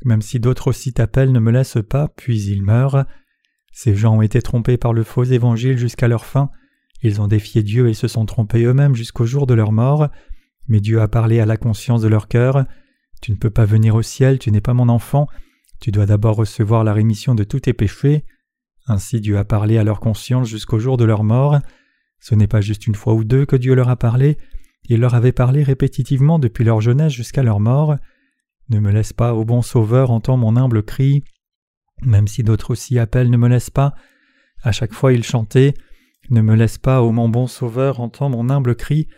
même 0.05 0.23
si 0.23 0.41
d'autres 0.41 0.69
aussi 0.69 0.93
t'appellent, 0.93 1.33
ne 1.33 1.41
me 1.41 1.51
laisse 1.51 1.79
pas, 1.89 2.09
puis 2.09 2.41
ils 2.41 2.63
meurent. 2.63 3.05
Ces 3.73 3.95
gens 3.95 4.17
ont 4.17 4.23
été 4.23 4.41
trompés 4.41 4.77
par 4.77 4.93
le 4.93 5.05
faux 5.05 5.25
évangile 5.25 5.77
jusqu'à 5.77 6.09
leur 6.09 6.25
fin, 6.25 6.51
ils 7.03 7.21
ont 7.21 7.29
défié 7.29 7.63
Dieu 7.63 7.89
et 7.89 7.95
se 7.95 8.09
sont 8.09 8.27
trompés 8.27 8.65
eux-mêmes 8.65 8.95
jusqu'au 8.95 9.25
jour 9.25 9.47
de 9.47 9.55
leur 9.55 9.73
mort, 9.73 10.09
mais 10.67 10.81
Dieu 10.81 11.01
a 11.01 11.09
parlé 11.09 11.41
à 11.41 11.47
la 11.47 11.57
conscience 11.57 12.03
de 12.03 12.09
leur 12.09 12.29
cœur. 12.29 12.65
Tu 13.23 13.31
ne 13.33 13.37
peux 13.37 13.51
pas 13.51 13.65
venir 13.65 13.95
au 13.95 14.03
ciel, 14.03 14.39
tu 14.39 14.51
n'es 14.51 14.61
pas 14.61 14.75
mon 14.75 14.89
enfant, 14.89 15.29
tu 15.81 15.91
dois 15.91 16.07
d'abord 16.07 16.37
recevoir 16.37 16.85
la 16.85 16.93
rémission 16.93 17.35
de 17.35 17.45
tous 17.45 17.61
tes 17.61 17.73
péchés. 17.73 18.25
Ainsi 18.87 19.21
Dieu 19.21 19.39
a 19.39 19.45
parlé 19.45 19.79
à 19.79 19.85
leur 19.85 20.01
conscience 20.01 20.49
jusqu'au 20.49 20.79
jour 20.79 20.97
de 20.97 21.05
leur 21.05 21.23
mort. 21.23 21.59
Ce 22.21 22.35
n'est 22.35 22.47
pas 22.47 22.61
juste 22.61 22.87
une 22.87 22.95
fois 22.95 23.15
ou 23.15 23.25
deux 23.25 23.47
que 23.47 23.57
Dieu 23.57 23.75
leur 23.75 23.89
a 23.89 23.97
parlé, 23.97 24.39
il 24.89 25.01
leur 25.01 25.15
avait 25.15 25.33
parlé 25.33 25.63
répétitivement 25.63 26.39
depuis 26.39 26.65
leur 26.65 26.81
jeunesse 26.81 27.13
jusqu'à 27.13 27.43
leur 27.43 27.61
mort. 27.61 27.97
Ne 28.71 28.81
me 28.81 28.91
laisse 28.91 29.13
pas, 29.13 29.35
ô 29.35 29.45
bon 29.45 29.63
Sauveur, 29.63 30.11
entends 30.11 30.37
mon 30.37 30.57
humble 30.57 30.83
cri. 30.83 31.23
Même 32.03 32.29
si 32.29 32.43
d'autres 32.43 32.71
aussi 32.71 32.99
appellent, 32.99 33.31
ne 33.31 33.37
me 33.37 33.49
laisse 33.49 33.71
pas. 33.71 33.95
À 34.63 34.73
chaque 34.73 34.95
fois 34.95 35.13
il 35.13 35.25
chantait 35.25 35.75
Ne 36.31 36.41
me 36.41 36.55
laisse 36.55 36.79
pas, 36.79 37.03
ô 37.03 37.13
mon 37.13 37.29
bon 37.29 37.47
Sauveur, 37.47 38.01
entends 38.01 38.31
mon 38.31 38.49
humble 38.49 38.77
cri. 38.77 39.09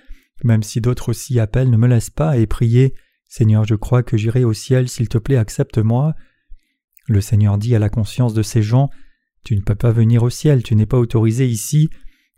Même 0.43 0.63
si 0.63 0.81
d'autres 0.81 1.11
aussi 1.11 1.39
appellent, 1.39 1.71
ne 1.71 1.77
me 1.77 1.87
laisse 1.87 2.11
pas, 2.11 2.37
et 2.37 2.47
prier 2.47 2.95
Seigneur, 3.29 3.65
je 3.65 3.77
crois 3.77 4.03
que 4.03 4.17
j'irai 4.17 4.43
au 4.43 4.53
ciel, 4.53 4.89
s'il 4.89 5.09
te 5.09 5.19
plaît, 5.19 5.37
accepte-moi. 5.37 6.15
Le 7.07 7.21
Seigneur 7.21 7.59
dit 7.59 7.77
à 7.77 7.79
la 7.79 7.89
conscience 7.89 8.35
de 8.35 8.43
ces 8.43 8.63
gens 8.63 8.91
Tu 9.45 9.55
ne 9.55 9.61
peux 9.61 9.77
pas 9.77 9.93
venir 9.93 10.25
au 10.25 10.31
ciel, 10.31 10.65
tu 10.65 10.75
n'es 10.75 10.87
pas 10.87 10.99
autorisé 10.99 11.47
ici. 11.47 11.91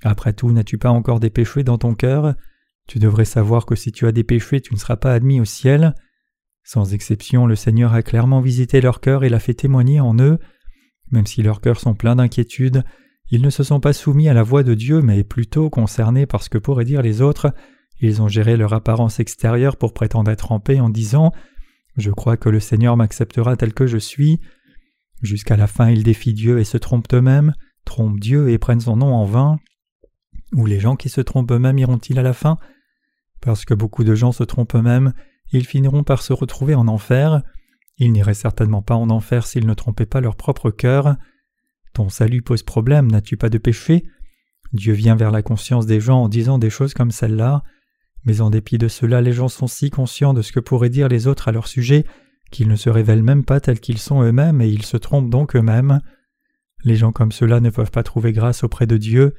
Après 0.03 0.32
tout, 0.32 0.50
n'as-tu 0.50 0.78
pas 0.78 0.90
encore 0.90 1.20
des 1.20 1.30
péchés 1.30 1.64
dans 1.64 1.78
ton 1.78 1.94
cœur? 1.94 2.34
Tu 2.88 2.98
devrais 2.98 3.24
savoir 3.24 3.66
que 3.66 3.76
si 3.76 3.92
tu 3.92 4.07
as 4.07 4.12
des 4.12 4.24
péchés, 4.24 4.61
tu 4.61 4.74
ne 4.74 4.78
seras 4.78 4.96
pas 4.96 5.14
admis 5.14 5.40
au 5.40 5.44
ciel. 5.44 5.94
Sans 6.64 6.94
exception, 6.94 7.46
le 7.46 7.57
Seigneur 7.57 7.92
a 7.94 8.03
clairement 8.03 8.40
visité 8.40 8.80
leur 8.80 9.00
cœur 9.00 9.24
et 9.24 9.28
l'a 9.28 9.38
fait 9.38 9.55
témoigner 9.55 10.00
en 10.00 10.18
eux. 10.18 10.38
Même 11.11 11.26
si 11.26 11.42
leurs 11.42 11.61
cœurs 11.61 11.80
sont 11.80 11.94
pleins 11.94 12.16
d'inquiétude, 12.16 12.84
ils 13.30 13.42
ne 13.42 13.50
se 13.50 13.62
sont 13.62 13.80
pas 13.80 13.92
soumis 13.92 14.28
à 14.28 14.34
la 14.34 14.42
voix 14.42 14.62
de 14.62 14.74
Dieu, 14.74 15.00
mais 15.00 15.24
plutôt 15.24 15.70
concernés 15.70 16.26
par 16.26 16.42
ce 16.42 16.50
que 16.50 16.59
pourraient 16.59 16.84
dire 16.84 17.03
les 17.03 17.22
autres. 17.22 17.55
Ils 18.00 18.20
ont 18.20 18.28
géré 18.28 18.57
leur 18.57 18.72
apparence 18.72 19.20
extérieure 19.20 19.76
pour 19.76 19.94
prétendre 19.94 20.30
être 20.30 20.53
en 20.53 20.61
paix 20.61 20.80
en 20.80 20.90
disant 20.90 21.32
Je 21.96 22.11
crois 22.11 22.36
que 22.36 22.48
le 22.48 22.61
Seigneur 22.61 22.96
m'acceptera 22.96 23.57
tel 23.57 23.72
que 23.72 23.86
je 23.86 23.98
suis. 23.98 24.40
Jusqu'à 25.22 25.57
la 25.57 25.68
fin, 25.68 25.88
ils 25.88 26.03
défient 26.03 26.34
Dieu 26.34 26.59
et 26.59 26.64
se 26.64 26.78
trompent 26.78 27.12
eux-mêmes, 27.14 27.55
trompent 27.84 28.18
Dieu 28.18 28.50
et 28.50 28.59
prennent 28.59 28.80
son 28.80 28.96
nom 28.96 29.14
en 29.14 29.24
vain. 29.24 29.59
Ou 30.55 30.66
les 30.66 30.80
gens 30.80 30.96
qui 30.96 31.09
se 31.09 31.20
trompent 31.20 31.53
eux-mêmes 31.53 31.78
iront-ils 31.78 32.18
à 32.18 32.22
la 32.22 32.32
fin? 32.32 32.59
Parce 33.40 33.64
que 33.64 33.74
beaucoup 33.74 34.05
de 34.05 34.14
gens 34.14 34.32
se 34.32 34.44
trompent 34.44 34.74
eux-mêmes, 34.74 35.12
ils 35.53 35.66
finiront 35.66 36.05
par 36.05 36.22
se 36.22 36.32
retrouver 36.32 36.74
en 36.74 36.88
enfer. 36.88 37.42
Ils 37.98 38.12
n'iraient 38.12 38.34
certainement 38.34 38.82
pas 38.82 38.94
en 38.94 39.11
enfer 39.11 39.46
s'ils 39.46 39.66
ne 39.66 39.74
trompaient 39.74 40.07
pas 40.07 40.20
leur 40.20 40.36
propre 40.36 40.70
cœur. 40.70 41.16
Ton 41.92 42.09
salut 42.09 42.42
pose 42.42 42.62
problème, 42.62 43.11
n'as-tu 43.11 43.36
pas 43.36 43.50
de 43.50 43.59
péché? 43.59 44.05
Dieu 44.72 44.94
vient 44.94 45.16
vers 45.16 45.30
la 45.30 45.42
conscience 45.42 45.84
des 45.86 46.00
gens 46.00 46.22
en 46.22 46.28
disant 46.28 46.59
des 46.59 46.70
choses 46.70 46.94
comme 46.94 47.11
celle-là, 47.11 47.62
mais 48.24 48.40
en 48.40 48.48
dépit 48.48 48.78
de 48.78 48.88
cela, 48.88 49.20
les 49.20 49.32
gens 49.32 49.48
sont 49.48 49.66
si 49.66 49.90
conscients 49.90 50.32
de 50.32 50.42
ce 50.42 50.53
que 50.53 50.61
pourraient 50.61 50.88
dire 50.88 51.09
les 51.09 51.26
autres 51.26 51.48
à 51.48 51.53
leur 51.53 51.66
sujet 51.66 52.07
qu'ils 52.50 52.68
ne 52.68 52.76
se 52.76 52.90
révèlent 52.90 53.22
même 53.22 53.44
pas 53.44 53.61
tels 53.61 53.80
qu'ils 53.80 53.98
sont 53.98 54.22
eux-mêmes 54.22 54.61
et 54.61 54.68
ils 54.68 54.84
se 54.84 54.96
trompent 54.96 55.30
donc 55.30 55.57
eux-mêmes. 55.57 56.00
Les 56.84 56.96
gens 56.96 57.12
comme 57.12 57.32
cela 57.32 57.61
ne 57.61 57.70
peuvent 57.70 57.90
pas 57.90 58.03
trouver 58.03 58.32
grâce 58.32 58.62
auprès 58.62 58.86
de 58.86 58.96
Dieu. 58.96 59.34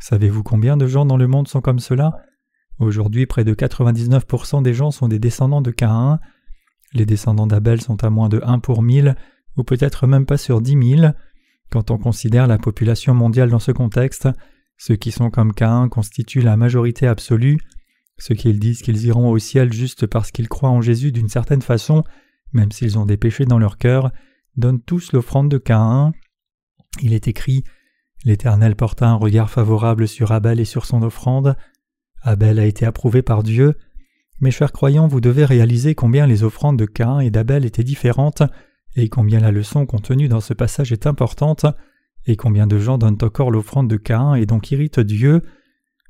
Savez-vous 0.00 0.42
combien 0.42 0.76
de 0.76 0.86
gens 0.86 1.06
dans 1.06 1.16
le 1.16 1.26
monde 1.26 1.48
sont 1.48 1.60
comme 1.60 1.78
cela? 1.78 2.12
Aujourd'hui, 2.78 3.26
près 3.26 3.44
de 3.44 3.54
99% 3.54 4.62
des 4.62 4.74
gens 4.74 4.90
sont 4.90 5.08
des 5.08 5.18
descendants 5.18 5.62
de 5.62 5.70
Caïn. 5.70 6.20
Les 6.92 7.06
descendants 7.06 7.46
d'Abel 7.46 7.80
sont 7.80 8.04
à 8.04 8.10
moins 8.10 8.28
de 8.28 8.40
1 8.44 8.58
pour 8.58 8.82
1000, 8.82 9.16
ou 9.56 9.64
peut-être 9.64 10.06
même 10.06 10.26
pas 10.26 10.36
sur 10.36 10.60
10 10.60 10.96
000. 10.98 11.12
Quand 11.70 11.90
on 11.90 11.98
considère 11.98 12.46
la 12.46 12.58
population 12.58 13.14
mondiale 13.14 13.50
dans 13.50 13.58
ce 13.58 13.72
contexte, 13.72 14.28
ceux 14.76 14.96
qui 14.96 15.10
sont 15.10 15.30
comme 15.30 15.54
Caïn 15.54 15.88
constituent 15.88 16.42
la 16.42 16.56
majorité 16.56 17.06
absolue. 17.06 17.58
Ceux 18.18 18.34
qui 18.34 18.52
disent 18.52 18.82
qu'ils 18.82 19.04
iront 19.06 19.30
au 19.30 19.38
ciel 19.38 19.72
juste 19.72 20.06
parce 20.06 20.30
qu'ils 20.30 20.48
croient 20.48 20.70
en 20.70 20.80
Jésus 20.80 21.12
d'une 21.12 21.28
certaine 21.28 21.62
façon, 21.62 22.04
même 22.52 22.72
s'ils 22.72 22.98
ont 22.98 23.06
des 23.06 23.16
péchés 23.16 23.46
dans 23.46 23.58
leur 23.58 23.78
cœur, 23.78 24.10
donnent 24.56 24.80
tous 24.80 25.12
l'offrande 25.12 25.50
de 25.50 25.58
Caïn. 25.58 26.12
Il 27.02 27.12
est 27.12 27.28
écrit 27.28 27.64
L'Éternel 28.24 28.74
porta 28.74 29.08
un 29.08 29.14
regard 29.14 29.50
favorable 29.50 30.08
sur 30.08 30.32
Abel 30.32 30.58
et 30.58 30.64
sur 30.64 30.86
son 30.86 31.02
offrande. 31.02 31.56
Abel 32.22 32.58
a 32.58 32.66
été 32.66 32.86
approuvé 32.86 33.22
par 33.22 33.42
Dieu. 33.42 33.74
Mes 34.40 34.50
chers 34.50 34.72
croyants, 34.72 35.06
vous 35.06 35.20
devez 35.20 35.44
réaliser 35.44 35.94
combien 35.94 36.26
les 36.26 36.42
offrandes 36.42 36.78
de 36.78 36.86
Cain 36.86 37.20
et 37.20 37.30
d'Abel 37.30 37.64
étaient 37.64 37.84
différentes, 37.84 38.42
et 38.96 39.08
combien 39.08 39.40
la 39.40 39.52
leçon 39.52 39.86
contenue 39.86 40.28
dans 40.28 40.40
ce 40.40 40.54
passage 40.54 40.92
est 40.92 41.06
importante, 41.06 41.66
et 42.26 42.36
combien 42.36 42.66
de 42.66 42.78
gens 42.78 42.98
donnent 42.98 43.18
encore 43.22 43.50
l'offrande 43.50 43.88
de 43.88 43.96
Cain 43.96 44.34
et 44.34 44.46
donc 44.46 44.70
irritent 44.72 45.00
Dieu. 45.00 45.42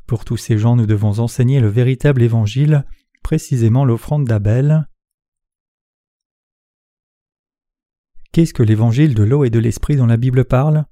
Pour 0.07 0.25
tous 0.25 0.37
ces 0.37 0.57
gens, 0.57 0.77
nous 0.77 0.87
devons 0.87 1.19
enseigner 1.19 1.61
le 1.61 1.69
véritable 1.69 2.23
évangile, 2.23 2.85
précisément 3.23 3.85
l'offrande 3.85 4.25
d'Abel. 4.25 4.89
Qu'est-ce 8.33 8.55
que 8.55 8.63
l'évangile 8.63 9.15
de 9.15 9.23
l'eau 9.23 9.45
et 9.45 9.51
de 9.51 9.59
l'esprit 9.59 9.97
dont 9.97 10.07
la 10.07 10.17
Bible 10.17 10.45
parle? 10.45 10.87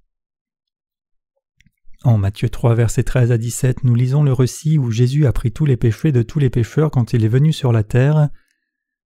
En 2.05 2.19
Matthieu 2.19 2.51
3, 2.51 2.75
versets 2.75 3.03
13 3.03 3.33
à 3.33 3.39
17, 3.39 3.83
nous 3.83 3.95
lisons 3.95 4.23
le 4.23 4.35
récit 4.35 4.77
où 4.77 4.91
Jésus 4.91 5.25
a 5.25 5.33
pris 5.33 5.53
tous 5.53 5.65
les 5.65 5.79
péchés 5.79 6.13
de 6.13 6.21
tous 6.21 6.39
les 6.39 6.51
pécheurs 6.51 6.91
quand 6.91 7.15
il 7.15 7.25
est 7.25 7.29
venu 7.29 7.51
sur 7.51 7.73
la 7.73 7.83
terre. 7.83 8.29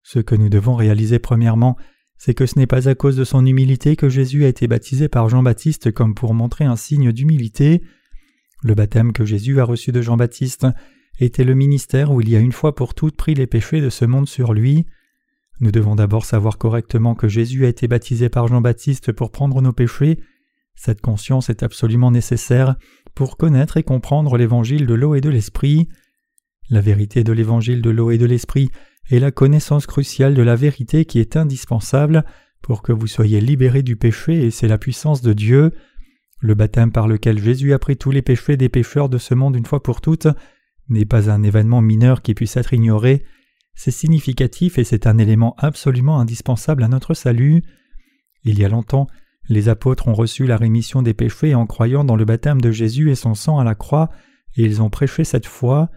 Ce 0.02 0.18
que 0.18 0.34
nous 0.34 0.48
devons 0.48 0.74
réaliser 0.74 1.20
premièrement, 1.20 1.76
c'est 2.16 2.34
que 2.34 2.44
ce 2.44 2.58
n'est 2.58 2.66
pas 2.66 2.88
à 2.88 2.96
cause 2.96 3.16
de 3.16 3.22
son 3.22 3.46
humilité 3.46 3.94
que 3.94 4.08
Jésus 4.08 4.44
a 4.44 4.48
été 4.48 4.66
baptisé 4.66 5.08
par 5.08 5.28
Jean-Baptiste 5.28 5.92
comme 5.92 6.16
pour 6.16 6.34
montrer 6.34 6.64
un 6.64 6.74
signe 6.74 7.12
d'humilité. 7.12 7.82
Le 8.64 8.74
baptême 8.74 9.12
que 9.12 9.24
Jésus 9.24 9.60
a 9.60 9.64
reçu 9.64 9.92
de 9.92 10.02
Jean-Baptiste 10.02 10.66
était 11.20 11.44
le 11.44 11.54
ministère 11.54 12.10
où 12.10 12.20
il 12.20 12.28
y 12.28 12.34
a 12.34 12.40
une 12.40 12.50
fois 12.50 12.74
pour 12.74 12.94
toutes 12.94 13.16
pris 13.16 13.34
les 13.34 13.46
péchés 13.46 13.80
de 13.80 13.90
ce 13.90 14.06
monde 14.06 14.26
sur 14.26 14.52
lui. 14.52 14.86
Nous 15.60 15.70
devons 15.70 15.94
d'abord 15.94 16.24
savoir 16.24 16.58
correctement 16.58 17.14
que 17.14 17.28
Jésus 17.28 17.64
a 17.64 17.68
été 17.68 17.86
baptisé 17.86 18.28
par 18.28 18.48
Jean-Baptiste 18.48 19.12
pour 19.12 19.30
prendre 19.30 19.62
nos 19.62 19.72
péchés. 19.72 20.18
Cette 20.78 21.00
conscience 21.00 21.50
est 21.50 21.64
absolument 21.64 22.12
nécessaire 22.12 22.76
pour 23.16 23.36
connaître 23.36 23.78
et 23.78 23.82
comprendre 23.82 24.36
l'évangile 24.36 24.86
de 24.86 24.94
l'eau 24.94 25.16
et 25.16 25.20
de 25.20 25.28
l'esprit. 25.28 25.88
La 26.70 26.80
vérité 26.80 27.24
de 27.24 27.32
l'évangile 27.32 27.82
de 27.82 27.90
l'eau 27.90 28.12
et 28.12 28.18
de 28.18 28.26
l'esprit 28.26 28.70
et 29.10 29.18
la 29.18 29.32
connaissance 29.32 29.88
cruciale 29.88 30.34
de 30.34 30.42
la 30.42 30.54
vérité 30.54 31.04
qui 31.04 31.18
est 31.18 31.36
indispensable 31.36 32.24
pour 32.62 32.82
que 32.82 32.92
vous 32.92 33.08
soyez 33.08 33.40
libérés 33.40 33.82
du 33.82 33.96
péché 33.96 34.46
et 34.46 34.52
c'est 34.52 34.68
la 34.68 34.78
puissance 34.78 35.20
de 35.20 35.32
Dieu. 35.32 35.72
Le 36.38 36.54
baptême 36.54 36.92
par 36.92 37.08
lequel 37.08 37.42
Jésus 37.42 37.72
a 37.72 37.80
pris 37.80 37.96
tous 37.96 38.12
les 38.12 38.22
péchés 38.22 38.56
des 38.56 38.68
pécheurs 38.68 39.08
de 39.08 39.18
ce 39.18 39.34
monde 39.34 39.56
une 39.56 39.66
fois 39.66 39.82
pour 39.82 40.00
toutes 40.00 40.28
n'est 40.88 41.04
pas 41.04 41.28
un 41.28 41.42
événement 41.42 41.80
mineur 41.80 42.22
qui 42.22 42.34
puisse 42.34 42.56
être 42.56 42.72
ignoré, 42.72 43.24
c'est 43.74 43.90
significatif 43.90 44.78
et 44.78 44.84
c'est 44.84 45.08
un 45.08 45.18
élément 45.18 45.56
absolument 45.58 46.20
indispensable 46.20 46.84
à 46.84 46.88
notre 46.88 47.14
salut. 47.14 47.64
Il 48.44 48.60
y 48.60 48.64
a 48.64 48.68
longtemps, 48.68 49.08
les 49.48 49.68
apôtres 49.68 50.08
ont 50.08 50.14
reçu 50.14 50.46
la 50.46 50.56
rémission 50.56 51.02
des 51.02 51.14
péchés 51.14 51.54
en 51.54 51.66
croyant 51.66 52.04
dans 52.04 52.16
le 52.16 52.24
baptême 52.24 52.60
de 52.60 52.70
Jésus 52.70 53.10
et 53.10 53.14
son 53.14 53.34
sang 53.34 53.58
à 53.58 53.64
la 53.64 53.74
croix, 53.74 54.10
et 54.56 54.64
ils 54.64 54.82
ont 54.82 54.90
prêché 54.90 55.24
cette 55.24 55.46
foi. 55.46 55.90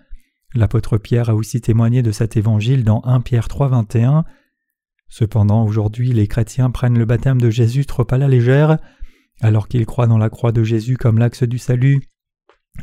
L'apôtre 0.54 0.98
Pierre 0.98 1.30
a 1.30 1.36
aussi 1.36 1.62
témoigné 1.62 2.02
de 2.02 2.12
cet 2.12 2.38
évangile 2.38 2.84
dans 2.84 3.02
1 3.04 3.22
Pierre 3.22 3.48
3, 3.48 3.68
21. 3.70 4.26
Cependant, 5.10 5.66
aujourd'hui, 5.66 6.14
les 6.14 6.28
chrétiens 6.28 6.72
prennent 6.72 6.98
le 6.98 7.06
baptême 7.06 7.42
de 7.42 7.50
Jésus 7.50 7.86
trop 7.86 8.08
à 8.10 8.18
la 8.18 8.30
légère, 8.30 8.78
alors 9.42 9.68
qu'ils 9.68 9.86
croient 9.86 10.08
dans 10.08 10.18
la 10.18 10.30
croix 10.30 10.54
de 10.54 10.64
Jésus 10.64 10.96
comme 10.96 11.18
l'axe 11.18 11.44
du 11.44 11.58
salut. 11.58 12.02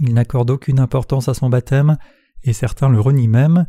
Ils 0.01 0.13
n'accordent 0.13 0.51
aucune 0.51 0.81
importance 0.81 1.29
à 1.29 1.35
son 1.35 1.49
baptême, 1.49 1.97
et 2.43 2.53
certains 2.53 2.91
le 2.91 3.01
renient 3.01 3.29
même. 3.29 3.67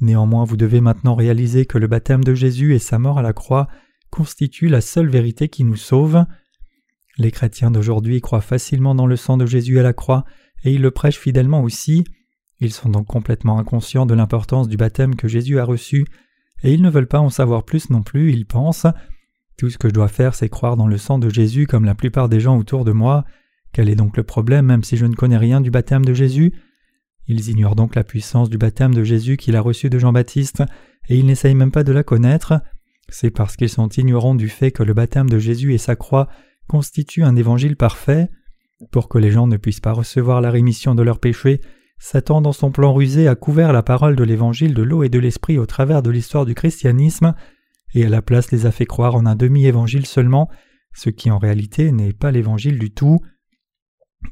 Néanmoins, 0.00 0.44
vous 0.44 0.56
devez 0.56 0.80
maintenant 0.80 1.14
réaliser 1.14 1.66
que 1.66 1.78
le 1.78 1.86
baptême 1.86 2.24
de 2.24 2.34
Jésus 2.34 2.74
et 2.74 2.80
sa 2.80 2.98
mort 2.98 3.18
à 3.18 3.22
la 3.22 3.32
croix 3.32 3.68
constituent 4.12 4.68
la 4.68 4.82
seule 4.82 5.08
vérité 5.08 5.48
qui 5.48 5.64
nous 5.64 5.76
sauve. 5.76 6.24
Les 7.18 7.30
chrétiens 7.30 7.70
d'aujourd'hui 7.70 8.20
croient 8.20 8.42
facilement 8.42 8.94
dans 8.94 9.06
le 9.06 9.16
sang 9.16 9.36
de 9.36 9.46
Jésus 9.46 9.80
à 9.80 9.82
la 9.82 9.94
croix, 9.94 10.24
et 10.64 10.72
ils 10.72 10.82
le 10.82 10.90
prêchent 10.90 11.18
fidèlement 11.18 11.62
aussi. 11.62 12.04
Ils 12.60 12.72
sont 12.72 12.90
donc 12.90 13.06
complètement 13.06 13.58
inconscients 13.58 14.06
de 14.06 14.14
l'importance 14.14 14.68
du 14.68 14.76
baptême 14.76 15.16
que 15.16 15.28
Jésus 15.28 15.58
a 15.58 15.64
reçu, 15.64 16.04
et 16.62 16.72
ils 16.72 16.82
ne 16.82 16.90
veulent 16.90 17.08
pas 17.08 17.20
en 17.20 17.30
savoir 17.30 17.64
plus 17.64 17.90
non 17.90 18.02
plus, 18.02 18.32
ils 18.32 18.46
pensent 18.46 18.86
Tout 19.56 19.70
ce 19.70 19.78
que 19.78 19.88
je 19.88 19.94
dois 19.94 20.08
faire, 20.08 20.34
c'est 20.34 20.50
croire 20.50 20.76
dans 20.76 20.86
le 20.86 20.98
sang 20.98 21.18
de 21.18 21.30
Jésus 21.30 21.66
comme 21.66 21.86
la 21.86 21.94
plupart 21.94 22.28
des 22.28 22.38
gens 22.38 22.58
autour 22.58 22.84
de 22.84 22.92
moi. 22.92 23.24
Quel 23.72 23.88
est 23.88 23.96
donc 23.96 24.16
le 24.18 24.22
problème, 24.22 24.66
même 24.66 24.84
si 24.84 24.96
je 24.98 25.06
ne 25.06 25.14
connais 25.14 25.38
rien 25.38 25.60
du 25.62 25.70
baptême 25.70 26.04
de 26.04 26.14
Jésus? 26.14 26.52
Ils 27.26 27.48
ignorent 27.48 27.76
donc 27.76 27.94
la 27.94 28.04
puissance 28.04 28.50
du 28.50 28.58
baptême 28.58 28.94
de 28.94 29.04
Jésus 29.04 29.38
qu'il 29.38 29.56
a 29.56 29.60
reçu 29.60 29.88
de 29.88 29.98
Jean-Baptiste, 29.98 30.62
et 31.08 31.16
ils 31.16 31.26
n'essayent 31.26 31.54
même 31.54 31.72
pas 31.72 31.84
de 31.84 31.92
la 31.92 32.02
connaître. 32.02 32.60
C'est 33.08 33.30
parce 33.30 33.56
qu'ils 33.56 33.68
sont 33.68 33.88
ignorants 33.88 34.34
du 34.34 34.48
fait 34.48 34.70
que 34.70 34.82
le 34.82 34.94
baptême 34.94 35.28
de 35.28 35.38
Jésus 35.38 35.74
et 35.74 35.78
sa 35.78 35.96
croix 35.96 36.28
constituent 36.68 37.24
un 37.24 37.36
évangile 37.36 37.76
parfait. 37.76 38.28
Pour 38.90 39.08
que 39.08 39.18
les 39.18 39.30
gens 39.30 39.46
ne 39.46 39.56
puissent 39.56 39.80
pas 39.80 39.92
recevoir 39.92 40.40
la 40.40 40.50
rémission 40.50 40.94
de 40.94 41.02
leurs 41.02 41.20
péchés, 41.20 41.60
Satan, 41.98 42.40
dans 42.40 42.52
son 42.52 42.72
plan 42.72 42.92
rusé, 42.92 43.28
a 43.28 43.36
couvert 43.36 43.72
la 43.72 43.84
parole 43.84 44.16
de 44.16 44.24
l'évangile 44.24 44.74
de 44.74 44.82
l'eau 44.82 45.04
et 45.04 45.08
de 45.08 45.20
l'esprit 45.20 45.56
au 45.58 45.66
travers 45.66 46.02
de 46.02 46.10
l'histoire 46.10 46.44
du 46.44 46.54
christianisme, 46.54 47.34
et 47.94 48.04
à 48.04 48.08
la 48.08 48.22
place 48.22 48.50
les 48.50 48.66
a 48.66 48.72
fait 48.72 48.86
croire 48.86 49.14
en 49.14 49.24
un 49.24 49.36
demi-évangile 49.36 50.06
seulement, 50.06 50.50
ce 50.94 51.10
qui 51.10 51.30
en 51.30 51.38
réalité 51.38 51.92
n'est 51.92 52.12
pas 52.12 52.32
l'évangile 52.32 52.78
du 52.78 52.90
tout. 52.90 53.20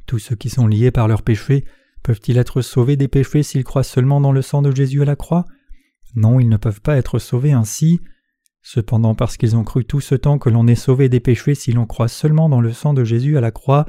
Tous 0.05 0.19
ceux 0.19 0.35
qui 0.35 0.49
sont 0.49 0.67
liés 0.67 0.91
par 0.91 1.07
leurs 1.07 1.21
péchés 1.21 1.63
peuvent-ils 2.03 2.37
être 2.37 2.61
sauvés 2.61 2.97
des 2.97 3.07
péchés 3.07 3.43
s'ils 3.43 3.63
croient 3.63 3.83
seulement 3.83 4.19
dans 4.19 4.31
le 4.31 4.41
sang 4.41 4.61
de 4.61 4.75
Jésus 4.75 5.01
à 5.01 5.05
la 5.05 5.15
croix? 5.15 5.45
Non, 6.15 6.39
ils 6.39 6.49
ne 6.49 6.57
peuvent 6.57 6.81
pas 6.81 6.97
être 6.97 7.19
sauvés 7.19 7.53
ainsi. 7.53 8.01
Cependant, 8.63 9.15
parce 9.15 9.37
qu'ils 9.37 9.55
ont 9.55 9.63
cru 9.63 9.85
tout 9.85 10.01
ce 10.01 10.15
temps 10.15 10.37
que 10.37 10.49
l'on 10.49 10.67
est 10.67 10.75
sauvé 10.75 11.09
des 11.09 11.19
péchés 11.19 11.55
si 11.55 11.71
l'on 11.71 11.85
croit 11.85 12.07
seulement 12.07 12.47
dans 12.47 12.61
le 12.61 12.71
sang 12.71 12.93
de 12.93 13.03
Jésus 13.03 13.37
à 13.37 13.41
la 13.41 13.51
croix, 13.51 13.85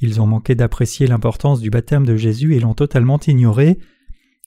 ils 0.00 0.20
ont 0.20 0.26
manqué 0.26 0.54
d'apprécier 0.54 1.06
l'importance 1.06 1.60
du 1.60 1.70
baptême 1.70 2.06
de 2.06 2.16
Jésus 2.16 2.54
et 2.54 2.60
l'ont 2.60 2.74
totalement 2.74 3.20
ignoré. 3.26 3.78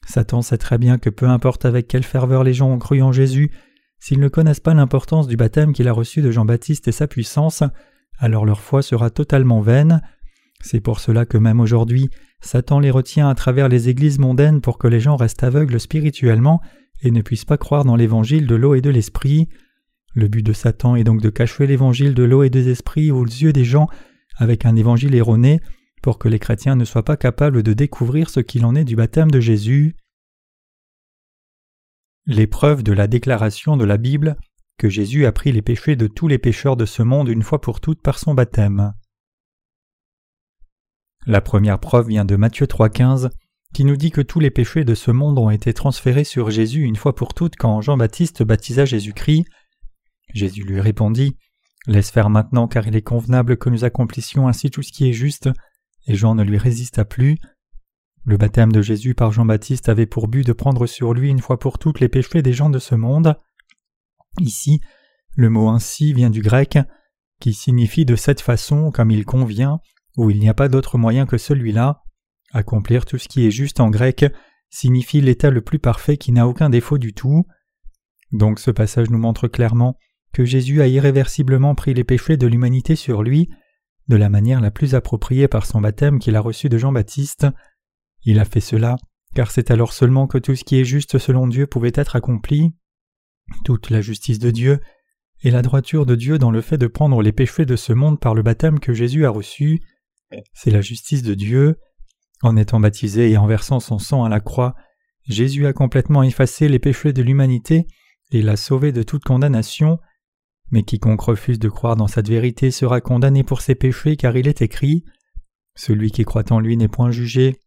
Satan 0.06 0.42
sait 0.42 0.58
très 0.58 0.78
bien 0.78 0.98
que 0.98 1.10
peu 1.10 1.28
importe 1.28 1.66
avec 1.66 1.88
quelle 1.88 2.04
ferveur 2.04 2.44
les 2.44 2.54
gens 2.54 2.72
ont 2.72 2.80
cru 2.80 3.02
en 3.02 3.12
Jésus, 3.12 3.52
s'ils 4.00 4.20
ne 4.20 4.28
connaissent 4.28 4.60
pas 4.60 4.74
l'importance 4.74 5.28
du 5.28 5.38
baptême 5.38 5.74
qu'il 5.74 5.88
a 5.88 5.94
reçu 5.94 6.22
de 6.22 6.32
Jean-Baptiste 6.32 6.88
et 6.88 6.92
sa 6.92 7.08
puissance, 7.08 7.64
alors 8.20 8.46
leur 8.46 8.62
foi 8.62 8.82
sera 8.82 9.10
totalement 9.10 9.62
vaine. 9.62 10.02
C'est 10.62 10.82
pour 10.82 11.00
cela 11.00 11.26
que 11.26 11.38
même 11.38 11.60
aujourd'hui, 11.60 12.10
Satan 12.42 12.80
les 12.80 12.92
retient 12.92 13.30
à 13.30 13.36
travers 13.36 13.70
les 13.70 13.90
églises 13.90 14.20
mondaines 14.20 14.62
pour 14.62 14.78
que 14.78 14.88
les 14.88 15.00
gens 15.00 15.16
restent 15.16 15.44
aveugles 15.44 15.80
spirituellement 15.80 16.62
et 17.02 17.12
ne 17.12 17.22
puissent 17.22 17.46
pas 17.46 17.58
croire 17.58 17.86
dans 17.86 17.96
l'évangile 17.96 18.48
de 18.48 18.56
l'eau 18.56 18.76
et 18.76 18.82
de 18.82 18.90
l'esprit. 18.90 19.50
Le 20.18 20.28
but 20.28 20.42
de 20.42 20.52
Satan 20.52 20.96
est 20.96 21.04
donc 21.04 21.22
de 21.22 21.30
cacher 21.30 21.68
l'évangile 21.68 22.16
de 22.16 22.24
l'eau 22.24 22.42
et 22.42 22.50
des 22.50 22.70
esprits 22.70 23.12
aux 23.12 23.24
yeux 23.24 23.54
des 23.54 23.64
gens 23.64 23.88
avec 24.36 24.66
un 24.66 24.76
évangile 24.76 25.14
erroné 25.14 25.62
pour 26.02 26.18
que 26.18 26.28
les 26.28 26.40
chrétiens 26.40 26.76
ne 26.76 26.86
soient 26.86 27.06
pas 27.06 27.18
capables 27.18 27.62
de 27.62 27.74
découvrir 27.74 28.32
ce 28.32 28.40
qu'il 28.40 28.66
en 28.66 28.74
est 28.74 28.84
du 28.84 28.96
baptême 28.96 29.30
de 29.30 29.40
Jésus. 29.40 29.96
L'épreuve 32.26 32.82
de 32.82 32.94
la 32.94 33.06
déclaration 33.06 33.78
de 33.78 33.86
la 33.86 33.98
Bible 33.98 34.38
que 34.80 34.90
Jésus 34.90 35.28
a 35.28 35.32
pris 35.32 35.52
les 35.52 35.62
péchés 35.62 35.96
de 35.96 36.08
tous 36.08 36.28
les 36.28 36.40
pécheurs 36.40 36.78
de 36.78 36.88
ce 36.88 37.04
monde 37.04 37.30
une 37.30 37.44
fois 37.44 37.62
pour 37.62 37.80
toutes 37.80 38.02
par 38.02 38.18
son 38.18 38.34
baptême. 38.34 38.96
La 41.28 41.42
première 41.42 41.80
preuve 41.80 42.08
vient 42.08 42.26
de 42.26 42.36
Matthieu 42.36 42.66
3,15 42.66 43.30
qui 43.72 43.86
nous 43.86 43.98
dit 43.98 44.10
que 44.10 44.22
tous 44.22 44.40
les 44.40 44.50
péchés 44.50 44.84
de 44.84 44.96
ce 44.96 45.12
monde 45.12 45.38
ont 45.38 45.52
été 45.52 45.76
transférés 45.76 46.24
sur 46.24 46.50
Jésus 46.50 46.82
une 46.82 46.96
fois 46.96 47.14
pour 47.14 47.36
toutes 47.36 47.56
quand 47.56 47.82
Jean-Baptiste 47.82 48.42
baptisa 48.42 48.86
Jésus-Christ. 48.86 49.46
Jésus 50.34 50.64
lui 50.64 50.82
répondit 50.82 51.38
Laisse 51.88 52.12
faire 52.12 52.30
maintenant, 52.30 52.68
car 52.68 52.86
il 52.88 52.96
est 52.96 53.02
convenable 53.02 53.58
que 53.58 53.70
nous 53.70 53.86
accomplissions 53.86 54.48
ainsi 54.48 54.70
tout 54.70 54.82
ce 54.82 54.92
qui 54.92 55.10
est 55.10 55.14
juste, 55.14 55.50
et 56.06 56.16
Jean 56.16 56.36
ne 56.36 56.44
lui 56.44 56.58
résista 56.58 57.06
plus. 57.06 57.38
Le 58.26 58.36
baptême 58.36 58.74
de 58.74 58.82
Jésus 58.82 59.16
par 59.16 59.32
Jean-Baptiste 59.32 59.88
avait 59.88 60.06
pour 60.06 60.28
but 60.28 60.46
de 60.46 60.52
prendre 60.52 60.86
sur 60.86 61.14
lui 61.14 61.30
une 61.30 61.40
fois 61.40 61.60
pour 61.60 61.80
toutes 61.80 62.02
les 62.02 62.10
péchés 62.10 62.42
des 62.42 62.52
gens 62.52 62.70
de 62.70 62.80
ce 62.80 62.94
monde. 62.94 63.40
Ici, 64.42 64.82
le 65.36 65.50
mot 65.50 65.70
ainsi 65.70 66.12
vient 66.12 66.30
du 66.30 66.42
grec, 66.42 66.78
qui 67.40 67.54
signifie 67.54 68.04
de 68.04 68.18
cette 68.18 68.42
façon, 68.42 68.92
comme 68.92 69.12
il 69.12 69.24
convient, 69.24 69.80
où 70.18 70.30
il 70.30 70.40
n'y 70.40 70.50
a 70.50 70.54
pas 70.54 70.68
d'autre 70.68 70.98
moyen 70.98 71.26
que 71.26 71.38
celui-là. 71.38 72.04
Accomplir 72.52 73.06
tout 73.06 73.18
ce 73.18 73.30
qui 73.30 73.46
est 73.46 73.52
juste 73.52 73.80
en 73.80 73.90
grec 73.90 74.26
signifie 74.70 75.22
l'état 75.22 75.50
le 75.50 75.62
plus 75.62 75.80
parfait 75.80 76.18
qui 76.18 76.34
n'a 76.34 76.48
aucun 76.48 76.70
défaut 76.70 76.98
du 76.98 77.14
tout. 77.14 77.46
Donc 78.34 78.60
ce 78.60 78.72
passage 78.72 79.10
nous 79.10 79.20
montre 79.20 79.48
clairement 79.48 79.98
que 80.34 80.46
Jésus 80.46 80.82
a 80.82 80.88
irréversiblement 80.88 81.76
pris 81.76 81.94
les 81.94 82.04
péchés 82.04 82.38
de 82.38 82.48
l'humanité 82.48 82.96
sur 82.96 83.24
lui, 83.24 83.50
de 84.08 84.16
la 84.16 84.30
manière 84.30 84.62
la 84.62 84.72
plus 84.72 84.96
appropriée 84.96 85.48
par 85.48 85.66
son 85.66 85.82
baptême 85.82 86.20
qu'il 86.20 86.36
a 86.36 86.42
reçu 86.42 86.70
de 86.70 86.78
Jean-Baptiste. 86.78 87.48
Il 88.24 88.40
a 88.40 88.46
fait 88.46 88.62
cela, 88.62 88.98
car 89.36 89.52
c'est 89.52 89.72
alors 89.72 89.94
seulement 89.94 90.28
que 90.28 90.38
tout 90.38 90.56
ce 90.56 90.64
qui 90.64 90.80
est 90.80 90.86
juste 90.86 91.18
selon 91.18 91.48
Dieu 91.48 91.68
pouvait 91.68 91.92
être 91.94 92.16
accompli. 92.16 92.74
Toute 93.66 93.90
la 93.90 94.02
justice 94.02 94.40
de 94.40 94.52
Dieu 94.52 94.80
et 95.44 95.52
la 95.52 95.62
droiture 95.62 96.06
de 96.06 96.16
Dieu 96.16 96.38
dans 96.38 96.52
le 96.52 96.62
fait 96.62 96.78
de 96.78 96.88
prendre 96.88 97.22
les 97.22 97.32
péchés 97.32 97.66
de 97.66 97.76
ce 97.76 97.94
monde 97.94 98.20
par 98.20 98.34
le 98.34 98.42
baptême 98.42 98.80
que 98.80 98.94
Jésus 98.94 99.26
a 99.26 99.30
reçu. 99.30 99.82
C'est 100.54 100.72
la 100.72 100.82
justice 100.82 101.24
de 101.24 101.34
Dieu. 101.34 101.78
En 102.44 102.56
étant 102.56 102.80
baptisé 102.80 103.32
et 103.32 103.38
en 103.38 103.48
versant 103.48 103.80
son 103.80 104.00
sang 104.00 104.24
à 104.24 104.30
la 104.30 104.40
croix, 104.40 104.76
Jésus 105.28 105.66
a 105.66 105.74
complètement 105.74 106.24
effacé 106.24 106.70
les 106.70 106.80
péchés 106.80 107.14
de 107.14 107.22
l'humanité 107.22 107.88
et 108.32 108.42
l'a 108.42 108.56
sauvé 108.56 108.92
de 108.92 109.04
toute 109.04 109.24
condamnation. 109.24 110.00
Mais 110.72 110.84
quiconque 110.84 111.22
refuse 111.22 111.60
de 111.60 111.70
croire 111.70 111.96
dans 111.96 112.08
cette 112.08 112.28
vérité 112.28 112.72
sera 112.72 113.02
condamné 113.02 113.44
pour 113.44 113.62
ses 113.62 113.76
péchés 113.76 114.18
car 114.18 114.36
il 114.36 114.48
est 114.48 114.62
écrit 114.62 115.06
Celui 115.76 116.12
qui 116.12 116.26
croit 116.26 116.52
en 116.52 116.60
lui 116.60 116.76
n'est 116.76 116.88
point 116.88 117.12
jugé, 117.12 117.62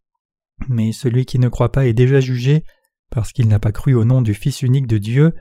mais 0.69 0.93
celui 0.93 1.25
qui 1.25 1.39
ne 1.39 1.49
croit 1.49 1.73
pas 1.73 1.87
est 1.87 1.93
déjà 1.93 2.21
jugé, 2.21 2.65
parce 3.11 3.33
qu'il 3.33 3.49
n'a 3.49 3.59
pas 3.59 3.73
cru 3.73 3.95
au 3.95 4.05
nom 4.05 4.23
du 4.23 4.35
Fils 4.35 4.63
unique 4.63 4.87
de 4.87 4.99
Dieu. 4.99 5.35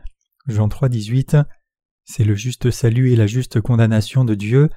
Jean 0.47 0.69
3, 0.69 0.89
18. 0.89 1.37
C'est 2.05 2.23
le 2.23 2.35
juste 2.35 2.71
salut 2.71 3.11
et 3.11 3.15
la 3.15 3.27
juste 3.27 3.61
condamnation 3.61 4.25
de 4.25 4.35
Dieu. 4.35 4.69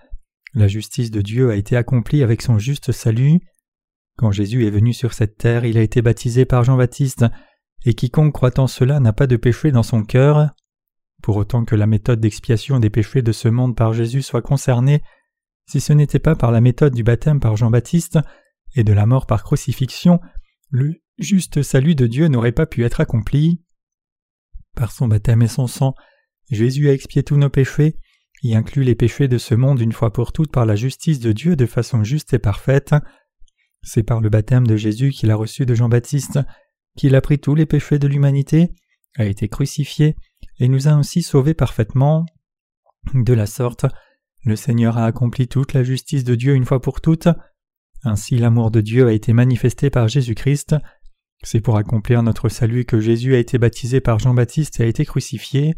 La 0.54 0.68
justice 0.68 1.10
de 1.10 1.22
Dieu 1.22 1.50
a 1.50 1.56
été 1.56 1.76
accomplie 1.76 2.22
avec 2.22 2.42
son 2.42 2.58
juste 2.58 2.92
salut. 2.92 3.40
Quand 4.18 4.32
Jésus 4.32 4.66
est 4.66 4.70
venu 4.70 4.92
sur 4.92 5.14
cette 5.14 5.38
terre, 5.38 5.64
il 5.64 5.78
a 5.78 5.82
été 5.82 6.02
baptisé 6.02 6.44
par 6.44 6.64
Jean-Baptiste, 6.64 7.24
et 7.86 7.94
quiconque 7.94 8.34
croit 8.34 8.58
en 8.58 8.66
cela 8.66 9.00
n'a 9.00 9.14
pas 9.14 9.26
de 9.26 9.36
péché 9.36 9.72
dans 9.72 9.82
son 9.82 10.04
cœur. 10.04 10.50
Pour 11.22 11.36
autant 11.36 11.64
que 11.64 11.76
la 11.76 11.86
méthode 11.86 12.20
d'expiation 12.20 12.80
des 12.80 12.90
péchés 12.90 13.22
de 13.22 13.32
ce 13.32 13.48
monde 13.48 13.76
par 13.76 13.92
Jésus 13.92 14.22
soit 14.22 14.42
concernée, 14.42 15.02
si 15.66 15.80
ce 15.80 15.92
n'était 15.92 16.18
pas 16.18 16.34
par 16.34 16.50
la 16.50 16.60
méthode 16.60 16.94
du 16.94 17.04
baptême 17.04 17.38
par 17.38 17.56
Jean-Baptiste 17.56 18.18
et 18.74 18.82
de 18.82 18.92
la 18.92 19.06
mort 19.06 19.26
par 19.26 19.44
crucifixion, 19.44 20.20
le 20.70 21.00
juste 21.18 21.62
salut 21.62 21.94
de 21.94 22.08
Dieu 22.08 22.26
n'aurait 22.26 22.52
pas 22.52 22.66
pu 22.66 22.84
être 22.84 23.00
accompli. 23.00 23.62
Par 24.74 24.90
son 24.90 25.06
baptême 25.06 25.42
et 25.42 25.48
son 25.48 25.68
sang, 25.68 25.94
Jésus 26.50 26.88
a 26.88 26.92
expié 26.92 27.22
tous 27.22 27.36
nos 27.36 27.50
péchés, 27.50 27.96
y 28.42 28.56
inclut 28.56 28.82
les 28.82 28.96
péchés 28.96 29.28
de 29.28 29.38
ce 29.38 29.54
monde 29.54 29.80
une 29.80 29.92
fois 29.92 30.12
pour 30.12 30.32
toutes 30.32 30.50
par 30.50 30.66
la 30.66 30.74
justice 30.74 31.20
de 31.20 31.30
Dieu 31.30 31.54
de 31.54 31.66
façon 31.66 32.02
juste 32.02 32.34
et 32.34 32.40
parfaite. 32.40 32.94
C'est 33.82 34.02
par 34.02 34.20
le 34.20 34.28
baptême 34.28 34.66
de 34.66 34.76
Jésus 34.76 35.10
qu'il 35.10 35.30
a 35.30 35.36
reçu 35.36 35.66
de 35.66 35.74
Jean-Baptiste 35.74 36.40
qu'il 36.96 37.14
a 37.14 37.20
pris 37.20 37.38
tous 37.38 37.54
les 37.54 37.64
péchés 37.64 37.98
de 37.98 38.08
l'humanité, 38.08 38.72
a 39.16 39.24
été 39.24 39.48
crucifié 39.48 40.16
et 40.62 40.68
nous 40.68 40.86
a 40.86 40.92
ainsi 40.92 41.22
sauvés 41.22 41.54
parfaitement. 41.54 42.24
De 43.14 43.34
la 43.34 43.46
sorte, 43.46 43.84
le 44.44 44.54
Seigneur 44.54 44.96
a 44.96 45.06
accompli 45.06 45.48
toute 45.48 45.72
la 45.72 45.82
justice 45.82 46.22
de 46.22 46.36
Dieu 46.36 46.54
une 46.54 46.64
fois 46.64 46.80
pour 46.80 47.00
toutes. 47.00 47.28
Ainsi 48.04 48.38
l'amour 48.38 48.70
de 48.70 48.80
Dieu 48.80 49.08
a 49.08 49.12
été 49.12 49.32
manifesté 49.32 49.90
par 49.90 50.06
Jésus-Christ. 50.06 50.76
C'est 51.42 51.60
pour 51.60 51.76
accomplir 51.76 52.22
notre 52.22 52.48
salut 52.48 52.84
que 52.84 53.00
Jésus 53.00 53.34
a 53.34 53.38
été 53.38 53.58
baptisé 53.58 54.00
par 54.00 54.20
Jean-Baptiste 54.20 54.78
et 54.78 54.84
a 54.84 54.86
été 54.86 55.04
crucifié. 55.04 55.74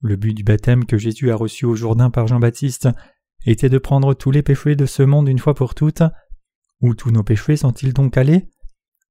Le 0.00 0.16
but 0.16 0.34
du 0.34 0.42
baptême 0.42 0.86
que 0.86 0.98
Jésus 0.98 1.30
a 1.30 1.36
reçu 1.36 1.64
au 1.64 1.76
Jourdain 1.76 2.10
par 2.10 2.26
Jean-Baptiste 2.26 2.88
était 3.46 3.68
de 3.68 3.78
prendre 3.78 4.14
tous 4.14 4.32
les 4.32 4.42
péchés 4.42 4.74
de 4.74 4.86
ce 4.86 5.04
monde 5.04 5.28
une 5.28 5.38
fois 5.38 5.54
pour 5.54 5.76
toutes. 5.76 6.02
Où 6.80 6.96
tous 6.96 7.12
nos 7.12 7.22
péchés 7.22 7.56
sont-ils 7.56 7.92
donc 7.92 8.16
allés? 8.16 8.48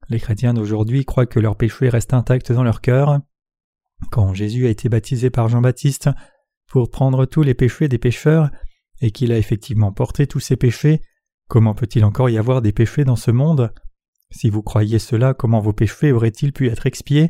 Les 0.10 0.20
chrétiens 0.20 0.54
d'aujourd'hui 0.54 1.06
croient 1.06 1.26
que 1.26 1.40
leurs 1.40 1.56
péchés 1.56 1.88
restent 1.88 2.14
intacts 2.14 2.52
dans 2.52 2.64
leur 2.64 2.82
cœur. 2.82 3.22
Quand 4.12 4.34
Jésus 4.34 4.66
a 4.66 4.70
été 4.70 4.90
baptisé 4.90 5.30
par 5.30 5.50
Jean-Baptiste 5.50 6.10
pour 6.68 6.90
prendre 6.90 7.26
tous 7.26 7.44
les 7.44 7.54
péchés 7.54 7.88
des 7.88 7.98
pécheurs, 7.98 8.50
et 9.02 9.12
qu'il 9.12 9.32
a 9.32 9.38
effectivement 9.38 9.92
porté 9.92 10.28
tous 10.28 10.40
ces 10.40 10.56
péchés, 10.56 11.02
comment 11.48 11.74
peut-il 11.74 12.04
encore 12.04 12.30
y 12.30 12.38
avoir 12.38 12.62
des 12.62 12.72
péchés 12.72 13.06
dans 13.06 13.16
ce 13.16 13.32
monde? 13.32 13.74
Si 14.32 14.50
vous 14.50 14.62
croyez 14.62 15.00
cela, 15.00 15.34
comment 15.34 15.60
vos 15.60 15.74
péchés 15.74 16.12
auraient-ils 16.12 16.54
pu 16.54 16.68
être 16.68 16.86
expiés? 16.86 17.30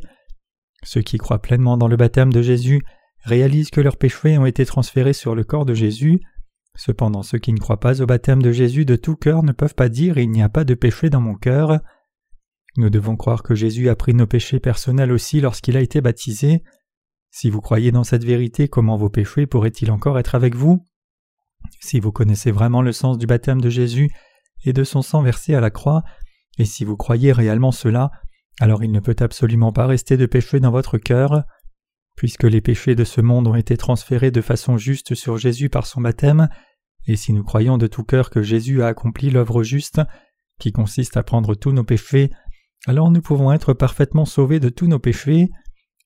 Ceux 0.83 1.01
qui 1.01 1.17
croient 1.17 1.41
pleinement 1.41 1.77
dans 1.77 1.87
le 1.87 1.97
baptême 1.97 2.33
de 2.33 2.41
Jésus 2.41 2.81
réalisent 3.23 3.69
que 3.69 3.81
leurs 3.81 3.97
péchés 3.97 4.37
ont 4.37 4.45
été 4.45 4.65
transférés 4.65 5.13
sur 5.13 5.35
le 5.35 5.43
corps 5.43 5.65
de 5.65 5.73
Jésus. 5.73 6.19
Cependant, 6.75 7.23
ceux 7.23 7.37
qui 7.37 7.53
ne 7.53 7.59
croient 7.59 7.79
pas 7.79 8.01
au 8.01 8.05
baptême 8.05 8.41
de 8.41 8.51
Jésus 8.51 8.85
de 8.85 8.95
tout 8.95 9.15
cœur 9.15 9.43
ne 9.43 9.51
peuvent 9.51 9.75
pas 9.75 9.89
dire 9.89 10.17
Il 10.17 10.31
n'y 10.31 10.41
a 10.41 10.49
pas 10.49 10.63
de 10.63 10.73
péché 10.73 11.09
dans 11.09 11.21
mon 11.21 11.35
cœur. 11.35 11.79
Nous 12.77 12.89
devons 12.89 13.15
croire 13.15 13.43
que 13.43 13.55
Jésus 13.55 13.89
a 13.89 13.95
pris 13.95 14.13
nos 14.13 14.27
péchés 14.27 14.59
personnels 14.59 15.11
aussi 15.11 15.41
lorsqu'il 15.41 15.75
a 15.77 15.81
été 15.81 16.01
baptisé. 16.01 16.63
Si 17.31 17.49
vous 17.49 17.61
croyez 17.61 17.91
dans 17.91 18.03
cette 18.03 18.23
vérité, 18.23 18.67
comment 18.67 18.97
vos 18.97 19.09
péchés 19.09 19.47
pourraient-ils 19.47 19.91
encore 19.91 20.19
être 20.19 20.35
avec 20.35 20.55
vous? 20.55 20.85
Si 21.81 21.99
vous 21.99 22.11
connaissez 22.11 22.51
vraiment 22.51 22.81
le 22.81 22.91
sens 22.91 23.17
du 23.17 23.25
baptême 23.25 23.61
de 23.61 23.69
Jésus 23.69 24.09
et 24.65 24.73
de 24.73 24.83
son 24.83 25.01
sang 25.01 25.21
versé 25.21 25.55
à 25.55 25.61
la 25.61 25.69
croix, 25.69 26.03
et 26.57 26.65
si 26.65 26.85
vous 26.85 26.97
croyez 26.97 27.31
réellement 27.31 27.71
cela, 27.71 28.11
alors 28.59 28.83
il 28.83 28.91
ne 28.91 28.99
peut 28.99 29.15
absolument 29.19 29.71
pas 29.71 29.87
rester 29.87 30.17
de 30.17 30.25
péché 30.25 30.59
dans 30.59 30.71
votre 30.71 30.97
cœur. 30.97 31.43
Puisque 32.15 32.43
les 32.43 32.59
péchés 32.59 32.95
de 32.95 33.05
ce 33.05 33.21
monde 33.21 33.47
ont 33.47 33.55
été 33.55 33.77
transférés 33.77 34.31
de 34.31 34.41
façon 34.41 34.77
juste 34.77 35.15
sur 35.15 35.37
Jésus 35.37 35.69
par 35.69 35.87
son 35.87 36.01
baptême, 36.01 36.49
et 37.07 37.15
si 37.15 37.31
nous 37.31 37.43
croyons 37.43 37.77
de 37.77 37.87
tout 37.87 38.03
cœur 38.03 38.29
que 38.29 38.41
Jésus 38.41 38.83
a 38.83 38.87
accompli 38.87 39.29
l'œuvre 39.29 39.63
juste, 39.63 40.01
qui 40.59 40.73
consiste 40.73 41.15
à 41.15 41.23
prendre 41.23 41.55
tous 41.55 41.71
nos 41.71 41.85
péchés, 41.85 42.29
alors 42.85 43.11
nous 43.11 43.21
pouvons 43.21 43.51
être 43.51 43.73
parfaitement 43.73 44.25
sauvés 44.25 44.59
de 44.59 44.69
tous 44.69 44.87
nos 44.87 44.99
péchés. 44.99 45.49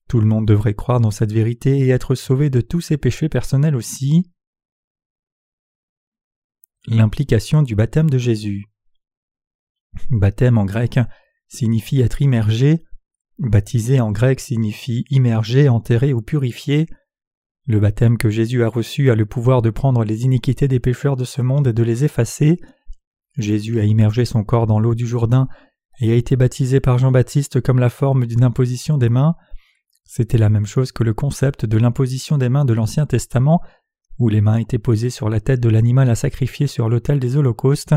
Tout 0.08 0.20
le 0.20 0.26
monde 0.26 0.46
devrait 0.46 0.74
croire 0.74 1.00
dans 1.00 1.10
cette 1.10 1.32
vérité 1.32 1.78
et 1.78 1.88
être 1.88 2.14
sauvé 2.14 2.50
de 2.50 2.60
tous 2.60 2.80
ses 2.80 2.96
péchés 2.96 3.28
personnels 3.28 3.76
aussi. 3.76 4.30
L'implication 6.86 7.62
du 7.62 7.74
baptême 7.74 8.10
de 8.10 8.18
Jésus. 8.18 8.66
Baptême 10.10 10.58
en 10.58 10.64
grec 10.64 10.98
signifie 11.48 12.00
être 12.00 12.20
immergé, 12.20 12.84
baptisé 13.38 14.00
en 14.00 14.10
grec 14.10 14.40
signifie 14.40 15.04
immergé, 15.08 15.68
enterré 15.68 16.12
ou 16.12 16.20
purifié. 16.20 16.86
Le 17.66 17.80
baptême 17.80 18.18
que 18.18 18.28
Jésus 18.28 18.62
a 18.62 18.68
reçu 18.68 19.10
a 19.10 19.14
le 19.14 19.24
pouvoir 19.24 19.62
de 19.62 19.70
prendre 19.70 20.04
les 20.04 20.24
iniquités 20.24 20.68
des 20.68 20.80
pécheurs 20.80 21.16
de 21.16 21.24
ce 21.24 21.40
monde 21.40 21.68
et 21.68 21.72
de 21.72 21.82
les 21.82 22.04
effacer. 22.04 22.60
Jésus 23.38 23.80
a 23.80 23.84
immergé 23.84 24.26
son 24.26 24.44
corps 24.44 24.66
dans 24.66 24.78
l'eau 24.78 24.94
du 24.94 25.06
Jourdain 25.06 25.48
et 26.00 26.12
a 26.12 26.14
été 26.14 26.36
baptisé 26.36 26.80
par 26.80 26.98
Jean-Baptiste 26.98 27.60
comme 27.60 27.78
la 27.78 27.90
forme 27.90 28.26
d'une 28.26 28.44
imposition 28.44 28.98
des 28.98 29.08
mains. 29.08 29.34
C'était 30.04 30.38
la 30.38 30.48
même 30.50 30.66
chose 30.66 30.92
que 30.92 31.04
le 31.04 31.14
concept 31.14 31.64
de 31.66 31.78
l'imposition 31.78 32.38
des 32.38 32.48
mains 32.48 32.64
de 32.64 32.74
l'Ancien 32.74 33.06
Testament 33.06 33.60
où 34.18 34.28
les 34.28 34.40
mains 34.40 34.58
étaient 34.58 34.78
posées 34.78 35.10
sur 35.10 35.28
la 35.28 35.40
tête 35.40 35.60
de 35.60 35.68
l'animal 35.68 36.08
à 36.10 36.14
sacrifier 36.14 36.66
sur 36.66 36.88
l'autel 36.88 37.18
des 37.18 37.36
holocaustes. 37.36 37.94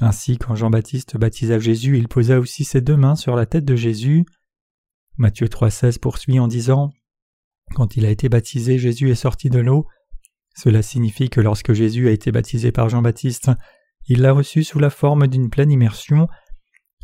Ainsi, 0.00 0.36
quand 0.38 0.54
Jean-Baptiste 0.54 1.16
baptisa 1.16 1.58
Jésus, 1.58 1.98
il 1.98 2.08
posa 2.08 2.38
aussi 2.38 2.64
ses 2.64 2.80
deux 2.80 2.96
mains 2.96 3.14
sur 3.14 3.36
la 3.36 3.46
tête 3.46 3.64
de 3.64 3.76
Jésus. 3.76 4.24
Matthieu 5.16 5.46
3,16 5.46 5.98
poursuit 5.98 6.38
en 6.38 6.48
disant 6.48 6.90
Quand 7.74 7.96
il 7.96 8.04
a 8.04 8.10
été 8.10 8.28
baptisé, 8.28 8.78
Jésus 8.78 9.10
est 9.10 9.14
sorti 9.14 9.48
de 9.48 9.60
l'eau. 9.60 9.86
Cela 10.54 10.82
signifie 10.82 11.30
que 11.30 11.40
lorsque 11.40 11.72
Jésus 11.72 12.08
a 12.08 12.12
été 12.12 12.32
baptisé 12.32 12.72
par 12.72 12.88
Jean-Baptiste, 12.88 13.50
il 14.06 14.20
l'a 14.20 14.32
reçu 14.32 14.64
sous 14.64 14.78
la 14.78 14.90
forme 14.90 15.26
d'une 15.28 15.50
pleine 15.50 15.70
immersion. 15.70 16.28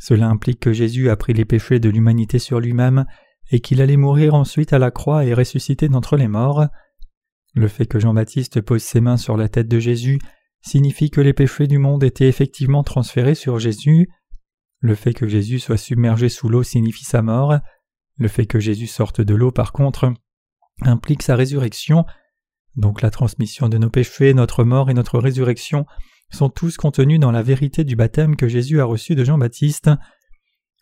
Cela 0.01 0.29
implique 0.29 0.61
que 0.61 0.73
Jésus 0.73 1.11
a 1.11 1.17
pris 1.17 1.33
les 1.33 1.45
péchés 1.45 1.81
de 1.81 1.89
l'humanité 1.89 2.39
sur 2.39 2.61
lui-même 2.61 3.05
et 3.51 3.61
qu'il 3.61 3.81
allait 3.81 3.97
mourir 3.97 4.35
ensuite 4.35 4.73
à 4.73 4.79
la 4.79 4.91
croix 4.91 5.25
et 5.25 5.35
ressusciter 5.35 5.89
d'entre 5.89 6.17
les 6.17 6.29
morts. 6.29 6.67
Le 7.55 7.69
fait 7.69 7.87
que 7.87 7.99
Jean-Baptiste 7.99 8.61
pose 8.61 8.83
ses 8.83 9.01
mains 9.01 9.17
sur 9.17 9.37
la 9.37 9.49
tête 9.49 9.69
de 9.69 9.79
Jésus 9.79 10.19
signifie 10.61 11.11
que 11.11 11.21
les 11.21 11.33
péchés 11.33 11.67
du 11.67 11.79
monde 11.79 12.05
étaient 12.05 12.29
effectivement 12.29 12.83
transférés 12.83 13.35
sur 13.35 13.59
Jésus. 13.59 14.09
Le 14.81 14.95
fait 14.95 15.15
que 15.15 15.27
Jésus 15.27 15.59
soit 15.59 15.77
submergé 15.77 16.29
sous 16.29 16.49
l'eau 16.49 16.63
signifie 16.63 17.05
sa 17.05 17.23
mort. 17.23 17.55
Le 18.17 18.29
fait 18.29 18.47
que 18.47 18.61
Jésus 18.61 18.87
sorte 18.87 19.21
de 19.21 19.35
l'eau, 19.35 19.51
par 19.51 19.73
contre, 19.73 20.13
implique 20.83 21.23
sa 21.23 21.37
résurrection. 21.37 22.05
Donc 22.77 23.03
la 23.03 23.11
transmission 23.11 23.69
de 23.69 23.79
nos 23.79 23.91
péchés, 23.91 24.35
notre 24.35 24.63
mort 24.65 24.91
et 24.91 24.95
notre 24.95 25.19
résurrection 25.19 25.87
sont 26.31 26.49
tous 26.49 26.77
contenus 26.77 27.21
dans 27.21 27.31
la 27.31 27.43
vérité 27.43 27.85
du 27.85 27.97
baptême 27.97 28.37
que 28.37 28.49
Jésus 28.49 28.81
a 28.81 28.85
reçu 28.85 29.15
de 29.15 29.25
Jean-Baptiste. 29.25 29.91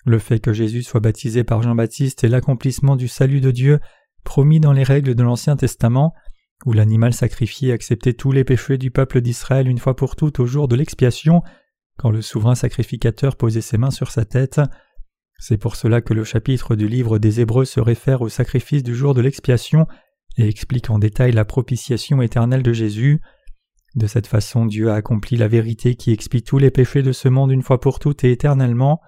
Le 0.04 0.18
fait 0.18 0.40
que 0.40 0.52
Jésus 0.52 0.82
soit 0.82 1.00
baptisé 1.00 1.44
par 1.44 1.62
Jean-Baptiste 1.62 2.24
est 2.24 2.28
l'accomplissement 2.28 2.96
du 2.96 3.08
salut 3.08 3.40
de 3.40 3.50
Dieu 3.50 3.80
promis 4.24 4.60
dans 4.60 4.72
les 4.72 4.82
règles 4.82 5.14
de 5.14 5.22
l'Ancien 5.22 5.56
Testament 5.56 6.12
où 6.64 6.72
l'animal 6.72 7.12
sacrifié 7.12 7.72
acceptait 7.72 8.14
tous 8.14 8.32
les 8.32 8.44
péchés 8.44 8.78
du 8.78 8.90
peuple 8.90 9.20
d'Israël 9.20 9.68
une 9.68 9.78
fois 9.78 9.94
pour 9.94 10.16
toutes 10.16 10.40
au 10.40 10.46
jour 10.46 10.68
de 10.68 10.76
l'expiation, 10.76 11.42
quand 11.98 12.10
le 12.10 12.22
souverain 12.22 12.54
sacrificateur 12.54 13.36
posait 13.36 13.60
ses 13.60 13.78
mains 13.78 13.90
sur 13.90 14.10
sa 14.10 14.24
tête. 14.24 14.60
C'est 15.38 15.58
pour 15.58 15.76
cela 15.76 16.00
que 16.00 16.14
le 16.14 16.24
chapitre 16.24 16.74
du 16.76 16.88
livre 16.88 17.18
des 17.18 17.40
Hébreux 17.40 17.66
se 17.66 17.80
réfère 17.80 18.22
au 18.22 18.28
sacrifice 18.28 18.82
du 18.82 18.94
jour 18.94 19.12
de 19.12 19.20
l'expiation 19.20 19.86
et 20.38 20.48
explique 20.48 20.90
en 20.90 20.98
détail 20.98 21.32
la 21.32 21.44
propitiation 21.44 22.22
éternelle 22.22 22.62
de 22.62 22.72
Jésus. 22.72 23.20
De 23.96 24.06
cette 24.06 24.26
façon, 24.26 24.66
Dieu 24.66 24.90
a 24.90 24.94
accompli 24.94 25.38
la 25.38 25.48
vérité 25.48 25.94
qui 25.94 26.12
expie 26.12 26.42
tous 26.42 26.58
les 26.58 26.70
péchés 26.70 27.02
de 27.02 27.12
ce 27.12 27.28
monde 27.28 27.50
une 27.50 27.62
fois 27.62 27.80
pour 27.80 27.98
toutes 27.98 28.24
et 28.24 28.30
éternellement. 28.30 29.00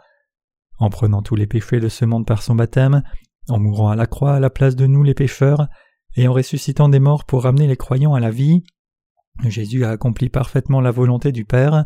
En 0.79 0.89
prenant 0.89 1.21
tous 1.21 1.37
les 1.37 1.47
péchés 1.47 1.79
de 1.79 1.91
ce 1.91 2.07
monde 2.07 2.27
par 2.27 2.43
son 2.43 2.55
baptême, 2.55 3.03
en 3.51 3.61
mourant 3.61 3.91
à 3.91 3.97
la 3.97 4.07
croix 4.07 4.35
à 4.35 4.41
la 4.41 4.49
place 4.49 4.77
de 4.77 4.87
nous 4.87 5.03
les 5.03 5.13
pécheurs, 5.13 5.69
et 6.17 6.27
en 6.27 6.33
ressuscitant 6.33 6.89
des 6.89 7.01
morts 7.01 7.27
pour 7.27 7.43
ramener 7.43 7.67
les 7.67 7.77
croyants 7.77 8.15
à 8.15 8.21
la 8.21 8.31
vie, 8.31 8.63
Jésus 9.45 9.85
a 9.85 9.91
accompli 9.91 10.31
parfaitement 10.31 10.81
la 10.81 10.91
volonté 10.91 11.33
du 11.33 11.45
Père. 11.45 11.85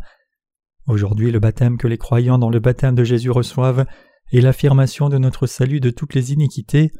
Aujourd'hui, 0.87 1.29
le 1.31 1.39
baptême 1.39 1.77
que 1.77 1.87
les 1.89 1.97
croyants 1.97 2.37
dans 2.37 2.49
le 2.49 2.59
baptême 2.59 2.95
de 2.95 3.03
Jésus 3.03 3.31
reçoivent 3.31 3.85
est 4.31 4.41
l'affirmation 4.41 5.09
de 5.09 5.17
notre 5.17 5.45
salut 5.45 5.81
de 5.81 5.89
toutes 5.89 6.15
les 6.15 6.31
iniquités, 6.31 6.91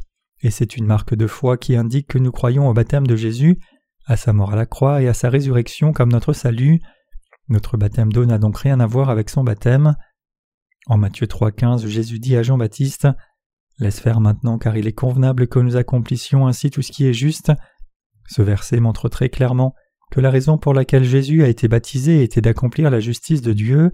et 0.41 0.51
c'est 0.51 0.75
une 0.75 0.85
marque 0.85 1.15
de 1.15 1.27
foi 1.27 1.57
qui 1.57 1.77
indique 1.77 2.07
que 2.07 2.19
nous 2.19 2.31
croyons 2.31 2.67
au 2.67 2.73
baptême 2.73 3.07
de 3.07 3.15
Jésus, 3.15 3.57
à 4.05 4.17
sa 4.17 4.33
mort 4.33 4.53
à 4.53 4.55
la 4.55 4.65
croix 4.65 5.01
et 5.01 5.07
à 5.07 5.13
sa 5.13 5.29
résurrection 5.29 5.93
comme 5.93 6.11
notre 6.11 6.33
salut. 6.33 6.79
Notre 7.49 7.77
baptême 7.77 8.11
d'eau 8.11 8.25
n'a 8.25 8.37
donc 8.37 8.57
rien 8.57 8.79
à 8.79 8.85
voir 8.85 9.09
avec 9.09 9.29
son 9.29 9.43
baptême. 9.43 9.95
En 10.87 10.97
Matthieu 10.97 11.27
3,15, 11.27 11.87
Jésus 11.87 12.19
dit 12.19 12.35
à 12.35 12.43
Jean-Baptiste 12.43 13.07
Laisse 13.79 13.99
faire 13.99 14.19
maintenant 14.19 14.57
car 14.57 14.77
il 14.77 14.87
est 14.87 14.93
convenable 14.93 15.47
que 15.47 15.59
nous 15.59 15.75
accomplissions 15.75 16.47
ainsi 16.47 16.69
tout 16.69 16.81
ce 16.81 16.91
qui 16.91 17.05
est 17.07 17.13
juste. 17.13 17.51
Ce 18.27 18.41
verset 18.41 18.79
montre 18.79 19.09
très 19.09 19.29
clairement 19.29 19.73
que 20.11 20.21
la 20.21 20.29
raison 20.29 20.57
pour 20.57 20.73
laquelle 20.73 21.03
Jésus 21.03 21.43
a 21.43 21.47
été 21.47 21.67
baptisé 21.67 22.23
était 22.23 22.41
d'accomplir 22.41 22.91
la 22.91 22.99
justice 22.99 23.41
de 23.41 23.53
Dieu. 23.53 23.91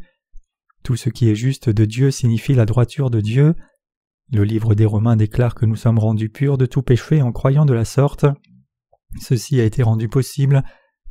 Tout 0.83 0.95
ce 0.95 1.09
qui 1.09 1.29
est 1.29 1.35
juste 1.35 1.69
de 1.69 1.85
Dieu 1.85 2.11
signifie 2.11 2.53
la 2.53 2.65
droiture 2.65 3.09
de 3.09 3.21
Dieu. 3.21 3.55
Le 4.31 4.43
livre 4.43 4.75
des 4.75 4.85
Romains 4.85 5.15
déclare 5.15 5.55
que 5.55 5.65
nous 5.65 5.75
sommes 5.75 5.97
rendus 5.97 6.29
purs 6.29 6.57
de 6.57 6.65
tout 6.65 6.81
péché 6.81 7.21
en 7.21 7.31
croyant 7.31 7.65
de 7.65 7.73
la 7.73 7.85
sorte. 7.85 8.25
Ceci 9.19 9.59
a 9.59 9.65
été 9.65 9.83
rendu 9.83 10.07
possible 10.07 10.63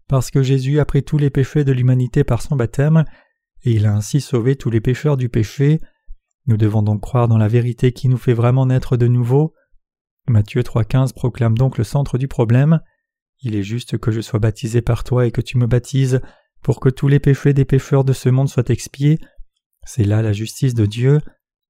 parce 0.09 0.30
que 0.30 0.42
Jésus 0.42 0.80
a 0.80 0.84
pris 0.84 1.03
tous 1.03 1.18
les 1.18 1.30
péchés 1.30 1.64
de 1.64 1.72
l'humanité 1.72 2.24
par 2.24 2.40
son 2.40 2.57
baptême, 2.57 3.05
et 3.64 3.72
il 3.72 3.86
a 3.86 3.94
ainsi 3.94 4.20
sauvé 4.20 4.57
tous 4.57 4.70
les 4.70 4.80
pécheurs 4.80 5.16
du 5.16 5.28
péché. 5.28 5.80
Nous 6.46 6.57
devons 6.57 6.82
donc 6.82 7.03
croire 7.03 7.28
dans 7.28 7.36
la 7.36 7.49
vérité 7.49 7.92
qui 7.92 8.09
nous 8.09 8.16
fait 8.16 8.32
vraiment 8.32 8.66
naître 8.66 8.96
de 8.96 9.07
nouveau. 9.07 9.55
Matthieu 10.28 10.62
3.15 10.62 11.12
proclame 11.12 11.59
donc 11.59 11.76
le 11.76 11.84
centre 11.84 12.16
du 12.16 12.28
problème. 12.28 12.80
Il 13.40 13.55
est 13.55 13.62
juste 13.62 13.99
que 13.99 14.11
je 14.11 14.20
sois 14.20 14.38
baptisé 14.38 14.80
par 14.80 15.05
toi 15.05 15.26
et 15.26 15.30
que 15.30 15.40
tu 15.40 15.59
me 15.59 15.66
baptises 15.66 16.20
pour 16.62 16.80
que 16.80 16.88
tous 16.88 17.09
les 17.09 17.20
péchés 17.20 17.53
des 17.53 17.64
pécheurs 17.64 18.05
de 18.05 18.12
ce 18.12 18.28
monde 18.28 18.49
soient 18.49 18.68
expiés. 18.68 19.18
C'est 19.86 20.05
là 20.05 20.22
la 20.22 20.32
justice 20.32 20.74
de 20.74 20.86
Dieu. 20.86 21.20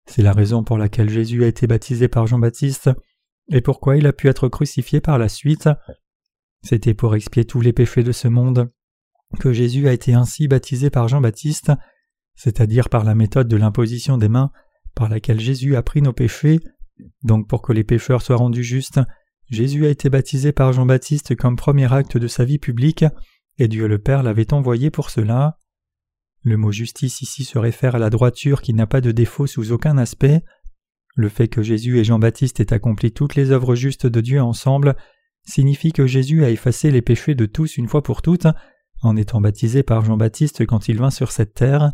C'est 0.07 0.23
la 0.23 0.33
raison 0.33 0.65
pour 0.65 0.79
laquelle 0.79 1.11
Jésus 1.11 1.45
a 1.45 1.49
été 1.49 1.67
baptisé 1.67 2.09
par 2.09 2.27
Jean-Baptiste 2.27 2.91
et 3.51 3.61
pourquoi 3.61 3.97
il 3.97 4.07
a 4.07 4.13
pu 4.13 4.29
être 4.29 4.49
crucifié 4.49 5.01
par 5.01 5.19
la 5.19 5.29
suite. 5.29 5.69
C'était 6.63 6.95
pour 6.95 7.15
expier 7.15 7.45
tous 7.45 7.61
les 7.61 7.73
péchés 7.73 8.03
de 8.03 8.13
ce 8.13 8.29
monde 8.29 8.71
que 9.41 9.53
Jésus 9.53 9.89
a 9.89 9.93
été 9.93 10.15
ainsi 10.15 10.49
baptisé 10.49 10.91
par 10.91 11.09
Jean-Baptiste, 11.09 11.73
c'est-à-dire 12.35 12.89
par 12.89 13.05
la 13.05 13.15
méthode 13.15 13.49
de 13.49 13.57
l'imposition 13.57 14.17
des 14.17 14.29
mains 14.29 14.51
par 14.95 15.09
laquelle 15.09 15.41
Jésus 15.41 15.77
a 15.77 15.83
pris 15.83 16.03
nos 16.03 16.13
péchés. 16.13 16.61
Donc 17.23 17.49
pour 17.49 17.63
que 17.63 17.73
les 17.73 17.85
pécheurs 17.85 18.23
soient 18.23 18.37
rendus 18.37 18.65
justes, 18.65 19.01
Jésus 19.51 19.87
a 19.87 19.91
été 19.91 20.11
baptisé 20.11 20.53
par 20.53 20.73
Jean-Baptiste 20.73 21.37
comme 21.37 21.57
premier 21.57 21.93
acte 21.93 22.17
de 22.17 22.27
sa 22.27 22.45
vie 22.45 22.59
publique, 22.59 23.05
et 23.59 23.69
Dieu 23.69 23.87
le 23.87 23.99
Père 23.99 24.23
l'avait 24.23 24.53
envoyé 24.53 24.91
pour 24.91 25.11
cela. 25.11 25.59
Le 26.43 26.57
mot 26.57 26.73
justice 26.73 27.21
ici 27.21 27.45
se 27.45 27.59
réfère 27.59 27.95
à 27.95 27.99
la 27.99 28.11
droiture 28.11 28.63
qui 28.63 28.75
n'a 28.75 28.87
pas 28.87 29.01
de 29.01 29.11
défaut 29.11 29.47
sous 29.47 29.73
aucun 29.73 29.99
aspect. 29.99 30.43
Le 31.15 31.29
fait 31.29 31.49
que 31.49 31.63
Jésus 31.63 31.99
et 31.99 32.05
Jean-Baptiste 32.05 32.61
aient 32.61 32.73
accompli 32.73 33.13
toutes 33.13 33.35
les 33.35 33.51
œuvres 33.51 33.75
justes 33.75 34.07
de 34.07 34.21
Dieu 34.21 34.41
ensemble 34.41 34.97
signifie 35.49 35.93
que 35.93 36.07
Jésus 36.07 36.45
a 36.45 36.51
effacé 36.51 36.91
les 36.91 37.03
péchés 37.03 37.35
de 37.35 37.47
tous 37.47 37.77
une 37.77 37.89
fois 37.89 38.03
pour 38.03 38.23
toutes, 38.23 38.47
en 39.03 39.17
étant 39.17 39.41
baptisé 39.41 39.83
par 39.83 40.05
Jean-Baptiste 40.05 40.67
quand 40.67 40.89
il 40.89 40.99
vint 40.99 41.11
sur 41.11 41.33
cette 41.33 41.55
terre. 41.55 41.91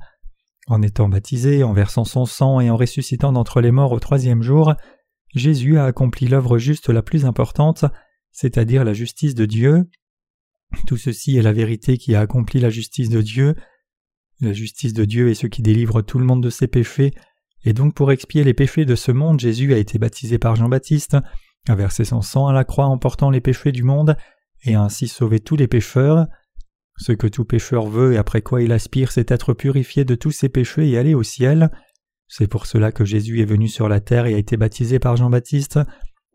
En 0.67 0.83
étant 0.83 1.09
baptisé, 1.09 1.63
en 1.63 1.73
versant 1.73 2.05
son 2.05 2.25
sang 2.25 2.61
et 2.61 2.71
en 2.71 2.77
ressuscitant 2.77 3.33
d'entre 3.33 3.61
les 3.61 3.71
morts 3.71 3.93
au 3.93 4.01
troisième 4.01 4.43
jour, 4.43 4.75
Jésus 5.35 5.79
a 5.79 5.85
accompli 5.85 6.27
l'œuvre 6.27 6.59
juste 6.59 6.89
la 6.89 7.03
plus 7.03 7.27
importante, 7.27 7.85
c'est-à-dire 8.33 8.85
la 8.85 8.95
justice 8.95 9.35
de 9.35 9.45
Dieu. 9.45 9.85
Tout 10.87 10.97
ceci 10.97 11.37
est 11.37 11.43
la 11.43 11.53
vérité 11.53 11.99
qui 11.99 12.15
a 12.15 12.21
accompli 12.21 12.61
la 12.61 12.71
justice 12.71 13.11
de 13.11 13.21
Dieu. 13.21 13.55
La 14.41 14.53
justice 14.53 14.95
de 14.95 15.05
Dieu 15.05 15.31
est 15.31 15.35
ce 15.35 15.47
qui 15.47 15.63
délivre 15.63 16.03
tout 16.03 16.19
le 16.19 16.25
monde 16.25 16.43
de 16.43 16.51
ses 16.51 16.67
péchés, 16.67 17.13
et 17.65 17.73
donc 17.73 17.95
pour 17.95 18.11
expier 18.11 18.43
les 18.43 18.55
péchés 18.55 18.85
de 18.85 18.95
ce 18.95 19.13
monde, 19.13 19.41
Jésus 19.41 19.73
a 19.75 19.79
été 19.79 19.99
baptisé 19.99 20.39
par 20.39 20.57
Jean-Baptiste, 20.57 21.17
a 21.69 21.75
versé 21.75 22.05
son 22.05 22.21
sang 22.21 22.47
à 22.47 22.53
la 22.53 22.65
croix 22.65 22.87
en 22.87 22.99
portant 22.99 23.31
les 23.31 23.41
péchés 23.41 23.73
du 23.73 23.83
monde, 23.83 24.17
et 24.65 24.75
ainsi 24.75 25.09
sauvé 25.09 25.41
tous 25.41 25.57
les 25.57 25.69
pécheurs. 25.69 26.27
Ce 26.97 27.13
que 27.13 27.27
tout 27.27 27.45
pécheur 27.45 27.87
veut 27.87 28.15
et 28.15 28.17
après 28.17 28.43
quoi 28.43 28.63
il 28.63 28.73
aspire, 28.73 29.11
c'est 29.11 29.31
être 29.31 29.53
purifié 29.53 30.05
de 30.05 30.15
tous 30.15 30.31
ses 30.31 30.49
péchés 30.49 30.89
et 30.89 30.99
aller 30.99 31.15
au 31.15 31.23
ciel. 31.23 31.71
C'est 32.29 32.47
pour 32.47 32.67
cela 32.67 32.93
que 32.93 33.05
Jésus 33.05 33.41
est 33.41 33.47
venu 33.47 33.69
sur 33.69 33.89
la 33.89 34.01
terre 34.01 34.27
et 34.27 34.35
a 34.35 34.39
été 34.39 34.57
baptisé 34.57 34.99
par 34.99 35.17
Jean-Baptiste, 35.17 35.81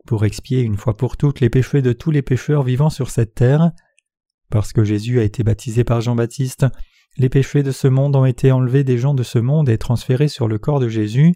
pour 0.06 0.24
expier 0.24 0.60
une 0.60 0.76
fois 0.76 0.96
pour 0.96 1.16
toutes 1.16 1.40
les 1.40 1.50
péchés 1.50 1.82
de 1.82 1.92
tous 1.92 2.10
les 2.10 2.22
pécheurs 2.22 2.62
vivant 2.62 2.90
sur 2.90 3.10
cette 3.10 3.34
terre. 3.34 3.70
Parce 4.50 4.72
que 4.72 4.84
Jésus 4.84 5.20
a 5.20 5.24
été 5.24 5.42
baptisé 5.42 5.84
par 5.84 6.00
Jean-Baptiste, 6.00 6.66
les 7.16 7.28
péchés 7.28 7.62
de 7.62 7.72
ce 7.72 7.88
monde 7.88 8.16
ont 8.16 8.24
été 8.24 8.52
enlevés 8.52 8.84
des 8.84 8.98
gens 8.98 9.14
de 9.14 9.22
ce 9.22 9.38
monde 9.38 9.68
et 9.68 9.78
transférés 9.78 10.28
sur 10.28 10.48
le 10.48 10.58
corps 10.58 10.80
de 10.80 10.88
Jésus. 10.88 11.34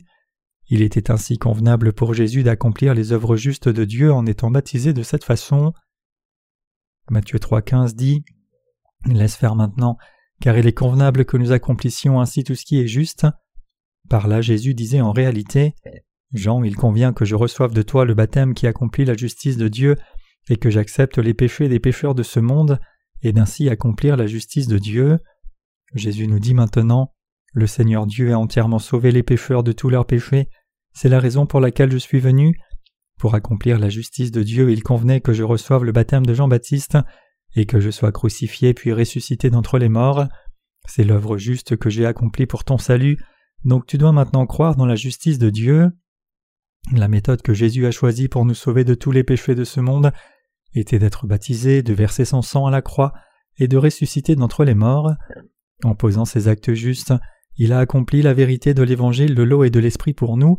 Il 0.69 0.83
était 0.83 1.11
ainsi 1.11 1.39
convenable 1.39 1.93
pour 1.93 2.15
Jésus 2.15 2.43
d'accomplir 2.43 2.95
les 2.95 3.13
œuvres 3.13 3.37
justes 3.37 3.69
de 3.69 3.85
Dieu 3.85 4.13
en 4.13 4.27
étant 4.27 4.51
baptisé 4.51 4.93
de 4.93 5.03
cette 5.03 5.25
façon. 5.25 5.73
Matthieu 7.11 7.39
3,15 7.39 7.95
dit 7.95 8.25
Laisse 9.07 9.37
faire 9.37 9.57
maintenant, 9.57 9.99
car 10.41 10.57
il 10.57 10.67
est 10.67 10.73
convenable 10.73 11.27
que 11.27 11.37
nous 11.37 11.53
accomplissions 11.53 12.21
ainsi 12.21 12.45
tout 12.45 12.55
ce 12.55 12.65
qui 12.65 12.81
est 12.81 12.87
juste. 12.87 13.27
Par 14.09 14.27
là, 14.27 14.41
Jésus 14.41 14.75
disait 14.75 15.03
en 15.03 15.13
réalité 15.13 15.75
Jean, 16.33 16.65
il 16.65 16.77
convient 16.77 17.13
que 17.13 17.25
je 17.25 17.35
reçoive 17.35 17.75
de 17.75 17.83
toi 17.83 18.05
le 18.05 18.15
baptême 18.15 18.55
qui 18.55 18.67
accomplit 18.67 19.05
la 19.05 19.17
justice 19.17 19.57
de 19.57 19.69
Dieu, 19.69 19.97
et 20.49 20.57
que 20.57 20.71
j'accepte 20.71 21.19
les 21.19 21.35
péchés 21.35 21.69
des 21.69 21.81
pécheurs 21.81 22.15
de 22.15 22.23
ce 22.23 22.41
monde, 22.41 22.81
et 23.23 23.33
d'ainsi 23.33 23.69
accomplir 23.69 24.17
la 24.17 24.27
justice 24.27 24.67
de 24.67 24.79
Dieu. 24.79 25.19
Jésus 25.95 26.27
nous 26.27 26.41
dit 26.41 26.55
maintenant 26.55 27.13
le 27.55 27.67
Seigneur 27.67 28.07
Dieu 28.07 28.33
a 28.33 28.39
entièrement 28.39 28.81
sauvé 28.81 29.13
les 29.13 29.23
pécheurs 29.23 29.63
de 29.63 29.73
tous 29.73 29.89
leurs 29.89 30.07
péchés, 30.07 30.49
c'est 30.93 31.09
la 31.09 31.21
raison 31.21 31.47
pour 31.47 31.61
laquelle 31.61 31.91
je 31.91 31.99
suis 31.99 32.21
venu. 32.21 32.59
Pour 33.19 33.35
accomplir 33.37 33.79
la 33.79 33.89
justice 33.89 34.33
de 34.33 34.43
Dieu, 34.43 34.71
il 34.73 34.83
convenait 34.83 35.21
que 35.21 35.33
je 35.33 35.45
reçoive 35.45 35.85
le 35.85 35.93
baptême 35.93 36.27
de 36.27 36.35
Jean-Baptiste, 36.35 36.99
et 37.57 37.67
que 37.67 37.81
je 37.81 37.91
sois 37.91 38.13
crucifié 38.13 38.75
puis 38.75 38.93
ressuscité 38.93 39.51
d'entre 39.51 39.79
les 39.79 39.89
morts. 39.89 40.27
C'est 40.87 41.05
l'œuvre 41.05 41.39
juste 41.39 41.77
que 41.77 41.89
j'ai 41.91 42.07
accomplie 42.07 42.47
pour 42.47 42.65
ton 42.65 42.79
salut, 42.79 43.17
donc 43.65 43.87
tu 43.87 43.99
dois 43.99 44.13
maintenant 44.13 44.47
croire 44.47 44.75
dans 44.75 44.87
la 44.87 44.97
justice 44.97 45.39
de 45.39 45.51
Dieu. 45.51 45.91
La 46.93 47.09
méthode 47.09 47.43
que 47.43 47.55
Jésus 47.55 47.87
a 47.87 47.93
choisie 47.93 48.29
pour 48.29 48.45
nous 48.45 48.55
sauver 48.55 48.85
de 48.85 48.95
tous 48.95 49.13
les 49.13 49.25
péchés 49.25 49.55
de 49.55 49.65
ce 49.65 49.81
monde 49.81 50.13
était 50.75 50.99
d'être 50.99 51.27
baptisé, 51.27 51.83
de 51.83 51.95
verser 51.95 52.25
son 52.25 52.43
sang 52.43 52.67
à 52.67 52.71
la 52.71 52.83
croix 52.83 53.13
et 53.59 53.69
de 53.69 53.77
ressusciter 53.77 54.35
d'entre 54.35 54.65
les 54.65 54.75
morts. 54.75 55.13
En 55.85 55.95
posant 55.95 56.25
ces 56.25 56.49
actes 56.49 56.75
justes, 56.75 57.15
il 57.57 57.73
a 57.73 57.79
accompli 57.79 58.23
la 58.23 58.35
vérité 58.35 58.75
de 58.75 58.83
l'évangile 58.83 59.35
de 59.35 59.43
l'eau 59.43 59.65
et 59.65 59.71
de 59.71 59.81
l'esprit 59.81 60.15
pour 60.15 60.37
nous, 60.37 60.59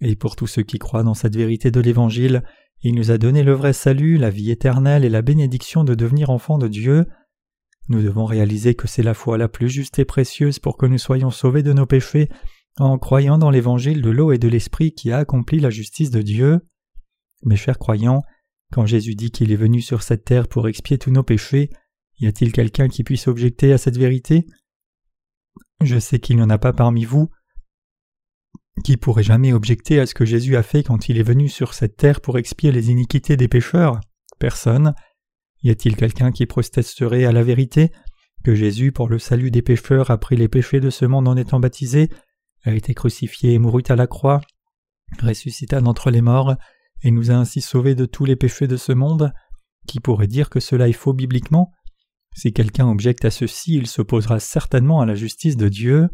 et 0.00 0.16
pour 0.16 0.36
tous 0.36 0.46
ceux 0.46 0.62
qui 0.62 0.78
croient 0.78 1.04
dans 1.04 1.14
cette 1.14 1.36
vérité 1.36 1.70
de 1.70 1.80
l'évangile, 1.80 2.42
il 2.82 2.94
nous 2.94 3.12
a 3.12 3.18
donné 3.18 3.44
le 3.44 3.52
vrai 3.52 3.72
salut, 3.72 4.16
la 4.16 4.30
vie 4.30 4.50
éternelle 4.50 5.04
et 5.04 5.08
la 5.08 5.22
bénédiction 5.22 5.84
de 5.84 5.94
devenir 5.94 6.30
enfants 6.30 6.58
de 6.58 6.66
Dieu. 6.66 7.06
Nous 7.88 8.02
devons 8.02 8.24
réaliser 8.24 8.74
que 8.74 8.88
c'est 8.88 9.04
la 9.04 9.14
foi 9.14 9.38
la 9.38 9.48
plus 9.48 9.68
juste 9.68 10.00
et 10.00 10.04
précieuse 10.04 10.58
pour 10.58 10.76
que 10.76 10.86
nous 10.86 10.98
soyons 10.98 11.30
sauvés 11.30 11.62
de 11.62 11.72
nos 11.72 11.86
péchés 11.86 12.28
en 12.78 12.98
croyant 12.98 13.38
dans 13.38 13.50
l'évangile 13.50 14.02
de 14.02 14.10
l'eau 14.10 14.32
et 14.32 14.38
de 14.38 14.48
l'esprit 14.48 14.92
qui 14.92 15.12
a 15.12 15.18
accompli 15.18 15.60
la 15.60 15.70
justice 15.70 16.10
de 16.10 16.22
Dieu. 16.22 16.60
Mes 17.44 17.56
chers 17.56 17.78
croyants, 17.78 18.22
quand 18.72 18.86
Jésus 18.86 19.14
dit 19.14 19.30
qu'il 19.30 19.52
est 19.52 19.56
venu 19.56 19.80
sur 19.80 20.02
cette 20.02 20.24
terre 20.24 20.48
pour 20.48 20.66
expier 20.66 20.98
tous 20.98 21.10
nos 21.10 21.22
péchés, 21.22 21.70
y 22.18 22.26
a-t-il 22.26 22.50
quelqu'un 22.50 22.88
qui 22.88 23.04
puisse 23.04 23.28
objecter 23.28 23.72
à 23.72 23.78
cette 23.78 23.98
vérité? 23.98 24.46
Je 25.82 25.98
sais 25.98 26.18
qu'il 26.18 26.36
n'y 26.36 26.42
en 26.42 26.50
a 26.50 26.58
pas 26.58 26.72
parmi 26.72 27.04
vous 27.04 27.28
qui 28.84 28.96
pourrait 28.96 29.22
jamais 29.22 29.52
objecter 29.52 30.00
à 30.00 30.06
ce 30.06 30.14
que 30.14 30.24
Jésus 30.24 30.56
a 30.56 30.62
fait 30.62 30.82
quand 30.82 31.08
il 31.08 31.18
est 31.18 31.22
venu 31.22 31.48
sur 31.48 31.74
cette 31.74 31.96
terre 31.96 32.20
pour 32.20 32.38
expier 32.38 32.72
les 32.72 32.90
iniquités 32.90 33.36
des 33.36 33.48
pécheurs. 33.48 34.00
Personne. 34.38 34.94
Y 35.62 35.70
a-t-il 35.70 35.94
quelqu'un 35.94 36.32
qui 36.32 36.46
protesterait 36.46 37.24
à 37.24 37.32
la 37.32 37.42
vérité 37.42 37.92
que 38.42 38.54
Jésus, 38.54 38.90
pour 38.90 39.08
le 39.08 39.18
salut 39.18 39.50
des 39.50 39.62
pécheurs, 39.62 40.10
a 40.10 40.18
pris 40.18 40.36
les 40.36 40.48
péchés 40.48 40.80
de 40.80 40.90
ce 40.90 41.04
monde 41.04 41.28
en 41.28 41.36
étant 41.36 41.60
baptisé, 41.60 42.08
a 42.64 42.72
été 42.72 42.94
crucifié 42.94 43.52
et 43.52 43.58
mourut 43.58 43.84
à 43.88 43.94
la 43.94 44.08
croix, 44.08 44.40
ressuscita 45.22 45.80
d'entre 45.80 46.10
les 46.10 46.22
morts, 46.22 46.56
et 47.02 47.12
nous 47.12 47.30
a 47.30 47.34
ainsi 47.34 47.60
sauvés 47.60 47.94
de 47.94 48.04
tous 48.04 48.24
les 48.24 48.36
péchés 48.36 48.66
de 48.66 48.76
ce 48.76 48.92
monde? 48.92 49.32
Qui 49.86 50.00
pourrait 50.00 50.26
dire 50.26 50.50
que 50.50 50.60
cela 50.60 50.88
est 50.88 50.92
faux 50.92 51.12
bibliquement? 51.12 51.72
Si 52.34 52.52
quelqu'un 52.52 52.88
objecte 52.88 53.24
à 53.24 53.30
ceci, 53.30 53.74
il 53.74 53.86
s'opposera 53.86 54.40
certainement 54.40 55.00
à 55.00 55.06
la 55.06 55.14
justice 55.14 55.56
de 55.56 55.68
Dieu. 55.68 56.08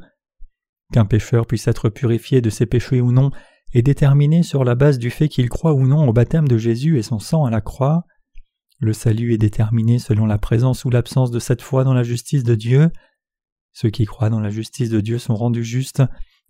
Qu'un 0.93 1.05
pécheur 1.05 1.47
puisse 1.47 1.69
être 1.69 1.91
purifié 1.91 2.41
de 2.41 2.51
ses 2.51 2.67
péchés 2.67 3.01
ou 3.01 3.13
non 3.13 3.31
est 3.75 3.83
déterminé 3.83 4.43
sur 4.43 4.65
la 4.65 4.75
base 4.75 4.99
du 4.99 5.11
fait 5.11 5.29
qu'il 5.29 5.49
croit 5.49 5.75
ou 5.75 5.87
non 5.87 6.09
au 6.09 6.13
baptême 6.13 6.49
de 6.49 6.57
Jésus 6.57 6.99
et 6.99 7.03
son 7.03 7.19
sang 7.19 7.45
à 7.45 7.51
la 7.51 7.61
croix. 7.61 8.05
Le 8.81 8.93
salut 8.93 9.35
est 9.35 9.39
déterminé 9.39 9.99
selon 9.99 10.25
la 10.25 10.39
présence 10.39 10.85
ou 10.85 10.91
l'absence 10.91 11.31
de 11.31 11.39
cette 11.39 11.63
foi 11.63 11.85
dans 11.85 11.95
la 11.95 12.03
justice 12.03 12.45
de 12.45 12.55
Dieu. 12.55 12.91
Ceux 13.73 13.91
qui 13.91 14.07
croient 14.07 14.31
dans 14.31 14.41
la 14.41 14.51
justice 14.51 14.89
de 14.89 15.01
Dieu 15.01 15.19
sont 15.19 15.37
rendus 15.37 15.65
justes, 15.65 16.03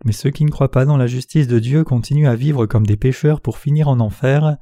mais 0.05 0.13
ceux 0.13 0.31
qui 0.31 0.45
ne 0.45 0.51
croient 0.51 0.71
pas 0.71 0.85
dans 0.85 0.97
la 0.97 1.07
justice 1.07 1.49
de 1.49 1.59
Dieu 1.59 1.85
continuent 1.85 2.29
à 2.29 2.37
vivre 2.37 2.67
comme 2.67 2.87
des 2.87 2.97
pécheurs 2.97 3.41
pour 3.41 3.59
finir 3.59 3.89
en 3.89 3.99
enfer. 3.99 4.57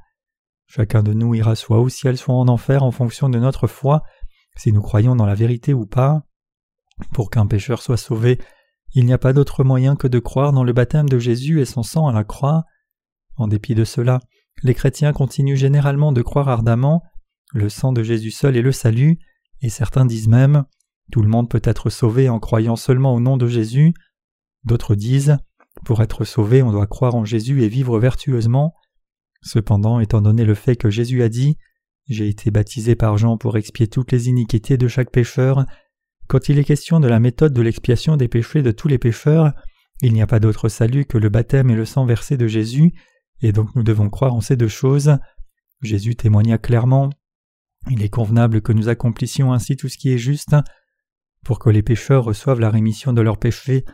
Chacun 0.65 1.03
de 1.03 1.13
nous 1.13 1.35
ira 1.35 1.55
soit 1.55 1.79
au 1.79 1.89
ciel 1.89 2.17
soit 2.17 2.35
en 2.35 2.47
enfer 2.47 2.83
en 2.83 2.91
fonction 2.91 3.29
de 3.29 3.37
notre 3.37 3.67
foi 3.67 4.03
si 4.57 4.71
nous 4.71 4.81
croyons 4.81 5.15
dans 5.15 5.25
la 5.25 5.35
vérité 5.35 5.73
ou 5.73 5.85
pas. 5.85 6.23
Pour 7.13 7.29
qu'un 7.29 7.45
pécheur 7.45 7.81
soit 7.81 7.97
sauvé, 7.97 8.39
il 8.93 9.05
n'y 9.05 9.13
a 9.13 9.17
pas 9.17 9.33
d'autre 9.33 9.63
moyen 9.63 9.95
que 9.95 10.07
de 10.07 10.19
croire 10.19 10.51
dans 10.51 10.63
le 10.63 10.73
baptême 10.73 11.09
de 11.09 11.19
Jésus 11.19 11.61
et 11.61 11.65
son 11.65 11.83
sang 11.83 12.07
à 12.07 12.13
la 12.13 12.23
croix. 12.23 12.65
En 13.35 13.47
dépit 13.47 13.75
de 13.75 13.83
cela, 13.83 14.19
les 14.63 14.73
chrétiens 14.73 15.13
continuent 15.13 15.55
généralement 15.55 16.11
de 16.11 16.21
croire 16.21 16.49
ardemment 16.49 17.03
le 17.53 17.69
sang 17.69 17.93
de 17.93 18.03
Jésus 18.03 18.31
seul 18.31 18.57
est 18.57 18.61
le 18.61 18.71
salut, 18.71 19.19
et 19.61 19.69
certains 19.69 20.05
disent 20.05 20.27
même 20.27 20.65
tout 21.11 21.21
le 21.21 21.29
monde 21.29 21.49
peut 21.49 21.61
être 21.63 21.89
sauvé 21.89 22.27
en 22.27 22.39
croyant 22.39 22.75
seulement 22.75 23.13
au 23.13 23.21
nom 23.21 23.37
de 23.37 23.47
Jésus. 23.47 23.93
D'autres 24.65 24.95
disent 24.95 25.37
pour 25.85 26.01
être 26.01 26.25
sauvé 26.25 26.61
on 26.61 26.71
doit 26.71 26.87
croire 26.87 27.15
en 27.15 27.23
Jésus 27.23 27.63
et 27.63 27.69
vivre 27.69 27.99
vertueusement. 27.99 28.75
Cependant, 29.41 30.01
étant 30.01 30.21
donné 30.21 30.43
le 30.43 30.55
fait 30.55 30.75
que 30.75 30.89
Jésus 30.89 31.23
a 31.23 31.29
dit 31.29 31.57
j'ai 32.07 32.29
été 32.29 32.51
baptisé 32.51 32.95
par 32.95 33.17
Jean 33.17 33.37
pour 33.37 33.57
expier 33.57 33.87
toutes 33.87 34.11
les 34.11 34.29
iniquités 34.29 34.77
de 34.77 34.87
chaque 34.87 35.11
pécheur. 35.11 35.65
Quand 36.27 36.49
il 36.49 36.57
est 36.57 36.63
question 36.63 36.99
de 36.99 37.07
la 37.07 37.19
méthode 37.19 37.53
de 37.53 37.61
l'expiation 37.61 38.15
des 38.17 38.27
péchés 38.27 38.61
de 38.61 38.71
tous 38.71 38.87
les 38.87 38.97
pécheurs, 38.97 39.53
il 40.01 40.13
n'y 40.13 40.21
a 40.21 40.27
pas 40.27 40.39
d'autre 40.39 40.69
salut 40.69 41.05
que 41.05 41.17
le 41.17 41.29
baptême 41.29 41.69
et 41.69 41.75
le 41.75 41.85
sang 41.85 42.05
versé 42.05 42.37
de 42.37 42.47
Jésus, 42.47 42.93
et 43.41 43.51
donc 43.51 43.75
nous 43.75 43.83
devons 43.83 44.09
croire 44.09 44.33
en 44.33 44.41
ces 44.41 44.55
deux 44.55 44.67
choses. 44.67 45.17
Jésus 45.81 46.15
témoigna 46.15 46.57
clairement 46.57 47.09
Il 47.89 48.01
est 48.01 48.09
convenable 48.09 48.61
que 48.61 48.73
nous 48.73 48.89
accomplissions 48.89 49.53
ainsi 49.53 49.75
tout 49.75 49.89
ce 49.89 49.97
qui 49.97 50.11
est 50.11 50.17
juste. 50.17 50.55
Pour 51.43 51.59
que 51.59 51.69
les 51.69 51.83
pécheurs 51.83 52.23
reçoivent 52.23 52.59
la 52.59 52.69
rémission 52.69 53.13
de 53.13 53.21
leurs 53.21 53.37
péchés, 53.37 53.85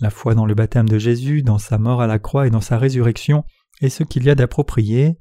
la 0.00 0.10
foi 0.10 0.34
dans 0.34 0.46
le 0.46 0.54
baptême 0.54 0.88
de 0.88 0.98
Jésus, 0.98 1.42
dans 1.42 1.58
sa 1.58 1.78
mort 1.78 2.02
à 2.02 2.06
la 2.06 2.18
croix 2.18 2.46
et 2.46 2.50
dans 2.50 2.60
sa 2.60 2.78
résurrection 2.78 3.44
est 3.80 3.88
ce 3.88 4.04
qu'il 4.04 4.24
y 4.24 4.30
a 4.30 4.34
d'approprié. 4.34 5.18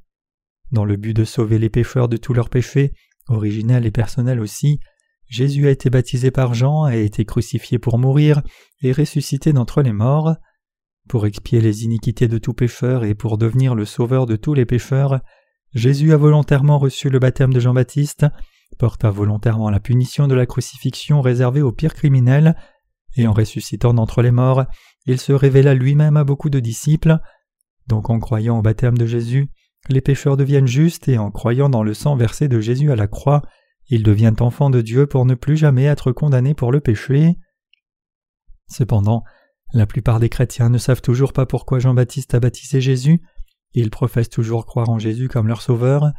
Dans 0.71 0.85
le 0.85 0.95
but 0.95 1.13
de 1.13 1.25
sauver 1.25 1.59
les 1.59 1.69
pécheurs 1.69 2.07
de 2.07 2.17
tous 2.17 2.33
leurs 2.33 2.49
péchés, 2.49 2.93
originels 3.27 3.85
et 3.85 3.91
personnels 3.91 4.39
aussi, 4.39 4.79
Jésus 5.27 5.67
a 5.67 5.71
été 5.71 5.89
baptisé 5.89 6.31
par 6.31 6.53
Jean, 6.53 6.83
a 6.83 6.95
été 6.95 7.25
crucifié 7.25 7.79
pour 7.79 7.97
mourir 7.97 8.41
et 8.81 8.91
ressuscité 8.91 9.53
d'entre 9.53 9.81
les 9.81 9.93
morts. 9.93 10.35
Pour 11.07 11.25
expier 11.25 11.61
les 11.61 11.83
iniquités 11.83 12.27
de 12.27 12.37
tout 12.37 12.53
pécheur 12.53 13.03
et 13.03 13.15
pour 13.15 13.37
devenir 13.37 13.75
le 13.75 13.85
sauveur 13.85 14.25
de 14.25 14.35
tous 14.35 14.53
les 14.53 14.65
pécheurs, 14.65 15.19
Jésus 15.73 16.13
a 16.13 16.17
volontairement 16.17 16.79
reçu 16.79 17.09
le 17.09 17.19
baptême 17.19 17.53
de 17.53 17.59
Jean-Baptiste, 17.59 18.25
porta 18.77 19.09
volontairement 19.09 19.69
la 19.69 19.79
punition 19.79 20.27
de 20.27 20.35
la 20.35 20.45
crucifixion 20.45 21.21
réservée 21.21 21.61
aux 21.61 21.71
pires 21.71 21.93
criminels, 21.93 22.55
et 23.15 23.27
en 23.27 23.33
ressuscitant 23.33 23.93
d'entre 23.93 24.21
les 24.21 24.31
morts, 24.31 24.65
il 25.05 25.19
se 25.19 25.33
révéla 25.33 25.73
lui-même 25.73 26.17
à 26.17 26.23
beaucoup 26.23 26.49
de 26.49 26.59
disciples. 26.59 27.17
Donc 27.87 28.09
en 28.09 28.19
croyant 28.19 28.59
au 28.59 28.61
baptême 28.61 28.97
de 28.97 29.05
Jésus, 29.05 29.49
les 29.89 30.01
pécheurs 30.01 30.37
deviennent 30.37 30.67
justes 30.67 31.07
et 31.07 31.17
en 31.17 31.31
croyant 31.31 31.69
dans 31.69 31.83
le 31.83 31.93
sang 31.93 32.15
versé 32.15 32.47
de 32.47 32.59
Jésus 32.59 32.91
à 32.91 32.95
la 32.95 33.07
croix, 33.07 33.41
ils 33.87 34.03
deviennent 34.03 34.35
enfants 34.39 34.69
de 34.69 34.81
Dieu 34.81 35.07
pour 35.07 35.25
ne 35.25 35.35
plus 35.35 35.57
jamais 35.57 35.85
être 35.85 36.11
condamnés 36.11 36.53
pour 36.53 36.71
le 36.71 36.79
péché. 36.79 37.35
Cependant, 38.67 39.23
la 39.73 39.85
plupart 39.85 40.19
des 40.19 40.29
chrétiens 40.29 40.69
ne 40.69 40.77
savent 40.77 41.01
toujours 41.01 41.33
pas 41.33 41.45
pourquoi 41.45 41.79
Jean-Baptiste 41.79 42.33
a 42.33 42.39
baptisé 42.39 42.79
Jésus, 42.79 43.21
ils 43.73 43.89
professent 43.89 44.29
toujours 44.29 44.65
croire 44.65 44.89
en 44.89 44.99
Jésus 44.99 45.29
comme 45.29 45.47
leur 45.47 45.61
sauveur. 45.61 46.11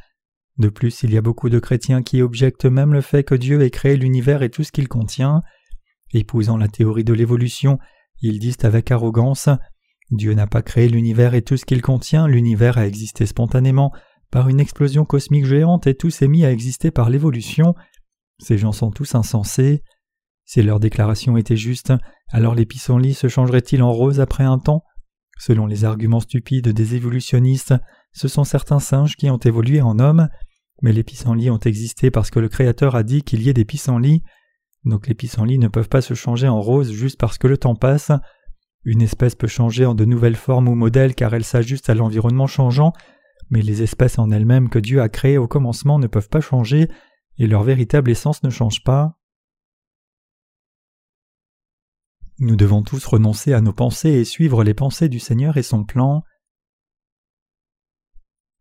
De 0.58 0.68
plus, 0.68 1.02
il 1.02 1.12
y 1.12 1.18
a 1.18 1.22
beaucoup 1.22 1.50
de 1.50 1.58
chrétiens 1.58 2.02
qui 2.02 2.22
objectent 2.22 2.64
même 2.64 2.92
le 2.92 3.00
fait 3.00 3.24
que 3.24 3.34
Dieu 3.34 3.62
ait 3.62 3.70
créé 3.70 3.96
l'univers 3.96 4.42
et 4.42 4.50
tout 4.50 4.64
ce 4.64 4.72
qu'il 4.72 4.88
contient. 4.88 5.42
Épousant 6.12 6.56
la 6.56 6.68
théorie 6.68 7.04
de 7.04 7.12
l'évolution, 7.12 7.78
ils 8.20 8.38
disent 8.38 8.64
avec 8.64 8.90
arrogance 8.90 9.48
Dieu 10.12 10.34
n'a 10.34 10.46
pas 10.46 10.62
créé 10.62 10.88
l'univers 10.88 11.34
et 11.34 11.42
tout 11.42 11.56
ce 11.56 11.64
qu'il 11.64 11.80
contient, 11.80 12.28
l'univers 12.28 12.76
a 12.76 12.86
existé 12.86 13.24
spontanément 13.24 13.92
par 14.30 14.48
une 14.48 14.60
explosion 14.60 15.04
cosmique 15.06 15.46
géante 15.46 15.86
et 15.86 15.94
tout 15.94 16.10
s'est 16.10 16.28
mis 16.28 16.44
à 16.44 16.52
exister 16.52 16.90
par 16.90 17.10
l'évolution. 17.10 17.74
Ces 18.38 18.58
gens 18.58 18.72
sont 18.72 18.90
tous 18.90 19.14
insensés. 19.14 19.82
Si 20.44 20.62
leur 20.62 20.80
déclaration 20.80 21.36
était 21.38 21.56
juste, 21.56 21.94
alors 22.28 22.54
les 22.54 22.66
pissenlits 22.66 23.14
se 23.14 23.28
changeraient-ils 23.28 23.82
en 23.82 23.92
rose 23.92 24.20
après 24.20 24.44
un 24.44 24.58
temps? 24.58 24.84
Selon 25.38 25.66
les 25.66 25.84
arguments 25.84 26.20
stupides 26.20 26.68
des 26.68 26.94
évolutionnistes, 26.94 27.74
ce 28.12 28.28
sont 28.28 28.44
certains 28.44 28.80
singes 28.80 29.16
qui 29.16 29.30
ont 29.30 29.38
évolué 29.38 29.80
en 29.80 29.98
hommes, 29.98 30.28
mais 30.82 30.92
les 30.92 31.04
pissenlits 31.04 31.50
ont 31.50 31.58
existé 31.58 32.10
parce 32.10 32.30
que 32.30 32.38
le 32.38 32.50
Créateur 32.50 32.96
a 32.96 33.02
dit 33.02 33.22
qu'il 33.22 33.42
y 33.42 33.48
ait 33.48 33.54
des 33.54 33.64
pissenlits. 33.64 34.22
Donc 34.84 35.06
les 35.08 35.14
pissenlits 35.14 35.58
ne 35.58 35.68
peuvent 35.68 35.88
pas 35.88 36.02
se 36.02 36.12
changer 36.12 36.48
en 36.48 36.60
rose 36.60 36.92
juste 36.92 37.18
parce 37.18 37.38
que 37.38 37.46
le 37.46 37.56
temps 37.56 37.76
passe. 37.76 38.12
Une 38.84 39.02
espèce 39.02 39.34
peut 39.34 39.46
changer 39.46 39.86
en 39.86 39.94
de 39.94 40.04
nouvelles 40.04 40.36
formes 40.36 40.68
ou 40.68 40.74
modèles 40.74 41.14
car 41.14 41.34
elle 41.34 41.44
s'ajuste 41.44 41.88
à 41.88 41.94
l'environnement 41.94 42.46
changeant, 42.46 42.92
mais 43.50 43.62
les 43.62 43.82
espèces 43.82 44.18
en 44.18 44.30
elles-mêmes 44.30 44.68
que 44.68 44.78
Dieu 44.78 45.00
a 45.00 45.08
créées 45.08 45.38
au 45.38 45.46
commencement 45.46 45.98
ne 45.98 46.06
peuvent 46.06 46.28
pas 46.28 46.40
changer 46.40 46.88
et 47.38 47.46
leur 47.46 47.62
véritable 47.62 48.10
essence 48.10 48.42
ne 48.42 48.50
change 48.50 48.82
pas. 48.82 49.18
Nous 52.38 52.56
devons 52.56 52.82
tous 52.82 53.04
renoncer 53.06 53.52
à 53.52 53.60
nos 53.60 53.72
pensées 53.72 54.10
et 54.10 54.24
suivre 54.24 54.64
les 54.64 54.74
pensées 54.74 55.08
du 55.08 55.20
Seigneur 55.20 55.56
et 55.56 55.62
son 55.62 55.84
plan. 55.84 56.24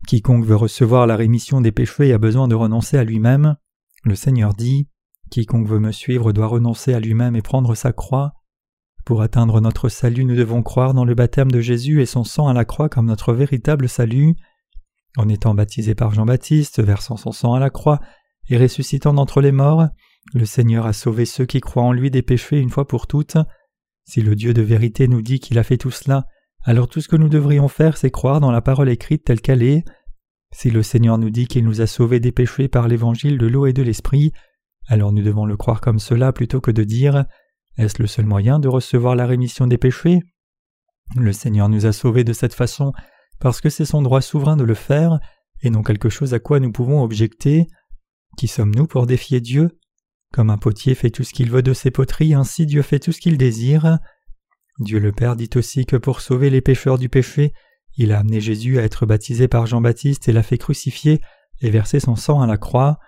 Quiconque 0.08 0.46
veut 0.46 0.56
recevoir 0.56 1.08
la 1.08 1.16
rémission 1.16 1.62
des 1.62 1.72
péchés 1.72 2.14
a 2.14 2.18
besoin 2.18 2.48
de 2.48 2.56
renoncer 2.56 2.98
à 2.98 3.04
lui-même. 3.04 3.56
Le 4.04 4.16
Seigneur 4.16 4.54
dit 4.54 4.88
Quiconque 5.32 5.68
veut 5.68 5.80
me 5.80 5.92
suivre 5.92 6.32
doit 6.32 6.48
renoncer 6.48 6.94
à 6.94 7.00
lui-même 7.00 7.36
et 7.36 7.42
prendre 7.42 7.74
sa 7.74 7.92
croix. 7.92 8.34
Pour 9.06 9.24
atteindre 9.24 9.62
notre 9.62 9.90
salut, 9.90 10.26
nous 10.26 10.36
devons 10.36 10.62
croire 10.62 10.94
dans 10.94 11.06
le 11.06 11.16
baptême 11.16 11.52
de 11.52 11.60
Jésus 11.60 12.02
et 12.02 12.06
son 12.06 12.24
sang 12.24 12.48
à 12.48 12.54
la 12.54 12.66
croix 12.66 12.88
comme 12.88 13.08
notre 13.08 13.34
véritable 13.34 13.90
salut. 13.90 14.36
En 15.18 15.28
étant 15.28 15.56
baptisé 15.56 15.96
par 15.96 16.14
Jean-Baptiste, 16.14 16.82
versant 16.82 17.18
son 17.18 17.32
sang 17.32 17.54
à 17.54 17.60
la 17.60 17.72
croix 17.72 18.00
et 18.50 18.58
ressuscitant 18.58 19.14
d'entre 19.14 19.42
les 19.42 19.52
morts, 19.52 19.88
le 20.34 20.46
Seigneur 20.46 20.86
a 20.86 20.94
sauvé 20.94 21.26
ceux 21.26 21.46
qui 21.46 21.62
croient 21.62 21.84
en 21.84 21.94
lui 21.94 22.12
des 22.12 22.22
péchés 22.22 22.60
une 22.60 22.70
fois 22.70 22.88
pour 22.88 23.08
toutes. 23.08 23.38
Si 24.06 24.22
le 24.22 24.36
Dieu 24.36 24.54
de 24.54 24.62
vérité 24.62 25.08
nous 25.08 25.22
dit 25.22 25.40
qu'il 25.40 25.58
a 25.58 25.64
fait 25.64 25.78
tout 25.78 25.92
cela, 25.92 26.28
alors 26.64 26.88
tout 26.88 27.02
ce 27.02 27.08
que 27.08 27.16
nous 27.16 27.30
devrions 27.30 27.68
faire, 27.68 27.98
c'est 27.98 28.12
croire 28.12 28.40
dans 28.40 28.52
la 28.52 28.62
parole 28.62 28.90
écrite 28.90 29.24
telle 29.24 29.42
qu'elle 29.42 29.64
est. 29.64 29.84
Si 30.54 30.70
le 30.70 30.84
Seigneur 30.84 31.18
nous 31.18 31.32
dit 31.32 31.48
qu'il 31.48 31.66
nous 31.66 31.82
a 31.82 31.88
sauvés 31.88 32.20
des 32.20 32.32
péchés 32.32 32.68
par 32.68 32.88
l'évangile 32.88 33.40
de 33.40 33.48
l'eau 33.48 33.66
et 33.66 33.74
de 33.74 33.82
l'esprit, 33.82 34.32
alors 34.88 35.12
nous 35.12 35.24
devons 35.24 35.46
le 35.46 35.58
croire 35.58 35.82
comme 35.82 36.00
cela 36.00 36.34
plutôt 36.34 36.62
que 36.62 36.72
de 36.72 36.84
dire 36.84 37.26
Est-ce 37.78 38.02
le 38.02 38.08
seul 38.08 38.26
moyen 38.26 38.60
de 38.60 38.68
recevoir 38.68 39.16
la 39.16 39.26
rémission 39.26 39.68
des 39.68 39.78
péchés? 39.78 40.20
Le 41.16 41.34
Seigneur 41.34 41.70
nous 41.70 41.86
a 41.86 41.92
sauvés 41.92 42.24
de 42.24 42.34
cette 42.34 42.54
façon 42.54 42.94
parce 43.40 43.60
que 43.60 43.70
c'est 43.70 43.86
son 43.86 44.02
droit 44.02 44.22
souverain 44.22 44.56
de 44.56 44.64
le 44.64 44.76
faire, 44.76 45.20
et 45.62 45.70
non 45.70 45.82
quelque 45.82 46.10
chose 46.10 46.34
à 46.34 46.40
quoi 46.40 46.60
nous 46.60 46.72
pouvons 46.72 47.02
objecter. 47.02 47.68
Qui 48.38 48.48
sommes-nous 48.48 48.88
pour 48.88 49.08
défier 49.08 49.42
Dieu? 49.42 49.80
Comme 50.32 50.50
un 50.50 50.58
potier 50.58 50.96
fait 50.96 51.10
tout 51.10 51.24
ce 51.24 51.34
qu'il 51.34 51.50
veut 51.50 51.64
de 51.64 51.74
ses 51.74 51.92
poteries, 51.92 52.34
ainsi 52.34 52.66
Dieu 52.66 52.82
fait 52.82 53.00
tout 53.00 53.12
ce 53.12 53.20
qu'il 53.20 53.38
désire. 53.38 53.98
Dieu 54.80 55.00
le 55.00 55.12
Père 55.12 55.36
dit 55.36 55.50
aussi 55.56 55.86
que 55.86 55.98
pour 55.98 56.22
sauver 56.22 56.50
les 56.50 56.62
pécheurs 56.62 56.98
du 56.98 57.10
péché, 57.10 57.54
il 57.98 58.14
a 58.14 58.20
amené 58.20 58.40
Jésus 58.40 58.80
à 58.80 58.84
être 58.84 59.06
baptisé 59.06 59.48
par 59.48 59.66
Jean-Baptiste 59.66 60.30
et 60.30 60.34
l'a 60.34 60.44
fait 60.44 60.58
crucifier 60.58 61.20
et 61.62 61.70
verser 61.70 62.00
son 62.00 62.16
sang 62.16 62.42
à 62.42 62.48
la 62.48 62.58
croix. 62.58 63.00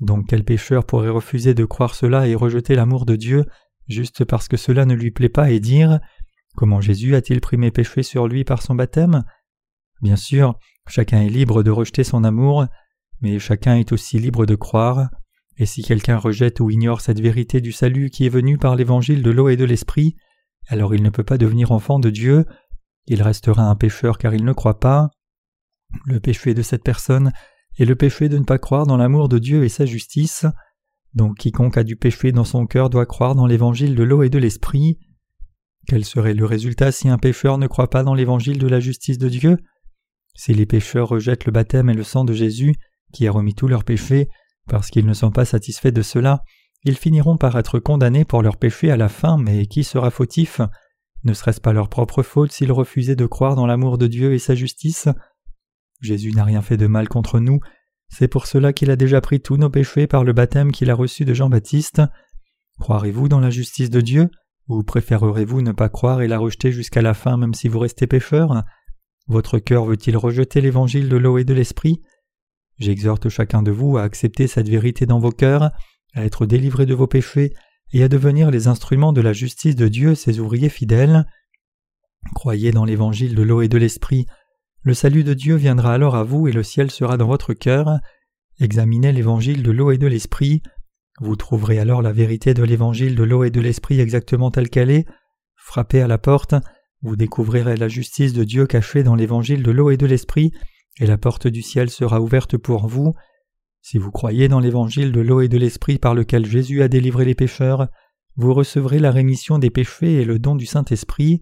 Donc 0.00 0.26
quel 0.28 0.44
pécheur 0.44 0.84
pourrait 0.84 1.08
refuser 1.08 1.54
de 1.54 1.64
croire 1.64 1.94
cela 1.94 2.28
et 2.28 2.34
rejeter 2.34 2.74
l'amour 2.74 3.06
de 3.06 3.16
Dieu? 3.16 3.46
Juste 3.88 4.24
parce 4.24 4.48
que 4.48 4.56
cela 4.56 4.84
ne 4.84 4.94
lui 4.94 5.10
plaît 5.10 5.28
pas 5.28 5.50
et 5.50 5.60
dire 5.60 6.00
Comment 6.54 6.80
Jésus 6.80 7.14
a-t-il 7.14 7.40
pris 7.40 7.56
mes 7.56 7.70
péchés 7.70 8.02
sur 8.02 8.26
lui 8.26 8.44
par 8.44 8.62
son 8.62 8.74
baptême? 8.74 9.24
Bien 10.02 10.16
sûr, 10.16 10.58
chacun 10.88 11.20
est 11.22 11.28
libre 11.28 11.62
de 11.62 11.70
rejeter 11.70 12.04
son 12.04 12.24
amour, 12.24 12.66
mais 13.20 13.38
chacun 13.38 13.76
est 13.76 13.92
aussi 13.92 14.18
libre 14.18 14.46
de 14.46 14.54
croire, 14.54 15.08
et 15.56 15.66
si 15.66 15.82
quelqu'un 15.82 16.16
rejette 16.16 16.60
ou 16.60 16.70
ignore 16.70 17.00
cette 17.00 17.20
vérité 17.20 17.60
du 17.60 17.72
salut 17.72 18.10
qui 18.10 18.26
est 18.26 18.30
venue 18.30 18.58
par 18.58 18.76
l'évangile 18.76 19.22
de 19.22 19.30
l'eau 19.30 19.48
et 19.48 19.56
de 19.56 19.64
l'esprit, 19.64 20.16
alors 20.68 20.94
il 20.94 21.02
ne 21.02 21.10
peut 21.10 21.24
pas 21.24 21.38
devenir 21.38 21.72
enfant 21.72 21.98
de 21.98 22.10
Dieu, 22.10 22.44
il 23.06 23.22
restera 23.22 23.62
un 23.62 23.74
pécheur 23.74 24.18
car 24.18 24.34
il 24.34 24.44
ne 24.44 24.52
croit 24.52 24.78
pas. 24.78 25.10
Le 26.04 26.20
péché 26.20 26.54
de 26.54 26.62
cette 26.62 26.84
personne 26.84 27.32
est 27.78 27.84
le 27.84 27.96
péché 27.96 28.28
de 28.28 28.38
ne 28.38 28.44
pas 28.44 28.58
croire 28.58 28.86
dans 28.86 28.96
l'amour 28.96 29.28
de 29.28 29.38
Dieu 29.38 29.64
et 29.64 29.68
sa 29.68 29.86
justice. 29.86 30.46
Donc 31.14 31.38
quiconque 31.38 31.78
a 31.78 31.84
du 31.84 31.96
péché 31.96 32.32
dans 32.32 32.44
son 32.44 32.66
cœur 32.66 32.90
doit 32.90 33.06
croire 33.06 33.34
dans 33.34 33.46
l'évangile 33.46 33.94
de 33.94 34.02
l'eau 34.02 34.22
et 34.22 34.30
de 34.30 34.38
l'esprit. 34.38 34.98
Quel 35.86 36.04
serait 36.04 36.34
le 36.34 36.44
résultat 36.44 36.92
si 36.92 37.08
un 37.08 37.18
pécheur 37.18 37.58
ne 37.58 37.66
croit 37.66 37.90
pas 37.90 38.02
dans 38.02 38.14
l'évangile 38.14 38.58
de 38.58 38.68
la 38.68 38.80
justice 38.80 39.18
de 39.18 39.28
Dieu? 39.28 39.56
Si 40.34 40.52
les 40.54 40.66
pécheurs 40.66 41.08
rejettent 41.08 41.46
le 41.46 41.52
baptême 41.52 41.88
et 41.90 41.94
le 41.94 42.04
sang 42.04 42.24
de 42.24 42.32
Jésus, 42.32 42.74
qui 43.12 43.26
a 43.26 43.32
remis 43.32 43.54
tous 43.54 43.68
leurs 43.68 43.84
péchés, 43.84 44.28
parce 44.68 44.90
qu'ils 44.90 45.06
ne 45.06 45.14
sont 45.14 45.30
pas 45.30 45.46
satisfaits 45.46 45.88
de 45.88 46.02
cela, 46.02 46.42
ils 46.84 46.96
finiront 46.96 47.38
par 47.38 47.58
être 47.58 47.78
condamnés 47.78 48.24
pour 48.24 48.42
leurs 48.42 48.58
péchés 48.58 48.90
à 48.90 48.96
la 48.96 49.08
fin, 49.08 49.38
mais 49.38 49.66
qui 49.66 49.82
sera 49.82 50.10
fautif? 50.10 50.60
Ne 51.24 51.32
serait-ce 51.32 51.60
pas 51.60 51.72
leur 51.72 51.88
propre 51.88 52.22
faute 52.22 52.52
s'ils 52.52 52.70
refusaient 52.70 53.16
de 53.16 53.26
croire 53.26 53.56
dans 53.56 53.66
l'amour 53.66 53.98
de 53.98 54.06
Dieu 54.06 54.34
et 54.34 54.38
sa 54.38 54.54
justice? 54.54 55.08
Jésus 56.00 56.32
n'a 56.32 56.44
rien 56.44 56.62
fait 56.62 56.76
de 56.76 56.86
mal 56.86 57.08
contre 57.08 57.40
nous, 57.40 57.58
c'est 58.08 58.28
pour 58.28 58.46
cela 58.46 58.72
qu'il 58.72 58.90
a 58.90 58.96
déjà 58.96 59.20
pris 59.20 59.40
tous 59.40 59.56
nos 59.56 59.70
péchés 59.70 60.06
par 60.06 60.24
le 60.24 60.32
baptême 60.32 60.72
qu'il 60.72 60.90
a 60.90 60.94
reçu 60.94 61.24
de 61.24 61.34
Jean-Baptiste. 61.34 62.02
Croirez-vous 62.80 63.28
dans 63.28 63.40
la 63.40 63.50
justice 63.50 63.90
de 63.90 64.00
Dieu, 64.00 64.30
ou 64.68 64.82
préférerez-vous 64.82 65.62
ne 65.62 65.72
pas 65.72 65.88
croire 65.88 66.22
et 66.22 66.28
la 66.28 66.38
rejeter 66.38 66.72
jusqu'à 66.72 67.02
la 67.02 67.14
fin 67.14 67.36
même 67.36 67.54
si 67.54 67.68
vous 67.68 67.78
restez 67.78 68.06
pécheur? 68.06 68.64
Votre 69.26 69.58
cœur 69.58 69.84
veut-il 69.84 70.16
rejeter 70.16 70.60
l'évangile 70.60 71.08
de 71.08 71.16
l'eau 71.16 71.38
et 71.38 71.44
de 71.44 71.54
l'esprit? 71.54 72.00
J'exhorte 72.78 73.28
chacun 73.28 73.62
de 73.62 73.70
vous 73.70 73.98
à 73.98 74.02
accepter 74.02 74.46
cette 74.46 74.68
vérité 74.68 75.04
dans 75.04 75.18
vos 75.18 75.32
cœurs, 75.32 75.70
à 76.14 76.24
être 76.24 76.46
délivré 76.46 76.86
de 76.86 76.94
vos 76.94 77.06
péchés 77.06 77.52
et 77.92 78.02
à 78.02 78.08
devenir 78.08 78.50
les 78.50 78.68
instruments 78.68 79.12
de 79.12 79.20
la 79.20 79.32
justice 79.32 79.76
de 79.76 79.88
Dieu, 79.88 80.14
ses 80.14 80.38
ouvriers 80.38 80.68
fidèles. 80.68 81.26
Croyez 82.34 82.70
dans 82.70 82.84
l'évangile 82.84 83.34
de 83.34 83.42
l'eau 83.42 83.62
et 83.62 83.68
de 83.68 83.78
l'esprit, 83.78 84.26
le 84.82 84.94
salut 84.94 85.24
de 85.24 85.34
Dieu 85.34 85.56
viendra 85.56 85.94
alors 85.94 86.14
à 86.14 86.24
vous 86.24 86.48
et 86.48 86.52
le 86.52 86.62
ciel 86.62 86.90
sera 86.90 87.16
dans 87.16 87.26
votre 87.26 87.54
cœur. 87.54 87.98
Examinez 88.60 89.12
l'évangile 89.12 89.62
de 89.62 89.70
l'eau 89.70 89.90
et 89.90 89.98
de 89.98 90.06
l'esprit, 90.06 90.62
vous 91.20 91.34
trouverez 91.34 91.80
alors 91.80 92.00
la 92.00 92.12
vérité 92.12 92.54
de 92.54 92.62
l'évangile 92.62 93.16
de 93.16 93.24
l'eau 93.24 93.42
et 93.42 93.50
de 93.50 93.60
l'esprit 93.60 94.00
exactement 94.00 94.52
telle 94.52 94.70
qu'elle 94.70 94.90
est. 94.90 95.06
Frappez 95.56 96.00
à 96.00 96.06
la 96.06 96.18
porte, 96.18 96.54
vous 97.02 97.16
découvrirez 97.16 97.76
la 97.76 97.88
justice 97.88 98.32
de 98.32 98.44
Dieu 98.44 98.66
cachée 98.66 99.02
dans 99.02 99.16
l'évangile 99.16 99.64
de 99.64 99.70
l'eau 99.72 99.90
et 99.90 99.96
de 99.96 100.06
l'esprit, 100.06 100.52
et 101.00 101.06
la 101.06 101.18
porte 101.18 101.48
du 101.48 101.62
ciel 101.62 101.90
sera 101.90 102.20
ouverte 102.20 102.56
pour 102.56 102.86
vous. 102.86 103.14
Si 103.82 103.98
vous 103.98 104.12
croyez 104.12 104.46
dans 104.46 104.60
l'évangile 104.60 105.10
de 105.10 105.20
l'eau 105.20 105.40
et 105.40 105.48
de 105.48 105.58
l'esprit 105.58 105.98
par 105.98 106.14
lequel 106.14 106.46
Jésus 106.46 106.82
a 106.82 106.88
délivré 106.88 107.24
les 107.24 107.34
pécheurs, 107.34 107.88
vous 108.36 108.54
recevrez 108.54 109.00
la 109.00 109.10
rémission 109.10 109.58
des 109.58 109.70
péchés 109.70 110.20
et 110.20 110.24
le 110.24 110.38
don 110.38 110.54
du 110.54 110.66
Saint-Esprit. 110.66 111.40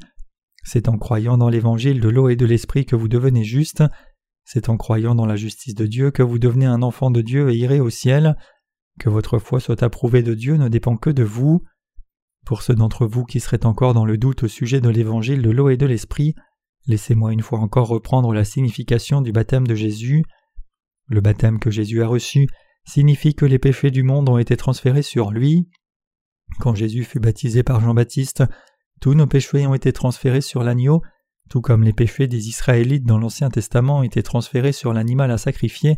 C'est 0.69 0.89
en 0.89 0.99
croyant 0.99 1.39
dans 1.39 1.49
l'évangile 1.49 2.01
de 2.01 2.09
l'eau 2.09 2.29
et 2.29 2.35
de 2.35 2.45
l'esprit 2.45 2.87
que 2.87 2.97
vous 2.97 3.07
devenez 3.07 3.45
juste, 3.45 3.85
c'est 4.45 4.69
en 4.69 4.77
croyant 4.77 5.15
dans 5.15 5.25
la 5.25 5.37
justice 5.37 5.77
de 5.77 5.87
Dieu 5.87 6.11
que 6.11 6.25
vous 6.25 6.41
devenez 6.41 6.67
un 6.67 6.83
enfant 6.83 7.13
de 7.13 7.21
Dieu 7.21 7.51
et 7.51 7.57
irez 7.57 7.79
au 7.79 7.89
ciel, 7.89 8.37
que 8.99 9.09
votre 9.09 9.39
foi 9.39 9.61
soit 9.61 9.85
approuvée 9.85 10.25
de 10.25 10.35
Dieu 10.35 10.57
ne 10.57 10.69
dépend 10.69 10.97
que 10.97 11.11
de 11.11 11.23
vous. 11.23 11.63
Pour 12.45 12.63
ceux 12.63 12.75
d'entre 12.75 13.07
vous 13.07 13.25
qui 13.25 13.39
seraient 13.39 13.65
encore 13.65 13.95
dans 13.95 14.05
le 14.05 14.19
doute 14.19 14.43
au 14.43 14.49
sujet 14.49 14.81
de 14.81 14.89
l'évangile 14.89 15.41
de 15.41 15.51
l'eau 15.51 15.69
et 15.69 15.77
de 15.77 15.87
l'esprit, 15.87 16.35
laissez-moi 16.89 17.33
une 17.33 17.43
fois 17.43 17.61
encore 17.61 17.87
reprendre 17.87 18.33
la 18.33 18.45
signification 18.45 19.21
du 19.21 19.31
baptême 19.31 19.69
de 19.69 19.77
Jésus. 19.77 20.25
Le 21.07 21.21
baptême 21.21 21.61
que 21.61 21.71
Jésus 21.71 22.03
a 22.03 22.09
reçu 22.09 22.49
signifie 22.85 23.37
que 23.37 23.47
les 23.47 23.61
péchés 23.61 23.93
du 23.93 24.03
monde 24.03 24.29
ont 24.29 24.39
été 24.39 24.57
transférés 24.57 25.03
sur 25.03 25.31
lui. 25.31 25.69
Quand 26.59 26.75
Jésus 26.75 27.05
fut 27.05 27.21
baptisé 27.21 27.63
par 27.63 27.81
Jean-Baptiste, 27.81 28.43
tous 29.01 29.15
nos 29.15 29.27
péchés 29.27 29.67
ont 29.67 29.75
été 29.75 29.93
transférés 29.93 30.41
sur 30.41 30.63
l'agneau, 30.63 31.03
tout 31.49 31.61
comme 31.61 31.85
les 31.85 31.93
péchés 31.93 32.27
des 32.27 32.49
Israélites 32.49 33.05
dans 33.05 33.19
l'Ancien 33.19 33.51
Testament 33.51 33.99
ont 33.99 34.03
été 34.03 34.23
transférés 34.23 34.73
sur 34.73 34.93
l'animal 34.93 35.31
à 35.31 35.39
sacrifier 35.39 35.97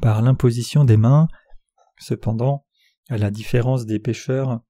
par 0.00 0.22
l'imposition 0.22 0.84
des 0.84 0.96
mains. 0.96 1.28
Cependant, 1.98 2.64
à 3.08 3.18
la 3.18 3.30
différence 3.30 3.86
des 3.86 3.98
pécheurs 3.98 4.60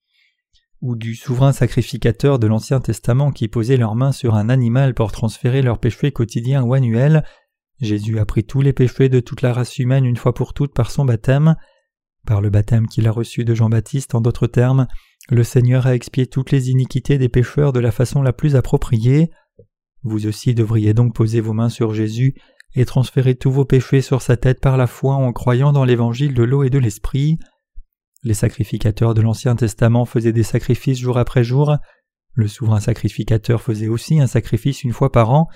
ou 0.81 0.97
du 0.97 1.15
souverain 1.15 1.53
sacrificateur 1.53 2.39
de 2.39 2.47
l'Ancien 2.47 2.81
Testament 2.81 3.33
qui 3.33 3.49
posait 3.49 3.77
leurs 3.77 3.97
mains 3.97 4.13
sur 4.13 4.35
un 4.35 4.49
animal 4.49 4.95
pour 4.95 5.13
transférer 5.13 5.63
leurs 5.63 5.79
péchés 5.79 6.13
quotidiens 6.13 6.63
ou 6.63 6.75
annuels, 6.75 7.25
Jésus 7.81 8.19
a 8.19 8.27
pris 8.27 8.45
tous 8.45 8.61
les 8.61 8.73
péchés 8.73 9.09
de 9.09 9.21
toute 9.21 9.43
la 9.43 9.53
race 9.53 9.79
humaine 9.79 10.05
une 10.05 10.17
fois 10.17 10.35
pour 10.35 10.53
toutes 10.53 10.75
par 10.75 10.91
son 10.91 11.05
baptême. 11.05 11.57
Par 12.27 12.41
le 12.41 12.51
baptême 12.51 12.87
qu'il 12.87 13.09
a 13.09 13.13
reçu 13.13 13.45
de 13.45 13.55
Jean-Baptiste, 13.55 14.15
en 14.15 14.21
d'autres 14.21 14.47
termes, 14.47 14.87
le 15.29 15.45
Seigneur 15.45 15.87
a 15.87 15.95
expié 15.95 16.27
toutes 16.27 16.51
les 16.51 16.71
iniquités 16.71 17.19
des 17.19 17.29
pécheurs 17.29 17.73
de 17.73 17.81
la 17.81 17.93
façon 17.93 18.23
la 18.23 18.33
plus 18.33 18.57
appropriée. 18.57 19.31
Vous 20.03 20.27
aussi 20.27 20.55
devriez 20.55 20.95
donc 20.95 21.15
poser 21.15 21.41
vos 21.41 21.53
mains 21.53 21.69
sur 21.69 21.95
Jésus 21.95 22.35
et 22.75 22.85
transférer 22.85 23.35
tous 23.35 23.51
vos 23.51 23.65
péchés 23.65 24.01
sur 24.01 24.23
sa 24.23 24.37
tête 24.37 24.61
par 24.61 24.77
la 24.77 24.87
foi 24.87 25.15
en 25.15 25.33
croyant 25.33 25.73
dans 25.73 25.85
l'évangile 25.85 26.35
de 26.35 26.43
l'eau 26.43 26.63
et 26.63 26.71
de 26.71 26.79
l'esprit. 26.79 27.39
Les 28.23 28.35
sacrificateurs 28.35 29.15
de 29.15 29.23
l'Ancien 29.23 29.57
Testament 29.57 30.05
faisaient 30.05 30.33
des 30.33 30.43
sacrifices 30.43 30.99
jour 30.99 31.19
après 31.19 31.45
jour. 31.45 31.77
Le 32.35 32.49
souverain 32.49 32.81
sacrificateur 32.81 33.61
faisait 33.61 33.89
aussi 33.89 34.21
un 34.21 34.27
sacrifice 34.27 34.85
une 34.85 34.93
fois 34.93 35.11
par 35.11 35.31
an, 35.31 35.49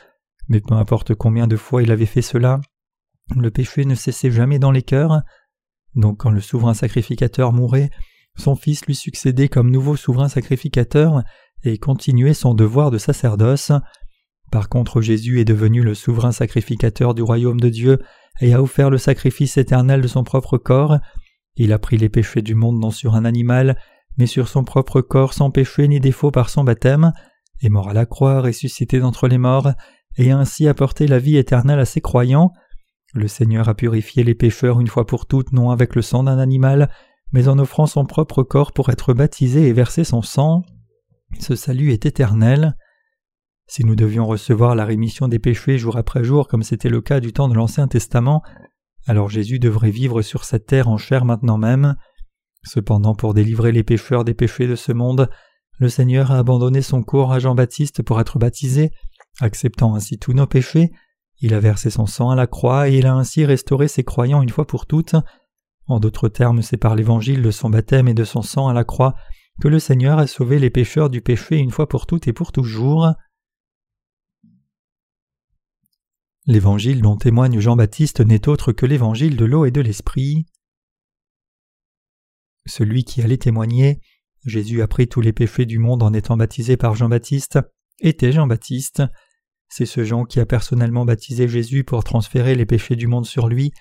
mais 0.48 0.60
peu 0.60 0.74
importe 0.74 1.14
combien 1.14 1.46
de 1.46 1.56
fois 1.56 1.82
il 1.82 1.90
avait 1.90 2.06
fait 2.06 2.22
cela, 2.22 2.60
le 3.36 3.50
péché 3.50 3.84
ne 3.84 3.94
cessait 3.94 4.30
jamais 4.30 4.58
dans 4.58 4.70
les 4.70 4.82
cœurs. 4.82 5.22
Donc 5.94 6.18
quand 6.18 6.30
le 6.30 6.40
souverain 6.40 6.74
sacrificateur 6.74 7.52
mourait, 7.52 7.90
son 8.36 8.56
fils 8.56 8.84
lui 8.86 8.94
succédait 8.94 9.48
comme 9.48 9.70
nouveau 9.70 9.96
souverain 9.96 10.28
sacrificateur 10.28 11.22
et 11.62 11.78
continuait 11.78 12.34
son 12.34 12.54
devoir 12.54 12.90
de 12.90 12.98
sacerdoce. 12.98 13.72
Par 14.50 14.68
contre 14.68 15.00
Jésus 15.00 15.40
est 15.40 15.44
devenu 15.44 15.82
le 15.82 15.94
souverain 15.94 16.32
sacrificateur 16.32 17.14
du 17.14 17.22
royaume 17.22 17.60
de 17.60 17.68
Dieu 17.68 17.98
et 18.40 18.54
a 18.54 18.62
offert 18.62 18.90
le 18.90 18.98
sacrifice 18.98 19.56
éternel 19.56 20.00
de 20.00 20.08
son 20.08 20.24
propre 20.24 20.58
corps. 20.58 20.98
Il 21.56 21.72
a 21.72 21.78
pris 21.78 21.96
les 21.96 22.08
péchés 22.08 22.42
du 22.42 22.54
monde 22.54 22.78
non 22.80 22.90
sur 22.90 23.14
un 23.14 23.24
animal, 23.24 23.78
mais 24.18 24.26
sur 24.26 24.48
son 24.48 24.64
propre 24.64 25.00
corps 25.00 25.32
sans 25.34 25.50
péché 25.50 25.88
ni 25.88 26.00
défaut 26.00 26.30
par 26.30 26.50
son 26.50 26.64
baptême, 26.64 27.12
est 27.62 27.68
mort 27.68 27.88
à 27.88 27.94
la 27.94 28.06
croix, 28.06 28.40
ressuscité 28.40 28.98
d'entre 28.98 29.28
les 29.28 29.38
morts, 29.38 29.70
et 30.16 30.30
a 30.30 30.38
ainsi 30.38 30.68
apporté 30.68 31.06
la 31.06 31.18
vie 31.18 31.36
éternelle 31.36 31.78
à 31.78 31.84
ses 31.84 32.00
croyants. 32.00 32.52
Le 33.14 33.28
Seigneur 33.28 33.68
a 33.68 33.74
purifié 33.74 34.24
les 34.24 34.34
pécheurs 34.34 34.80
une 34.80 34.88
fois 34.88 35.06
pour 35.06 35.26
toutes 35.26 35.52
non 35.52 35.70
avec 35.70 35.94
le 35.94 36.02
sang 36.02 36.24
d'un 36.24 36.38
animal, 36.38 36.90
mais 37.34 37.48
en 37.48 37.58
offrant 37.58 37.86
son 37.86 38.06
propre 38.06 38.44
corps 38.44 38.72
pour 38.72 38.90
être 38.90 39.12
baptisé 39.12 39.66
et 39.66 39.72
verser 39.72 40.04
son 40.04 40.22
sang. 40.22 40.62
Ce 41.40 41.56
salut 41.56 41.90
est 41.90 42.06
éternel. 42.06 42.76
Si 43.66 43.84
nous 43.84 43.96
devions 43.96 44.24
recevoir 44.24 44.76
la 44.76 44.84
rémission 44.84 45.26
des 45.26 45.40
péchés 45.40 45.76
jour 45.76 45.96
après 45.96 46.22
jour 46.22 46.46
comme 46.46 46.62
c'était 46.62 46.88
le 46.88 47.00
cas 47.00 47.18
du 47.18 47.32
temps 47.32 47.48
de 47.48 47.54
l'Ancien 47.54 47.88
Testament, 47.88 48.42
alors 49.06 49.30
Jésus 49.30 49.58
devrait 49.58 49.90
vivre 49.90 50.22
sur 50.22 50.44
cette 50.44 50.66
terre 50.66 50.88
en 50.88 50.96
chair 50.96 51.24
maintenant 51.24 51.58
même. 51.58 51.96
Cependant 52.62 53.16
pour 53.16 53.34
délivrer 53.34 53.72
les 53.72 53.82
pécheurs 53.82 54.24
des 54.24 54.34
péchés 54.34 54.68
de 54.68 54.76
ce 54.76 54.92
monde, 54.92 55.28
le 55.80 55.88
Seigneur 55.88 56.30
a 56.30 56.38
abandonné 56.38 56.82
son 56.82 57.02
corps 57.02 57.32
à 57.32 57.40
Jean-Baptiste 57.40 58.02
pour 58.02 58.20
être 58.20 58.38
baptisé, 58.38 58.92
Acceptant 59.40 59.96
ainsi 59.96 60.18
tous 60.18 60.32
nos 60.32 60.46
péchés, 60.46 60.92
il 61.40 61.54
a 61.54 61.60
versé 61.60 61.90
son 61.90 62.06
sang 62.06 62.30
à 62.30 62.36
la 62.36 62.46
croix 62.46 62.88
et 62.88 62.98
il 62.98 63.06
a 63.06 63.14
ainsi 63.14 63.44
restauré 63.44 63.88
ses 63.88 64.04
croyants 64.04 64.42
une 64.42 64.50
fois 64.50 64.66
pour 64.66 64.86
toutes. 64.86 65.16
En 65.86 66.00
d'autres 66.00 66.28
termes, 66.28 66.62
c'est 66.62 66.76
par 66.76 66.94
l'évangile 66.94 67.42
de 67.42 67.50
son 67.50 67.70
baptême 67.70 68.08
et 68.08 68.14
de 68.14 68.24
son 68.24 68.42
sang 68.42 68.68
à 68.68 68.72
la 68.72 68.84
croix 68.84 69.14
que 69.60 69.68
le 69.68 69.78
Seigneur 69.78 70.18
a 70.18 70.26
sauvé 70.26 70.58
les 70.58 70.70
pécheurs 70.70 71.10
du 71.10 71.20
péché 71.20 71.56
une 71.56 71.70
fois 71.70 71.88
pour 71.88 72.06
toutes 72.06 72.26
et 72.26 72.32
pour 72.32 72.52
toujours. 72.52 73.12
L'évangile 76.46 77.00
dont 77.00 77.16
témoigne 77.16 77.60
Jean-Baptiste 77.60 78.20
n'est 78.20 78.48
autre 78.48 78.72
que 78.72 78.86
l'évangile 78.86 79.36
de 79.36 79.44
l'eau 79.44 79.64
et 79.64 79.70
de 79.70 79.80
l'esprit. 79.80 80.46
Celui 82.66 83.04
qui 83.04 83.22
allait 83.22 83.38
témoigner, 83.38 84.00
Jésus 84.44 84.82
a 84.82 84.88
pris 84.88 85.08
tous 85.08 85.20
les 85.20 85.32
péchés 85.32 85.66
du 85.66 85.78
monde 85.78 86.02
en 86.02 86.12
étant 86.12 86.36
baptisé 86.36 86.76
par 86.76 86.94
Jean-Baptiste, 86.94 87.58
était 88.00 88.32
Jean-Baptiste. 88.32 89.02
C'est 89.68 89.86
ce 89.86 90.04
Jean 90.04 90.24
qui 90.24 90.40
a 90.40 90.46
personnellement 90.46 91.04
baptisé 91.04 91.48
Jésus 91.48 91.84
pour 91.84 92.04
transférer 92.04 92.54
les 92.54 92.66
péchés 92.66 92.96
du 92.96 93.06
monde 93.06 93.26
sur 93.26 93.48
lui, 93.48 93.72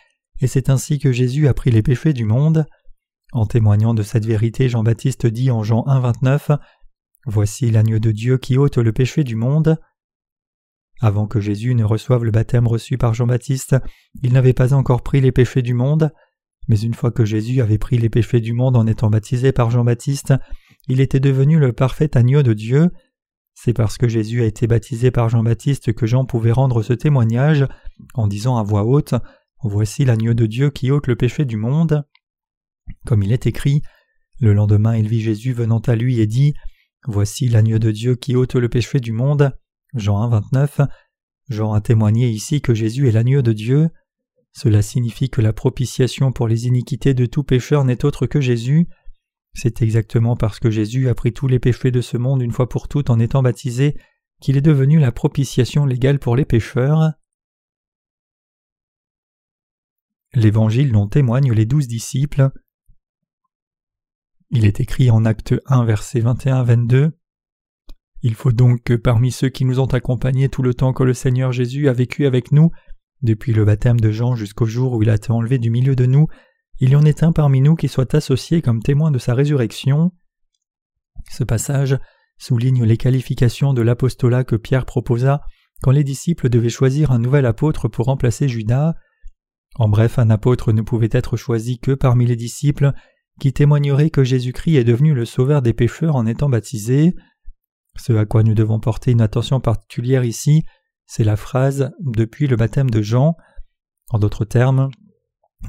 et 0.41 0.47
c'est 0.47 0.69
ainsi 0.69 0.99
que 0.99 1.11
Jésus 1.11 1.47
a 1.47 1.53
pris 1.53 1.71
les 1.71 1.81
péchés 1.81 2.13
du 2.13 2.25
monde. 2.25 2.65
En 3.31 3.45
témoignant 3.45 3.93
de 3.93 4.03
cette 4.03 4.25
vérité, 4.25 4.69
Jean-Baptiste 4.69 5.25
dit 5.25 5.51
en 5.51 5.63
Jean 5.63 5.83
1,29 5.87 6.57
Voici 7.25 7.71
l'agneau 7.71 7.99
de 7.99 8.11
Dieu 8.11 8.37
qui 8.37 8.57
ôte 8.57 8.77
le 8.77 8.91
péché 8.91 9.23
du 9.23 9.35
monde. 9.35 9.77
Avant 11.01 11.25
que 11.25 11.39
Jésus 11.39 11.73
ne 11.73 11.83
reçoive 11.83 12.23
le 12.23 12.31
baptême 12.31 12.67
reçu 12.67 12.97
par 12.97 13.13
Jean-Baptiste, 13.13 13.75
il 14.21 14.33
n'avait 14.33 14.53
pas 14.53 14.73
encore 14.73 15.01
pris 15.01 15.21
les 15.21 15.31
péchés 15.31 15.61
du 15.61 15.73
monde, 15.73 16.11
mais 16.67 16.79
une 16.79 16.93
fois 16.93 17.11
que 17.11 17.25
Jésus 17.25 17.61
avait 17.61 17.77
pris 17.77 17.97
les 17.97 18.09
péchés 18.09 18.41
du 18.41 18.53
monde 18.53 18.77
en 18.77 18.87
étant 18.87 19.09
baptisé 19.09 19.51
par 19.51 19.71
Jean-Baptiste, 19.71 20.33
il 20.87 20.99
était 20.99 21.19
devenu 21.19 21.59
le 21.59 21.73
parfait 21.73 22.15
agneau 22.15 22.43
de 22.43 22.53
Dieu, 22.53 22.89
c'est 23.53 23.73
parce 23.73 23.97
que 23.97 24.07
Jésus 24.07 24.41
a 24.41 24.45
été 24.45 24.67
baptisé 24.67 25.11
par 25.11 25.29
Jean-Baptiste 25.29 25.93
que 25.93 26.05
Jean 26.05 26.25
pouvait 26.25 26.51
rendre 26.51 26.83
ce 26.83 26.93
témoignage 26.93 27.67
en 28.13 28.27
disant 28.27 28.57
à 28.57 28.63
voix 28.63 28.83
haute 28.83 29.13
Voici 29.63 30.03
l'agneau 30.03 30.33
de 30.33 30.45
Dieu 30.45 30.69
qui 30.71 30.91
ôte 30.91 31.07
le 31.07 31.15
péché 31.15 31.45
du 31.45 31.55
monde. 31.55 32.05
Comme 33.05 33.23
il 33.23 33.31
est 33.31 33.47
écrit, 33.47 33.81
le 34.39 34.53
lendemain 34.53 34.97
il 34.97 35.07
vit 35.07 35.21
Jésus 35.21 35.53
venant 35.53 35.79
à 35.79 35.95
lui 35.95 36.19
et 36.19 36.27
dit 36.27 36.53
Voici 37.07 37.47
l'agneau 37.47 37.79
de 37.79 37.91
Dieu 37.91 38.15
qui 38.15 38.35
ôte 38.35 38.55
le 38.55 38.67
péché 38.67 38.99
du 38.99 39.13
monde. 39.13 39.57
Jean 39.93 40.21
1, 40.21 40.27
29. 40.27 40.81
Jean 41.49 41.73
a 41.73 41.79
témoigné 41.79 42.29
ici 42.29 42.61
que 42.61 42.73
Jésus 42.73 43.07
est 43.07 43.13
l'agneau 43.13 43.41
de 43.41 43.53
Dieu. 43.53 43.89
Cela 44.51 44.81
signifie 44.81 45.29
que 45.29 45.41
la 45.41 45.53
propitiation 45.53 46.33
pour 46.33 46.49
les 46.49 46.67
iniquités 46.67 47.13
de 47.13 47.25
tout 47.25 47.43
pécheur 47.43 47.85
n'est 47.85 48.03
autre 48.03 48.25
que 48.25 48.41
Jésus. 48.41 48.87
C'est 49.53 49.81
exactement 49.81 50.35
parce 50.35 50.59
que 50.59 50.71
Jésus 50.71 51.07
a 51.07 51.15
pris 51.15 51.31
tous 51.31 51.47
les 51.47 51.59
péchés 51.59 51.91
de 51.91 52.01
ce 52.01 52.17
monde 52.17 52.41
une 52.41 52.51
fois 52.51 52.67
pour 52.67 52.89
toutes 52.89 53.09
en 53.09 53.19
étant 53.19 53.41
baptisé 53.41 53.95
qu'il 54.41 54.57
est 54.57 54.61
devenu 54.61 54.99
la 54.99 55.13
propitiation 55.13 55.85
légale 55.85 56.19
pour 56.19 56.35
les 56.35 56.45
pécheurs. 56.45 57.13
L'Évangile 60.35 60.91
dont 60.91 61.07
témoignent 61.07 61.53
les 61.53 61.65
douze 61.65 61.87
disciples. 61.87 62.49
Il 64.49 64.65
est 64.65 64.79
écrit 64.79 65.11
en 65.11 65.25
Acte 65.25 65.53
1, 65.67 65.85
versets 65.85 66.21
21-22. 66.21 67.11
Il 68.23 68.35
faut 68.35 68.51
donc 68.51 68.83
que 68.83 68.93
parmi 68.93 69.31
ceux 69.31 69.49
qui 69.49 69.65
nous 69.65 69.79
ont 69.79 69.87
accompagnés 69.87 70.49
tout 70.49 70.63
le 70.63 70.73
temps 70.73 70.93
que 70.93 71.03
le 71.03 71.13
Seigneur 71.13 71.51
Jésus 71.51 71.89
a 71.89 71.93
vécu 71.93 72.25
avec 72.25 72.51
nous, 72.51 72.71
depuis 73.21 73.53
le 73.53 73.65
baptême 73.65 73.99
de 73.99 74.11
Jean 74.11 74.35
jusqu'au 74.35 74.65
jour 74.65 74.93
où 74.93 75.03
il 75.03 75.09
a 75.09 75.15
été 75.15 75.31
enlevé 75.31 75.57
du 75.57 75.69
milieu 75.69 75.95
de 75.95 76.05
nous, 76.05 76.27
il 76.79 76.89
y 76.89 76.95
en 76.95 77.05
est 77.05 77.23
un 77.23 77.31
parmi 77.31 77.61
nous 77.61 77.75
qui 77.75 77.87
soit 77.87 78.13
associé 78.15 78.61
comme 78.61 78.81
témoin 78.81 79.11
de 79.11 79.19
sa 79.19 79.33
résurrection. 79.33 80.11
Ce 81.29 81.43
passage 81.43 81.97
souligne 82.37 82.83
les 82.83 82.97
qualifications 82.97 83.73
de 83.73 83.81
l'apostolat 83.81 84.43
que 84.43 84.55
Pierre 84.55 84.85
proposa 84.85 85.41
quand 85.81 85.91
les 85.91 86.03
disciples 86.03 86.49
devaient 86.49 86.69
choisir 86.69 87.11
un 87.11 87.19
nouvel 87.19 87.45
apôtre 87.45 87.87
pour 87.87 88.07
remplacer 88.07 88.47
Judas. 88.47 88.95
En 89.75 89.89
bref, 89.89 90.19
un 90.19 90.29
apôtre 90.29 90.71
ne 90.71 90.81
pouvait 90.81 91.09
être 91.11 91.37
choisi 91.37 91.79
que 91.79 91.91
parmi 91.91 92.25
les 92.25 92.35
disciples 92.35 92.93
qui 93.39 93.53
témoigneraient 93.53 94.11
que 94.11 94.23
Jésus-Christ 94.23 94.75
est 94.75 94.83
devenu 94.83 95.13
le 95.13 95.25
sauveur 95.25 95.61
des 95.61 95.73
pécheurs 95.73 96.15
en 96.15 96.27
étant 96.27 96.49
baptisé. 96.49 97.15
Ce 97.97 98.13
à 98.13 98.25
quoi 98.25 98.43
nous 98.43 98.53
devons 98.53 98.79
porter 98.79 99.11
une 99.11 99.21
attention 99.21 99.59
particulière 99.59 100.23
ici, 100.23 100.63
c'est 101.05 101.23
la 101.23 101.35
phrase 101.35 101.91
depuis 101.99 102.47
le 102.47 102.55
baptême 102.55 102.89
de 102.89 103.01
Jean. 103.01 103.35
En 104.09 104.19
d'autres 104.19 104.45
termes, 104.45 104.89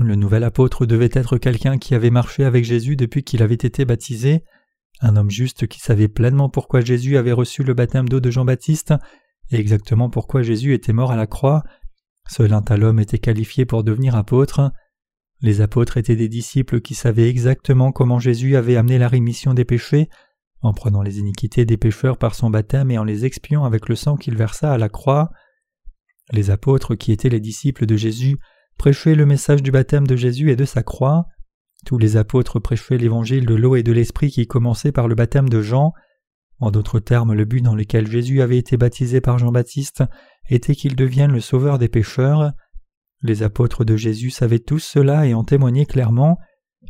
le 0.01 0.14
nouvel 0.16 0.44
apôtre 0.44 0.86
devait 0.86 1.10
être 1.12 1.39
quelqu'un 1.39 1.78
qui 1.78 1.94
avait 1.94 2.10
marché 2.10 2.44
avec 2.44 2.64
Jésus 2.64 2.97
depuis 2.97 3.24
qu'il 3.24 3.43
avait 3.43 3.55
été 3.55 3.85
baptisé, 3.85 4.44
un 5.01 5.16
homme 5.16 5.31
juste 5.31 5.66
qui 5.66 5.81
savait 5.81 6.09
pleinement 6.09 6.48
pourquoi 6.48 6.81
Jésus 6.81 7.16
avait 7.16 7.32
reçu 7.32 7.62
le 7.62 7.74
baptême 7.74 8.09
d'eau 8.09 8.20
de 8.20 8.31
Jean-Baptiste 8.31 8.94
et 9.51 9.56
exactement 9.56 10.10
pourquoi 10.10 10.43
Jésus 10.43 10.72
était 10.74 10.93
mort 10.93 11.10
à 11.10 11.16
la 11.16 11.26
croix. 11.26 11.62
Seul 12.28 12.52
un 12.52 12.62
tel 12.62 12.84
était 13.01 13.18
qualifié 13.18 13.66
pour 13.66 13.84
devenir 13.84 14.16
apôtre. 14.16 14.72
Les 15.40 15.60
apôtres 15.60 15.98
étaient 15.98 16.16
des 16.16 16.28
disciples 16.28 16.80
qui 16.80 16.94
savaient 16.94 17.28
exactement 17.28 17.92
comment 17.92 18.18
Jésus 18.18 18.56
avait 18.56 18.76
amené 18.76 18.98
la 18.98 19.09
rémission 19.09 19.55
des 19.55 19.64
péchés 19.64 20.09
en 20.62 20.72
prenant 20.72 21.02
les 21.02 21.18
iniquités 21.18 21.66
des 21.66 21.76
pécheurs 21.76 22.16
par 22.16 22.34
son 22.34 22.48
baptême 22.48 22.90
et 22.90 22.98
en 22.98 23.05
les 23.05 23.26
expiant 23.26 23.64
avec 23.64 23.88
le 23.88 23.96
sang 23.96 24.16
qu'il 24.16 24.36
versa 24.36 24.72
à 24.72 24.78
la 24.78 24.88
croix. 24.88 25.30
Les 26.32 26.51
apôtres 26.51 26.94
qui 26.94 27.12
étaient 27.12 27.28
les 27.28 27.40
disciples 27.40 27.84
de 27.84 27.96
Jésus 27.96 28.38
prêchaient 28.78 29.14
le 29.14 29.26
message 29.26 29.62
du 29.62 29.70
baptême 29.70 30.06
de 30.06 30.16
Jésus 30.16 30.51
et 30.51 30.56
de 30.56 30.64
sa 30.64 30.82
croix. 30.82 31.26
Tous 31.84 31.98
les 31.98 32.16
apôtres 32.16 32.60
prêchaient 32.60 32.96
l'évangile 32.96 33.44
de 33.44 33.55
l'eau 33.55 33.76
et 33.76 33.82
de 33.82 33.92
l'esprit 33.92 34.30
qui 34.30 34.46
commençait 34.46 34.92
par 34.92 35.06
le 35.06 35.14
baptême 35.14 35.51
de 35.51 35.60
Jean. 35.60 35.92
En 36.60 36.70
d'autres 36.70 37.01
termes, 37.01 37.34
le 37.34 37.44
but 37.44 37.60
dans 37.60 37.74
lequel 37.74 38.10
Jésus 38.10 38.40
avait 38.40 38.56
été 38.56 38.78
baptisé 38.78 39.20
par 39.20 39.38
Jean-Baptiste 39.38 40.02
était 40.48 40.74
qu'il 40.74 40.96
devienne 40.96 41.32
le 41.32 41.40
sauveur 41.40 41.78
des 41.78 41.88
pécheurs. 41.88 42.52
Les 43.22 43.42
apôtres 43.42 43.84
de 43.84 43.96
Jésus 43.96 44.30
savaient 44.30 44.58
tous 44.58 44.80
cela 44.80 45.26
et 45.26 45.34
en 45.34 45.44
témoignaient 45.44 45.86
clairement. 45.86 46.38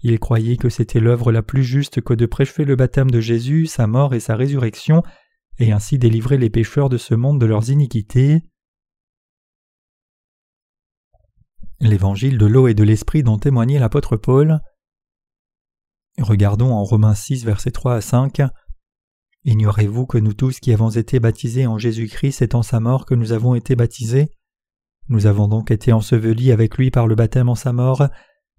Ils 0.03 0.19
croyaient 0.19 0.57
que 0.57 0.69
c'était 0.69 1.01
l'œuvre 1.01 1.31
la 1.31 1.43
plus 1.43 1.63
juste 1.63 2.01
que 2.01 2.15
de 2.15 2.27
prêcher 2.27 2.65
le 2.65 2.77
baptême 2.77 3.11
de 3.11 3.21
Jésus, 3.21 3.67
sa 3.67 3.87
mort 3.87 4.15
et 4.15 4.21
sa 4.21 4.35
résurrection, 4.35 5.03
et 5.59 5.73
ainsi 5.73 5.99
délivrer 5.99 6.37
les 6.37 6.51
pécheurs 6.51 6.89
de 6.89 6.99
ce 6.99 7.15
monde 7.15 7.41
de 7.41 7.47
leurs 7.47 7.71
iniquités. 7.71 8.43
L'évangile 11.81 12.39
de 12.39 12.47
l'eau 12.47 12.67
et 12.67 12.75
de 12.75 12.83
l'esprit 12.83 13.23
dont 13.23 13.39
témoignait 13.39 13.79
l'apôtre 13.79 14.17
Paul. 14.17 14.61
Regardons 16.19 16.73
en 16.73 16.83
Romains 16.83 17.15
6, 17.15 17.45
versets 17.45 17.73
3 17.73 17.95
à 17.95 18.01
5. 18.01 18.43
Ignorez-vous 19.45 20.07
que 20.07 20.17
nous 20.17 20.33
tous 20.33 20.59
qui 20.59 20.73
avons 20.73 20.89
été 20.89 21.21
baptisés 21.21 21.67
en 21.67 21.77
Jésus-Christ, 21.77 22.39
c'est 22.39 22.55
en 22.55 22.63
sa 22.63 22.81
mort 22.81 23.05
que 23.05 23.15
nous 23.15 23.33
avons 23.33 23.55
été 23.55 23.77
baptisés? 23.77 24.31
Nous 25.09 25.27
avons 25.27 25.49
donc 25.49 25.71
été 25.71 25.93
ensevelis 25.93 26.51
avec 26.51 26.79
lui 26.79 26.91
par 26.91 27.07
le 27.07 27.15
baptême 27.15 27.51
en 27.51 27.55
sa 27.55 27.75
mort, 27.75 28.09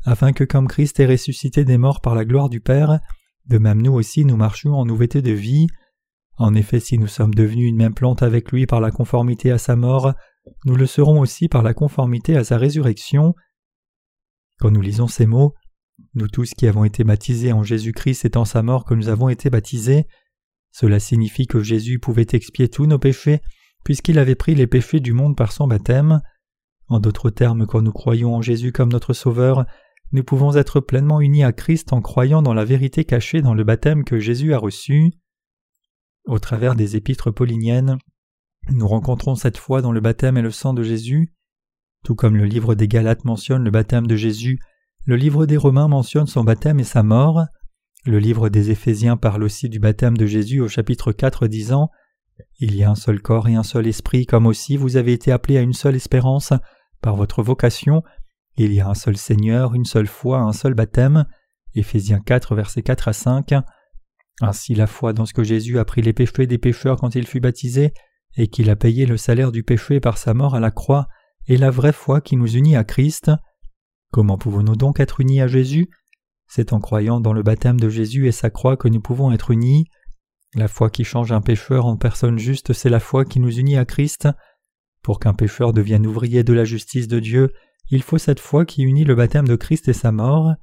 afin 0.03 0.31
que 0.31 0.43
comme 0.43 0.67
Christ 0.67 0.99
est 0.99 1.07
ressuscité 1.07 1.65
des 1.65 1.79
morts 1.79 2.01
par 2.01 2.13
la 2.13 2.23
gloire 2.23 2.49
du 2.49 2.61
Père, 2.61 2.99
de 3.47 3.57
même 3.57 3.81
nous 3.81 3.93
aussi 3.93 4.25
nous 4.25 4.37
marchions 4.37 4.75
en 4.75 4.85
nouveauté 4.85 5.23
de 5.23 5.31
vie. 5.31 5.65
En 6.37 6.53
effet, 6.53 6.79
si 6.79 6.99
nous 6.99 7.07
sommes 7.07 7.33
devenus 7.33 7.69
une 7.69 7.77
même 7.77 7.95
plante 7.95 8.21
avec 8.21 8.51
lui 8.51 8.67
par 8.67 8.79
la 8.79 8.91
conformité 8.91 9.49
à 9.49 9.57
sa 9.57 9.75
mort, 9.75 10.13
nous 10.65 10.75
le 10.75 10.85
serons 10.85 11.19
aussi 11.19 11.47
par 11.47 11.63
la 11.63 11.73
conformité 11.73 12.37
à 12.37 12.43
sa 12.43 12.57
résurrection. 12.57 13.33
Quand 14.59 14.69
nous 14.69 14.81
lisons 14.81 15.07
ces 15.07 15.25
mots, 15.25 15.55
nous 16.13 16.27
tous 16.27 16.53
qui 16.53 16.67
avons 16.67 16.83
été 16.83 17.03
baptisés 17.03 17.53
en 17.53 17.63
Jésus-Christ, 17.63 18.19
c'est 18.21 18.37
en 18.37 18.45
sa 18.45 18.61
mort 18.61 18.85
que 18.85 18.93
nous 18.93 19.09
avons 19.09 19.29
été 19.29 19.49
baptisés, 19.49 20.05
cela 20.77 20.99
signifie 20.99 21.47
que 21.47 21.63
Jésus 21.63 21.99
pouvait 21.99 22.27
expier 22.33 22.67
tous 22.67 22.85
nos 22.85 22.99
péchés, 22.99 23.39
puisqu'il 23.85 24.19
avait 24.19 24.35
pris 24.35 24.55
les 24.55 24.67
péchés 24.67 24.99
du 24.99 25.13
monde 25.13 25.37
par 25.37 25.53
son 25.53 25.67
baptême. 25.67 26.21
En 26.89 26.99
d'autres 26.99 27.29
termes, 27.29 27.65
quand 27.65 27.81
nous 27.81 27.93
croyons 27.93 28.35
en 28.35 28.41
Jésus 28.41 28.73
comme 28.73 28.91
notre 28.91 29.13
Sauveur, 29.13 29.63
nous 30.11 30.25
pouvons 30.25 30.57
être 30.57 30.81
pleinement 30.81 31.21
unis 31.21 31.45
à 31.45 31.53
Christ 31.53 31.93
en 31.93 32.01
croyant 32.01 32.41
dans 32.41 32.53
la 32.53 32.65
vérité 32.65 33.05
cachée 33.05 33.41
dans 33.41 33.53
le 33.53 33.63
baptême 33.63 34.03
que 34.03 34.19
Jésus 34.19 34.53
a 34.53 34.57
reçu. 34.57 35.13
Au 36.25 36.39
travers 36.39 36.75
des 36.75 36.97
épîtres 36.97 37.31
pauliniennes, 37.31 37.97
nous 38.69 38.87
rencontrons 38.89 39.35
cette 39.35 39.57
foi 39.57 39.81
dans 39.81 39.93
le 39.93 40.01
baptême 40.01 40.35
et 40.35 40.41
le 40.41 40.51
sang 40.51 40.73
de 40.73 40.83
Jésus. 40.83 41.31
Tout 42.03 42.15
comme 42.15 42.35
le 42.35 42.43
livre 42.43 42.75
des 42.75 42.89
Galates 42.89 43.23
mentionne 43.23 43.63
le 43.63 43.71
baptême 43.71 44.07
de 44.07 44.17
Jésus, 44.17 44.59
le 45.05 45.15
livre 45.15 45.45
des 45.45 45.55
Romains 45.55 45.87
mentionne 45.87 46.27
son 46.27 46.43
baptême 46.43 46.81
et 46.81 46.83
sa 46.83 47.01
mort. 47.01 47.45
Le 48.05 48.19
livre 48.19 48.49
des 48.49 48.69
Éphésiens 48.69 49.17
parle 49.17 49.43
aussi 49.43 49.67
du 49.67 49.79
baptême 49.79 50.15
de 50.15 50.27
Jésus 50.27 50.61
au 50.61 50.67
chapitre 50.67 51.11
4 51.11 51.47
disant 51.47 51.89
Il 52.59 52.75
y 52.75 52.83
a 52.83 52.91
un 52.91 52.95
seul 52.95 53.19
corps 53.19 53.47
et 53.47 53.55
un 53.55 53.63
seul 53.63 53.87
esprit, 53.87 54.25
comme 54.25 54.45
aussi 54.45 54.77
vous 54.77 54.95
avez 54.95 55.13
été 55.13 55.31
appelés 55.31 55.57
à 55.57 55.61
une 55.61 55.73
seule 55.73 55.95
espérance 55.95 56.53
par 57.01 57.15
votre 57.15 57.41
vocation, 57.41 58.03
il 58.57 58.73
y 58.73 58.79
a 58.79 58.87
un 58.87 58.93
seul 58.93 59.17
Seigneur, 59.17 59.73
une 59.73 59.85
seule 59.85 60.07
foi, 60.07 60.39
un 60.39 60.53
seul 60.53 60.73
baptême. 60.73 61.25
Éphésiens 61.73 62.21
4, 62.21 62.55
versets 62.55 62.83
4 62.83 63.09
à 63.09 63.13
5. 63.13 63.53
Ainsi 64.41 64.75
la 64.75 64.87
foi 64.87 65.11
dans 65.11 65.25
ce 65.25 65.33
que 65.33 65.43
Jésus 65.43 65.77
a 65.77 65.85
pris 65.85 66.01
les 66.01 66.13
péchés 66.13 66.47
des 66.47 66.57
pécheurs 66.57 66.97
quand 66.97 67.15
il 67.15 67.27
fut 67.27 67.41
baptisé, 67.41 67.93
et 68.37 68.47
qu'il 68.47 68.69
a 68.69 68.75
payé 68.75 69.05
le 69.05 69.17
salaire 69.17 69.51
du 69.51 69.63
péché 69.63 69.99
par 69.99 70.17
sa 70.17 70.33
mort 70.33 70.55
à 70.55 70.59
la 70.59 70.71
croix, 70.71 71.07
est 71.47 71.57
la 71.57 71.69
vraie 71.69 71.91
foi 71.91 72.21
qui 72.21 72.37
nous 72.37 72.55
unit 72.55 72.77
à 72.77 72.83
Christ. 72.85 73.31
Comment 74.11 74.37
pouvons-nous 74.37 74.75
donc 74.75 74.99
être 74.99 75.19
unis 75.19 75.41
à 75.41 75.47
Jésus? 75.47 75.89
C'est 76.47 76.73
en 76.73 76.79
croyant 76.79 77.19
dans 77.19 77.33
le 77.33 77.43
baptême 77.43 77.79
de 77.79 77.89
Jésus 77.89 78.27
et 78.27 78.31
sa 78.31 78.49
croix 78.49 78.77
que 78.77 78.87
nous 78.87 79.01
pouvons 79.01 79.31
être 79.31 79.51
unis. 79.51 79.85
La 80.53 80.67
foi 80.67 80.89
qui 80.89 81.03
change 81.03 81.31
un 81.31 81.41
pécheur 81.41 81.85
en 81.85 81.97
personne 81.97 82.37
juste, 82.37 82.73
c'est 82.73 82.89
la 82.89 82.99
foi 82.99 83.25
qui 83.25 83.39
nous 83.39 83.57
unit 83.57 83.77
à 83.77 83.85
Christ. 83.85 84.29
Pour 85.01 85.19
qu'un 85.19 85.33
pécheur 85.33 85.73
devienne 85.73 86.07
ouvrier 86.07 86.43
de 86.43 86.53
la 86.53 86.63
justice 86.63 87.07
de 87.07 87.19
Dieu, 87.19 87.51
il 87.89 88.01
faut 88.01 88.17
cette 88.17 88.39
foi 88.39 88.65
qui 88.65 88.83
unit 88.83 89.03
le 89.03 89.15
baptême 89.15 89.47
de 89.47 89.55
Christ 89.55 89.87
et 89.87 89.93
sa 89.93 90.11
mort. 90.11 90.53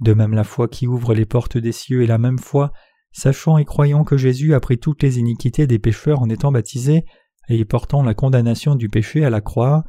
De 0.00 0.12
même 0.12 0.32
la 0.32 0.44
foi 0.44 0.68
qui 0.68 0.86
ouvre 0.86 1.14
les 1.14 1.26
portes 1.26 1.58
des 1.58 1.72
cieux 1.72 2.02
est 2.02 2.08
la 2.08 2.18
même 2.18 2.38
foi, 2.38 2.72
sachant 3.12 3.58
et 3.58 3.64
croyant 3.64 4.04
que 4.04 4.16
Jésus 4.16 4.54
a 4.54 4.60
pris 4.60 4.78
toutes 4.78 5.02
les 5.02 5.18
iniquités 5.18 5.66
des 5.66 5.78
pécheurs 5.78 6.20
en 6.20 6.28
étant 6.28 6.52
baptisé 6.52 7.04
et 7.48 7.56
y 7.56 7.64
portant 7.64 8.02
la 8.02 8.14
condamnation 8.14 8.74
du 8.74 8.88
péché 8.88 9.24
à 9.24 9.30
la 9.30 9.40
croix. 9.40 9.84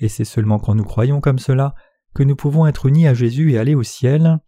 Et 0.00 0.08
c'est 0.08 0.24
seulement 0.24 0.58
quand 0.58 0.74
nous 0.74 0.84
croyons 0.84 1.20
comme 1.20 1.38
cela 1.38 1.74
que 2.14 2.22
nous 2.22 2.36
pouvons 2.36 2.66
être 2.66 2.86
unis 2.86 3.06
à 3.06 3.14
Jésus 3.14 3.52
et 3.52 3.58
aller 3.58 3.74
au 3.74 3.82
ciel. 3.82 4.38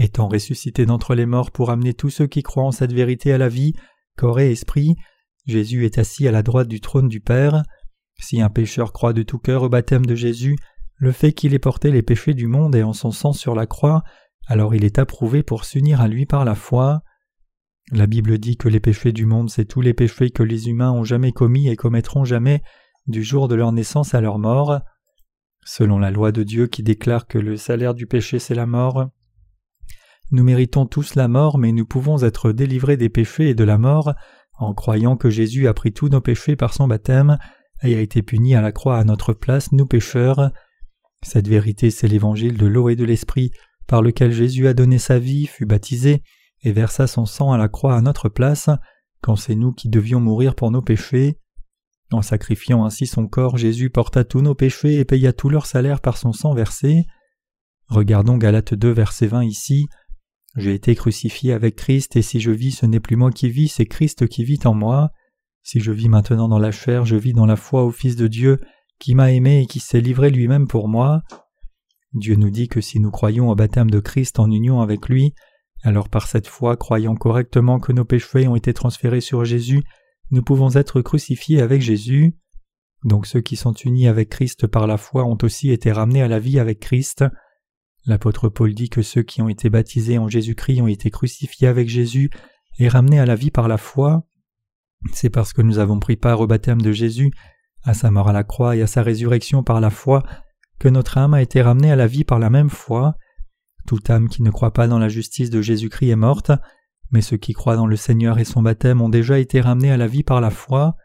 Étant 0.00 0.28
ressuscité 0.28 0.86
d'entre 0.86 1.16
les 1.16 1.26
morts 1.26 1.50
pour 1.50 1.70
amener 1.70 1.92
tous 1.92 2.08
ceux 2.08 2.28
qui 2.28 2.44
croient 2.44 2.64
en 2.64 2.70
cette 2.70 2.92
vérité 2.92 3.32
à 3.32 3.38
la 3.38 3.48
vie, 3.48 3.72
corps 4.16 4.38
et 4.38 4.52
esprit, 4.52 4.94
Jésus 5.44 5.84
est 5.84 5.98
assis 5.98 6.28
à 6.28 6.30
la 6.30 6.44
droite 6.44 6.68
du 6.68 6.80
trône 6.80 7.08
du 7.08 7.20
Père. 7.20 7.64
Si 8.20 8.40
un 8.40 8.48
pécheur 8.48 8.92
croit 8.92 9.12
de 9.12 9.24
tout 9.24 9.38
cœur 9.38 9.64
au 9.64 9.68
baptême 9.68 10.06
de 10.06 10.14
Jésus, 10.14 10.56
le 10.98 11.10
fait 11.10 11.32
qu'il 11.32 11.52
ait 11.52 11.58
porté 11.58 11.90
les 11.90 12.02
péchés 12.02 12.34
du 12.34 12.46
monde 12.46 12.76
et 12.76 12.84
en 12.84 12.92
son 12.92 13.10
sang 13.10 13.32
sur 13.32 13.56
la 13.56 13.66
croix, 13.66 14.04
alors 14.46 14.72
il 14.72 14.84
est 14.84 15.00
approuvé 15.00 15.42
pour 15.42 15.64
s'unir 15.64 16.00
à 16.00 16.06
lui 16.06 16.26
par 16.26 16.44
la 16.44 16.54
foi. 16.54 17.02
La 17.90 18.06
Bible 18.06 18.38
dit 18.38 18.56
que 18.56 18.68
les 18.68 18.80
péchés 18.80 19.12
du 19.12 19.26
monde, 19.26 19.50
c'est 19.50 19.64
tous 19.64 19.80
les 19.80 19.94
péchés 19.94 20.30
que 20.30 20.44
les 20.44 20.68
humains 20.68 20.92
ont 20.92 21.04
jamais 21.04 21.32
commis 21.32 21.68
et 21.68 21.76
commettront 21.76 22.24
jamais 22.24 22.62
du 23.08 23.24
jour 23.24 23.48
de 23.48 23.56
leur 23.56 23.72
naissance 23.72 24.14
à 24.14 24.20
leur 24.20 24.38
mort. 24.38 24.80
Selon 25.64 25.98
la 25.98 26.12
loi 26.12 26.30
de 26.30 26.44
Dieu 26.44 26.68
qui 26.68 26.84
déclare 26.84 27.26
que 27.26 27.38
le 27.38 27.56
salaire 27.56 27.94
du 27.94 28.06
péché 28.06 28.38
c'est 28.38 28.54
la 28.54 28.66
mort, 28.66 29.08
nous 30.30 30.44
méritons 30.44 30.86
tous 30.86 31.14
la 31.14 31.28
mort, 31.28 31.58
mais 31.58 31.72
nous 31.72 31.86
pouvons 31.86 32.22
être 32.22 32.52
délivrés 32.52 32.96
des 32.96 33.08
péchés 33.08 33.50
et 33.50 33.54
de 33.54 33.64
la 33.64 33.78
mort 33.78 34.14
en 34.58 34.74
croyant 34.74 35.16
que 35.16 35.30
Jésus 35.30 35.68
a 35.68 35.74
pris 35.74 35.92
tous 35.92 36.08
nos 36.08 36.20
péchés 36.20 36.56
par 36.56 36.74
son 36.74 36.88
baptême 36.88 37.38
et 37.82 37.94
a 37.94 38.00
été 38.00 38.22
puni 38.22 38.54
à 38.54 38.60
la 38.60 38.72
croix 38.72 38.98
à 38.98 39.04
notre 39.04 39.32
place, 39.32 39.72
nous 39.72 39.86
pécheurs. 39.86 40.50
Cette 41.22 41.48
vérité, 41.48 41.90
c'est 41.90 42.08
l'évangile 42.08 42.58
de 42.58 42.66
l'eau 42.66 42.88
et 42.88 42.96
de 42.96 43.04
l'esprit, 43.04 43.52
par 43.86 44.02
lequel 44.02 44.32
Jésus 44.32 44.66
a 44.66 44.74
donné 44.74 44.98
sa 44.98 45.18
vie, 45.18 45.46
fut 45.46 45.64
baptisé, 45.64 46.22
et 46.62 46.72
versa 46.72 47.06
son 47.06 47.24
sang 47.24 47.52
à 47.52 47.58
la 47.58 47.68
croix 47.68 47.94
à 47.94 48.00
notre 48.00 48.28
place, 48.28 48.68
quand 49.20 49.36
c'est 49.36 49.54
nous 49.54 49.72
qui 49.72 49.88
devions 49.88 50.20
mourir 50.20 50.54
pour 50.54 50.70
nos 50.70 50.82
péchés. 50.82 51.38
En 52.10 52.22
sacrifiant 52.22 52.84
ainsi 52.84 53.06
son 53.06 53.28
corps, 53.28 53.58
Jésus 53.58 53.90
porta 53.90 54.24
tous 54.24 54.40
nos 54.40 54.54
péchés 54.54 54.98
et 54.98 55.04
paya 55.04 55.32
tout 55.32 55.50
leur 55.50 55.66
salaire 55.66 56.00
par 56.00 56.16
son 56.16 56.32
sang 56.32 56.54
versé. 56.54 57.04
Regardons 57.88 58.38
Galates 58.38 58.74
2 58.74 58.90
verset 58.90 59.26
20 59.26 59.44
ici. 59.44 59.86
J'ai 60.56 60.74
été 60.74 60.94
crucifié 60.94 61.52
avec 61.52 61.76
Christ, 61.76 62.16
et 62.16 62.22
si 62.22 62.40
je 62.40 62.50
vis, 62.50 62.72
ce 62.72 62.86
n'est 62.86 63.00
plus 63.00 63.16
moi 63.16 63.30
qui 63.30 63.50
vis, 63.50 63.68
c'est 63.68 63.86
Christ 63.86 64.26
qui 64.28 64.44
vit 64.44 64.60
en 64.64 64.74
moi. 64.74 65.10
Si 65.62 65.80
je 65.80 65.92
vis 65.92 66.08
maintenant 66.08 66.48
dans 66.48 66.58
la 66.58 66.70
chair, 66.70 67.04
je 67.04 67.16
vis 67.16 67.32
dans 67.32 67.46
la 67.46 67.56
foi 67.56 67.84
au 67.84 67.90
Fils 67.90 68.16
de 68.16 68.26
Dieu, 68.26 68.58
qui 68.98 69.14
m'a 69.14 69.32
aimé 69.32 69.62
et 69.62 69.66
qui 69.66 69.80
s'est 69.80 70.00
livré 70.00 70.30
lui-même 70.30 70.66
pour 70.66 70.88
moi. 70.88 71.22
Dieu 72.14 72.36
nous 72.36 72.50
dit 72.50 72.68
que 72.68 72.80
si 72.80 73.00
nous 73.00 73.10
croyons 73.10 73.50
au 73.50 73.54
baptême 73.54 73.90
de 73.90 74.00
Christ 74.00 74.38
en 74.38 74.50
union 74.50 74.80
avec 74.80 75.08
lui, 75.08 75.34
alors 75.82 76.08
par 76.08 76.26
cette 76.26 76.46
foi, 76.46 76.76
croyant 76.76 77.14
correctement 77.14 77.78
que 77.78 77.92
nos 77.92 78.04
péchés 78.04 78.48
ont 78.48 78.56
été 78.56 78.72
transférés 78.72 79.20
sur 79.20 79.44
Jésus, 79.44 79.82
nous 80.30 80.42
pouvons 80.42 80.70
être 80.72 81.00
crucifiés 81.02 81.60
avec 81.60 81.82
Jésus. 81.82 82.36
Donc 83.04 83.26
ceux 83.26 83.40
qui 83.40 83.56
sont 83.56 83.72
unis 83.72 84.08
avec 84.08 84.28
Christ 84.28 84.66
par 84.66 84.86
la 84.86 84.96
foi 84.96 85.24
ont 85.24 85.38
aussi 85.42 85.70
été 85.70 85.92
ramenés 85.92 86.22
à 86.22 86.28
la 86.28 86.40
vie 86.40 86.58
avec 86.58 86.80
Christ. 86.80 87.24
L'apôtre 88.08 88.48
Paul 88.48 88.72
dit 88.72 88.88
que 88.88 89.02
ceux 89.02 89.22
qui 89.22 89.42
ont 89.42 89.50
été 89.50 89.68
baptisés 89.68 90.16
en 90.16 90.28
Jésus-Christ 90.28 90.80
ont 90.80 90.86
été 90.86 91.10
crucifiés 91.10 91.68
avec 91.68 91.90
Jésus 91.90 92.30
et 92.78 92.88
ramenés 92.88 93.20
à 93.20 93.26
la 93.26 93.34
vie 93.34 93.50
par 93.50 93.68
la 93.68 93.76
foi. 93.76 94.26
C'est 95.12 95.28
parce 95.28 95.52
que 95.52 95.60
nous 95.60 95.78
avons 95.78 96.00
pris 96.00 96.16
part 96.16 96.40
au 96.40 96.46
baptême 96.46 96.80
de 96.80 96.90
Jésus, 96.90 97.30
à 97.84 97.92
sa 97.92 98.10
mort 98.10 98.30
à 98.30 98.32
la 98.32 98.44
croix 98.44 98.76
et 98.76 98.80
à 98.80 98.86
sa 98.86 99.02
résurrection 99.02 99.62
par 99.62 99.82
la 99.82 99.90
foi, 99.90 100.22
que 100.78 100.88
notre 100.88 101.18
âme 101.18 101.34
a 101.34 101.42
été 101.42 101.60
ramenée 101.60 101.92
à 101.92 101.96
la 101.96 102.06
vie 102.06 102.24
par 102.24 102.38
la 102.38 102.48
même 102.48 102.70
foi. 102.70 103.14
Toute 103.86 104.08
âme 104.08 104.30
qui 104.30 104.42
ne 104.42 104.50
croit 104.50 104.72
pas 104.72 104.88
dans 104.88 104.98
la 104.98 105.10
justice 105.10 105.50
de 105.50 105.60
Jésus-Christ 105.60 106.08
est 106.08 106.16
morte, 106.16 106.50
mais 107.10 107.20
ceux 107.20 107.36
qui 107.36 107.52
croient 107.52 107.76
dans 107.76 107.86
le 107.86 107.96
Seigneur 107.96 108.38
et 108.38 108.44
son 108.46 108.62
baptême 108.62 109.02
ont 109.02 109.10
déjà 109.10 109.38
été 109.38 109.60
ramenés 109.60 109.92
à 109.92 109.98
la 109.98 110.06
vie 110.06 110.24
par 110.24 110.40
la 110.40 110.50
foi. 110.50 110.96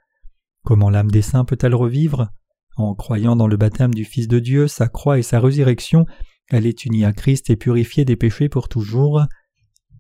Comment 0.64 0.90
l'âme 0.90 1.12
des 1.12 1.22
saints 1.22 1.44
peut-elle 1.44 1.76
revivre? 1.76 2.30
En 2.78 2.96
croyant 2.96 3.36
dans 3.36 3.48
le 3.48 3.58
baptême 3.58 3.94
du 3.94 4.06
Fils 4.06 4.30
de 4.30 4.40
Dieu, 4.40 4.70
sa 4.70 4.88
croix 4.88 5.20
et 5.20 5.22
sa 5.22 5.42
résurrection, 5.42 6.06
elle 6.50 6.66
est 6.66 6.86
unie 6.86 7.06
à 7.06 7.14
Christ 7.14 7.50
et 7.50 7.56
purifiée 7.56 8.06
des 8.06 8.16
péchés 8.16 8.50
pour 8.50 8.70
toujours. 8.70 9.22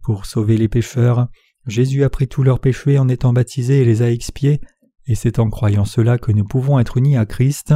Pour 0.03 0.25
sauver 0.25 0.57
les 0.57 0.67
pécheurs, 0.67 1.27
Jésus 1.65 2.03
a 2.03 2.09
pris 2.09 2.27
tous 2.27 2.43
leurs 2.43 2.59
péchés 2.59 2.99
en 2.99 3.07
étant 3.07 3.33
baptisé 3.33 3.81
et 3.81 3.85
les 3.85 4.01
a 4.01 4.11
expiés, 4.11 4.59
et 5.05 5.15
c'est 5.15 5.39
en 5.39 5.49
croyant 5.49 5.85
cela 5.85 6.17
que 6.17 6.31
nous 6.31 6.45
pouvons 6.45 6.79
être 6.79 6.97
unis 6.97 7.17
à 7.17 7.25
Christ. 7.25 7.73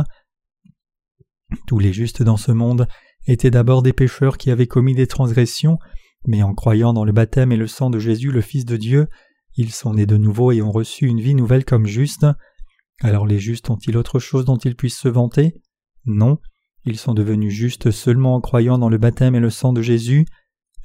Tous 1.68 1.80
les 1.80 1.94
justes 1.94 2.24
dans 2.24 2.38
ce 2.38 2.52
monde 2.52 2.88
étaient 3.26 3.52
d'abord 3.52 3.82
des 3.82 3.94
pécheurs 3.94 4.38
qui 4.38 4.52
avaient 4.52 4.68
commis 4.68 4.96
des 4.96 5.08
transgressions, 5.08 5.78
mais 6.26 6.44
en 6.44 6.54
croyant 6.54 6.94
dans 6.94 7.06
le 7.06 7.14
baptême 7.14 7.52
et 7.52 7.58
le 7.58 7.68
sang 7.68 7.90
de 7.90 8.00
Jésus 8.00 8.32
le 8.32 8.42
Fils 8.42 8.66
de 8.66 8.76
Dieu, 8.76 9.08
ils 9.56 9.72
sont 9.72 9.94
nés 9.94 10.06
de 10.06 10.18
nouveau 10.18 10.52
et 10.52 10.62
ont 10.62 10.72
reçu 10.72 11.08
une 11.08 11.22
vie 11.22 11.36
nouvelle 11.36 11.66
comme 11.66 11.88
justes. 11.88 12.28
Alors 13.02 13.26
les 13.26 13.40
justes 13.40 13.70
ont-ils 13.70 13.98
autre 13.98 14.20
chose 14.20 14.46
dont 14.46 14.58
ils 14.58 14.76
puissent 14.76 15.00
se 15.00 15.08
vanter? 15.08 15.54
Non, 16.06 16.40
ils 16.88 16.98
sont 16.98 17.14
devenus 17.14 17.54
justes 17.54 17.92
seulement 17.92 18.36
en 18.36 18.42
croyant 18.42 18.78
dans 18.78 18.90
le 18.90 18.98
baptême 18.98 19.36
et 19.36 19.40
le 19.40 19.50
sang 19.50 19.74
de 19.74 19.82
Jésus. 19.82 20.26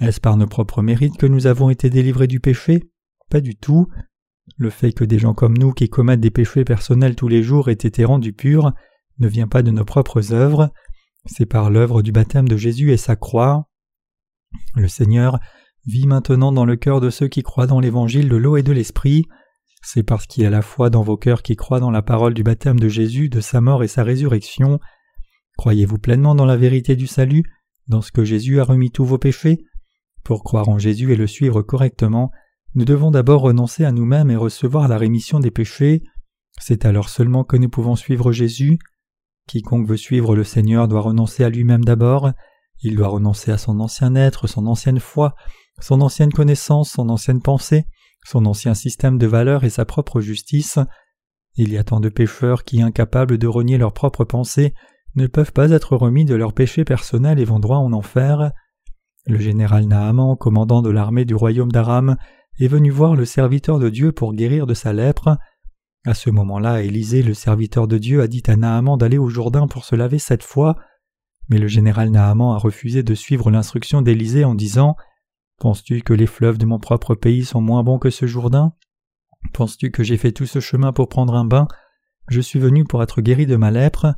Est-ce 0.00 0.20
par 0.20 0.36
nos 0.36 0.46
propres 0.46 0.82
mérites 0.82 1.16
que 1.16 1.26
nous 1.26 1.46
avons 1.46 1.70
été 1.70 1.90
délivrés 1.90 2.26
du 2.26 2.40
péché? 2.40 2.90
Pas 3.30 3.40
du 3.40 3.56
tout. 3.56 3.88
Le 4.56 4.70
fait 4.70 4.92
que 4.92 5.04
des 5.04 5.18
gens 5.18 5.34
comme 5.34 5.56
nous 5.56 5.72
qui 5.72 5.88
commettent 5.88 6.20
des 6.20 6.30
péchés 6.30 6.64
personnels 6.64 7.14
tous 7.14 7.28
les 7.28 7.42
jours 7.42 7.68
aient 7.68 7.72
été 7.72 8.04
rendus 8.04 8.32
purs 8.32 8.72
ne 9.18 9.28
vient 9.28 9.48
pas 9.48 9.62
de 9.62 9.70
nos 9.70 9.84
propres 9.84 10.32
œuvres, 10.32 10.70
c'est 11.26 11.46
par 11.46 11.70
l'œuvre 11.70 12.02
du 12.02 12.12
baptême 12.12 12.48
de 12.48 12.56
Jésus 12.56 12.92
et 12.92 12.96
sa 12.96 13.16
croix. 13.16 13.68
Le 14.74 14.88
Seigneur 14.88 15.38
vit 15.86 16.06
maintenant 16.06 16.52
dans 16.52 16.64
le 16.64 16.76
cœur 16.76 17.00
de 17.00 17.10
ceux 17.10 17.28
qui 17.28 17.42
croient 17.42 17.66
dans 17.66 17.80
l'évangile 17.80 18.28
de 18.28 18.36
l'eau 18.36 18.56
et 18.56 18.62
de 18.62 18.72
l'esprit. 18.72 19.26
C'est 19.82 20.02
parce 20.02 20.26
qu'il 20.26 20.42
y 20.42 20.46
a 20.46 20.50
la 20.50 20.62
foi 20.62 20.90
dans 20.90 21.02
vos 21.02 21.16
cœurs 21.16 21.42
qui 21.42 21.56
croient 21.56 21.80
dans 21.80 21.90
la 21.90 22.02
parole 22.02 22.34
du 22.34 22.42
baptême 22.42 22.78
de 22.78 22.88
Jésus, 22.88 23.28
de 23.28 23.40
sa 23.40 23.60
mort 23.60 23.82
et 23.82 23.88
sa 23.88 24.02
résurrection. 24.02 24.78
Croyez-vous 25.56 25.98
pleinement 25.98 26.34
dans 26.34 26.44
la 26.44 26.56
vérité 26.56 26.96
du 26.96 27.06
salut, 27.06 27.44
dans 27.88 28.00
ce 28.00 28.12
que 28.12 28.24
Jésus 28.24 28.60
a 28.60 28.64
remis 28.64 28.90
tous 28.90 29.04
vos 29.04 29.18
péchés? 29.18 29.64
Pour 30.24 30.44
croire 30.44 30.68
en 30.68 30.78
Jésus 30.78 31.12
et 31.12 31.16
le 31.16 31.26
suivre 31.26 31.62
correctement, 31.62 32.30
nous 32.74 32.84
devons 32.84 33.10
d'abord 33.10 33.42
renoncer 33.42 33.84
à 33.84 33.92
nous-mêmes 33.92 34.30
et 34.30 34.36
recevoir 34.36 34.88
la 34.88 34.98
rémission 34.98 35.40
des 35.40 35.50
péchés. 35.50 36.02
C'est 36.60 36.84
alors 36.84 37.08
seulement 37.08 37.44
que 37.44 37.56
nous 37.56 37.68
pouvons 37.68 37.96
suivre 37.96 38.32
Jésus. 38.32 38.78
Quiconque 39.46 39.88
veut 39.88 39.96
suivre 39.96 40.36
le 40.36 40.44
Seigneur 40.44 40.88
doit 40.88 41.00
renoncer 41.00 41.44
à 41.44 41.50
lui-même 41.50 41.84
d'abord, 41.84 42.30
il 42.82 42.96
doit 42.96 43.08
renoncer 43.08 43.52
à 43.52 43.58
son 43.58 43.80
ancien 43.80 44.14
être, 44.14 44.46
son 44.46 44.66
ancienne 44.66 45.00
foi, 45.00 45.34
son 45.80 46.00
ancienne 46.00 46.32
connaissance, 46.32 46.90
son 46.90 47.08
ancienne 47.08 47.42
pensée, 47.42 47.84
son 48.24 48.46
ancien 48.46 48.74
système 48.74 49.18
de 49.18 49.26
valeurs 49.26 49.64
et 49.64 49.70
sa 49.70 49.84
propre 49.84 50.20
justice. 50.20 50.78
Il 51.54 51.72
y 51.72 51.78
a 51.78 51.84
tant 51.84 52.00
de 52.00 52.08
pécheurs 52.08 52.64
qui, 52.64 52.82
incapables 52.82 53.38
de 53.38 53.46
renier 53.46 53.78
leurs 53.78 53.92
propres 53.92 54.24
pensées, 54.24 54.74
ne 55.14 55.26
peuvent 55.26 55.52
pas 55.52 55.70
être 55.70 55.96
remis 55.96 56.24
de 56.24 56.34
leurs 56.34 56.54
péchés 56.54 56.84
personnels 56.84 57.38
et 57.38 57.44
vont 57.44 57.58
droit 57.58 57.78
en 57.78 57.92
enfer. 57.92 58.52
Le 59.26 59.38
général 59.38 59.86
Naaman, 59.86 60.36
commandant 60.36 60.82
de 60.82 60.90
l'armée 60.90 61.24
du 61.24 61.34
royaume 61.34 61.70
d'Aram, 61.70 62.16
est 62.58 62.68
venu 62.68 62.90
voir 62.90 63.14
le 63.14 63.24
serviteur 63.24 63.78
de 63.78 63.88
Dieu 63.88 64.12
pour 64.12 64.34
guérir 64.34 64.66
de 64.66 64.74
sa 64.74 64.92
lèpre. 64.92 65.36
À 66.04 66.14
ce 66.14 66.30
moment-là, 66.30 66.82
Élisée, 66.82 67.22
le 67.22 67.34
serviteur 67.34 67.86
de 67.86 67.98
Dieu, 67.98 68.22
a 68.22 68.26
dit 68.26 68.42
à 68.46 68.56
Naaman 68.56 68.96
d'aller 68.96 69.18
au 69.18 69.28
Jourdain 69.28 69.68
pour 69.68 69.84
se 69.84 69.94
laver 69.94 70.18
sept 70.18 70.42
fois. 70.42 70.76
Mais 71.48 71.58
le 71.58 71.68
général 71.68 72.10
Naaman 72.10 72.54
a 72.54 72.58
refusé 72.58 73.02
de 73.02 73.14
suivre 73.14 73.50
l'instruction 73.50 74.02
d'Élisée 74.02 74.44
en 74.44 74.54
disant 74.54 74.96
Penses-tu 75.60 76.02
que 76.02 76.12
les 76.12 76.26
fleuves 76.26 76.58
de 76.58 76.66
mon 76.66 76.80
propre 76.80 77.14
pays 77.14 77.44
sont 77.44 77.60
moins 77.60 77.84
bons 77.84 77.98
que 77.98 78.10
ce 78.10 78.26
Jourdain? 78.26 78.72
Penses-tu 79.52 79.90
que 79.90 80.02
j'ai 80.02 80.16
fait 80.16 80.32
tout 80.32 80.46
ce 80.46 80.60
chemin 80.60 80.92
pour 80.92 81.08
prendre 81.08 81.34
un 81.34 81.44
bain? 81.44 81.68
Je 82.28 82.40
suis 82.40 82.58
venu 82.58 82.84
pour 82.84 83.02
être 83.02 83.20
guéri 83.20 83.46
de 83.46 83.56
ma 83.56 83.70
lèpre. 83.70 84.14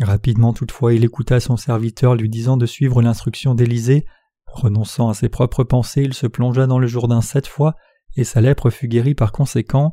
Rapidement 0.00 0.52
toutefois 0.52 0.94
il 0.94 1.04
écouta 1.04 1.38
son 1.40 1.56
serviteur 1.56 2.14
lui 2.14 2.28
disant 2.28 2.56
de 2.56 2.66
suivre 2.66 3.02
l'instruction 3.02 3.54
d'Élisée. 3.54 4.06
Renonçant 4.46 5.08
à 5.08 5.14
ses 5.14 5.28
propres 5.28 5.64
pensées, 5.64 6.02
il 6.02 6.14
se 6.14 6.26
plongea 6.26 6.66
dans 6.66 6.78
le 6.78 6.86
Jourdain 6.86 7.20
sept 7.20 7.46
fois, 7.46 7.74
et 8.16 8.24
sa 8.24 8.40
lèpre 8.40 8.70
fut 8.70 8.88
guérie 8.88 9.14
par 9.14 9.32
conséquent. 9.32 9.92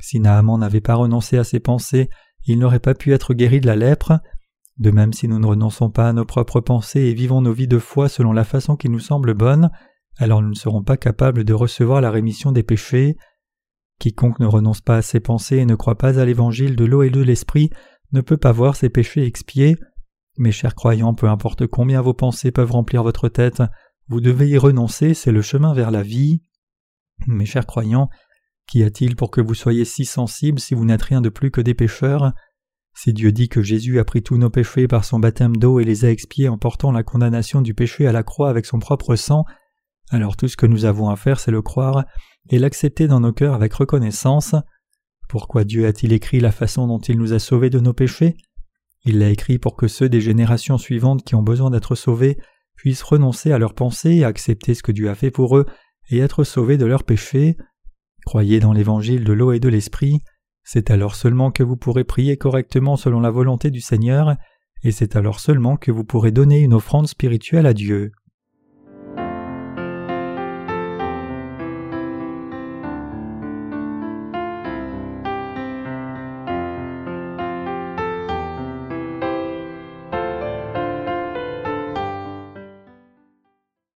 Si 0.00 0.18
Naaman 0.18 0.58
n'avait 0.58 0.80
pas 0.80 0.94
renoncé 0.94 1.36
à 1.36 1.44
ses 1.44 1.60
pensées, 1.60 2.08
il 2.46 2.58
n'aurait 2.58 2.80
pas 2.80 2.94
pu 2.94 3.12
être 3.12 3.34
guéri 3.34 3.60
de 3.60 3.66
la 3.66 3.76
lèpre. 3.76 4.18
De 4.78 4.90
même 4.90 5.12
si 5.12 5.28
nous 5.28 5.38
ne 5.38 5.46
renonçons 5.46 5.90
pas 5.90 6.08
à 6.08 6.12
nos 6.12 6.24
propres 6.24 6.60
pensées 6.60 7.00
et 7.00 7.14
vivons 7.14 7.42
nos 7.42 7.52
vies 7.52 7.68
de 7.68 7.78
foi 7.78 8.08
selon 8.08 8.32
la 8.32 8.44
façon 8.44 8.76
qui 8.76 8.88
nous 8.88 8.98
semble 8.98 9.34
bonne, 9.34 9.70
alors 10.18 10.42
nous 10.42 10.48
ne 10.50 10.54
serons 10.54 10.82
pas 10.82 10.96
capables 10.96 11.44
de 11.44 11.52
recevoir 11.52 12.00
la 12.00 12.10
rémission 12.10 12.52
des 12.52 12.62
péchés. 12.62 13.16
Quiconque 13.98 14.40
ne 14.40 14.46
renonce 14.46 14.80
pas 14.80 14.96
à 14.96 15.02
ses 15.02 15.20
pensées 15.20 15.58
et 15.58 15.66
ne 15.66 15.74
croit 15.74 15.98
pas 15.98 16.18
à 16.18 16.24
l'évangile 16.24 16.74
de 16.74 16.84
l'eau 16.84 17.02
et 17.02 17.10
de 17.10 17.20
l'esprit 17.20 17.70
ne 18.12 18.20
peut 18.20 18.36
pas 18.36 18.52
voir 18.52 18.76
ses 18.76 18.88
péchés 18.88 19.24
expiés. 19.24 19.76
Mes 20.38 20.52
chers 20.52 20.74
croyants, 20.74 21.14
peu 21.14 21.28
importe 21.28 21.66
combien 21.66 22.00
vos 22.00 22.14
pensées 22.14 22.52
peuvent 22.52 22.72
remplir 22.72 23.02
votre 23.02 23.28
tête, 23.28 23.62
vous 24.08 24.20
devez 24.20 24.48
y 24.48 24.58
renoncer, 24.58 25.14
c'est 25.14 25.32
le 25.32 25.42
chemin 25.42 25.74
vers 25.74 25.90
la 25.90 26.02
vie. 26.02 26.42
Mes 27.26 27.46
chers 27.46 27.66
croyants, 27.66 28.08
Qu'y 28.66 28.84
a-t-il 28.84 29.16
pour 29.16 29.30
que 29.30 29.40
vous 29.40 29.54
soyez 29.54 29.84
si 29.84 30.04
sensibles 30.04 30.60
si 30.60 30.74
vous 30.74 30.84
n'êtes 30.84 31.02
rien 31.02 31.20
de 31.20 31.28
plus 31.28 31.50
que 31.50 31.60
des 31.60 31.74
pécheurs? 31.74 32.32
Si 32.94 33.12
Dieu 33.12 33.32
dit 33.32 33.48
que 33.48 33.62
Jésus 33.62 33.98
a 33.98 34.04
pris 34.04 34.22
tous 34.22 34.36
nos 34.36 34.50
péchés 34.50 34.86
par 34.86 35.04
son 35.04 35.18
baptême 35.18 35.56
d'eau 35.56 35.80
et 35.80 35.84
les 35.84 36.04
a 36.04 36.10
expiés 36.10 36.48
en 36.48 36.58
portant 36.58 36.92
la 36.92 37.02
condamnation 37.02 37.62
du 37.62 37.74
péché 37.74 38.06
à 38.06 38.12
la 38.12 38.22
croix 38.22 38.50
avec 38.50 38.66
son 38.66 38.78
propre 38.78 39.16
sang, 39.16 39.44
alors 40.10 40.36
tout 40.36 40.48
ce 40.48 40.56
que 40.56 40.66
nous 40.66 40.84
avons 40.84 41.08
à 41.08 41.16
faire 41.16 41.40
c'est 41.40 41.50
le 41.50 41.62
croire 41.62 42.04
et 42.50 42.58
l'accepter 42.58 43.08
dans 43.08 43.20
nos 43.20 43.32
cœurs 43.32 43.54
avec 43.54 43.72
reconnaissance. 43.72 44.54
Pourquoi 45.32 45.64
Dieu 45.64 45.86
a-t-il 45.86 46.12
écrit 46.12 46.40
la 46.40 46.52
façon 46.52 46.86
dont 46.86 46.98
il 46.98 47.16
nous 47.16 47.32
a 47.32 47.38
sauvés 47.38 47.70
de 47.70 47.80
nos 47.80 47.94
péchés? 47.94 48.36
Il 49.06 49.18
l'a 49.18 49.30
écrit 49.30 49.58
pour 49.58 49.76
que 49.76 49.88
ceux 49.88 50.10
des 50.10 50.20
générations 50.20 50.76
suivantes 50.76 51.24
qui 51.24 51.34
ont 51.34 51.42
besoin 51.42 51.70
d'être 51.70 51.94
sauvés 51.94 52.36
puissent 52.76 53.02
renoncer 53.02 53.50
à 53.50 53.56
leurs 53.56 53.72
pensées 53.72 54.10
et 54.10 54.24
accepter 54.24 54.74
ce 54.74 54.82
que 54.82 54.92
Dieu 54.92 55.08
a 55.08 55.14
fait 55.14 55.30
pour 55.30 55.56
eux 55.56 55.64
et 56.10 56.18
être 56.18 56.44
sauvés 56.44 56.76
de 56.76 56.84
leurs 56.84 57.04
péchés. 57.04 57.56
Croyez 58.26 58.60
dans 58.60 58.74
l'évangile 58.74 59.24
de 59.24 59.32
l'eau 59.32 59.52
et 59.52 59.58
de 59.58 59.70
l'esprit, 59.70 60.18
c'est 60.64 60.90
alors 60.90 61.14
seulement 61.14 61.50
que 61.50 61.62
vous 61.62 61.78
pourrez 61.78 62.04
prier 62.04 62.36
correctement 62.36 62.96
selon 62.96 63.20
la 63.20 63.30
volonté 63.30 63.70
du 63.70 63.80
Seigneur, 63.80 64.36
et 64.82 64.92
c'est 64.92 65.16
alors 65.16 65.40
seulement 65.40 65.78
que 65.78 65.90
vous 65.90 66.04
pourrez 66.04 66.30
donner 66.30 66.60
une 66.60 66.74
offrande 66.74 67.08
spirituelle 67.08 67.64
à 67.64 67.72
Dieu. 67.72 68.12